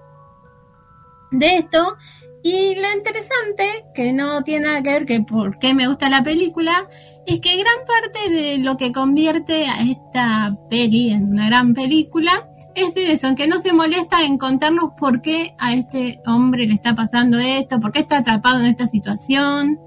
de 1.32 1.56
esto. 1.56 1.98
Y 2.44 2.76
lo 2.76 2.88
interesante, 2.96 3.86
que 3.94 4.14
no 4.14 4.44
tiene 4.44 4.68
nada 4.68 4.84
que 4.84 4.92
ver 4.92 5.06
que 5.06 5.22
por 5.22 5.58
qué 5.58 5.74
me 5.74 5.88
gusta 5.88 6.10
la 6.10 6.22
película, 6.22 6.88
es 7.26 7.40
que 7.42 7.58
gran 7.58 7.86
parte 7.88 8.30
de 8.34 8.58
lo 8.60 8.78
que 8.78 8.92
convierte 8.92 9.68
a 9.68 9.82
esta 9.82 10.56
peli 10.70 11.12
en 11.12 11.32
una 11.32 11.48
gran 11.48 11.74
película 11.74 12.49
es 12.80 12.96
eso, 12.96 13.28
en 13.28 13.36
que 13.36 13.48
no 13.48 13.60
se 13.60 13.74
molesta 13.74 14.24
en 14.24 14.38
contarnos 14.38 14.92
por 14.98 15.22
qué 15.22 15.54
a 15.60 15.74
este 15.74 16.20
hombre 16.26 16.66
le 16.68 16.74
está 16.74 16.96
pasando 16.96 17.38
esto, 17.38 17.80
por 17.80 17.92
qué 17.92 18.00
está 18.00 18.18
atrapado 18.20 18.60
en 18.60 18.66
esta 18.68 18.88
situación. 18.88 19.80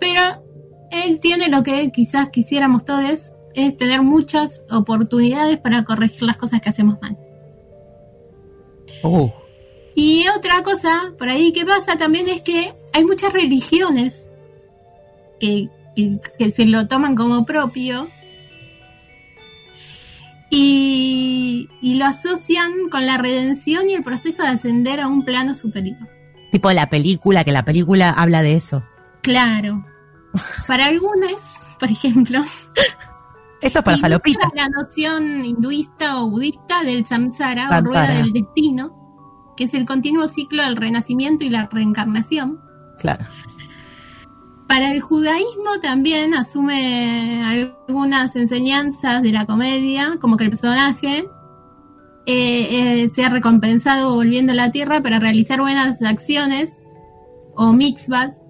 Pero 0.00 0.20
él 0.90 1.20
tiene 1.20 1.48
lo 1.48 1.62
que 1.62 1.90
quizás 1.90 2.28
quisiéramos 2.30 2.84
todos, 2.84 3.32
es 3.54 3.76
tener 3.76 4.02
muchas 4.02 4.62
oportunidades 4.70 5.58
para 5.58 5.84
corregir 5.84 6.22
las 6.22 6.36
cosas 6.36 6.60
que 6.60 6.68
hacemos 6.70 7.00
mal. 7.00 7.16
Uh, 9.02 9.28
Y 9.94 10.26
otra 10.36 10.62
cosa 10.62 11.12
por 11.18 11.28
ahí 11.28 11.52
que 11.52 11.64
pasa 11.64 11.96
también 11.96 12.28
es 12.28 12.42
que 12.42 12.74
hay 12.92 13.04
muchas 13.04 13.32
religiones 13.32 14.28
que, 15.38 15.68
que- 15.94 16.18
que 16.38 16.50
se 16.50 16.66
lo 16.66 16.88
toman 16.88 17.14
como 17.14 17.44
propio 17.44 18.08
y, 20.54 21.68
y 21.80 21.94
lo 21.96 22.04
asocian 22.06 22.72
con 22.90 23.06
la 23.06 23.18
redención 23.18 23.88
y 23.90 23.94
el 23.94 24.02
proceso 24.02 24.42
de 24.42 24.48
ascender 24.50 25.00
a 25.00 25.08
un 25.08 25.24
plano 25.24 25.54
superior. 25.54 25.98
tipo 26.52 26.70
la 26.72 26.88
película, 26.88 27.44
que 27.44 27.52
la 27.52 27.64
película 27.64 28.10
habla 28.10 28.42
de 28.42 28.54
eso. 28.54 28.82
Claro. 29.22 29.84
Para 30.66 30.86
algunos, 30.86 31.40
por 31.78 31.90
ejemplo, 31.90 32.42
Esto 33.60 33.78
es 33.78 33.84
para 33.84 33.96
ilustra 33.96 34.00
falopita. 34.00 34.48
la 34.54 34.68
noción 34.68 35.44
hinduista 35.44 36.18
o 36.22 36.30
budista 36.30 36.82
del 36.82 37.06
samsara, 37.06 37.68
o 37.68 37.70
Samsara. 37.72 38.06
rueda 38.06 38.22
del 38.22 38.32
destino, 38.32 39.52
que 39.56 39.64
es 39.64 39.74
el 39.74 39.84
continuo 39.86 40.28
ciclo 40.28 40.62
del 40.64 40.76
renacimiento 40.76 41.44
y 41.44 41.50
la 41.50 41.66
reencarnación. 41.66 42.60
Claro. 42.98 43.24
Para 44.68 44.90
el 44.92 45.00
judaísmo 45.00 45.78
también 45.82 46.34
asume 46.34 47.44
algunas 47.44 48.34
enseñanzas 48.36 49.22
de 49.22 49.30
la 49.32 49.44
comedia, 49.46 50.16
como 50.20 50.36
que 50.36 50.44
el 50.44 50.50
personaje 50.50 51.24
eh, 52.26 53.02
eh, 53.04 53.10
sea 53.14 53.28
recompensado 53.28 54.14
volviendo 54.14 54.52
a 54.52 54.56
la 54.56 54.70
tierra 54.72 55.02
para 55.02 55.18
realizar 55.18 55.60
buenas 55.60 56.00
acciones 56.02 56.78
o 57.54 57.72
mitzvahs. 57.72 58.40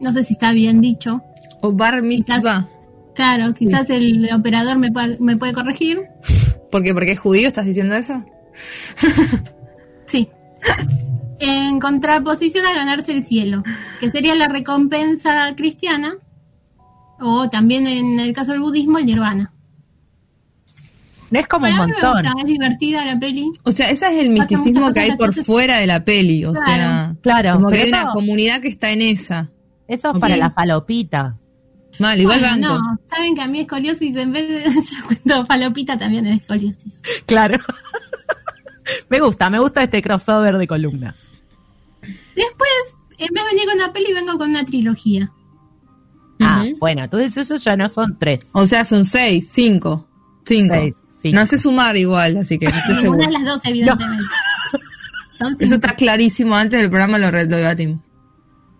No 0.00 0.12
sé 0.12 0.24
si 0.24 0.32
está 0.32 0.52
bien 0.52 0.80
dicho. 0.80 1.20
O 1.60 1.72
bar 1.72 2.02
mitzvah. 2.02 2.68
Claro, 3.14 3.52
quizás 3.52 3.90
el 3.90 4.30
operador 4.34 4.78
me, 4.78 4.90
pueda- 4.90 5.16
me 5.20 5.36
puede 5.36 5.52
corregir. 5.52 6.00
¿Por 6.72 6.82
qué? 6.82 6.94
¿Porque 6.94 7.12
es 7.12 7.18
judío? 7.20 7.46
¿Estás 7.48 7.66
diciendo 7.66 7.94
eso? 7.94 8.24
Sí. 10.06 10.28
En 11.44 11.80
contraposición 11.80 12.64
a 12.66 12.72
ganarse 12.72 13.10
el 13.12 13.24
cielo, 13.24 13.64
que 13.98 14.10
sería 14.12 14.34
la 14.36 14.46
recompensa 14.48 15.54
cristiana, 15.56 16.14
o 17.20 17.50
también 17.50 17.86
en 17.88 18.20
el 18.20 18.32
caso 18.32 18.52
del 18.52 18.60
budismo, 18.60 18.98
el 18.98 19.06
nirvana. 19.06 19.52
No 21.30 21.40
es 21.40 21.48
como 21.48 21.66
un 21.66 21.76
Bueno, 21.76 21.94
montón. 21.94 22.12
gusta, 22.22 22.34
es 22.38 22.44
divertida 22.44 23.04
la 23.06 23.18
peli. 23.18 23.50
O 23.64 23.72
sea, 23.72 23.90
ese 23.90 24.06
es 24.06 24.18
el 24.20 24.28
misticismo 24.30 24.92
que 24.92 25.00
hay 25.00 25.16
por 25.16 25.32
fuera 25.34 25.78
de 25.78 25.86
la 25.86 26.04
peli. 26.04 26.44
O 26.44 26.52
Claro. 26.52 26.66
sea, 26.72 27.16
Claro, 27.22 27.54
como 27.54 27.68
que 27.70 27.82
hay 27.82 27.88
una 27.88 28.12
comunidad 28.12 28.60
que 28.60 28.68
está 28.68 28.90
en 28.90 29.02
esa. 29.02 29.48
Eso 29.88 30.12
es 30.14 30.20
para 30.20 30.34
Sí. 30.34 30.40
la 30.40 30.50
falopita. 30.50 31.38
Mal, 31.98 32.20
igual 32.20 32.38
Bueno, 32.40 32.68
banco. 32.68 32.82
no, 32.84 32.98
saben 33.10 33.34
que 33.34 33.40
a 33.42 33.48
mí 33.48 33.60
escoliosis, 33.60 34.16
en 34.16 34.32
vez 34.32 34.46
de 34.48 34.62
cuento 35.06 35.44
falopita, 35.46 35.98
también 35.98 36.26
es 36.26 36.40
escoliosis. 36.42 36.92
Claro. 37.26 37.58
me 39.08 39.20
gusta, 39.20 39.50
me 39.50 39.58
gusta 39.58 39.82
este 39.82 40.02
crossover 40.02 40.56
de 40.58 40.66
columnas. 40.66 41.28
Después, 42.34 42.96
en 43.18 43.28
vez 43.32 43.44
de 43.44 43.50
venir 43.50 43.66
con 43.66 43.74
una 43.76 43.92
peli, 43.92 44.12
vengo 44.12 44.38
con 44.38 44.50
una 44.50 44.64
trilogía. 44.64 45.32
Ah, 46.40 46.64
bueno, 46.80 47.04
entonces 47.04 47.36
esos 47.36 47.62
ya 47.62 47.76
no 47.76 47.88
son 47.88 48.18
tres. 48.18 48.50
O 48.54 48.66
sea, 48.66 48.84
son 48.84 49.04
seis, 49.04 49.48
cinco. 49.50 50.08
Cinco. 50.44 50.74
Seis, 50.74 50.96
cinco. 51.20 51.38
No 51.38 51.46
sé 51.46 51.58
sumar 51.58 51.96
igual, 51.96 52.38
así 52.38 52.58
que 52.58 52.66
no 52.66 52.76
estoy 52.76 52.96
seguro. 52.96 53.18
Ninguna 53.18 53.38
de 53.38 53.44
las 53.44 53.54
dos, 53.54 53.64
evidentemente. 53.64 54.24
Son 55.34 55.56
Eso 55.58 55.74
está 55.74 55.94
clarísimo. 55.94 56.56
Antes 56.56 56.80
del 56.80 56.90
programa 56.90 57.18
lo, 57.18 57.30
lo 57.30 57.56
debatimos. 57.56 58.00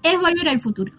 Es 0.02 0.18
volver 0.18 0.48
al 0.48 0.60
futuro. 0.60 0.92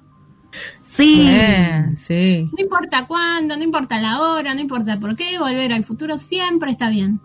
Sí. 0.82 1.28
Eh, 1.28 1.86
sí. 1.98 2.50
No 2.56 2.64
importa 2.64 3.08
cuándo, 3.08 3.58
no 3.58 3.64
importa 3.64 4.00
la 4.00 4.22
hora, 4.22 4.54
no 4.54 4.62
importa 4.62 5.00
por 5.00 5.16
qué, 5.16 5.40
volver 5.40 5.74
al 5.74 5.84
futuro 5.84 6.18
siempre 6.18 6.72
está 6.72 6.90
bien. 6.90 7.20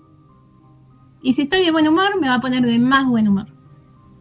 Y 1.23 1.35
si 1.35 1.43
estoy 1.43 1.65
de 1.65 1.71
buen 1.71 1.87
humor, 1.87 2.21
me 2.21 2.29
va 2.29 2.37
a 2.37 2.41
poner 2.41 2.63
de 2.65 2.79
más 2.79 3.07
buen 3.07 3.29
humor. 3.29 3.58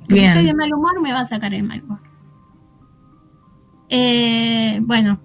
Si 0.09 0.19
estoy 0.29 0.45
de 0.45 0.53
mal 0.53 0.73
humor, 0.73 1.01
me 1.01 1.11
va 1.11 1.21
a 1.21 1.27
sacar 1.27 1.53
el 1.53 1.63
mal 1.63 1.83
humor. 1.83 1.99
Eh, 3.89 4.79
bueno, 4.81 5.19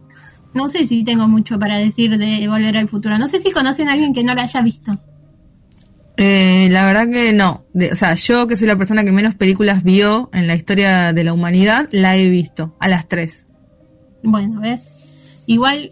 no 0.54 0.68
sé 0.68 0.86
si 0.86 1.04
tengo 1.04 1.26
mucho 1.28 1.59
para 1.59 1.78
decir 1.78 2.16
de 2.18 2.46
volver 2.48 2.76
al 2.76 2.88
futuro. 2.88 3.18
No 3.18 3.28
sé 3.28 3.40
si 3.40 3.50
conocen 3.50 3.88
a 3.88 3.92
alguien 3.92 4.12
que 4.14 4.24
no 4.24 4.34
la 4.34 4.42
haya 4.42 4.62
visto. 4.62 4.98
Eh, 6.16 6.68
la 6.70 6.84
verdad 6.84 7.09
que 7.09 7.32
no. 7.32 7.64
De- 7.72 7.92
o 7.92 7.96
sea, 7.96 8.14
yo 8.14 8.46
que 8.46 8.56
soy 8.56 8.66
la 8.68 8.76
persona 8.76 9.04
que 9.04 9.12
menos 9.12 9.34
películas 9.34 9.82
vio 9.82 10.30
en 10.32 10.46
la 10.46 10.54
historia 10.54 11.12
de 11.12 11.24
la 11.24 11.32
humanidad, 11.32 11.88
la 11.90 12.16
he 12.16 12.28
visto. 12.28 12.76
A 12.80 12.88
las 12.88 13.09
tres. 13.09 13.46
Bueno, 14.22 14.60
¿ves? 14.60 14.88
Igual, 15.46 15.90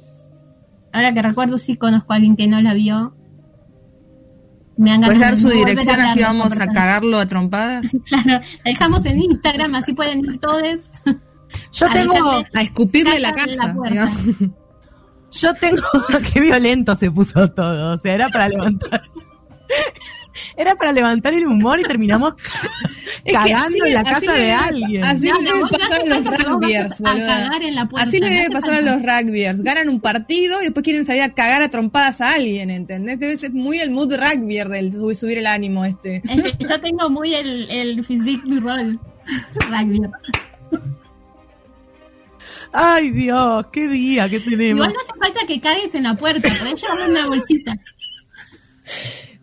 ahora 0.93 1.13
que 1.13 1.23
recuerdo, 1.23 1.59
sí 1.59 1.77
conozco 1.77 2.13
a 2.13 2.17
alguien 2.17 2.37
que 2.37 2.47
no 2.47 2.61
la 2.61 2.75
vio. 2.75 3.17
Me 4.81 4.93
han 4.93 5.03
¿Puedes 5.03 5.21
dar 5.21 5.37
su 5.37 5.49
dirección 5.51 5.91
hablar 5.91 6.09
así 6.09 6.21
vamos 6.23 6.59
a 6.59 6.67
cagarlo 6.69 7.19
a 7.19 7.27
trompadas? 7.27 7.87
Claro, 8.07 8.41
la 8.41 8.43
dejamos 8.65 9.05
en 9.05 9.21
Instagram, 9.21 9.75
así 9.75 9.93
pueden 9.93 10.21
ir 10.21 10.39
todos. 10.39 10.91
Yo 11.73 11.87
A 11.91 11.93
tengo, 11.93 12.43
A 12.55 12.63
escupirle 12.63 13.19
la 13.19 13.35
casa. 13.35 13.75
yo 15.33 15.55
tengo, 15.55 15.83
qué 16.33 16.41
violento 16.41 16.97
se 16.97 17.11
puso 17.11 17.51
todo. 17.51 17.95
O 17.95 17.99
sea, 17.99 18.15
era 18.15 18.31
para 18.31 18.49
levantar. 18.49 19.03
Era 20.57 20.75
para 20.77 20.93
levantar 20.93 21.35
el 21.35 21.47
humor 21.47 21.81
y 21.81 21.83
terminamos 21.83 22.35
Es 23.25 23.25
que 23.25 23.33
cagando 23.33 23.67
así 23.67 23.79
en 23.89 23.95
la 23.95 24.05
casa 24.05 24.33
de 24.33 24.53
alguien. 24.53 25.05
Así 25.05 25.27
le 25.27 25.43
debe 25.43 25.61
pasar 25.71 26.01
a 26.01 26.05
los 26.05 26.25
rugbyers, 26.45 26.99
vayas 27.01 27.01
a 27.01 27.13
boluda. 27.13 27.27
cagar 27.27 27.63
en 27.63 27.75
la 27.75 27.89
puerta, 27.89 28.09
Así 28.09 28.19
le 28.21 28.31
debe 28.31 28.51
pasar 28.51 28.75
a 28.75 28.81
los 28.81 29.03
rugbyers. 29.03 29.63
Ganan 29.63 29.89
un 29.89 30.01
partido 30.01 30.61
y 30.61 30.65
después 30.65 30.85
quieren 30.85 31.05
salir 31.05 31.23
a 31.23 31.35
cagar 31.35 31.63
a 31.63 31.69
trompadas 31.69 32.21
a 32.21 32.35
alguien, 32.35 32.71
¿entendés? 32.71 33.19
Debe 33.19 33.37
ser 33.37 33.53
muy 33.53 33.79
el 33.81 33.91
mood 33.91 34.15
rugbyer 34.15 34.69
del 34.69 34.93
sub- 34.93 35.15
subir 35.15 35.39
el 35.39 35.47
ánimo 35.47 35.85
este. 35.85 36.23
Es 36.29 36.43
que 36.43 36.65
yo 36.65 36.81
tengo 36.81 37.11
muy 37.11 37.35
el, 37.35 37.69
el 37.71 38.05
physique 38.05 38.43
du 38.47 38.61
rol. 38.61 38.99
Rugby. 39.69 40.01
Ay, 42.73 43.11
Dios, 43.11 43.67
qué 43.73 43.89
día 43.89 44.29
que 44.29 44.39
tenemos. 44.41 44.87
Igual 44.87 44.93
no 44.93 45.01
hace 45.01 45.19
falta 45.19 45.47
que 45.47 45.61
cagues 45.61 45.93
en 45.95 46.05
la 46.05 46.15
puerta, 46.15 46.49
podés 46.59 46.81
llevar 46.81 47.11
una 47.11 47.27
bolsita. 47.27 47.77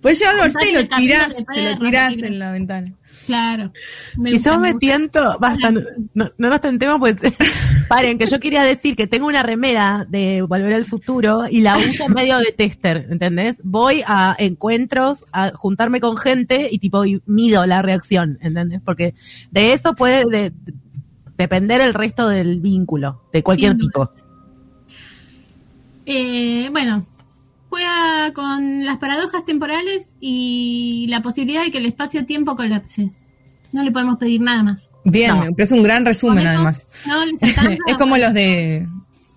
Puedes 0.02 0.20
llevarlo 0.20 0.44
al 0.44 0.52
y 0.68 0.72
lo 0.74 0.88
tirás, 0.88 1.34
se 1.54 1.74
lo 1.74 1.80
tirás 1.80 2.18
en 2.18 2.40
la 2.40 2.52
ventana. 2.52 2.94
Claro. 3.26 3.74
Me 4.16 4.30
Y 4.30 4.34
gusta, 4.34 4.52
yo 4.54 4.60
me 4.60 4.74
tiento, 4.76 5.38
basta, 5.40 5.70
no, 5.72 5.82
no, 6.14 6.32
no 6.38 6.50
nos 6.50 6.62
tentemos, 6.62 6.98
pues, 7.00 7.16
paren, 7.90 8.18
que 8.18 8.26
yo 8.26 8.40
quería 8.40 8.64
decir 8.64 8.96
que 8.96 9.06
tengo 9.08 9.28
una 9.28 9.44
remera 9.44 10.06
de 10.08 10.44
Volver 10.44 10.74
al 10.74 10.86
Futuro 10.86 11.44
y 11.50 11.60
la 11.60 11.78
uso 11.78 12.06
en 12.06 12.14
medio 12.14 12.38
de 12.38 12.54
tester, 12.56 13.06
¿entendés? 13.10 13.58
Voy 13.66 14.02
a 14.08 14.34
encuentros, 14.40 15.26
a 15.34 15.52
juntarme 15.54 16.00
con 16.00 16.16
gente 16.16 16.70
y 16.72 16.80
tipo, 16.80 17.04
y 17.06 17.22
mido 17.26 17.66
la 17.66 17.82
reacción, 17.82 18.38
¿entendés? 18.42 18.80
Porque 18.86 19.14
de 19.52 19.74
eso 19.74 19.94
puede 19.94 20.24
de- 20.26 20.52
de- 20.52 20.74
depender 21.38 21.82
el 21.82 21.94
resto 21.94 22.30
del 22.30 22.62
vínculo, 22.62 23.24
de 23.34 23.44
cualquier 23.44 23.78
tipo. 23.78 24.10
Eh, 26.06 26.70
bueno, 26.72 27.06
juega 27.70 28.32
con 28.34 28.86
las 28.86 28.98
paradojas 28.98 29.46
temporales 29.46 30.08
y 30.20 31.08
la 31.10 31.22
posibilidad 31.22 31.64
de 31.64 31.72
que 31.72 31.78
el 31.80 31.86
espacio-tiempo 31.86 32.56
colapse. 32.56 33.10
No 33.74 33.84
le 33.84 33.92
podemos 33.92 34.18
pedir 34.18 34.40
nada 34.42 34.64
más. 34.64 34.90
Bien, 35.04 35.32
No. 35.36 35.42
me 35.42 35.52
parece 35.52 35.74
un 35.74 35.84
gran 35.84 36.06
resumen 36.06 36.40
eso, 36.40 36.48
además. 36.48 36.88
No 37.06 37.24
es 37.88 37.98
como 37.98 38.18
los 38.18 38.34
de... 38.34 38.88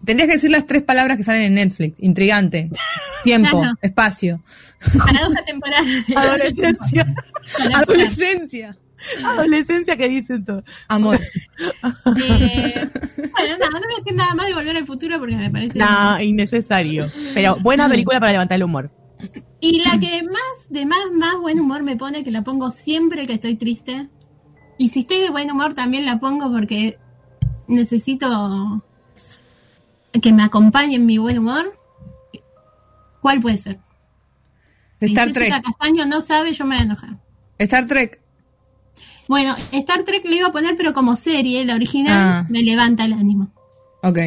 Tendrías 0.04 0.28
que 0.28 0.34
decir 0.36 0.50
las 0.50 0.66
tres 0.66 0.82
palabras 0.82 1.18
que 1.18 1.24
salen 1.24 1.42
en 1.42 1.54
Netflix. 1.54 1.94
Intrigante. 1.98 2.70
Tiempo. 3.22 3.60
Claro. 3.60 3.76
espacio. 3.82 4.40
Paradoja 4.96 5.44
temporal. 5.44 5.84
Adolescencia. 6.16 7.14
Adolescencia. 7.74 8.76
Adolescencia 9.24 9.96
que 9.96 10.08
dicen 10.08 10.44
todo. 10.44 10.62
Amor. 10.88 11.18
Eh, 11.60 12.90
bueno, 13.32 13.56
nada, 13.58 13.70
no 13.72 13.80
voy 13.80 13.94
a 13.94 13.98
decir 13.98 14.14
nada 14.14 14.34
más 14.34 14.46
de 14.46 14.54
volver 14.54 14.76
al 14.76 14.86
futuro 14.86 15.18
porque 15.18 15.36
me 15.36 15.50
parece. 15.50 15.78
No, 15.78 16.20
innecesario. 16.20 17.10
Pero 17.34 17.56
buena 17.56 17.88
película 17.88 18.18
para 18.18 18.32
levantar 18.32 18.56
el 18.56 18.64
humor. 18.64 18.90
Y 19.60 19.80
la 19.80 19.98
que 19.98 20.22
más, 20.22 20.68
de 20.68 20.86
más, 20.86 20.98
más 21.12 21.36
buen 21.38 21.60
humor 21.60 21.82
me 21.82 21.96
pone, 21.96 22.24
que 22.24 22.30
la 22.30 22.42
pongo 22.42 22.70
siempre 22.70 23.26
que 23.26 23.34
estoy 23.34 23.56
triste. 23.56 24.08
Y 24.78 24.88
si 24.88 25.00
estoy 25.00 25.20
de 25.20 25.30
buen 25.30 25.50
humor 25.50 25.74
también 25.74 26.06
la 26.06 26.18
pongo 26.18 26.50
porque 26.50 26.98
necesito 27.68 28.82
que 30.20 30.32
me 30.32 30.42
acompañe 30.42 30.96
en 30.96 31.06
mi 31.06 31.18
buen 31.18 31.38
humor. 31.38 31.78
¿Cuál 33.20 33.40
puede 33.40 33.58
ser? 33.58 33.78
Star 35.00 35.28
si 35.28 35.34
Trek. 35.34 35.62
Castaño 35.62 36.06
no 36.06 36.20
sabe, 36.20 36.52
yo 36.52 36.64
me 36.64 36.76
voy 36.76 36.82
a 36.82 36.84
enojar. 36.84 37.18
Star 37.58 37.86
Trek. 37.86 38.19
Bueno, 39.30 39.54
Star 39.70 40.02
Trek 40.02 40.24
le 40.24 40.38
iba 40.38 40.48
a 40.48 40.50
poner, 40.50 40.74
pero 40.76 40.92
como 40.92 41.14
serie, 41.14 41.64
la 41.64 41.76
original, 41.76 42.18
Ah. 42.20 42.46
me 42.50 42.62
levanta 42.64 43.04
el 43.04 43.12
ánimo. 43.12 43.52
Ok. 44.02 44.18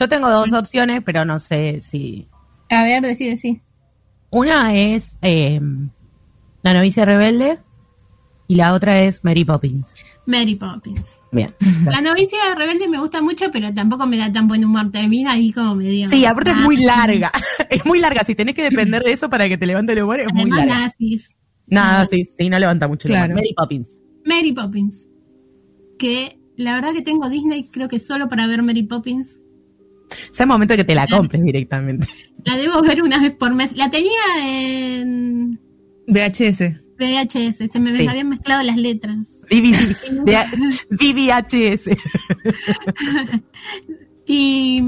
Yo 0.00 0.08
tengo 0.08 0.30
dos 0.30 0.50
opciones, 0.54 1.02
pero 1.04 1.26
no 1.26 1.38
sé 1.40 1.82
si 1.82 2.26
A 2.70 2.82
ver, 2.82 3.02
decide, 3.02 3.36
sí. 3.36 3.60
Una 4.30 4.74
es 4.74 5.18
eh, 5.20 5.60
La 6.62 6.72
novicia 6.72 7.04
rebelde 7.04 7.58
y 8.48 8.54
la 8.54 8.72
otra 8.72 8.98
es 9.02 9.22
Mary 9.24 9.44
Poppins. 9.44 9.92
Mary 10.24 10.54
Poppins. 10.54 11.04
Bien. 11.32 11.54
La 11.84 12.00
novicia 12.00 12.38
rebelde 12.56 12.88
me 12.88 12.98
gusta 12.98 13.20
mucho, 13.20 13.50
pero 13.52 13.74
tampoco 13.74 14.06
me 14.06 14.16
da 14.16 14.32
tan 14.32 14.48
buen 14.48 14.64
humor. 14.64 14.90
Termina 14.90 15.32
ahí 15.32 15.52
como 15.52 15.74
medio. 15.74 16.08
Sí, 16.08 16.24
aparte 16.24 16.52
es 16.52 16.56
muy 16.56 16.76
Ah, 16.88 16.96
larga. 17.06 17.30
Es 17.68 17.84
muy 17.84 18.00
larga. 18.00 18.24
Si 18.24 18.34
tenés 18.34 18.54
que 18.54 18.62
depender 18.62 19.02
de 19.02 19.12
eso 19.12 19.28
para 19.28 19.48
que 19.50 19.58
te 19.58 19.66
levante 19.66 19.92
el 19.92 20.02
humor, 20.02 20.20
es 20.20 20.32
muy 20.32 20.50
larga. 20.50 20.80
nazis. 20.80 21.28
Nada, 21.66 22.06
sí, 22.06 22.24
sí, 22.38 22.48
no 22.48 22.58
levanta 22.58 22.88
mucho 22.88 23.06
el 23.08 23.14
humor. 23.16 23.34
Mary 23.34 23.52
Poppins. 23.54 23.98
Mary 24.26 24.52
Poppins. 24.52 25.08
Que 25.98 26.38
la 26.56 26.74
verdad 26.74 26.92
que 26.92 27.00
tengo 27.02 27.28
Disney, 27.30 27.64
creo 27.68 27.88
que 27.88 27.98
solo 27.98 28.28
para 28.28 28.46
ver 28.46 28.62
Mary 28.62 28.82
Poppins. 28.82 29.40
Ya 30.32 30.44
es 30.44 30.46
momento 30.46 30.74
de 30.74 30.78
que 30.78 30.84
te 30.84 30.94
la 30.94 31.06
compres 31.06 31.42
directamente. 31.42 32.06
La 32.44 32.56
debo 32.56 32.80
ver 32.82 33.02
una 33.02 33.18
vez 33.20 33.34
por 33.34 33.52
mes. 33.54 33.74
La 33.76 33.90
tenía 33.90 34.10
en 34.44 35.58
VHS. 36.06 36.82
VHS, 36.98 37.68
se 37.72 37.80
me 37.80 37.96
Sí. 37.98 38.06
habían 38.06 38.28
mezclado 38.28 38.62
las 38.62 38.76
letras. 38.76 39.28
VVHS. 40.90 41.90
Y, 44.28 44.82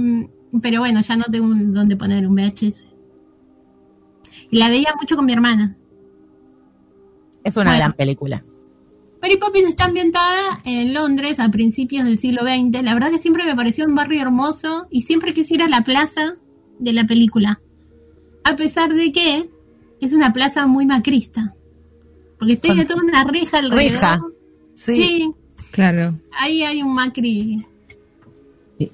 pero 0.60 0.80
bueno, 0.80 1.00
ya 1.00 1.16
no 1.16 1.24
tengo 1.30 1.46
un- 1.46 1.72
dónde 1.72 1.96
poner 1.96 2.26
un 2.26 2.34
VHS. 2.34 2.88
Y 4.50 4.58
la 4.58 4.68
veía 4.68 4.88
mucho 5.00 5.14
con 5.14 5.24
mi 5.26 5.32
hermana. 5.32 5.76
Es 7.44 7.56
una 7.56 7.66
Bueno. 7.70 7.78
gran 7.78 7.92
película. 7.92 8.44
Mary 9.20 9.36
Poppins 9.36 9.68
está 9.68 9.86
ambientada 9.86 10.60
en 10.64 10.94
Londres 10.94 11.40
a 11.40 11.48
principios 11.50 12.04
del 12.04 12.18
siglo 12.18 12.42
XX. 12.42 12.82
La 12.82 12.94
verdad 12.94 13.10
que 13.10 13.18
siempre 13.18 13.44
me 13.44 13.56
pareció 13.56 13.84
un 13.84 13.94
barrio 13.94 14.22
hermoso 14.22 14.86
y 14.90 15.02
siempre 15.02 15.32
quise 15.34 15.54
ir 15.54 15.62
a 15.62 15.68
la 15.68 15.82
plaza 15.82 16.34
de 16.78 16.92
la 16.92 17.04
película. 17.06 17.60
A 18.44 18.54
pesar 18.56 18.94
de 18.94 19.10
que 19.12 19.50
es 20.00 20.12
una 20.12 20.32
plaza 20.32 20.66
muy 20.66 20.86
macrista. 20.86 21.54
Porque 22.38 22.56
tiene 22.56 22.84
toda 22.84 23.02
una 23.02 23.24
reja 23.24 23.58
alrededor. 23.58 23.92
Reja. 23.92 24.20
Sí. 24.74 25.02
Sí, 25.02 25.32
Claro. 25.72 26.18
ahí 26.38 26.62
hay 26.62 26.82
un 26.82 26.94
Macri 26.94 27.58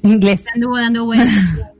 Inglés. 0.03 0.45
anduvo 0.55 0.77
dando 0.77 1.05
vueltas. 1.05 1.29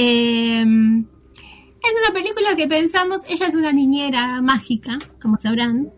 Eh, 0.00 0.60
es 0.60 0.66
una 0.66 2.12
película 2.14 2.54
que 2.56 2.68
pensamos, 2.68 3.18
ella 3.28 3.48
es 3.48 3.54
una 3.56 3.72
niñera 3.72 4.40
mágica, 4.40 4.98
como 5.20 5.38
sabrán. 5.40 5.90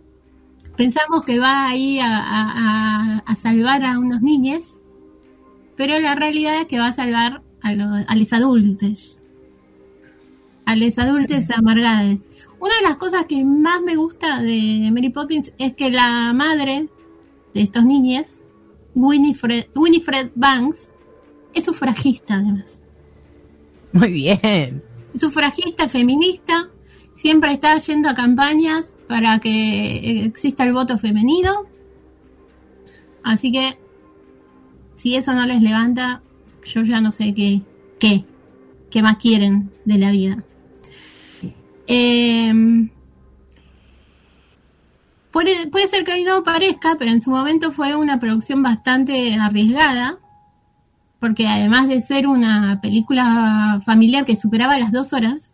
Pensamos 0.80 1.24
que 1.24 1.38
va 1.38 1.68
ahí 1.68 1.98
a, 1.98 2.06
a- 2.16 3.18
a- 3.26 3.34
salvar 3.36 3.84
a 3.84 3.98
unos 3.98 4.22
niños, 4.22 4.78
pero 5.76 5.98
la 5.98 6.14
realidad 6.14 6.56
es 6.56 6.64
que 6.66 6.78
va 6.78 6.86
a 6.86 6.92
salvar 6.94 7.42
a, 7.60 7.72
lo- 7.74 8.04
a 8.06 8.16
los 8.16 8.32
adultos. 8.32 9.18
A 10.64 10.76
los 10.76 10.98
adultos 10.98 11.50
amargados. 11.54 12.22
Una 12.60 12.74
de 12.76 12.82
las 12.88 12.96
cosas 12.96 13.26
que 13.26 13.44
más 13.44 13.82
me 13.82 13.96
gusta 13.96 14.40
de 14.40 14.88
Mary 14.92 15.10
Poppins 15.10 15.52
es 15.58 15.74
que 15.74 15.90
la 15.90 16.32
madre 16.32 16.88
de 17.52 17.60
estos 17.62 17.84
niños, 17.84 18.26
Winifred, 18.94 19.66
Winifred 19.74 20.30
Banks, 20.34 20.94
es 21.54 21.64
sufragista 21.64 22.34
además. 22.36 22.78
Muy 23.92 24.12
bien. 24.12 24.82
Sufragista, 25.14 25.88
feminista, 25.88 26.70
siempre 27.20 27.52
está 27.52 27.76
yendo 27.76 28.08
a 28.08 28.14
campañas 28.14 28.96
para 29.06 29.40
que 29.40 30.24
exista 30.24 30.64
el 30.64 30.72
voto 30.72 30.96
femenino. 30.96 31.66
Así 33.22 33.52
que, 33.52 33.78
si 34.96 35.16
eso 35.16 35.34
no 35.34 35.44
les 35.44 35.60
levanta, 35.60 36.22
yo 36.64 36.82
ya 36.82 37.02
no 37.02 37.12
sé 37.12 37.34
qué, 37.34 37.60
qué, 37.98 38.24
qué 38.90 39.02
más 39.02 39.18
quieren 39.18 39.70
de 39.84 39.98
la 39.98 40.10
vida. 40.12 40.42
Eh, 41.86 42.88
puede, 45.30 45.66
puede 45.66 45.88
ser 45.88 46.04
que 46.04 46.14
hoy 46.14 46.24
no 46.24 46.42
parezca, 46.42 46.96
pero 46.98 47.10
en 47.10 47.20
su 47.20 47.30
momento 47.30 47.70
fue 47.70 47.96
una 47.96 48.18
producción 48.18 48.62
bastante 48.62 49.34
arriesgada, 49.34 50.18
porque 51.18 51.46
además 51.46 51.86
de 51.86 52.00
ser 52.00 52.26
una 52.26 52.80
película 52.80 53.82
familiar 53.84 54.24
que 54.24 54.36
superaba 54.36 54.78
las 54.78 54.90
dos 54.90 55.12
horas, 55.12 55.52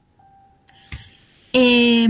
eh, 1.58 2.06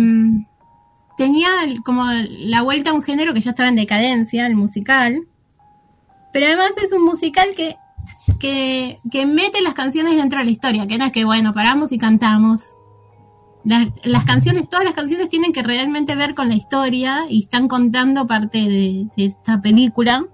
tenía 1.16 1.48
como 1.85 2.05
la 2.10 2.62
vuelta 2.62 2.90
a 2.90 2.94
un 2.94 3.02
género 3.05 3.32
que 3.32 3.40
ya 3.40 3.51
estaba 3.51 3.68
en 3.68 3.77
decadencia, 3.77 4.44
el 4.44 4.56
musical, 4.56 5.23
pero 6.32 6.47
además 6.47 6.73
es 6.85 6.93
un 6.93 7.05
musical 7.05 7.51
que, 7.56 7.77
que, 8.40 8.98
que 9.09 9.24
mete 9.24 9.62
las 9.62 9.74
canciones 9.74 10.16
dentro 10.16 10.40
de 10.40 10.47
la 10.47 10.51
historia, 10.51 10.86
que 10.89 10.98
no 10.98 11.05
es 11.05 11.12
que, 11.12 11.24
bueno, 11.24 11.55
paramos 11.55 11.93
y 11.93 11.98
cantamos. 11.98 12.74
Las, 13.64 13.86
las 14.02 14.24
canciones, 14.24 14.68
todas 14.68 14.85
las 14.85 14.94
canciones 14.94 15.28
tienen 15.28 15.52
que 15.52 15.62
realmente 15.62 16.16
ver 16.16 16.35
con 16.35 16.48
la 16.48 16.56
historia 16.56 17.20
y 17.28 17.43
están 17.43 17.68
contando 17.68 18.27
parte 18.27 18.59
de 18.59 19.09
esta 19.16 19.60
película, 19.60 20.27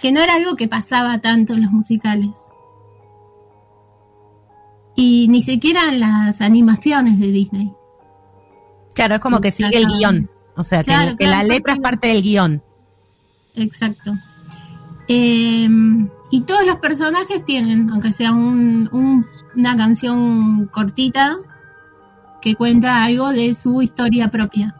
que 0.00 0.10
no 0.10 0.20
era 0.20 0.36
algo 0.36 0.56
que 0.56 0.68
pasaba 0.68 1.20
tanto 1.20 1.52
en 1.52 1.64
los 1.64 1.70
musicales. 1.70 2.32
Y 4.96 5.28
ni 5.28 5.42
siquiera 5.42 5.90
en 5.90 6.00
las 6.00 6.40
animaciones 6.40 7.20
de 7.20 7.26
Disney. 7.30 7.72
Claro, 8.94 9.16
es 9.16 9.20
como 9.20 9.40
que 9.40 9.52
sigue 9.52 9.76
el 9.76 9.86
guion. 9.86 10.30
O 10.56 10.64
sea, 10.64 10.78
que, 10.80 10.86
Claro, 10.86 11.10
que 11.16 11.26
claro, 11.26 11.36
la 11.36 11.54
letra 11.54 11.74
es 11.74 11.80
parte 11.80 12.08
del 12.08 12.22
guion. 12.22 12.62
Exacto. 13.54 14.14
Eh, 15.08 15.68
y 16.30 16.40
todos 16.40 16.64
los 16.66 16.76
personajes 16.76 17.44
tienen, 17.44 17.90
aunque 17.90 18.12
sea 18.12 18.32
un- 18.32 18.88
un- 18.92 19.26
una 19.54 19.76
canción 19.76 20.66
cortita, 20.72 21.36
que 22.40 22.54
cuenta 22.54 23.04
algo 23.04 23.30
de 23.30 23.54
su 23.54 23.82
historia 23.82 24.28
propia. 24.30 24.74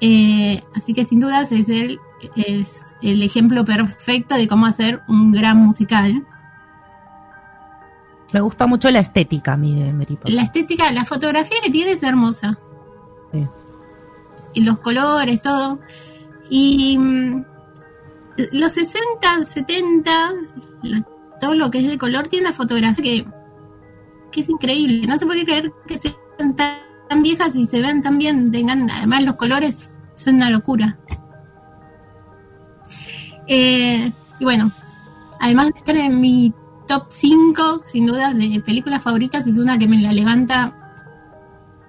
Eh, 0.00 0.62
así 0.74 0.94
que 0.94 1.04
sin 1.04 1.20
dudas 1.20 1.50
es 1.52 1.68
el, 1.68 1.98
es 2.36 2.84
el 3.02 3.22
ejemplo 3.22 3.64
perfecto 3.64 4.34
de 4.36 4.46
cómo 4.46 4.66
hacer 4.66 5.02
un 5.08 5.32
gran 5.32 5.56
musical. 5.58 6.24
Me 8.32 8.40
gusta 8.40 8.66
mucho 8.66 8.90
la 8.90 9.00
estética 9.00 9.54
a 9.54 9.56
mí 9.56 9.80
de 9.82 9.92
Mary 9.92 10.16
Poppins. 10.16 10.34
La 10.36 10.42
estética, 10.42 10.92
la 10.92 11.04
fotografía 11.04 11.56
que 11.62 11.70
tiene 11.70 11.92
es 11.92 12.02
hermosa. 12.02 12.58
Sí. 13.32 13.46
Y 14.54 14.64
los 14.64 14.78
colores, 14.80 15.40
todo. 15.40 15.78
Y 16.50 16.96
mm, 16.98 17.44
los 18.52 18.72
60, 18.72 19.44
70, 19.46 20.32
la- 20.82 21.06
todo 21.40 21.54
lo 21.54 21.70
que 21.70 21.78
es 21.78 21.86
de 21.88 21.96
color 21.98 22.28
tiene 22.28 22.46
una 22.48 22.54
fotografía 22.56 23.02
que, 23.02 23.26
que 24.32 24.40
es 24.42 24.48
increíble. 24.48 25.06
No 25.06 25.18
se 25.18 25.24
puede 25.26 25.44
creer 25.44 25.72
que 25.86 25.98
sean 25.98 26.54
tan 26.56 26.76
tan 27.08 27.22
viejas 27.22 27.56
y 27.56 27.66
se 27.66 27.80
ven 27.80 28.02
tan 28.02 28.18
bien, 28.18 28.50
tengan, 28.52 28.90
además 28.90 29.22
los 29.24 29.36
colores 29.36 29.90
son 30.14 30.34
una 30.34 30.50
locura. 30.50 30.98
Eh, 33.46 34.12
y 34.38 34.44
bueno, 34.44 34.70
además 35.40 35.66
de 35.72 35.78
estar 35.78 35.96
en 35.96 36.20
mi 36.20 36.52
top 36.88 37.04
5, 37.08 37.80
sin 37.84 38.06
duda, 38.06 38.34
de 38.34 38.60
películas 38.60 39.02
favoritas, 39.02 39.46
es 39.46 39.58
una 39.58 39.78
que 39.78 39.86
me 39.86 39.98
la 39.98 40.10
levanta, 40.10 40.72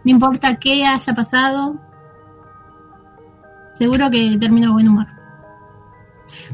no 0.04 0.12
importa 0.12 0.56
qué 0.56 0.86
haya 0.86 1.14
pasado, 1.16 1.80
seguro 3.76 4.12
que 4.12 4.38
termino 4.38 4.74
buen 4.74 4.90
humor. 4.90 5.08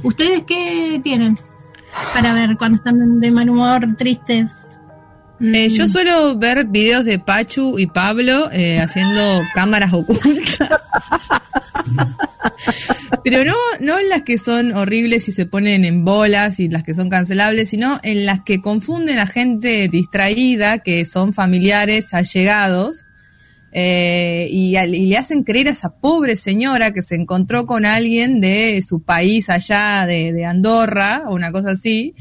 ¿Ustedes 0.03 0.43
qué 0.43 1.01
tienen 1.03 1.37
para 2.13 2.33
ver 2.33 2.55
cuando 2.57 2.77
están 2.77 3.19
de 3.19 3.31
mal 3.31 3.49
humor, 3.49 3.95
tristes? 3.97 4.51
Eh, 5.41 5.69
yo 5.69 5.87
suelo 5.87 6.37
ver 6.37 6.65
videos 6.65 7.03
de 7.03 7.19
Pachu 7.19 7.77
y 7.77 7.87
Pablo 7.87 8.49
eh, 8.53 8.79
haciendo 8.79 9.41
cámaras 9.53 9.91
ocultas. 9.91 10.29
Pero 13.25 13.43
no, 13.43 13.55
no 13.79 13.97
en 13.97 14.07
las 14.07 14.21
que 14.21 14.37
son 14.37 14.73
horribles 14.73 15.27
y 15.27 15.31
se 15.31 15.47
ponen 15.47 15.83
en 15.83 16.05
bolas 16.05 16.59
y 16.59 16.69
las 16.69 16.83
que 16.83 16.93
son 16.93 17.09
cancelables, 17.09 17.69
sino 17.69 17.99
en 18.03 18.23
las 18.27 18.43
que 18.43 18.61
confunden 18.61 19.17
a 19.17 19.25
gente 19.25 19.87
distraída, 19.87 20.77
que 20.77 21.05
son 21.05 21.33
familiares 21.33 22.13
allegados, 22.13 23.03
eh, 23.71 24.47
y, 24.51 24.77
y 24.77 25.05
le 25.07 25.17
hacen 25.17 25.43
creer 25.43 25.69
a 25.69 25.71
esa 25.71 25.95
pobre 25.97 26.35
señora 26.35 26.93
que 26.93 27.01
se 27.01 27.15
encontró 27.15 27.65
con 27.65 27.83
alguien 27.87 28.41
de 28.41 28.79
su 28.87 29.01
país 29.01 29.49
allá, 29.49 30.05
de, 30.05 30.31
de 30.31 30.45
Andorra, 30.45 31.23
o 31.25 31.33
una 31.33 31.51
cosa 31.51 31.71
así, 31.71 32.13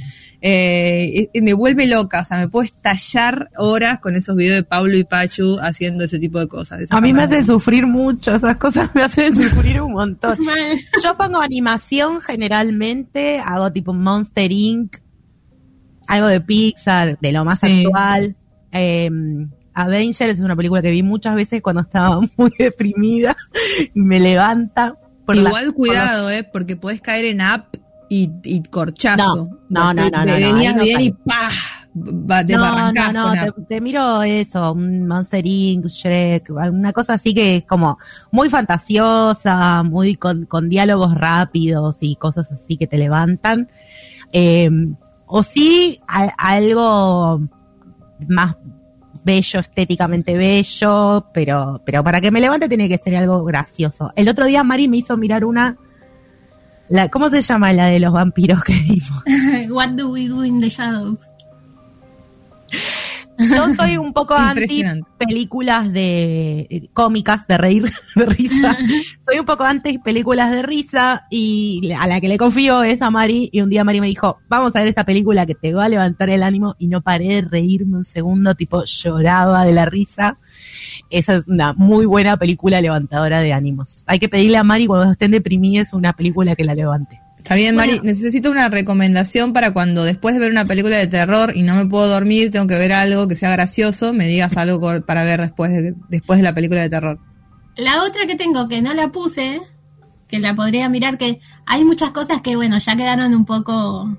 eh, 0.46 1.10
y- 1.32 1.38
y 1.38 1.40
me 1.40 1.54
vuelve 1.54 1.86
loca, 1.86 2.20
o 2.20 2.24
sea, 2.26 2.36
me 2.36 2.48
puedo 2.48 2.64
estallar 2.66 3.48
horas 3.56 3.98
con 4.00 4.14
esos 4.14 4.36
videos 4.36 4.56
de 4.56 4.62
Pablo 4.62 4.94
y 4.94 5.02
Pachu 5.04 5.58
haciendo 5.58 6.04
ese 6.04 6.18
tipo 6.18 6.38
de 6.38 6.48
cosas. 6.48 6.82
A 6.90 7.00
mí 7.00 7.14
me 7.14 7.22
hace 7.22 7.42
sufrir 7.42 7.86
mucho, 7.86 8.34
esas 8.34 8.58
cosas 8.58 8.90
me 8.94 9.02
hacen 9.02 9.34
sufrir 9.34 9.80
un 9.80 9.92
montón. 9.92 10.36
Yo 11.02 11.16
pongo 11.16 11.40
animación 11.40 12.20
generalmente, 12.20 13.38
hago 13.38 13.72
tipo 13.72 13.94
Monster 13.94 14.52
Inc., 14.52 14.96
algo 16.08 16.26
de 16.26 16.42
Pixar, 16.42 17.18
de 17.18 17.32
lo 17.32 17.46
más 17.46 17.60
Sí. 17.60 17.84
actual. 17.86 18.36
Eh, 18.70 19.08
Avengers 19.72 20.34
es 20.34 20.40
una 20.40 20.54
película 20.54 20.82
que 20.82 20.90
vi 20.90 21.02
muchas 21.02 21.34
veces 21.36 21.62
cuando 21.62 21.80
estaba 21.80 22.20
muy 22.36 22.52
deprimida 22.58 23.34
y 23.94 23.98
me 23.98 24.20
levanta. 24.20 24.98
por 25.24 25.36
la- 25.36 25.48
Igual 25.48 25.64
por 25.64 25.74
cuidado, 25.74 26.30
eh, 26.30 26.44
porque 26.44 26.76
podés 26.76 27.00
caer 27.00 27.24
en 27.24 27.40
app 27.40 27.76
y, 28.22 28.30
y 28.44 28.62
corchazo. 28.62 29.48
No, 29.68 29.92
no, 29.92 29.94
no, 29.94 30.10
no, 30.10 30.10
no, 30.10 30.24
no, 30.26 30.32
Venías 30.34 30.76
no 30.76 30.82
bien 30.82 31.00
y 31.00 31.10
¡pah! 31.12 31.48
Va, 31.96 32.42
No, 32.42 32.92
no, 32.92 33.12
no, 33.12 33.32
te, 33.32 33.52
te 33.68 33.80
miro 33.80 34.22
eso, 34.22 34.72
un 34.72 35.06
Monster 35.06 35.46
Inc., 35.46 35.86
Shrek, 35.86 36.50
una 36.50 36.92
cosa 36.92 37.14
así 37.14 37.32
que 37.32 37.56
es 37.56 37.64
como 37.64 37.98
muy 38.32 38.48
fantasiosa, 38.50 39.82
muy 39.84 40.16
con, 40.16 40.46
con 40.46 40.68
diálogos 40.68 41.14
rápidos 41.14 41.96
y 42.00 42.16
cosas 42.16 42.50
así 42.50 42.76
que 42.76 42.86
te 42.86 42.98
levantan. 42.98 43.68
Eh, 44.32 44.68
o 45.26 45.42
sí, 45.42 46.00
a- 46.08 46.34
algo 46.36 47.40
más 48.28 48.56
bello, 49.22 49.60
estéticamente 49.60 50.36
bello, 50.36 51.26
pero, 51.32 51.80
pero 51.86 52.02
para 52.04 52.20
que 52.20 52.30
me 52.30 52.40
levante 52.40 52.68
tiene 52.68 52.88
que 52.88 52.98
ser 53.02 53.16
algo 53.16 53.44
gracioso. 53.44 54.12
El 54.16 54.28
otro 54.28 54.46
día 54.46 54.62
Mari 54.64 54.88
me 54.88 54.98
hizo 54.98 55.16
mirar 55.16 55.44
una, 55.44 55.76
la, 56.88 57.08
¿cómo 57.08 57.30
se 57.30 57.40
llama 57.42 57.72
la 57.72 57.86
de 57.86 58.00
los 58.00 58.12
vampiros 58.12 58.62
que 58.62 58.74
vimos? 58.74 59.24
What 59.70 59.90
do 59.90 60.10
we 60.10 60.28
do 60.28 60.44
in 60.44 60.60
the 60.60 60.68
shadows? 60.68 61.20
Yo 63.36 63.74
soy 63.74 63.96
un 63.96 64.12
poco 64.12 64.34
anti 64.34 64.84
películas 65.18 65.92
de 65.92 66.66
eh, 66.70 66.88
cómicas 66.92 67.46
de 67.46 67.58
reír, 67.58 67.92
de 68.14 68.26
risa. 68.26 68.76
soy 69.26 69.38
un 69.38 69.44
poco 69.44 69.64
anti 69.64 69.98
películas 69.98 70.50
de 70.50 70.62
risa 70.62 71.26
y 71.30 71.92
a 71.98 72.06
la 72.06 72.20
que 72.20 72.28
le 72.28 72.38
confío 72.38 72.82
es 72.82 73.02
a 73.02 73.10
Mari 73.10 73.50
y 73.52 73.60
un 73.60 73.70
día 73.70 73.82
Mari 73.82 74.00
me 74.00 74.06
dijo, 74.06 74.38
vamos 74.48 74.76
a 74.76 74.80
ver 74.80 74.88
esta 74.88 75.04
película 75.04 75.46
que 75.46 75.54
te 75.54 75.74
va 75.74 75.86
a 75.86 75.88
levantar 75.88 76.30
el 76.30 76.42
ánimo 76.42 76.76
y 76.78 76.86
no 76.86 77.00
paré 77.02 77.28
de 77.28 77.40
reírme 77.42 77.96
un 77.96 78.04
segundo, 78.04 78.54
tipo 78.54 78.84
lloraba 78.84 79.64
de 79.64 79.72
la 79.72 79.86
risa. 79.86 80.38
Esa 81.10 81.36
es 81.36 81.48
una 81.48 81.72
muy 81.74 82.06
buena 82.06 82.36
película 82.36 82.80
levantadora 82.80 83.40
de 83.40 83.52
ánimos. 83.52 84.04
Hay 84.06 84.18
que 84.18 84.28
pedirle 84.28 84.56
a 84.56 84.64
Mari 84.64 84.86
cuando 84.86 85.12
estén 85.12 85.30
deprimidas 85.30 85.92
una 85.92 86.12
película 86.14 86.56
que 86.56 86.64
la 86.64 86.74
levante. 86.74 87.20
Está 87.38 87.56
bien, 87.56 87.76
Mari. 87.76 87.96
Bueno. 87.96 88.04
Necesito 88.04 88.50
una 88.50 88.68
recomendación 88.68 89.52
para 89.52 89.72
cuando 89.72 90.02
después 90.04 90.34
de 90.34 90.40
ver 90.40 90.50
una 90.50 90.64
película 90.64 90.96
de 90.96 91.06
terror 91.06 91.52
y 91.54 91.62
no 91.62 91.76
me 91.76 91.84
puedo 91.84 92.08
dormir, 92.08 92.50
tengo 92.50 92.66
que 92.66 92.78
ver 92.78 92.92
algo 92.92 93.28
que 93.28 93.36
sea 93.36 93.50
gracioso, 93.50 94.12
me 94.14 94.26
digas 94.26 94.56
algo 94.56 94.80
para 95.02 95.24
ver 95.24 95.42
después 95.42 95.70
de, 95.70 95.94
después 96.08 96.38
de 96.38 96.42
la 96.42 96.54
película 96.54 96.80
de 96.80 96.88
terror. 96.88 97.18
La 97.76 98.02
otra 98.02 98.26
que 98.26 98.36
tengo 98.36 98.66
que 98.68 98.80
no 98.80 98.94
la 98.94 99.12
puse, 99.12 99.60
que 100.28 100.38
la 100.38 100.54
podría 100.54 100.88
mirar, 100.88 101.18
que 101.18 101.40
hay 101.66 101.84
muchas 101.84 102.10
cosas 102.12 102.40
que, 102.40 102.56
bueno, 102.56 102.78
ya 102.78 102.96
quedaron 102.96 103.34
un 103.34 103.44
poco 103.44 104.16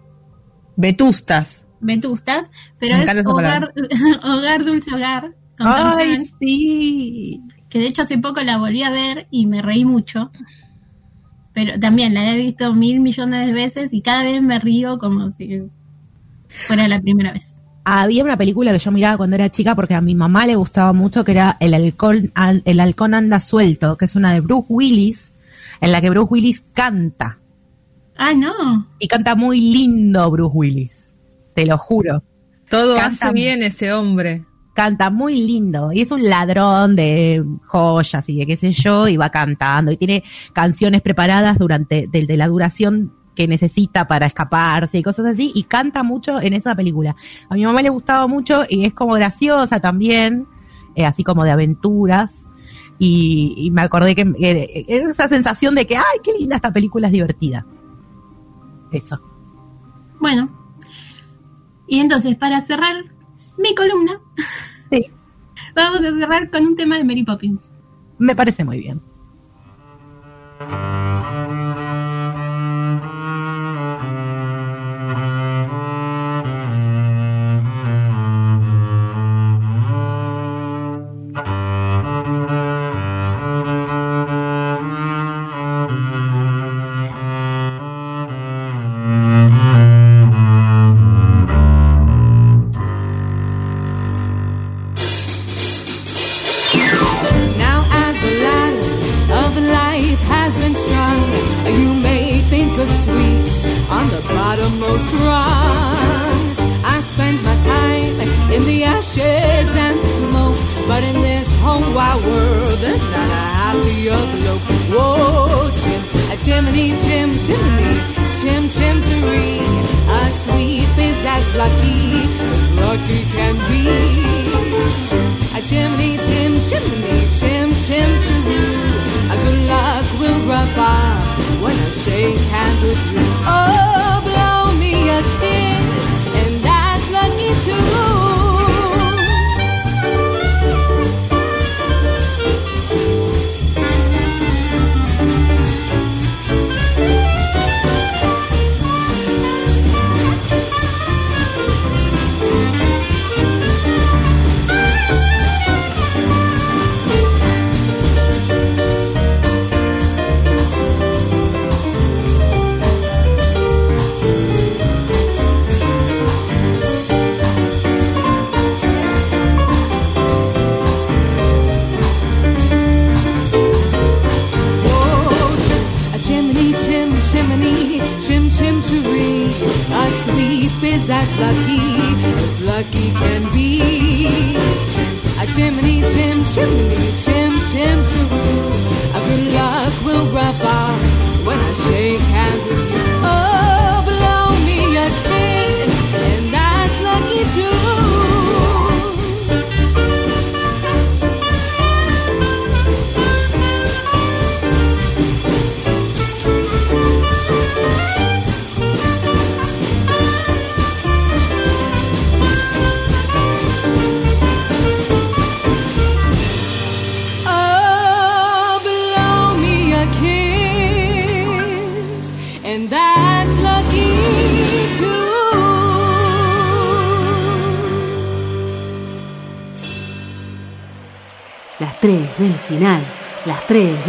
Vetustas. 0.76 1.64
vetustas, 1.80 2.50
pero 2.80 2.98
Me 2.98 3.04
es 3.04 3.26
hogar, 3.26 3.74
hogar, 4.24 4.66
Dulce 4.66 4.94
Hogar. 4.94 5.34
Con 5.58 5.68
Tom 5.68 5.76
¡Ay, 5.98 6.16
Hanks, 6.16 6.34
sí! 6.40 7.42
que 7.70 7.80
de 7.80 7.86
hecho 7.88 8.04
hace 8.04 8.18
poco 8.18 8.42
la 8.42 8.58
volví 8.58 8.84
a 8.84 8.90
ver 8.92 9.28
y 9.32 9.46
me 9.48 9.62
reí 9.62 9.86
mucho. 9.86 10.32
Pero 11.54 11.80
también 11.80 12.14
la 12.14 12.32
he 12.34 12.38
visto 12.38 12.74
mil 12.74 13.00
millones 13.00 13.48
de 13.48 13.54
veces 13.54 13.94
y 13.94 14.02
cada 14.02 14.24
vez 14.24 14.42
me 14.42 14.60
río 14.60 14.98
como 14.98 15.32
si 15.32 15.64
fuera 16.50 16.88
la 16.88 17.00
primera 17.02 17.32
vez. 17.34 17.48
Había 17.86 18.24
una 18.24 18.36
película 18.38 18.72
que 18.74 18.80
yo 18.80 18.92
miraba 18.92 19.18
cuando 19.18 19.36
era 19.36 19.50
chica 19.50 19.76
porque 19.76 19.94
a 19.94 20.02
mi 20.02 20.16
mamá 20.16 20.46
le 20.48 20.56
gustaba 20.56 20.92
mucho, 20.92 21.24
que 21.24 21.32
era 21.34 21.56
El 21.60 21.74
halcón, 21.74 22.32
el 22.66 22.80
halcón 22.80 23.14
anda 23.14 23.40
suelto, 23.40 23.96
que 23.98 24.06
es 24.06 24.16
una 24.16 24.34
de 24.34 24.42
Bruce 24.42 24.66
Willis, 24.70 25.32
en 25.82 25.92
la 25.92 26.02
que 26.02 26.10
Bruce 26.10 26.30
Willis 26.34 26.66
canta. 26.74 27.38
Ah, 28.18 28.34
no. 28.34 28.88
Y 29.00 29.08
canta 29.08 29.36
muy 29.36 29.60
lindo 29.62 30.32
Bruce 30.32 30.52
Willis, 30.56 31.14
te 31.54 31.66
lo 31.66 31.78
juro. 31.78 32.24
Todo 32.70 32.96
Canta- 32.98 33.28
hace 33.28 33.34
bien 33.34 33.62
ese 33.62 33.94
hombre. 33.94 34.44
Canta 34.76 35.10
muy 35.10 35.42
lindo. 35.42 35.94
Y 35.94 36.02
es 36.02 36.12
un 36.12 36.28
ladrón 36.28 36.98
de 36.98 37.42
joyas 37.66 38.28
y 38.28 38.40
de 38.40 38.46
qué 38.46 38.58
sé 38.58 38.74
yo, 38.74 39.08
y 39.08 39.16
va 39.16 39.30
cantando. 39.30 39.90
Y 39.94 39.96
tiene 39.96 40.22
canciones 40.52 41.02
preparadas 41.02 41.58
durante 41.58 42.08
de, 42.08 42.36
la 42.36 42.50
duración 42.50 43.14
que 43.36 43.48
necesita 43.48 44.06
para 44.06 44.26
escaparse 44.26 44.98
y 44.98 45.02
cosas 45.02 45.28
así. 45.28 45.54
Y 45.56 45.64
canta 45.64 46.04
mucho 46.04 46.42
en 46.42 46.52
esa 46.52 46.76
película. 46.76 47.16
A 47.50 47.54
mi 47.54 47.64
mamá 47.64 47.82
le 47.82 47.90
gustaba 47.90 48.28
mucho 48.28 48.64
y 48.68 48.86
es 48.86 48.94
como 48.94 49.14
graciosa 49.14 49.80
también, 49.80 50.46
eh, 50.94 51.06
así 51.06 51.24
como 51.24 51.46
de 51.46 51.52
aventuras. 51.52 52.50
Y, 53.00 53.70
me 53.72 53.82
acordé 53.82 54.14
que, 54.14 54.30
era 54.38 55.10
esa 55.10 55.30
sensación 55.30 55.74
de 55.76 55.88
que, 55.88 55.96
ay, 55.96 56.20
qué 56.22 56.34
linda 56.34 56.58
esta 56.58 56.74
película, 56.74 57.08
es 57.08 57.14
divertida. 57.14 57.66
Eso. 58.92 59.22
Bueno. 60.20 60.50
Y 61.88 62.02
entonces, 62.02 62.36
para 62.36 62.60
cerrar 62.60 63.16
mi 63.58 63.74
columna, 63.76 64.20
vamos 65.76 66.00
a 66.00 66.18
cerrar 66.18 66.50
con 66.50 66.66
un 66.66 66.76
tema 66.76 66.98
de 66.98 67.04
Mary 67.04 67.24
Poppins. 67.24 67.62
me 68.18 68.36
parece 68.36 68.64
muy 68.64 68.80
bien. 68.80 69.02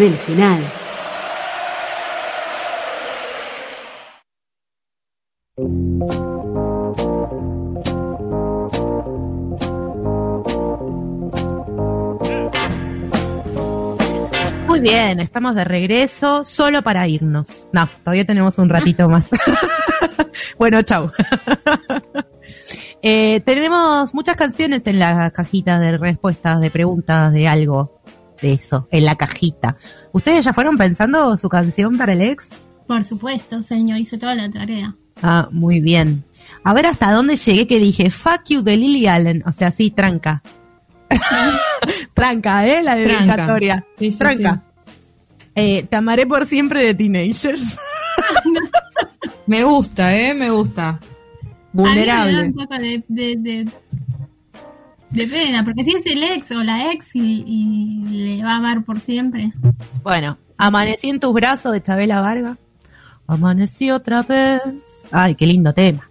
Del 0.08 0.18
final. 0.18 0.62
Muy 14.68 14.80
bien, 14.80 15.18
estamos 15.18 15.56
de 15.56 15.64
regreso 15.64 16.44
solo 16.44 16.82
para 16.82 17.08
irnos. 17.08 17.66
No, 17.72 17.88
todavía 18.04 18.24
tenemos 18.24 18.58
un 18.58 18.68
ratito 18.68 19.08
más. 19.08 19.26
bueno, 20.58 20.82
chau. 20.82 21.10
Eh, 23.02 23.40
tenemos 23.44 24.14
muchas 24.14 24.36
canciones 24.36 24.82
en 24.86 24.98
la 24.98 25.30
cajita 25.30 25.78
de 25.78 25.96
respuestas, 25.96 26.60
de 26.60 26.72
preguntas, 26.72 27.32
de 27.32 27.46
algo 27.46 27.96
de 28.40 28.52
eso, 28.54 28.88
en 28.90 29.04
la 29.04 29.16
cajita. 29.16 29.76
¿Ustedes 30.16 30.46
ya 30.46 30.54
fueron 30.54 30.78
pensando 30.78 31.36
su 31.36 31.50
canción 31.50 31.98
para 31.98 32.14
el 32.14 32.22
ex? 32.22 32.48
Por 32.86 33.04
supuesto, 33.04 33.60
señor, 33.62 33.98
hice 33.98 34.16
toda 34.16 34.34
la 34.34 34.48
tarea. 34.50 34.94
Ah, 35.20 35.48
muy 35.52 35.80
bien. 35.80 36.24
A 36.64 36.72
ver 36.72 36.86
hasta 36.86 37.12
dónde 37.12 37.36
llegué 37.36 37.66
que 37.66 37.78
dije, 37.78 38.10
fuck 38.10 38.40
you 38.48 38.62
de 38.62 38.78
Lily 38.78 39.06
Allen. 39.08 39.42
O 39.44 39.52
sea, 39.52 39.70
sí, 39.70 39.90
tranca. 39.90 40.42
tranca, 42.14 42.66
¿eh? 42.66 42.82
La 42.82 42.94
Tranca. 42.96 43.18
dedicatoria. 43.36 43.86
Sí, 43.98 44.10
sí, 44.10 44.16
tranca. 44.18 44.62
Eh, 45.54 45.82
te 45.82 45.96
amaré 45.96 46.26
por 46.26 46.46
siempre 46.46 46.82
de 46.82 46.94
Teenagers. 46.94 47.78
Me 49.46 49.64
gusta, 49.64 50.16
¿eh? 50.16 50.32
Me 50.32 50.50
gusta. 50.50 50.98
Mí 51.74 51.82
me 51.82 52.06
da 52.06 52.22
Vulnerable. 52.24 52.42
un 52.46 52.54
poco 52.54 52.74
de, 52.78 53.04
de, 53.06 53.36
de, 53.38 53.68
de 55.10 55.26
pena, 55.26 55.64
porque 55.64 55.84
si 55.84 55.92
es 55.92 56.06
el 56.06 56.22
ex 56.22 56.50
o 56.52 56.62
la 56.62 56.92
ex 56.92 57.14
y, 57.14 57.42
y 57.46 58.08
le 58.08 58.44
va 58.44 58.52
a 58.52 58.56
amar 58.56 58.84
por 58.84 59.00
siempre. 59.00 59.52
Bueno, 60.02 60.38
Amanecí 60.58 61.10
en 61.10 61.20
tus 61.20 61.34
brazos 61.34 61.72
de 61.72 61.82
Chabela 61.82 62.20
Varga. 62.22 62.56
Amanecí 63.26 63.90
otra 63.90 64.22
vez. 64.22 64.60
Ay, 65.10 65.34
qué 65.34 65.46
lindo 65.46 65.72
tema. 65.74 66.08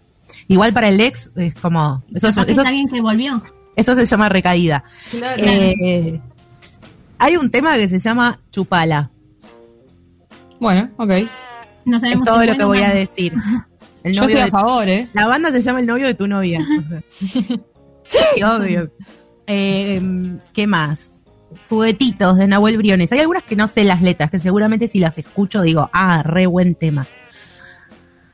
Igual 0.48 0.72
para 0.74 0.90
el 0.90 1.00
ex 1.02 1.32
es 1.36 1.56
como. 1.56 2.04
Eso, 2.14 2.28
es- 2.30 2.38
eso- 2.38 2.62
es 2.62 2.68
alguien 2.68 2.88
que 2.88 3.02
volvió. 3.02 3.42
eso 3.76 3.96
se 3.96 4.06
llama 4.06 4.30
recaída. 4.30 4.84
Claro. 5.10 5.44
Eh, 5.44 6.22
hay 7.18 7.38
un 7.38 7.50
tema 7.50 7.76
que 7.76 7.88
se 7.88 7.98
llama 8.00 8.40
Chupala. 8.52 9.10
Bueno, 10.60 10.90
ok. 10.98 11.12
No 11.86 11.98
Es 11.98 12.02
sabemos 12.02 12.26
todo 12.26 12.42
si 12.42 12.48
lo 12.48 12.56
que 12.58 12.64
voy 12.66 12.80
a 12.82 12.94
decir. 12.94 13.34
El 14.04 14.14
Yo 14.14 14.22
novio 14.22 14.36
estoy 14.36 14.42
a 14.42 14.46
de- 14.46 14.52
favor, 14.52 14.88
¿eh? 14.90 15.10
La 15.14 15.26
banda 15.28 15.50
se 15.50 15.62
llama 15.62 15.80
El 15.80 15.88
novio 15.88 16.06
de 16.06 16.14
tu 16.14 16.28
novia. 16.28 16.60
Sí, 18.10 18.44
obvio. 18.44 18.92
Eh, 19.48 20.02
¿Qué 20.54 20.68
más? 20.68 21.20
Juguetitos 21.70 22.38
de 22.38 22.48
Nahuel 22.48 22.78
Briones. 22.78 23.12
Hay 23.12 23.20
algunas 23.20 23.44
que 23.44 23.56
no 23.56 23.68
sé 23.68 23.84
las 23.84 24.02
letras, 24.02 24.30
que 24.30 24.40
seguramente 24.40 24.88
si 24.88 25.00
las 25.00 25.18
escucho 25.18 25.62
digo, 25.62 25.90
ah, 25.94 26.24
re 26.24 26.46
buen 26.48 26.76
tema. 26.76 27.08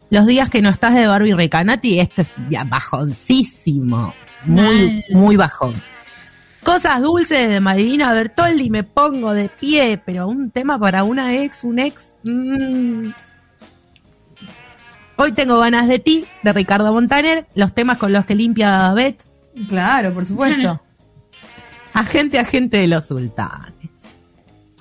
Los 0.10 0.26
días 0.28 0.50
que 0.50 0.62
no 0.62 0.70
estás 0.70 0.94
de 0.94 1.08
Barbie 1.08 1.34
Recanati, 1.34 2.00
esto 2.00 2.24
es 2.24 2.30
bajoncísimo. 2.68 4.14
Muy, 4.44 5.06
muy 5.12 5.38
bajón. 5.38 5.82
Cosas 6.64 7.02
dulces 7.02 7.50
de 7.50 7.60
Marina 7.60 8.14
Bertoldi, 8.14 8.70
me 8.70 8.84
pongo 8.84 9.34
de 9.34 9.50
pie, 9.50 10.02
pero 10.06 10.28
un 10.28 10.52
tema 10.52 10.78
para 10.78 11.04
una 11.04 11.42
ex, 11.42 11.64
un 11.64 11.80
ex. 11.80 12.16
mm. 12.24 13.10
Hoy 15.16 15.34
tengo 15.34 15.60
ganas 15.60 15.88
de 15.88 16.00
ti, 16.00 16.26
de 16.44 16.52
Ricardo 16.52 16.92
Montaner, 16.94 17.48
los 17.54 17.74
temas 17.74 17.98
con 17.98 18.12
los 18.12 18.26
que 18.26 18.36
limpia 18.36 18.92
Bet, 18.94 19.24
Claro, 19.68 20.14
por 20.14 20.26
supuesto. 20.26 20.82
agente, 21.94 22.40
agente 22.40 22.78
de 22.78 22.88
los 22.88 23.06
sultanes. 23.08 23.90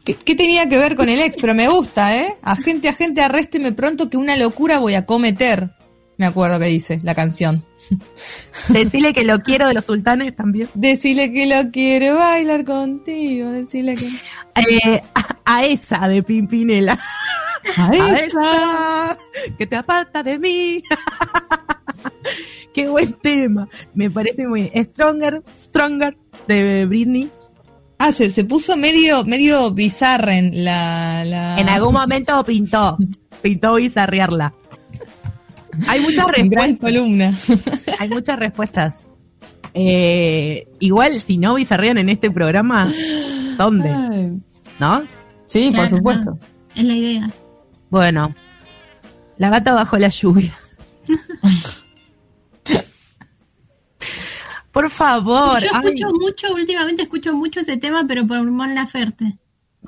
¿Qué, 0.05 0.14
qué 0.14 0.34
tenía 0.34 0.68
que 0.68 0.78
ver 0.78 0.97
con 0.97 1.09
el 1.09 1.20
ex? 1.20 1.36
Pero 1.40 1.55
me 1.55 1.68
gusta, 1.68 2.16
¿eh? 2.16 2.36
Agente, 2.42 2.88
agente, 2.88 3.20
arrésteme 3.20 3.72
pronto 3.72 4.09
que 4.09 4.16
una 4.16 4.36
locura 4.36 4.78
voy 4.78 4.94
a 4.94 5.05
cometer. 5.06 5.70
Me 6.16 6.26
acuerdo 6.26 6.59
que 6.59 6.66
dice 6.66 7.01
la 7.02 7.14
canción. 7.14 7.64
Decirle 8.68 9.12
que 9.12 9.24
lo 9.24 9.40
quiero 9.40 9.66
de 9.66 9.74
los 9.74 9.84
sultanes 9.84 10.34
también. 10.36 10.68
Decirle 10.74 11.32
que 11.32 11.47
lo 11.47 11.70
quiero 11.70 12.16
bailar 12.16 12.64
contigo. 12.64 13.51
Decirle 13.51 13.97
que. 13.97 14.06
Eh, 14.56 15.02
a, 15.14 15.36
a 15.44 15.64
esa 15.64 16.09
de 16.09 16.22
Pimpinela. 16.22 16.98
A 17.76 17.90
A 17.90 18.18
esa 18.18 19.18
que 19.59 19.66
te 19.66 19.76
aparta 19.76 20.22
de 20.22 20.38
mí. 20.38 20.82
Qué 22.74 22.88
buen 22.88 23.12
tema. 23.14 23.68
Me 23.94 24.10
parece 24.10 24.47
muy 24.47 24.70
Stronger, 24.74 25.42
Stronger 25.56 26.16
de 26.47 26.86
Britney. 26.86 27.30
Ah, 27.98 28.12
se, 28.12 28.30
se 28.30 28.44
puso 28.44 28.76
medio, 28.76 29.24
medio 29.24 29.72
bizarra 29.72 30.36
en 30.38 30.64
la, 30.64 31.24
la... 31.24 31.60
En 31.60 31.68
algún 31.68 31.92
momento 31.94 32.42
pintó, 32.44 32.97
pintó 33.42 33.74
bizarrearla. 33.74 34.55
Hay 35.86 36.01
muchas 36.01 36.26
Gran 36.26 36.51
respuestas. 36.51 36.78
columna. 36.80 37.38
Hay 37.98 38.09
muchas 38.09 38.38
respuestas. 38.38 38.94
Eh, 39.74 40.66
igual, 40.80 41.20
si 41.20 41.38
no 41.38 41.55
bizarrean 41.55 41.98
en 41.98 42.09
este 42.09 42.30
programa, 42.30 42.92
¿dónde? 43.59 43.90
Ay. 43.90 44.32
¿No? 44.78 45.05
Sí, 45.47 45.70
por 45.74 45.88
supuesto. 45.90 46.30
no, 46.32 46.38
es 46.74 46.84
la 46.84 46.94
idea. 46.94 47.30
Bueno, 47.90 48.34
la 49.36 49.51
gata 49.51 49.74
bajo 49.74 49.98
la 49.98 50.09
lluvia. 50.09 50.56
Por 54.72 54.88
favor. 54.90 55.60
Yo 55.60 55.68
ay, 55.72 55.88
escucho 55.88 56.10
mucho, 56.14 56.55
últimamente 56.55 57.02
escucho 57.02 57.34
mucho 57.34 57.60
ese 57.60 57.76
tema, 57.76 58.05
pero 58.06 58.26
por 58.26 58.42
Mon 58.51 58.74
Laferte. 58.74 59.36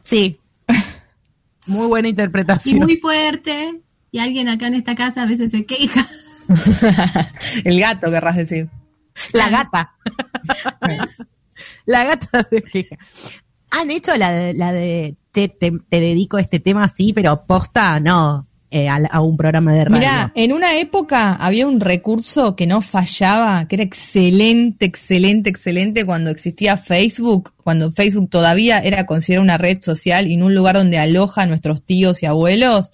sí. 0.03 0.39
Muy 1.69 1.87
buena 1.87 2.09
Y 2.09 2.11
interpretación. 2.11 2.81
muy 2.81 2.97
fuerte. 2.97 3.81
Y 4.11 4.19
alguien 4.19 4.49
acá 4.49 4.67
en 4.67 4.75
esta 4.75 4.97
casa 4.97 5.23
a 5.23 5.27
veces 5.27 5.53
se 5.53 5.65
queja. 5.65 6.09
El 7.65 7.79
gato, 7.79 8.11
querrás 8.11 8.35
decir. 8.37 8.69
La 9.33 9.49
gata. 9.49 9.95
la 11.87 12.05
gata 12.05 12.47
se 12.51 12.63
queja. 12.63 12.97
Han 13.71 13.91
hecho 13.93 14.15
la 14.17 14.33
de, 14.33 14.55
la 14.55 14.73
de 14.73 15.17
che, 15.33 15.49
te, 15.49 15.71
te 15.89 16.01
dedico 16.01 16.37
este 16.39 16.59
tema 16.59 16.85
así, 16.85 17.13
pero 17.13 17.45
posta, 17.47 18.01
no, 18.01 18.47
eh, 18.73 18.89
a, 18.89 19.01
a 19.11 19.21
un 19.21 19.37
programa 19.37 19.73
de 19.75 19.85
radio. 19.85 19.99
Mira, 19.99 20.33
en 20.35 20.53
una 20.53 20.77
época 20.79 21.35
había 21.35 21.67
un 21.67 21.81
recurso 21.81 22.57
que 22.57 22.67
no 22.67 22.81
fallaba, 22.81 23.69
que 23.69 23.77
era 23.77 23.85
excelente, 23.85 24.87
excelente, 24.87 25.51
excelente 25.51 26.05
cuando 26.05 26.31
existía 26.31 26.77
Facebook, 26.77 27.53
cuando 27.63 27.93
Facebook 27.93 28.31
todavía 28.31 28.79
era 28.79 29.07
considerada 29.07 29.45
una 29.45 29.59
red 29.59 29.83
social 29.83 30.31
y 30.31 30.37
no 30.37 30.47
un 30.47 30.55
lugar 30.55 30.77
donde 30.77 30.99
aloja 30.99 31.43
a 31.43 31.47
nuestros 31.47 31.83
tíos 31.83 32.23
y 32.23 32.27
abuelos. 32.27 32.91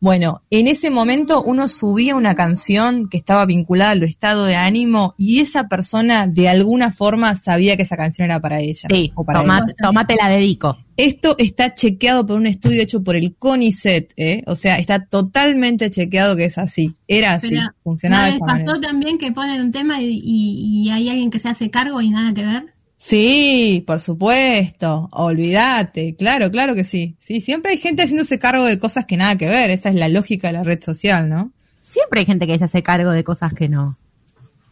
Bueno, 0.00 0.42
en 0.50 0.66
ese 0.66 0.90
momento 0.90 1.42
uno 1.42 1.68
subía 1.68 2.14
una 2.14 2.34
canción 2.34 3.08
que 3.08 3.18
estaba 3.18 3.46
vinculada 3.46 3.90
al 3.90 4.02
estado 4.02 4.44
de 4.44 4.56
ánimo 4.56 5.14
y 5.18 5.40
esa 5.40 5.68
persona 5.68 6.26
de 6.26 6.48
alguna 6.48 6.90
forma 6.90 7.36
sabía 7.36 7.76
que 7.76 7.82
esa 7.82 7.96
canción 7.96 8.26
era 8.26 8.40
para 8.40 8.60
ella. 8.60 8.88
sí, 8.90 9.12
o 9.14 9.24
para 9.24 9.40
él. 9.40 9.46
tomate, 9.46 9.74
tomate 9.74 10.16
la 10.16 10.28
dedico. 10.28 10.78
Esto 10.96 11.34
está 11.38 11.74
chequeado 11.74 12.24
por 12.24 12.36
un 12.38 12.46
estudio 12.46 12.80
hecho 12.82 13.02
por 13.02 13.16
el 13.16 13.34
CONICET, 13.36 14.12
¿eh? 14.16 14.42
O 14.46 14.54
sea, 14.56 14.78
está 14.78 15.04
totalmente 15.06 15.90
chequeado 15.90 16.36
que 16.36 16.46
es 16.46 16.56
así. 16.56 16.96
Era 17.06 17.34
así, 17.34 17.50
Pero, 17.50 17.62
funcionaba 17.84 18.22
¿no 18.22 18.26
de 18.26 18.30
les 18.32 18.36
esa 18.36 18.46
pasó 18.46 18.64
manera. 18.64 18.80
también 18.88 19.18
que 19.18 19.30
ponen 19.32 19.60
un 19.60 19.72
tema 19.72 20.00
y, 20.00 20.06
y- 20.24 20.84
y 20.86 20.90
hay 20.90 21.08
alguien 21.10 21.30
que 21.30 21.38
se 21.38 21.48
hace 21.50 21.70
cargo 21.70 22.00
y 22.00 22.08
nada 22.10 22.32
que 22.32 22.44
ver? 22.46 22.64
Sí, 22.98 23.84
por 23.86 24.00
supuesto. 24.00 25.08
Olvídate, 25.12 26.16
claro, 26.16 26.50
claro 26.50 26.74
que 26.74 26.84
sí. 26.84 27.14
Sí, 27.20 27.42
siempre 27.42 27.72
hay 27.72 27.78
gente 27.78 28.02
haciéndose 28.02 28.38
cargo 28.38 28.64
de 28.64 28.78
cosas 28.78 29.04
que 29.04 29.18
nada 29.18 29.36
que 29.36 29.48
ver. 29.50 29.70
Esa 29.70 29.90
es 29.90 29.96
la 29.96 30.08
lógica 30.08 30.46
de 30.48 30.54
la 30.54 30.64
red 30.64 30.82
social, 30.82 31.28
¿no? 31.28 31.52
Siempre 31.82 32.20
hay 32.20 32.26
gente 32.26 32.46
que 32.46 32.56
se 32.56 32.64
hace 32.64 32.82
cargo 32.82 33.10
de 33.12 33.22
cosas 33.22 33.52
que 33.52 33.68
no. 33.68 33.98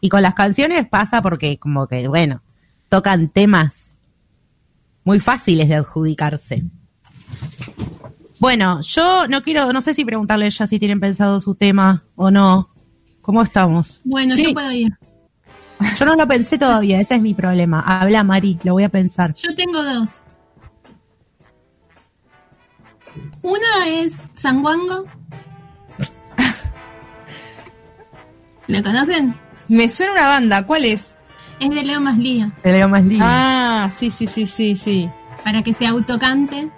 Y 0.01 0.09
con 0.09 0.23
las 0.23 0.33
canciones 0.33 0.87
pasa 0.87 1.21
porque 1.21 1.57
como 1.59 1.87
que, 1.87 2.07
bueno, 2.07 2.41
tocan 2.89 3.29
temas 3.29 3.84
muy 5.05 5.21
fáciles 5.21 5.69
de 5.69 5.75
adjudicarse. 5.75 6.65
Bueno, 8.39 8.81
yo 8.81 9.27
no 9.27 9.41
quiero, 9.41 9.71
no 9.71 9.81
sé 9.81 9.93
si 9.93 10.03
preguntarle 10.03 10.49
ya 10.49 10.67
si 10.67 10.77
tienen 10.77 10.99
pensado 10.99 11.39
su 11.39 11.55
tema 11.55 12.03
o 12.15 12.29
no. 12.29 12.69
¿Cómo 13.21 13.41
estamos? 13.41 14.01
Bueno, 14.03 14.35
yo 14.35 14.53
puedo 14.53 14.71
ir. 14.71 14.93
Yo 15.97 16.05
no 16.05 16.15
lo 16.15 16.27
pensé 16.27 16.57
todavía, 16.57 16.99
ese 16.99 17.15
es 17.15 17.21
mi 17.21 17.33
problema. 17.33 17.79
Habla, 17.79 18.23
Mari, 18.23 18.59
lo 18.63 18.73
voy 18.73 18.83
a 18.83 18.89
pensar. 18.89 19.33
Yo 19.35 19.55
tengo 19.55 19.83
dos. 19.83 20.23
Uno 23.41 23.67
es 23.87 24.21
Sanguango. 24.35 25.05
¿Lo 28.67 28.83
conocen? 28.83 29.39
Me 29.67 29.89
suena 29.89 30.13
una 30.13 30.27
banda, 30.27 30.65
¿cuál 30.65 30.85
es? 30.85 31.14
Es 31.59 31.69
de 31.69 31.83
Leo 31.83 32.01
Maslía. 32.01 32.51
De 32.63 32.71
Leo 32.71 32.89
Maslía. 32.89 33.19
Ah, 33.21 33.91
sí, 33.97 34.11
sí, 34.11 34.27
sí, 34.27 34.45
sí, 34.45 34.75
sí. 34.75 35.09
Para 35.43 35.63
que 35.63 35.73
se 35.73 35.87
autocante. 35.87 36.69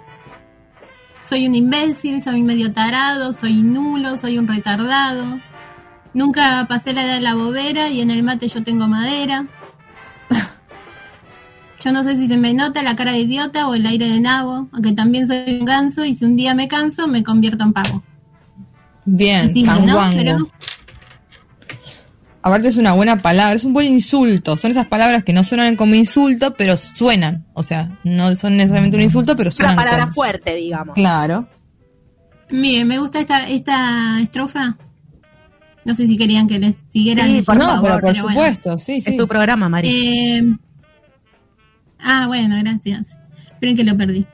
Soy 1.22 1.46
un 1.46 1.54
imbécil, 1.54 2.22
soy 2.22 2.42
medio 2.42 2.72
tarado, 2.72 3.32
soy 3.32 3.62
nulo, 3.62 4.16
soy 4.16 4.38
un 4.38 4.48
retardado. 4.48 5.40
Nunca 6.14 6.66
pasé 6.68 6.92
la 6.92 7.04
edad 7.04 7.14
de 7.14 7.20
la 7.20 7.34
bobera 7.34 7.90
y 7.90 8.00
en 8.00 8.10
el 8.10 8.22
mate 8.22 8.48
yo 8.48 8.62
tengo 8.62 8.86
madera. 8.88 9.46
Yo 11.84 11.92
no 11.92 12.02
sé 12.02 12.16
si 12.16 12.26
se 12.26 12.36
me 12.36 12.54
nota 12.54 12.82
la 12.82 12.96
cara 12.96 13.12
de 13.12 13.20
idiota 13.20 13.68
o 13.68 13.74
el 13.74 13.86
aire 13.86 14.08
de 14.08 14.18
nabo, 14.18 14.68
aunque 14.72 14.92
también 14.92 15.28
soy 15.28 15.58
un 15.60 15.64
ganso 15.64 16.04
y 16.04 16.14
si 16.14 16.24
un 16.24 16.34
día 16.34 16.52
me 16.52 16.66
canso 16.66 17.06
me 17.06 17.22
convierto 17.22 17.62
en 17.62 17.72
pavo. 17.72 18.02
Bien, 19.04 19.46
Es 19.46 19.52
simple, 19.52 19.86
¿no? 19.86 20.10
Pero 20.10 20.48
Aparte 22.48 22.68
es 22.68 22.76
una 22.76 22.92
buena 22.92 23.20
palabra, 23.22 23.54
es 23.56 23.64
un 23.64 23.72
buen 23.72 23.86
insulto. 23.86 24.56
Son 24.56 24.70
esas 24.70 24.86
palabras 24.86 25.22
que 25.24 25.32
no 25.32 25.44
suenan 25.44 25.76
como 25.76 25.94
insulto, 25.94 26.54
pero 26.56 26.76
suenan. 26.76 27.46
O 27.54 27.62
sea, 27.62 27.98
no 28.04 28.34
son 28.36 28.56
necesariamente 28.56 28.96
un 28.96 29.02
insulto, 29.04 29.34
pero 29.36 29.50
Es 29.50 29.58
una 29.58 29.68
suenan. 29.68 29.76
palabra 29.84 30.02
como- 30.04 30.12
fuerte, 30.14 30.54
digamos. 30.54 30.94
Claro. 30.94 31.48
Mire, 32.50 32.84
me 32.84 32.98
gusta 32.98 33.20
esta, 33.20 33.48
esta 33.48 34.20
estrofa. 34.20 34.76
No 35.84 35.94
sé 35.94 36.06
si 36.06 36.16
querían 36.16 36.46
que 36.48 36.58
les 36.58 36.74
siguieran. 36.92 37.26
Sí, 37.28 37.42
por 37.42 37.58
pero 37.58 38.00
por 38.00 38.14
supuesto, 38.14 38.78
sí, 38.78 39.00
sí. 39.00 39.10
Es 39.10 39.16
tu 39.16 39.26
programa, 39.28 39.68
Mari. 39.68 39.88
Eh, 39.88 40.56
ah, 42.00 42.26
bueno, 42.26 42.56
gracias. 42.60 43.18
Esperen 43.52 43.76
que 43.76 43.84
lo 43.84 43.96
perdí. 43.96 44.26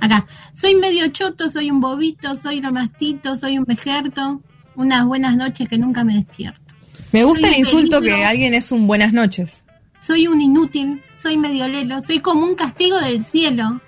Acá. 0.00 0.26
Soy 0.54 0.74
medio 0.76 1.08
choto, 1.08 1.48
soy 1.48 1.70
un 1.70 1.80
bobito, 1.80 2.34
soy 2.36 2.60
lo 2.60 2.72
mastito, 2.72 3.36
soy 3.36 3.58
un 3.58 3.64
vejerto. 3.64 4.42
Unas 4.76 5.04
buenas 5.06 5.36
noches 5.36 5.68
que 5.68 5.76
nunca 5.78 6.04
me 6.04 6.14
despierto. 6.14 6.67
Me 7.12 7.24
gusta 7.24 7.46
Soy 7.46 7.54
el 7.54 7.60
insulto 7.60 8.00
que 8.00 8.24
alguien 8.24 8.54
es 8.54 8.70
un 8.70 8.86
buenas 8.86 9.12
noches. 9.12 9.62
Soy 10.00 10.26
un 10.26 10.40
inútil, 10.40 11.02
soy 11.16 11.36
medio 11.36 11.66
lelo, 11.66 12.00
soy 12.00 12.20
como 12.20 12.44
un 12.44 12.54
castigo 12.54 12.98
del 12.98 13.22
cielo, 13.22 13.80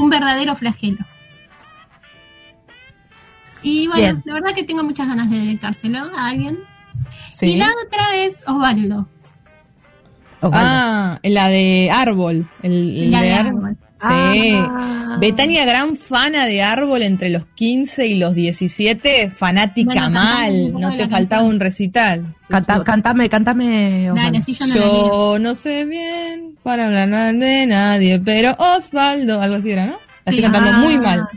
un 0.00 0.10
verdadero 0.10 0.56
flagelo. 0.56 1.04
Y 3.62 3.86
bueno, 3.86 4.02
Bien. 4.02 4.22
la 4.26 4.34
verdad 4.34 4.54
que 4.54 4.64
tengo 4.64 4.82
muchas 4.82 5.08
ganas 5.08 5.30
de 5.30 5.38
dedicárselo 5.38 5.98
a 6.14 6.28
alguien. 6.28 6.58
Sí. 7.34 7.52
Y 7.52 7.56
la 7.56 7.68
otra 7.86 8.16
es 8.16 8.40
Osvaldo. 8.46 9.08
Osvaldo. 10.40 10.58
Ah, 10.58 11.18
la 11.22 11.48
de 11.48 11.90
Árbol. 11.90 12.48
El, 12.62 12.72
el 13.04 13.10
La 13.10 13.22
de 13.22 13.32
Árbol. 13.32 13.78
Sí. 13.96 14.54
Ah. 14.58 15.16
Betania, 15.20 15.64
gran 15.64 15.96
fana 15.96 16.44
de 16.46 16.62
Árbol 16.62 17.02
entre 17.02 17.30
los 17.30 17.46
15 17.46 18.06
y 18.06 18.18
los 18.18 18.34
17, 18.34 19.30
fanática 19.30 19.92
Bueno, 19.92 20.06
un 20.08 20.12
mal. 20.12 20.72
No 20.72 20.90
te 20.96 21.08
faltaba 21.08 21.42
canción. 21.42 21.46
un 21.46 21.60
recital. 21.60 22.34
Sí, 22.40 22.46
Canta- 22.50 22.78
sí. 22.78 22.84
Cantame, 22.84 23.28
cantame. 23.28 24.10
Dale, 24.14 24.42
yo 24.46 24.66
no. 24.66 24.74
Yo 24.74 25.38
no 25.38 25.54
sé 25.54 25.84
bien 25.84 26.58
para 26.62 26.86
hablar 26.86 27.08
mal 27.08 27.38
de 27.38 27.66
nadie, 27.66 28.18
pero 28.18 28.56
Osvaldo, 28.58 29.40
algo 29.40 29.56
así 29.56 29.70
era, 29.70 29.86
¿no? 29.86 29.92
La 29.92 30.32
estoy 30.32 30.36
Sí. 30.38 30.42
cantando 30.42 30.70
Ah. 30.74 30.78
muy 30.78 30.98
mal. 30.98 31.28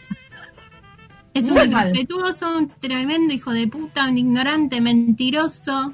Es 1.33 1.43
un 1.43 1.51
Muy 1.53 1.67
mal. 1.69 1.89
irrespetuoso, 1.89 2.57
un 2.57 2.71
tremendo 2.79 3.31
hijo 3.33 3.51
de 3.51 3.67
puta, 3.67 4.07
un 4.07 4.17
ignorante, 4.17 4.81
mentiroso, 4.81 5.93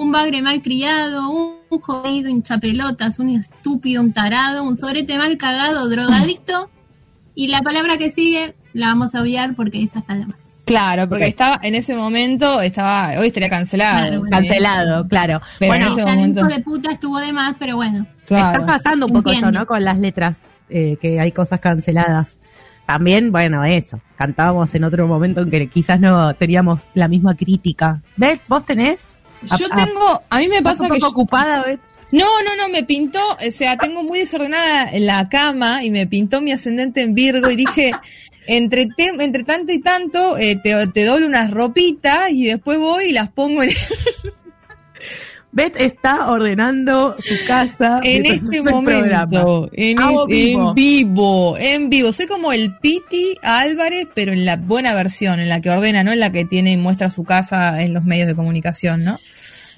un 0.00 0.12
bagre 0.12 0.40
mal 0.40 0.62
criado, 0.62 1.28
un, 1.28 1.56
un 1.68 1.78
jodido, 1.78 2.30
hinchapelotas, 2.30 3.18
un 3.18 3.28
estúpido, 3.30 4.00
un 4.00 4.14
tarado, 4.14 4.64
un 4.64 4.74
sobrete 4.74 5.18
mal 5.18 5.36
cagado, 5.36 5.88
drogadicto. 5.88 6.70
Y 7.32 7.46
la 7.46 7.62
palabra 7.62 7.96
que 7.96 8.10
sigue 8.10 8.54
la 8.74 8.88
vamos 8.88 9.14
a 9.14 9.22
obviar 9.22 9.54
porque 9.54 9.82
esa 9.82 10.00
está 10.00 10.14
de 10.14 10.26
más. 10.26 10.52
Claro, 10.66 11.08
porque 11.08 11.28
estaba 11.28 11.58
en 11.62 11.74
ese 11.74 11.94
momento, 11.94 12.60
estaba, 12.60 13.12
hoy 13.18 13.28
estaría 13.28 13.48
cancelado. 13.48 14.08
Claro, 14.08 14.24
¿sí? 14.24 14.30
Cancelado, 14.30 15.08
claro. 15.08 15.40
Pero 15.58 15.70
bueno, 15.70 15.86
en 15.86 15.92
ese 15.92 16.04
momento. 16.04 16.44
de 16.44 16.60
puta 16.60 16.90
estuvo 16.90 17.18
de 17.18 17.32
más, 17.32 17.54
pero 17.58 17.76
bueno. 17.76 18.04
Claro. 18.26 18.60
está 18.60 18.66
pasando 18.66 19.06
un 19.06 19.12
poco 19.12 19.30
eso. 19.30 19.50
¿no? 19.50 19.64
Con 19.64 19.82
las 19.84 19.98
letras, 19.98 20.36
eh, 20.68 20.98
que 21.00 21.20
hay 21.20 21.32
cosas 21.32 21.60
canceladas. 21.60 22.40
También, 22.84 23.30
bueno, 23.32 23.64
eso. 23.64 24.00
Cantábamos 24.16 24.74
en 24.74 24.84
otro 24.84 25.06
momento 25.06 25.40
en 25.40 25.50
que 25.50 25.68
quizás 25.68 26.00
no 26.00 26.34
teníamos 26.34 26.88
la 26.94 27.08
misma 27.08 27.36
crítica. 27.36 28.02
¿Ves? 28.16 28.40
¿Vos 28.48 28.66
tenés? 28.66 29.16
Yo 29.58 29.66
A- 29.70 29.82
a- 29.82 29.86
tengo, 29.86 30.22
a 30.28 30.38
mí 30.38 30.48
me 30.48 30.56
¿Estás 30.58 30.72
pasa 30.78 30.82
un 30.84 30.88
que 30.90 30.94
poco 31.00 31.06
yo- 31.06 31.10
ocupada, 31.10 31.62
Bet? 31.64 31.80
No, 32.12 32.26
no, 32.44 32.56
no, 32.56 32.68
me 32.68 32.82
pintó, 32.82 33.20
o 33.34 33.52
sea, 33.52 33.76
tengo 33.76 34.02
muy 34.02 34.18
desordenada 34.18 34.90
la 34.98 35.28
cama 35.28 35.84
y 35.84 35.90
me 35.90 36.06
pintó 36.08 36.40
mi 36.40 36.50
ascendente 36.52 37.02
en 37.02 37.14
Virgo 37.14 37.48
y 37.50 37.56
dije, 37.56 37.92
entre, 38.48 38.86
te- 38.96 39.12
entre 39.22 39.44
tanto 39.44 39.72
y 39.72 39.80
tanto, 39.80 40.36
eh, 40.36 40.56
te, 40.62 40.86
te 40.88 41.04
doy 41.04 41.22
unas 41.22 41.50
ropitas 41.52 42.30
y 42.30 42.46
después 42.46 42.78
voy 42.78 43.04
y 43.06 43.12
las 43.12 43.28
pongo 43.30 43.62
en, 43.62 43.70
Bet 45.52 45.74
está 45.80 46.30
ordenando 46.30 47.16
su 47.18 47.34
casa 47.46 48.00
en 48.04 48.24
este 48.24 48.62
momento, 48.62 49.68
en, 49.72 49.98
es- 49.98 50.26
vivo. 50.28 50.68
en 50.68 50.74
vivo, 50.74 51.58
en 51.58 51.90
vivo. 51.90 52.12
Soy 52.12 52.26
como 52.26 52.52
el 52.52 52.76
Piti 52.78 53.36
Álvarez, 53.42 54.06
pero 54.14 54.32
en 54.32 54.44
la 54.44 54.56
buena 54.56 54.94
versión, 54.94 55.40
en 55.40 55.48
la 55.48 55.60
que 55.60 55.70
ordena, 55.70 56.04
no 56.04 56.12
en 56.12 56.20
la 56.20 56.30
que 56.30 56.44
tiene 56.44 56.70
y 56.72 56.76
muestra 56.76 57.10
su 57.10 57.24
casa 57.24 57.82
en 57.82 57.94
los 57.94 58.04
medios 58.04 58.28
de 58.28 58.36
comunicación, 58.36 59.02
¿no? 59.02 59.18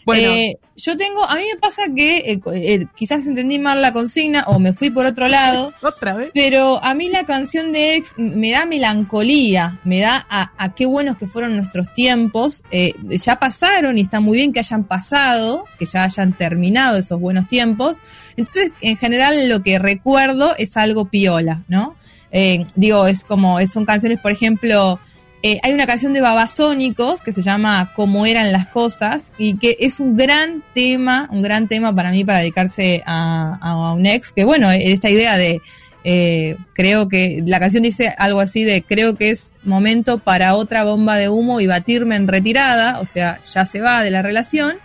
Bueno. 0.05 0.29
Eh, 0.29 0.59
yo 0.77 0.97
tengo, 0.97 1.25
a 1.25 1.35
mí 1.37 1.43
me 1.53 1.61
pasa 1.61 1.83
que 1.95 2.19
eh, 2.19 2.41
eh, 2.55 2.87
quizás 2.95 3.27
entendí 3.27 3.59
mal 3.59 3.83
la 3.83 3.93
consigna 3.93 4.45
o 4.47 4.59
me 4.59 4.73
fui 4.73 4.91
por 4.91 5.07
otro 5.07 5.29
lado, 5.29 5.73
¿Otra 5.83 6.15
vez? 6.15 6.31
pero 6.35 6.83
a 6.83 6.95
mí 6.95 7.09
la 7.09 7.25
canción 7.25 7.73
de 7.73 7.97
ex 7.97 8.15
me 8.17 8.53
da 8.53 8.67
melancolía, 8.67 9.81
me 9.85 10.01
da 10.01 10.27
a, 10.29 10.53
a 10.57 10.75
qué 10.75 10.87
buenos 10.87 11.17
que 11.17 11.27
fueron 11.27 11.57
nuestros 11.57 11.93
tiempos. 11.95 12.63
Eh, 12.71 12.95
ya 13.09 13.39
pasaron 13.39 13.99
y 13.99 14.03
está 14.03 14.21
muy 14.21 14.39
bien 14.39 14.53
que 14.53 14.61
hayan 14.61 14.85
pasado, 14.85 15.65
que 15.79 15.87
ya 15.87 16.05
hayan 16.05 16.37
terminado 16.37 16.99
esos 16.99 17.21
buenos 17.21 17.49
tiempos. 17.49 17.99
Entonces, 18.37 18.73
en 18.81 18.97
general, 18.97 19.49
lo 19.49 19.63
que 19.63 19.79
recuerdo 19.79 20.55
es 20.57 20.77
algo 20.77 21.07
piola, 21.07 21.63
¿no? 21.69 21.97
Eh, 22.31 22.67
digo, 22.75 23.07
es 23.07 23.25
como, 23.25 23.65
son 23.67 23.85
canciones, 23.85 24.19
por 24.21 24.33
ejemplo, 24.33 24.99
eh, 25.43 25.59
hay 25.63 25.73
una 25.73 25.87
canción 25.87 26.13
de 26.13 26.21
Babasónicos 26.21 27.21
que 27.21 27.33
se 27.33 27.43
llama 27.43 27.93
Cómo 27.95 28.27
eran 28.27 28.53
las 28.53 28.69
cosas 28.69 29.33
y 29.39 29.59
que 29.59 29.77
es 29.81 30.01
un 30.01 30.17
gran 30.17 30.63
tema, 30.75 31.29
un 31.33 31.43
gran 31.43 31.69
tema 31.69 31.95
para 31.95 32.11
mí 32.11 32.25
para 32.25 32.39
dedicarse 32.39 33.03
a, 33.07 33.59
a 33.61 33.93
un 33.93 34.07
ex, 34.07 34.33
que 34.33 34.45
bueno, 34.45 34.71
esta 34.71 35.11
idea 35.11 35.37
de, 35.37 35.61
eh, 36.05 36.57
creo 36.73 37.09
que 37.09 37.43
la 37.47 37.61
canción 37.61 37.83
dice 37.83 38.15
algo 38.19 38.41
así 38.41 38.65
de, 38.65 38.83
creo 38.83 39.17
que 39.17 39.31
es 39.31 39.53
momento 39.63 40.19
para 40.19 40.55
otra 40.55 40.85
bomba 40.85 41.17
de 41.17 41.29
humo 41.29 41.61
y 41.61 41.67
batirme 41.67 42.17
en 42.17 42.27
retirada, 42.27 43.01
o 43.01 43.07
sea, 43.07 43.41
ya 43.45 43.67
se 43.67 43.81
va 43.81 44.03
de 44.03 44.11
la 44.11 44.23
relación. 44.23 44.77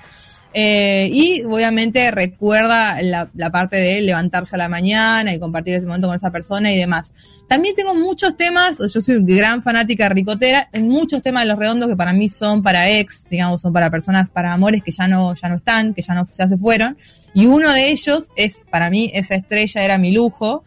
Eh, 0.60 1.08
y 1.14 1.44
obviamente 1.44 2.10
recuerda 2.10 3.00
la, 3.04 3.30
parte 3.52 3.76
de 3.76 4.02
levantarse 4.02 4.56
a 4.56 4.58
la 4.58 4.68
mañana 4.68 5.32
y 5.32 5.40
compartir 5.40 5.76
ese 5.76 5.86
momento 5.86 6.08
con 6.08 6.16
esa 6.16 6.32
persona 6.32 6.74
y 6.74 6.78
demás. 6.80 7.14
También 7.48 7.76
tengo 7.76 7.94
muchos 7.94 8.36
temas, 8.36 8.80
yo 8.80 9.00
soy 9.00 9.24
gran 9.24 9.62
fanática 9.62 10.10
ricotera, 10.10 10.68
muchos 10.82 11.22
temas 11.22 11.44
de 11.44 11.50
los 11.50 11.60
redondos 11.60 11.88
que 11.88 11.96
para 11.96 12.12
mí 12.12 12.28
son 12.28 12.64
para 12.64 12.90
ex, 12.90 13.28
digamos, 13.30 13.62
son 13.62 13.72
para 13.72 13.92
personas, 13.92 14.32
para 14.32 14.52
amores 14.52 14.82
que 14.82 14.90
ya 14.90 15.08
no, 15.08 15.36
ya 15.36 15.48
no 15.48 15.58
están, 15.58 15.94
que 15.94 16.02
ya 16.02 16.16
no, 16.16 16.26
se 16.26 16.58
fueron. 16.58 16.98
Y 17.36 17.46
uno 17.46 17.72
de 17.72 17.92
ellos 17.92 18.30
es, 18.36 18.64
para 18.72 18.90
mí, 18.90 19.12
esa 19.14 19.36
estrella 19.36 19.84
era 19.84 20.00
mi 20.00 20.12
lujo, 20.12 20.64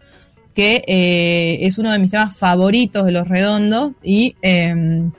que 0.55 0.85
eh, 0.87 1.67
es 1.67 1.79
uno 1.79 1.91
de 1.91 1.99
mis 1.99 2.13
temas 2.13 2.37
favoritos 2.37 3.05
de 3.05 3.11
los 3.11 3.27
redondos 3.27 3.95
y 4.05 4.37
eh, 4.41 5.11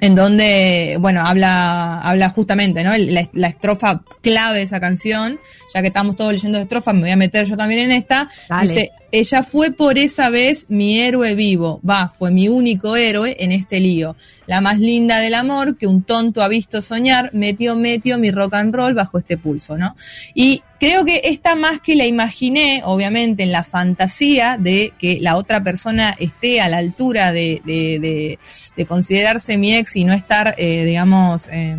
en 0.00 0.14
donde, 0.14 0.96
bueno, 1.00 1.20
habla, 1.26 2.00
habla 2.00 2.30
justamente, 2.30 2.82
¿no? 2.84 2.92
El- 2.94 3.12
La, 3.14 3.28
la 3.34 3.48
estrofa 3.48 4.02
clave 4.22 4.58
de 4.58 4.64
esa 4.64 4.80
canción, 4.80 5.38
ya 5.74 5.80
que 5.82 5.88
estamos 5.88 6.16
todos 6.16 6.32
leyendo 6.32 6.58
estrofas, 6.58 6.94
me 6.94 7.02
voy 7.02 7.10
a 7.10 7.16
meter 7.16 7.46
yo 7.46 7.56
también 7.56 7.80
en 7.82 7.92
esta. 7.92 8.28
Dale. 8.48 8.68
Dice, 8.68 8.90
ella 9.12 9.42
fue 9.42 9.70
por 9.72 9.98
esa 9.98 10.30
vez 10.30 10.66
mi 10.70 10.98
héroe 10.98 11.34
vivo, 11.34 11.82
va, 11.88 12.08
fue 12.08 12.30
mi 12.30 12.48
único 12.48 12.96
héroe 12.96 13.36
en 13.38 13.52
este 13.52 13.78
lío. 13.78 14.16
La 14.46 14.62
más 14.62 14.78
linda 14.78 15.18
del 15.18 15.34
amor 15.34 15.76
que 15.76 15.86
un 15.86 16.02
tonto 16.02 16.42
ha 16.42 16.48
visto 16.48 16.80
soñar, 16.80 17.30
metió, 17.34 17.76
metió 17.76 18.18
mi 18.18 18.30
rock 18.30 18.54
and 18.54 18.74
roll 18.74 18.94
bajo 18.94 19.18
este 19.18 19.36
pulso, 19.36 19.76
¿no? 19.76 19.94
Y 20.34 20.62
creo 20.80 21.04
que 21.04 21.20
esta 21.24 21.54
más 21.54 21.80
que 21.80 21.94
la 21.94 22.06
imaginé, 22.06 22.80
obviamente, 22.86 23.42
en 23.42 23.52
la 23.52 23.64
fantasía 23.64 24.56
de 24.58 24.94
que 24.98 25.20
la 25.20 25.36
otra 25.36 25.62
persona 25.62 26.16
esté 26.18 26.62
a 26.62 26.70
la 26.70 26.78
altura 26.78 27.32
de, 27.32 27.60
de, 27.66 27.98
de, 28.00 28.38
de 28.76 28.86
considerarse 28.86 29.58
mi 29.58 29.74
ex 29.74 29.94
y 29.94 30.04
no 30.04 30.14
estar, 30.14 30.54
eh, 30.56 30.86
digamos, 30.86 31.48
eh, 31.52 31.76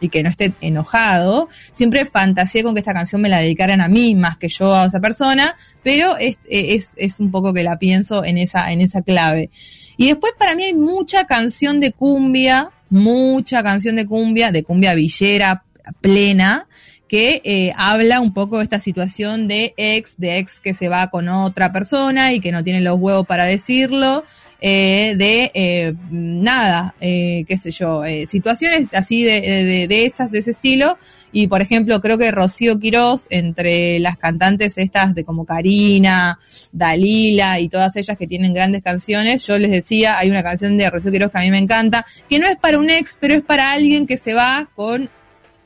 y 0.00 0.08
que 0.08 0.22
no 0.22 0.28
esté 0.28 0.52
enojado, 0.60 1.48
siempre 1.72 2.04
fantaseé 2.04 2.62
con 2.62 2.74
que 2.74 2.80
esta 2.80 2.94
canción 2.94 3.20
me 3.20 3.28
la 3.28 3.38
dedicaran 3.38 3.80
a 3.80 3.88
mí 3.88 4.14
más 4.14 4.36
que 4.36 4.48
yo 4.48 4.74
a 4.74 4.86
esa 4.86 5.00
persona, 5.00 5.56
pero 5.82 6.16
es, 6.16 6.38
es, 6.48 6.92
es 6.96 7.20
un 7.20 7.30
poco 7.30 7.52
que 7.52 7.62
la 7.62 7.78
pienso 7.78 8.24
en 8.24 8.38
esa, 8.38 8.72
en 8.72 8.80
esa 8.80 9.02
clave. 9.02 9.50
Y 9.96 10.08
después 10.08 10.34
para 10.38 10.54
mí 10.54 10.64
hay 10.64 10.74
mucha 10.74 11.26
canción 11.26 11.80
de 11.80 11.92
cumbia, 11.92 12.70
mucha 12.90 13.62
canción 13.62 13.96
de 13.96 14.06
cumbia, 14.06 14.52
de 14.52 14.62
cumbia 14.62 14.94
villera 14.94 15.64
plena, 16.00 16.66
que 17.08 17.40
eh, 17.44 17.72
habla 17.76 18.20
un 18.20 18.34
poco 18.34 18.58
de 18.58 18.64
esta 18.64 18.80
situación 18.80 19.46
de 19.46 19.74
ex, 19.76 20.18
de 20.18 20.38
ex 20.38 20.60
que 20.60 20.74
se 20.74 20.88
va 20.88 21.08
con 21.08 21.28
otra 21.28 21.72
persona 21.72 22.32
y 22.32 22.40
que 22.40 22.52
no 22.52 22.64
tiene 22.64 22.80
los 22.80 22.98
huevos 22.98 23.26
para 23.26 23.44
decirlo, 23.44 24.24
eh, 24.60 25.14
de 25.16 25.50
eh, 25.54 25.94
nada, 26.10 26.94
eh, 27.00 27.44
qué 27.46 27.58
sé 27.58 27.70
yo, 27.70 28.04
eh, 28.04 28.26
situaciones 28.26 28.86
así 28.92 29.22
de, 29.22 29.40
de, 29.40 29.88
de 29.88 30.04
estas, 30.04 30.30
de 30.30 30.38
ese 30.38 30.52
estilo. 30.52 30.98
Y 31.32 31.48
por 31.48 31.60
ejemplo, 31.60 32.00
creo 32.00 32.16
que 32.16 32.30
Rocío 32.30 32.78
Quirós, 32.78 33.26
entre 33.28 33.98
las 33.98 34.16
cantantes 34.16 34.78
estas 34.78 35.14
de 35.14 35.24
como 35.24 35.44
Karina, 35.44 36.38
Dalila 36.72 37.60
y 37.60 37.68
todas 37.68 37.94
ellas 37.96 38.16
que 38.16 38.26
tienen 38.26 38.54
grandes 38.54 38.82
canciones, 38.82 39.46
yo 39.46 39.58
les 39.58 39.70
decía, 39.70 40.16
hay 40.16 40.30
una 40.30 40.42
canción 40.42 40.78
de 40.78 40.88
Rocío 40.88 41.12
Quirós 41.12 41.30
que 41.30 41.38
a 41.38 41.42
mí 41.42 41.50
me 41.50 41.58
encanta, 41.58 42.06
que 42.28 42.38
no 42.38 42.46
es 42.46 42.56
para 42.56 42.78
un 42.78 42.88
ex, 42.88 43.18
pero 43.20 43.34
es 43.34 43.42
para 43.42 43.72
alguien 43.72 44.06
que 44.06 44.16
se 44.16 44.32
va 44.32 44.70
con 44.74 45.10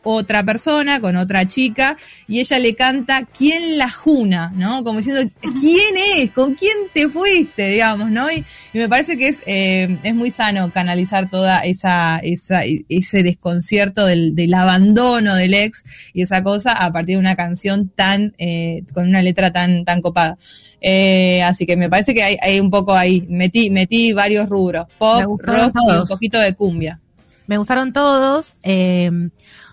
otra 0.02 0.44
persona, 0.44 1.00
con 1.00 1.16
otra 1.16 1.46
chica, 1.46 1.96
y 2.26 2.40
ella 2.40 2.58
le 2.58 2.74
canta 2.74 3.26
¿Quién 3.36 3.78
la 3.78 3.90
juna? 3.90 4.52
¿no? 4.54 4.82
Como 4.84 4.98
diciendo, 4.98 5.30
¿quién 5.40 5.94
es? 6.16 6.30
¿Con 6.30 6.54
quién 6.54 6.74
te 6.92 7.08
fuiste? 7.08 7.70
digamos, 7.70 8.10
¿no? 8.10 8.30
Y, 8.30 8.44
y 8.72 8.78
me 8.78 8.88
parece 8.88 9.16
que 9.16 9.28
es, 9.28 9.42
eh, 9.46 9.98
es 10.02 10.14
muy 10.14 10.30
sano 10.30 10.72
canalizar 10.72 11.28
toda 11.28 11.60
esa, 11.60 12.18
esa 12.18 12.62
ese 12.88 13.22
desconcierto 13.22 14.06
del, 14.06 14.34
del, 14.34 14.54
abandono 14.54 15.34
del 15.34 15.54
ex 15.54 15.84
y 16.12 16.22
esa 16.22 16.42
cosa 16.42 16.72
a 16.72 16.92
partir 16.92 17.16
de 17.16 17.20
una 17.20 17.36
canción 17.36 17.88
tan, 17.88 18.34
eh, 18.38 18.82
con 18.92 19.08
una 19.08 19.22
letra 19.22 19.52
tan, 19.52 19.84
tan 19.84 20.00
copada. 20.00 20.38
Eh, 20.80 21.42
así 21.42 21.66
que 21.66 21.76
me 21.76 21.90
parece 21.90 22.14
que 22.14 22.22
hay, 22.22 22.36
hay 22.40 22.58
un 22.58 22.70
poco 22.70 22.94
ahí, 22.94 23.26
metí, 23.28 23.70
metí 23.70 24.12
varios 24.12 24.48
rubros, 24.48 24.86
pop, 24.98 25.40
rock 25.40 25.74
todos. 25.74 25.96
y 25.96 26.00
un 26.00 26.06
poquito 26.06 26.38
de 26.38 26.54
cumbia. 26.54 27.00
Me 27.46 27.58
gustaron 27.58 27.92
todos. 27.92 28.56
Eh, 28.62 29.10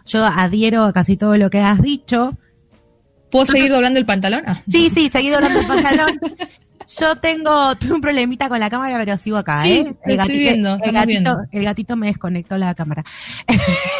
yo 0.07 0.25
adhiero 0.25 0.83
a 0.83 0.93
casi 0.93 1.17
todo 1.17 1.35
lo 1.37 1.49
que 1.49 1.59
has 1.59 1.81
dicho. 1.81 2.37
¿Puedo 3.29 3.45
seguir 3.45 3.71
doblando 3.71 3.99
el 3.99 4.05
pantalón? 4.05 4.43
Ah. 4.47 4.61
Sí, 4.69 4.89
sí, 4.93 5.09
seguí 5.09 5.29
doblando 5.29 5.59
el 5.59 5.67
pantalón. 5.67 6.19
Yo 6.97 7.17
tengo, 7.17 7.75
tuve 7.75 7.93
un 7.93 8.01
problemita 8.01 8.47
con 8.47 8.61
la 8.61 8.69
cámara, 8.69 8.97
pero 8.97 9.17
sigo 9.17 9.35
acá, 9.35 9.63
sí, 9.63 9.71
¿eh? 9.71 9.95
El 10.05 10.17
gatito, 10.17 10.39
viendo, 10.39 10.73
el, 10.75 10.79
gatito, 10.79 11.05
viendo. 11.05 11.37
el 11.51 11.63
gatito 11.65 11.95
me 11.97 12.07
desconectó 12.07 12.57
la 12.57 12.73
cámara. 12.75 13.03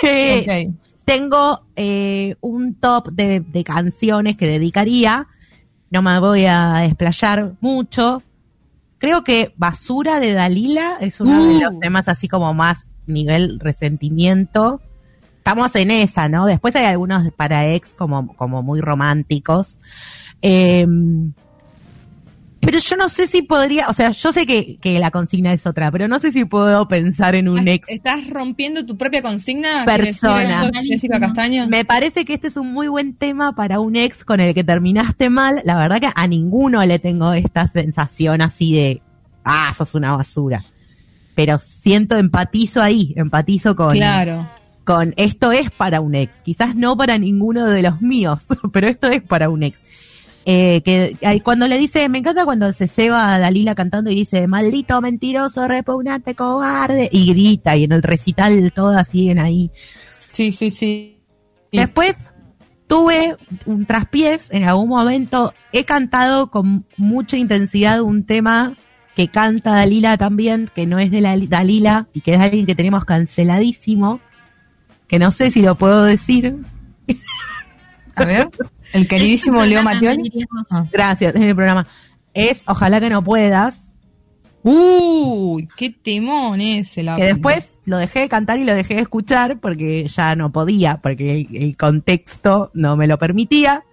okay. 0.01 0.73
Tengo 1.05 1.65
eh, 1.75 2.35
un 2.41 2.75
top 2.75 3.11
de, 3.11 3.41
de, 3.41 3.63
canciones 3.63 4.35
que 4.37 4.47
dedicaría. 4.47 5.27
No 5.89 6.01
me 6.01 6.19
voy 6.19 6.45
a 6.45 6.79
desplayar 6.81 7.53
mucho. 7.61 8.23
Creo 8.97 9.23
que 9.23 9.53
Basura 9.57 10.19
de 10.19 10.33
Dalila 10.33 10.97
es 10.99 11.21
uno 11.21 11.41
uh. 11.41 11.45
de 11.45 11.63
los 11.63 11.79
temas 11.79 12.07
así 12.07 12.27
como 12.27 12.53
más 12.53 12.87
nivel 13.05 13.59
resentimiento 13.59 14.81
estamos 15.47 15.73
en 15.75 15.91
esa, 15.91 16.27
¿no? 16.27 16.45
Después 16.45 16.75
hay 16.75 16.85
algunos 16.85 17.31
para 17.31 17.73
ex 17.73 17.93
como, 17.93 18.35
como 18.35 18.63
muy 18.63 18.81
románticos. 18.81 19.79
Eh, 20.41 20.85
pero 22.59 22.79
yo 22.79 22.97
no 22.97 23.07
sé 23.07 23.27
si 23.27 23.43
podría, 23.43 23.87
o 23.87 23.93
sea, 23.93 24.11
yo 24.11 24.33
sé 24.33 24.45
que, 24.45 24.75
que, 24.75 24.99
la 24.99 25.09
consigna 25.09 25.53
es 25.53 25.65
otra, 25.65 25.89
pero 25.89 26.09
no 26.09 26.19
sé 26.19 26.33
si 26.33 26.43
puedo 26.43 26.89
pensar 26.89 27.33
en 27.35 27.47
un 27.47 27.65
ex. 27.65 27.87
¿Estás 27.87 28.29
rompiendo 28.29 28.85
tu 28.85 28.97
propia 28.97 29.21
consigna? 29.21 29.85
Persona. 29.85 30.69
Castaño? 31.21 31.67
Me 31.69 31.85
parece 31.85 32.25
que 32.25 32.33
este 32.33 32.49
es 32.49 32.57
un 32.57 32.73
muy 32.73 32.89
buen 32.89 33.13
tema 33.13 33.53
para 33.53 33.79
un 33.79 33.95
ex 33.95 34.25
con 34.25 34.41
el 34.41 34.53
que 34.53 34.65
terminaste 34.65 35.29
mal. 35.29 35.61
La 35.63 35.77
verdad 35.77 36.01
que 36.01 36.09
a 36.13 36.27
ninguno 36.27 36.85
le 36.85 36.99
tengo 36.99 37.31
esta 37.31 37.69
sensación 37.69 38.41
así 38.41 38.75
de, 38.75 39.01
ah, 39.45 39.73
sos 39.77 39.95
una 39.95 40.17
basura. 40.17 40.65
Pero 41.35 41.57
siento, 41.57 42.17
empatizo 42.17 42.81
ahí, 42.81 43.13
empatizo 43.15 43.77
con, 43.77 43.93
claro 43.93 44.56
con 44.87 45.13
esto 45.17 45.51
es 45.51 45.69
para 45.69 45.99
un 45.99 46.15
ex, 46.15 46.41
quizás 46.43 46.73
no 46.73 46.95
para 46.95 47.17
ninguno 47.17 47.67
de 47.67 47.81
los 47.81 48.01
míos, 48.01 48.45
pero 48.71 48.87
esto 48.87 49.07
es 49.07 49.21
para 49.21 49.49
un 49.49 49.63
ex. 49.63 49.83
Eh, 50.45 50.81
que 50.85 51.41
cuando 51.43 51.67
le 51.67 51.77
dice, 51.77 52.07
me 52.07 52.19
encanta 52.19 52.45
cuando 52.45 52.71
se 52.71 52.87
ceba 52.87 53.33
a 53.33 53.37
Dalila 53.37 53.75
cantando 53.75 54.09
y 54.09 54.15
dice, 54.15 54.47
maldito, 54.47 55.01
mentiroso, 55.01 55.67
repugnante, 55.67 56.35
cobarde, 56.35 57.09
y 57.11 57.27
grita, 57.27 57.75
y 57.75 57.83
en 57.83 57.91
el 57.91 58.01
recital 58.01 58.71
todas 58.71 59.09
siguen 59.09 59.39
ahí. 59.39 59.71
Sí, 60.31 60.53
sí, 60.53 60.71
sí. 60.71 61.21
Después 61.73 62.15
tuve 62.87 63.35
un 63.65 63.85
traspiés, 63.85 64.51
en 64.51 64.63
algún 64.63 64.87
momento 64.87 65.53
he 65.73 65.83
cantado 65.83 66.49
con 66.49 66.85
mucha 66.95 67.35
intensidad 67.35 67.99
un 67.99 68.23
tema 68.23 68.77
que 69.17 69.27
canta 69.27 69.71
Dalila 69.71 70.15
también, 70.15 70.71
que 70.73 70.85
no 70.85 70.97
es 70.97 71.11
de 71.11 71.19
la 71.19 71.37
Dalila 71.37 72.07
y 72.13 72.21
que 72.21 72.35
es 72.35 72.39
alguien 72.39 72.65
que 72.65 72.75
tenemos 72.75 73.03
canceladísimo, 73.03 74.21
que 75.07 75.19
no 75.19 75.31
sé 75.31 75.51
si 75.51 75.61
lo 75.61 75.75
puedo 75.75 76.03
decir. 76.03 76.55
A 78.15 78.25
ver, 78.25 78.49
el 78.93 79.07
queridísimo 79.07 79.63
Leo 79.65 79.83
Mattioli. 79.83 80.47
Ah. 80.69 80.85
Gracias, 80.91 81.35
es 81.35 81.41
mi 81.41 81.53
programa. 81.53 81.87
Es 82.33 82.63
Ojalá 82.65 82.99
que 82.99 83.09
no 83.09 83.23
puedas. 83.23 83.93
Uy, 84.63 85.69
qué 85.77 85.91
temón 85.91 86.59
ese. 86.59 87.03
La 87.03 87.15
que 87.15 87.23
después 87.23 87.71
lo 87.85 87.97
dejé 87.97 88.21
de 88.21 88.29
cantar 88.29 88.59
y 88.59 88.65
lo 88.65 88.75
dejé 88.75 88.95
de 88.95 89.01
escuchar 89.01 89.59
porque 89.59 90.07
ya 90.07 90.35
no 90.35 90.51
podía, 90.51 90.97
porque 90.97 91.47
el, 91.49 91.55
el 91.55 91.77
contexto 91.77 92.71
no 92.73 92.97
me 92.97 93.07
lo 93.07 93.17
permitía. 93.17 93.83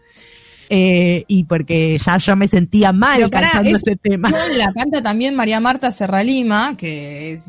Eh, 0.71 1.25
y 1.29 1.45
porque 1.45 1.99
ya 1.99 2.17
yo 2.19 2.37
me 2.37 2.49
sentía 2.49 2.93
mal 2.93 3.17
Pero 3.17 3.31
cantando 3.31 3.71
para, 3.71 3.77
ese 3.77 3.97
tema. 3.97 4.31
La 4.57 4.73
canta 4.73 5.03
también 5.03 5.35
María 5.35 5.61
Marta 5.61 5.93
Serralima, 5.93 6.77
que 6.77 7.35
es, 7.35 7.43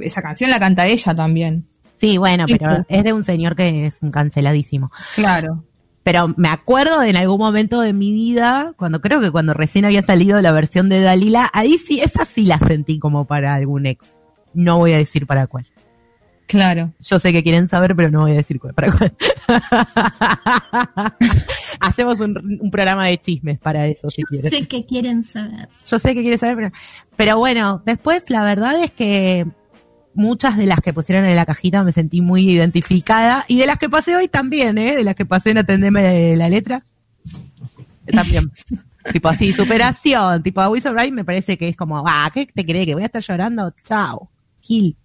esa 0.00 0.22
canción 0.22 0.50
la 0.50 0.58
canta 0.58 0.86
ella 0.86 1.14
también. 1.14 1.66
Sí, 1.98 2.16
bueno, 2.18 2.44
pero 2.46 2.84
es 2.88 3.04
de 3.04 3.12
un 3.12 3.24
señor 3.24 3.56
que 3.56 3.86
es 3.86 3.98
un 4.02 4.10
canceladísimo. 4.10 4.90
Claro. 5.14 5.64
Pero 6.04 6.32
me 6.36 6.48
acuerdo 6.48 7.00
de 7.00 7.10
en 7.10 7.16
algún 7.16 7.38
momento 7.38 7.80
de 7.80 7.92
mi 7.92 8.12
vida, 8.12 8.72
cuando 8.76 9.00
creo 9.00 9.20
que 9.20 9.30
cuando 9.30 9.52
recién 9.52 9.84
había 9.84 10.02
salido 10.02 10.40
la 10.40 10.52
versión 10.52 10.88
de 10.88 11.02
Dalila, 11.02 11.50
ahí 11.52 11.76
sí, 11.76 12.00
esa 12.00 12.24
sí 12.24 12.44
la 12.44 12.58
sentí 12.58 12.98
como 12.98 13.26
para 13.26 13.54
algún 13.54 13.84
ex. 13.84 14.16
No 14.54 14.78
voy 14.78 14.92
a 14.92 14.98
decir 14.98 15.26
para 15.26 15.46
cuál. 15.46 15.66
Claro. 16.46 16.94
Yo 16.98 17.18
sé 17.18 17.30
que 17.30 17.42
quieren 17.42 17.68
saber, 17.68 17.94
pero 17.94 18.10
no 18.10 18.22
voy 18.22 18.32
a 18.32 18.36
decir 18.36 18.58
cuál, 18.58 18.72
para 18.72 18.90
cuál. 18.90 19.14
Hacemos 21.80 22.20
un, 22.20 22.58
un, 22.62 22.70
programa 22.70 23.04
de 23.04 23.18
chismes 23.18 23.58
para 23.58 23.86
eso, 23.86 24.08
si 24.08 24.22
Yo 24.22 24.28
quieres. 24.28 24.50
sé 24.50 24.66
que 24.66 24.86
quieren 24.86 25.24
saber. 25.24 25.68
Yo 25.84 25.98
sé 25.98 26.14
que 26.14 26.22
quieren 26.22 26.38
saber, 26.38 26.56
pero, 26.56 26.72
pero 27.16 27.36
bueno, 27.36 27.82
después 27.84 28.24
la 28.30 28.44
verdad 28.44 28.82
es 28.82 28.90
que 28.92 29.46
muchas 30.18 30.56
de 30.56 30.66
las 30.66 30.80
que 30.80 30.92
pusieron 30.92 31.24
en 31.24 31.36
la 31.36 31.46
cajita 31.46 31.84
me 31.84 31.92
sentí 31.92 32.20
muy 32.20 32.50
identificada 32.50 33.44
y 33.48 33.58
de 33.58 33.66
las 33.66 33.78
que 33.78 33.88
pasé 33.88 34.16
hoy 34.16 34.28
también, 34.28 34.76
¿eh? 34.76 34.96
De 34.96 35.04
las 35.04 35.14
que 35.14 35.24
pasé 35.24 35.50
en 35.50 35.58
atenderme 35.58 36.36
la 36.36 36.48
letra. 36.48 36.84
También. 38.06 38.50
tipo 39.12 39.28
así, 39.28 39.52
superación, 39.52 40.42
tipo 40.42 40.60
a 40.60 40.68
Wizard 40.68 40.98
Right 40.98 41.12
me 41.12 41.24
parece 41.24 41.56
que 41.56 41.68
es 41.68 41.76
como, 41.76 42.02
ah, 42.06 42.30
¿qué 42.34 42.46
te 42.46 42.66
cree 42.66 42.84
que 42.84 42.94
voy 42.94 43.04
a 43.04 43.06
estar 43.06 43.22
llorando? 43.22 43.72
Chao. 43.82 44.28
Gil. 44.60 44.96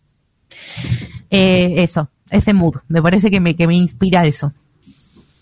Eh, 1.29 1.75
eso, 1.77 2.09
ese 2.29 2.53
mood, 2.53 2.75
me 2.87 3.01
parece 3.01 3.31
que 3.31 3.39
me, 3.39 3.55
que 3.55 3.67
me 3.67 3.75
inspira 3.75 4.25
eso. 4.25 4.53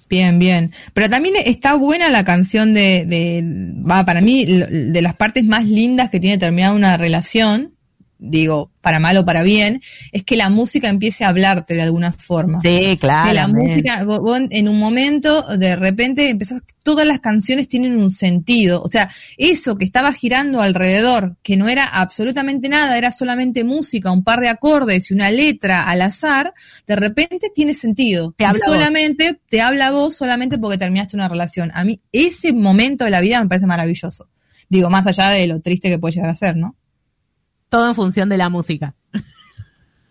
Bien, 0.10 0.38
bien. 0.40 0.74
Pero 0.94 1.10
también 1.10 1.36
está 1.46 1.76
buena 1.76 2.10
la 2.10 2.26
canción 2.26 2.74
de, 2.74 3.06
de 3.06 3.44
va, 3.90 4.06
para 4.06 4.20
mí, 4.20 4.46
de 4.46 5.02
las 5.02 5.16
partes 5.16 5.46
más 5.46 5.66
lindas 5.66 6.10
que 6.10 6.20
tiene 6.20 6.38
terminada 6.38 6.74
una 6.74 6.98
relación, 6.98 7.74
digo, 8.24 8.72
para 8.82 9.00
mal 9.00 9.18
o 9.18 9.26
para 9.26 9.42
bien, 9.42 9.82
es 10.12 10.24
que 10.24 10.36
la 10.36 10.50
música 10.50 10.90
empiece 10.90 11.26
a 11.26 11.30
hablarte 11.30 11.74
de 11.74 11.82
alguna 11.82 12.14
forma. 12.14 12.62
Sí, 12.62 12.98
claro. 13.00 13.28
Que 13.28 13.34
la 13.34 13.48
música, 13.48 14.04
vos, 14.04 14.20
vos 14.20 14.40
en 14.50 14.70
un 14.70 14.78
momento, 14.78 15.42
de 15.58 15.76
repente, 15.76 16.30
empezás, 16.30 16.62
todas 16.84 17.06
las 17.08 17.20
canciones 17.20 17.68
tienen 17.68 17.98
un 17.98 18.12
sentido. 18.12 18.84
O 18.84 18.88
sea, 18.88 19.10
eso 19.38 19.76
que 19.76 19.86
estaba 19.86 20.14
girando 20.14 20.62
alrededor, 20.62 21.36
que 21.42 21.58
no 21.58 21.68
era 21.68 21.86
absolutamente 21.86 22.70
nada, 22.70 22.96
era 22.98 23.10
solamente 23.12 23.64
música, 23.64 24.12
un 24.12 24.24
par 24.24 24.40
de 24.40 24.50
acordes 24.50 25.10
y 25.10 25.16
una 25.16 25.32
letra 25.32 25.90
al 25.90 26.04
azar, 26.04 26.54
de 26.86 26.96
repente 26.96 27.50
tiene 27.54 27.74
sentido. 27.74 28.36
Te 28.38 28.46
habla 28.46 28.64
solamente, 28.64 29.32
vos. 29.32 29.42
te 29.50 29.62
habla 29.62 29.90
vos 29.90 30.16
solamente 30.16 30.60
porque 30.60 30.78
terminaste 30.78 31.16
una 31.16 31.28
relación. 31.28 31.72
A 31.74 31.84
mí, 31.84 32.00
ese 32.12 32.54
momento 32.54 33.04
de 33.04 33.12
la 33.12 33.20
vida 33.20 33.42
me 33.42 33.50
parece 33.50 33.66
maravilloso. 33.66 34.30
Digo, 34.70 34.90
más 34.92 35.08
allá 35.08 35.30
de 35.32 35.48
lo 35.48 35.60
triste 35.60 35.90
que 35.90 35.98
puede 35.98 36.14
llegar 36.14 36.30
a 36.30 36.36
ser, 36.36 36.56
¿no? 36.56 36.76
Todo 37.72 37.88
en 37.88 37.96
función 37.96 38.28
de 38.28 38.38
la 38.38 38.50
música. 38.50 38.94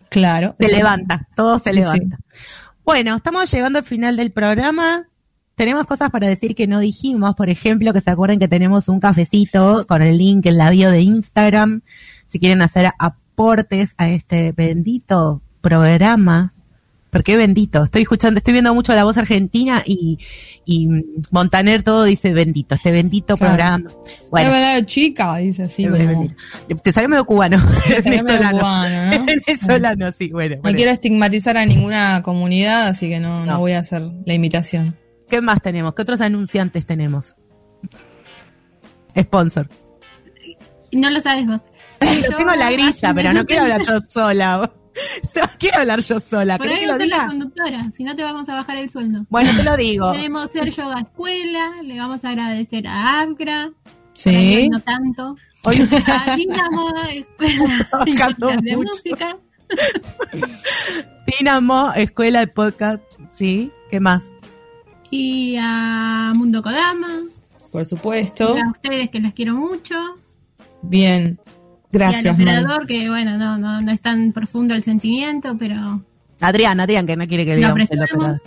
Claro. 0.09 0.55
Se 0.59 0.67
levanta, 0.67 1.27
todo 1.35 1.59
se 1.59 1.69
sí, 1.69 1.75
levanta. 1.77 2.17
Sí. 2.31 2.39
Bueno, 2.83 3.15
estamos 3.15 3.49
llegando 3.49 3.79
al 3.79 3.85
final 3.85 4.17
del 4.17 4.31
programa. 4.31 5.07
Tenemos 5.55 5.85
cosas 5.85 6.09
para 6.09 6.27
decir 6.27 6.55
que 6.55 6.65
no 6.65 6.79
dijimos, 6.79 7.35
por 7.35 7.49
ejemplo, 7.49 7.93
que 7.93 8.01
se 8.01 8.09
acuerden 8.09 8.39
que 8.39 8.47
tenemos 8.47 8.89
un 8.89 8.99
cafecito 8.99 9.85
con 9.87 10.01
el 10.01 10.17
link 10.17 10.47
en 10.47 10.57
la 10.57 10.71
bio 10.71 10.89
de 10.89 11.01
Instagram. 11.01 11.83
Si 12.27 12.39
quieren 12.39 12.63
hacer 12.63 12.89
aportes 12.97 13.93
a 13.97 14.09
este 14.09 14.51
bendito 14.53 15.43
programa 15.61 16.53
Porque 17.11 17.35
bendito. 17.35 17.83
Estoy 17.83 18.03
escuchando, 18.03 18.37
estoy 18.37 18.53
viendo 18.53 18.73
mucho 18.73 18.93
la 18.93 19.03
voz 19.03 19.17
argentina 19.17 19.83
y, 19.85 20.17
y 20.65 20.87
Montaner 21.29 21.83
todo 21.83 22.05
dice 22.05 22.31
bendito, 22.31 22.73
este 22.75 22.91
bendito 22.91 23.35
Claro. 23.35 23.53
programa. 23.55 23.91
Bueno, 24.31 24.49
Bueno, 24.49 24.85
chica, 24.85 25.35
dice 25.37 25.63
así. 25.63 25.87
Bueno, 25.87 26.13
como- 26.67 26.81
te 26.81 26.91
salió 26.93 27.09
medio 27.09 27.25
cubano. 27.25 27.57
Te 27.87 28.01
salió 28.01 28.23
medio 28.23 28.39
Venezolano. 28.39 28.59
cubano, 28.59 29.05
¿no? 29.19 29.25
Venezolano, 29.45 30.11
sí, 30.13 30.29
bueno. 30.31 30.55
No 30.55 30.61
bueno. 30.61 30.75
quiero 30.77 30.91
estigmatizar 30.91 31.57
a 31.57 31.65
ninguna 31.65 32.21
comunidad, 32.23 32.87
así 32.87 33.09
que 33.09 33.19
no, 33.19 33.41
no. 33.45 33.53
No. 33.53 33.59
voy 33.59 33.73
a 33.73 33.79
hacer 33.79 34.01
la 34.25 34.33
imitación. 34.33 34.95
¿Qué 35.29 35.41
más 35.41 35.61
tenemos? 35.61 35.93
¿Qué 35.93 36.01
otros 36.03 36.21
anunciantes 36.21 36.85
tenemos? 36.85 37.35
Sponsor. 39.19 39.69
No 40.93 41.09
lo 41.11 41.19
sabes 41.21 41.45
vos. 41.45 41.61
Sí, 42.01 42.21
Yo- 42.29 42.37
tengo 42.37 42.53
en 42.53 42.59
la 42.59 42.71
grilla, 42.71 43.13
pero 43.13 43.33
no 43.33 43.45
quiero 43.45 43.63
hablar 43.63 43.81
yo 43.85 43.99
sola. 43.99 44.71
No 45.35 45.43
quiero 45.59 45.79
hablar 45.79 45.99
yo 46.01 46.19
sola. 46.19 46.57
Por 46.57 46.67
¿Querés 46.67 46.89
ahí 46.89 46.99
sos 46.99 47.07
la 47.07 47.27
conductora, 47.27 47.91
si 47.91 48.03
no 48.03 48.15
te 48.15 48.23
vamos 48.23 48.47
a 48.49 48.55
bajar 48.55 48.77
el 48.77 48.89
sueldo. 48.89 49.25
Bueno, 49.29 49.49
te 49.55 49.63
lo 49.63 49.77
digo. 49.77 50.11
Tenemos 50.13 50.49
Ser 50.51 50.69
Yoga 50.69 50.99
Escuela, 50.99 51.81
le 51.83 51.97
vamos 51.99 52.23
a 52.25 52.29
agradecer 52.29 52.87
a 52.87 53.21
Abgra, 53.21 53.71
Sí. 54.13 54.69
no 54.69 54.79
tanto, 54.81 55.35
Hoy 55.63 55.87
a 56.07 56.35
Dinamo 56.35 56.91
Escuela 57.09 58.61
de 58.61 58.75
mucho. 58.77 58.89
Música, 58.89 59.37
Dinamo, 61.39 61.91
Escuela 61.95 62.39
de 62.41 62.47
Podcast, 62.47 63.03
sí. 63.31 63.71
¿Qué 63.89 63.99
más? 63.99 64.23
y 65.13 65.57
a 65.59 66.31
Mundo 66.37 66.61
Kodama, 66.61 67.23
Por 67.71 67.85
supuesto. 67.85 68.55
y 68.55 68.59
a 68.61 68.69
ustedes 68.71 69.09
que 69.09 69.19
las 69.19 69.33
quiero 69.33 69.55
mucho, 69.55 69.95
Bien. 70.83 71.37
Y 71.91 71.97
Gracias, 71.97 72.25
al 72.25 72.37
Mari. 72.37 72.57
operador 72.57 72.87
que 72.87 73.09
bueno, 73.09 73.37
no, 73.37 73.57
no, 73.57 73.81
no 73.81 73.91
es 73.91 73.99
tan 74.01 74.31
profundo 74.31 74.73
el 74.73 74.83
sentimiento, 74.83 75.57
pero 75.57 76.01
Adrián, 76.39 76.79
Adrián, 76.79 77.05
que 77.05 77.15
no 77.17 77.27
quiere 77.27 77.45
que 77.45 77.55
digamos 77.55 77.89
el 77.91 78.01
operador. 78.01 78.41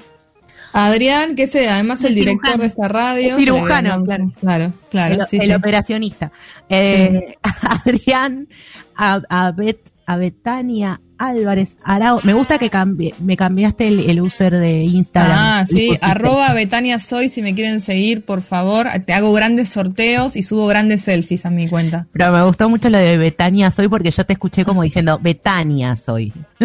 Adrián, 0.73 1.37
que 1.37 1.47
sea 1.47 1.75
además 1.75 2.01
el 2.03 2.09
El 2.09 2.15
director 2.17 2.41
cirujano. 2.49 2.63
de 2.63 2.67
esta 2.69 2.89
radio. 2.89 3.35
El 3.35 3.39
cirujano, 3.41 4.05
claro. 4.05 4.33
Claro, 4.41 4.73
claro. 4.91 5.15
el, 5.23 5.27
sí, 5.29 5.37
el 5.37 5.47
sí. 5.47 5.53
operacionista. 5.55 6.33
Eh, 6.69 7.37
Adrián, 7.63 8.49
a, 8.97 9.21
a, 9.29 9.53
Bet- 9.53 9.93
a 10.07 10.17
Betania 10.17 11.01
Álvarez 11.29 11.77
Arao. 11.83 12.21
Me 12.25 12.33
gusta 12.35 12.59
que 12.59 12.71
cambie, 12.71 13.15
me 13.19 13.37
cambiaste 13.37 13.89
el, 13.89 14.11
el 14.11 14.21
user 14.21 14.55
de 14.57 14.83
Instagram. 14.85 15.39
Ah, 15.39 15.67
sí, 15.69 15.91
arroba 16.01 16.53
Betania 16.55 16.99
Soy, 17.01 17.29
si 17.29 17.43
me 17.43 17.55
quieren 17.55 17.81
seguir, 17.81 18.25
por 18.25 18.43
favor. 18.43 18.87
Te 19.07 19.13
hago 19.13 19.33
grandes 19.33 19.69
sorteos 19.69 20.37
y 20.37 20.43
subo 20.43 20.67
grandes 20.67 21.03
selfies 21.03 21.45
a 21.47 21.51
mi 21.51 21.69
cuenta. 21.69 22.07
Pero 22.13 22.33
me 22.33 22.43
gustó 22.45 22.69
mucho 22.69 22.89
lo 22.91 22.99
de 22.99 23.17
Betania 23.19 23.71
soy 23.71 23.89
porque 23.89 24.11
yo 24.11 24.25
te 24.25 24.33
escuché 24.35 24.65
como 24.65 24.83
diciendo 24.83 25.19
Betania 25.23 25.97
soy. 25.97 26.33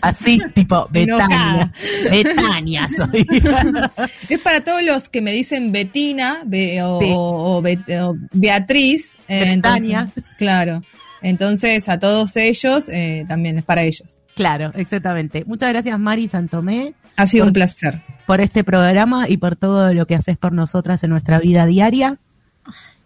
Así, 0.00 0.38
tipo, 0.54 0.88
Betania. 0.90 1.72
Betania 2.10 2.88
soy. 2.96 3.26
Es 4.28 4.40
para 4.40 4.62
todos 4.62 4.82
los 4.82 5.08
que 5.08 5.20
me 5.22 5.32
dicen 5.32 5.72
Betina 5.72 6.42
Be- 6.44 6.82
o, 6.82 7.00
Sí. 7.00 7.06
o 7.14 7.62
Bet- 7.62 7.88
o 8.02 8.16
Beatriz. 8.32 9.16
eh, 9.28 9.54
Betania. 9.56 10.00
entonces- 10.14 10.24
claro. 10.38 10.82
Entonces, 11.24 11.88
a 11.88 11.98
todos 11.98 12.36
ellos, 12.36 12.88
eh, 12.88 13.24
también 13.28 13.58
es 13.58 13.64
para 13.64 13.82
ellos. 13.82 14.18
claro, 14.36 14.72
exactamente. 14.76 15.44
Muchas 15.46 15.70
gracias, 15.72 15.98
Mari 15.98 16.28
Santomé, 16.28 16.94
Ha 17.16 17.26
sido 17.26 17.44
Por- 17.44 17.48
un 17.50 17.52
placer. 17.54 18.02
por 18.26 18.40
este 18.40 18.64
programa 18.64 19.28
y 19.28 19.36
por 19.36 19.54
todo 19.56 19.92
lo 19.94 20.06
que 20.06 20.14
haces 20.16 20.36
por 20.36 20.52
nosotras 20.52 21.02
en 21.04 21.10
nuestra 21.10 21.38
vida 21.38 21.66
diaria. 21.66 22.18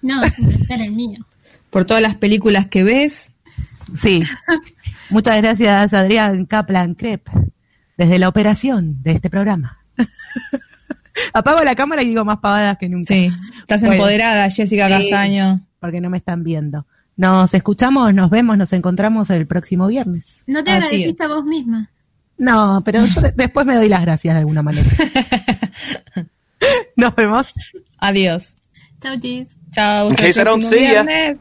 no, 0.03 0.23
es 0.25 0.39
un 0.39 0.49
placer 0.49 0.81
el 0.81 0.93
mío. 0.93 1.27
Por 1.71 1.85
todas 1.85 2.03
las 2.03 2.15
películas 2.15 2.67
que 2.67 2.83
ves. 2.85 3.31
Sí. 3.95 4.23
Muchas 5.11 5.37
gracias, 5.43 5.93
Adrián 5.93 6.45
Kaplan 6.47 6.95
Crep, 6.95 7.29
desde 7.99 8.19
la 8.19 8.29
operación 8.29 9.03
de 9.03 9.13
este 9.13 9.29
programa. 9.31 9.79
Apago 11.33 11.63
la 11.65 11.75
cámara 11.75 12.03
y 12.03 12.09
digo 12.09 12.25
más 12.25 12.39
pavadas 12.39 12.79
que 12.79 12.89
nunca. 12.89 13.13
Sí, 13.15 13.31
estás 13.61 13.81
Bueno. 13.81 13.95
empoderada, 13.97 14.49
Jessica 14.51 14.87
Sí. 14.87 14.93
Castaño. 14.93 15.61
Porque 15.81 16.01
no 16.01 16.11
me 16.11 16.17
están 16.17 16.43
viendo. 16.45 16.87
Nos 17.19 17.53
escuchamos, 17.53 18.15
nos 18.15 18.31
vemos, 18.31 18.57
nos 18.57 18.73
encontramos 18.73 19.29
el 19.31 19.47
próximo 19.47 19.89
viernes. 19.89 20.45
No 20.47 20.63
te 20.65 20.71
Así 20.71 20.85
agradeciste 20.85 21.25
a 21.25 21.29
vos 21.29 21.45
misma. 21.45 21.91
No, 22.39 22.81
pero 22.85 23.05
yo 23.05 23.21
de- 23.21 23.33
después 23.33 23.67
me 23.67 23.75
doy 23.75 23.89
las 23.89 24.03
gracias 24.03 24.35
de 24.35 24.39
alguna 24.41 24.63
manera. 24.63 24.89
Nos 26.97 27.15
vemos. 27.17 27.49
Adiós. 27.99 28.57
Chau, 29.03 29.19
chis. 29.19 29.49
Chao. 29.73 30.11
In 30.11 30.15
case 30.17 30.41
I 30.41 30.45
don't 30.45 30.61
próximo 30.63 30.71
see 30.71 30.93
ya. 30.93 31.35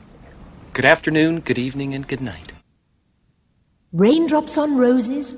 Good 0.73 0.85
afternoon, 0.85 1.41
good 1.45 1.59
evening, 1.59 1.93
and 1.93 2.07
good 2.07 2.21
night. 2.21 2.51
Raindrops 3.93 4.57
on 4.57 4.77
roses 4.77 5.37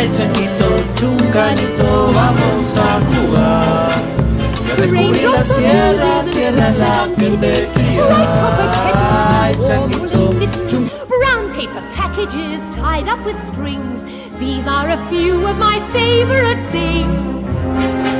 Ay, 0.00 0.10
changuito, 0.12 0.66
chunganito, 0.94 2.10
vamos 2.14 2.64
a 2.74 3.00
jugar. 3.10 3.90
Y 4.66 4.70
a 4.70 4.86
descubrir 4.86 5.28
la 5.28 5.44
sierra, 5.44 6.24
tierra 6.24 6.68
es 6.68 6.78
la 6.78 7.08
que 7.18 7.28
te 7.28 7.68
guía. 7.74 9.42
Ay, 9.42 9.54
changuito, 9.66 10.30
Brown 11.20 11.52
paper 11.54 11.82
packages 11.94 12.66
tied 12.70 13.08
up 13.08 13.22
with 13.26 13.38
strings. 13.38 14.02
These 14.38 14.66
are 14.66 14.88
a 14.88 14.96
few 15.10 15.46
of 15.46 15.58
my 15.58 15.78
favorite 15.92 16.56
things. 16.72 18.19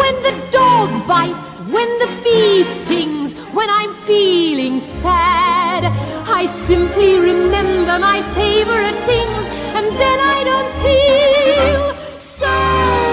When 0.00 0.14
the 0.22 0.34
dog 0.50 1.06
bites, 1.06 1.60
when 1.60 1.88
the 1.98 2.08
bee 2.24 2.64
stings, 2.64 3.34
when 3.52 3.70
I'm 3.70 3.94
feeling 4.06 4.80
sad, 4.80 5.84
I 6.26 6.46
simply 6.46 7.18
remember 7.18 7.98
my 7.98 8.22
favorite 8.34 8.98
things, 9.10 9.42
and 9.76 9.86
then 10.02 10.18
I 10.36 10.38
don't 10.50 10.70
feel 10.84 12.18
so 12.18 13.03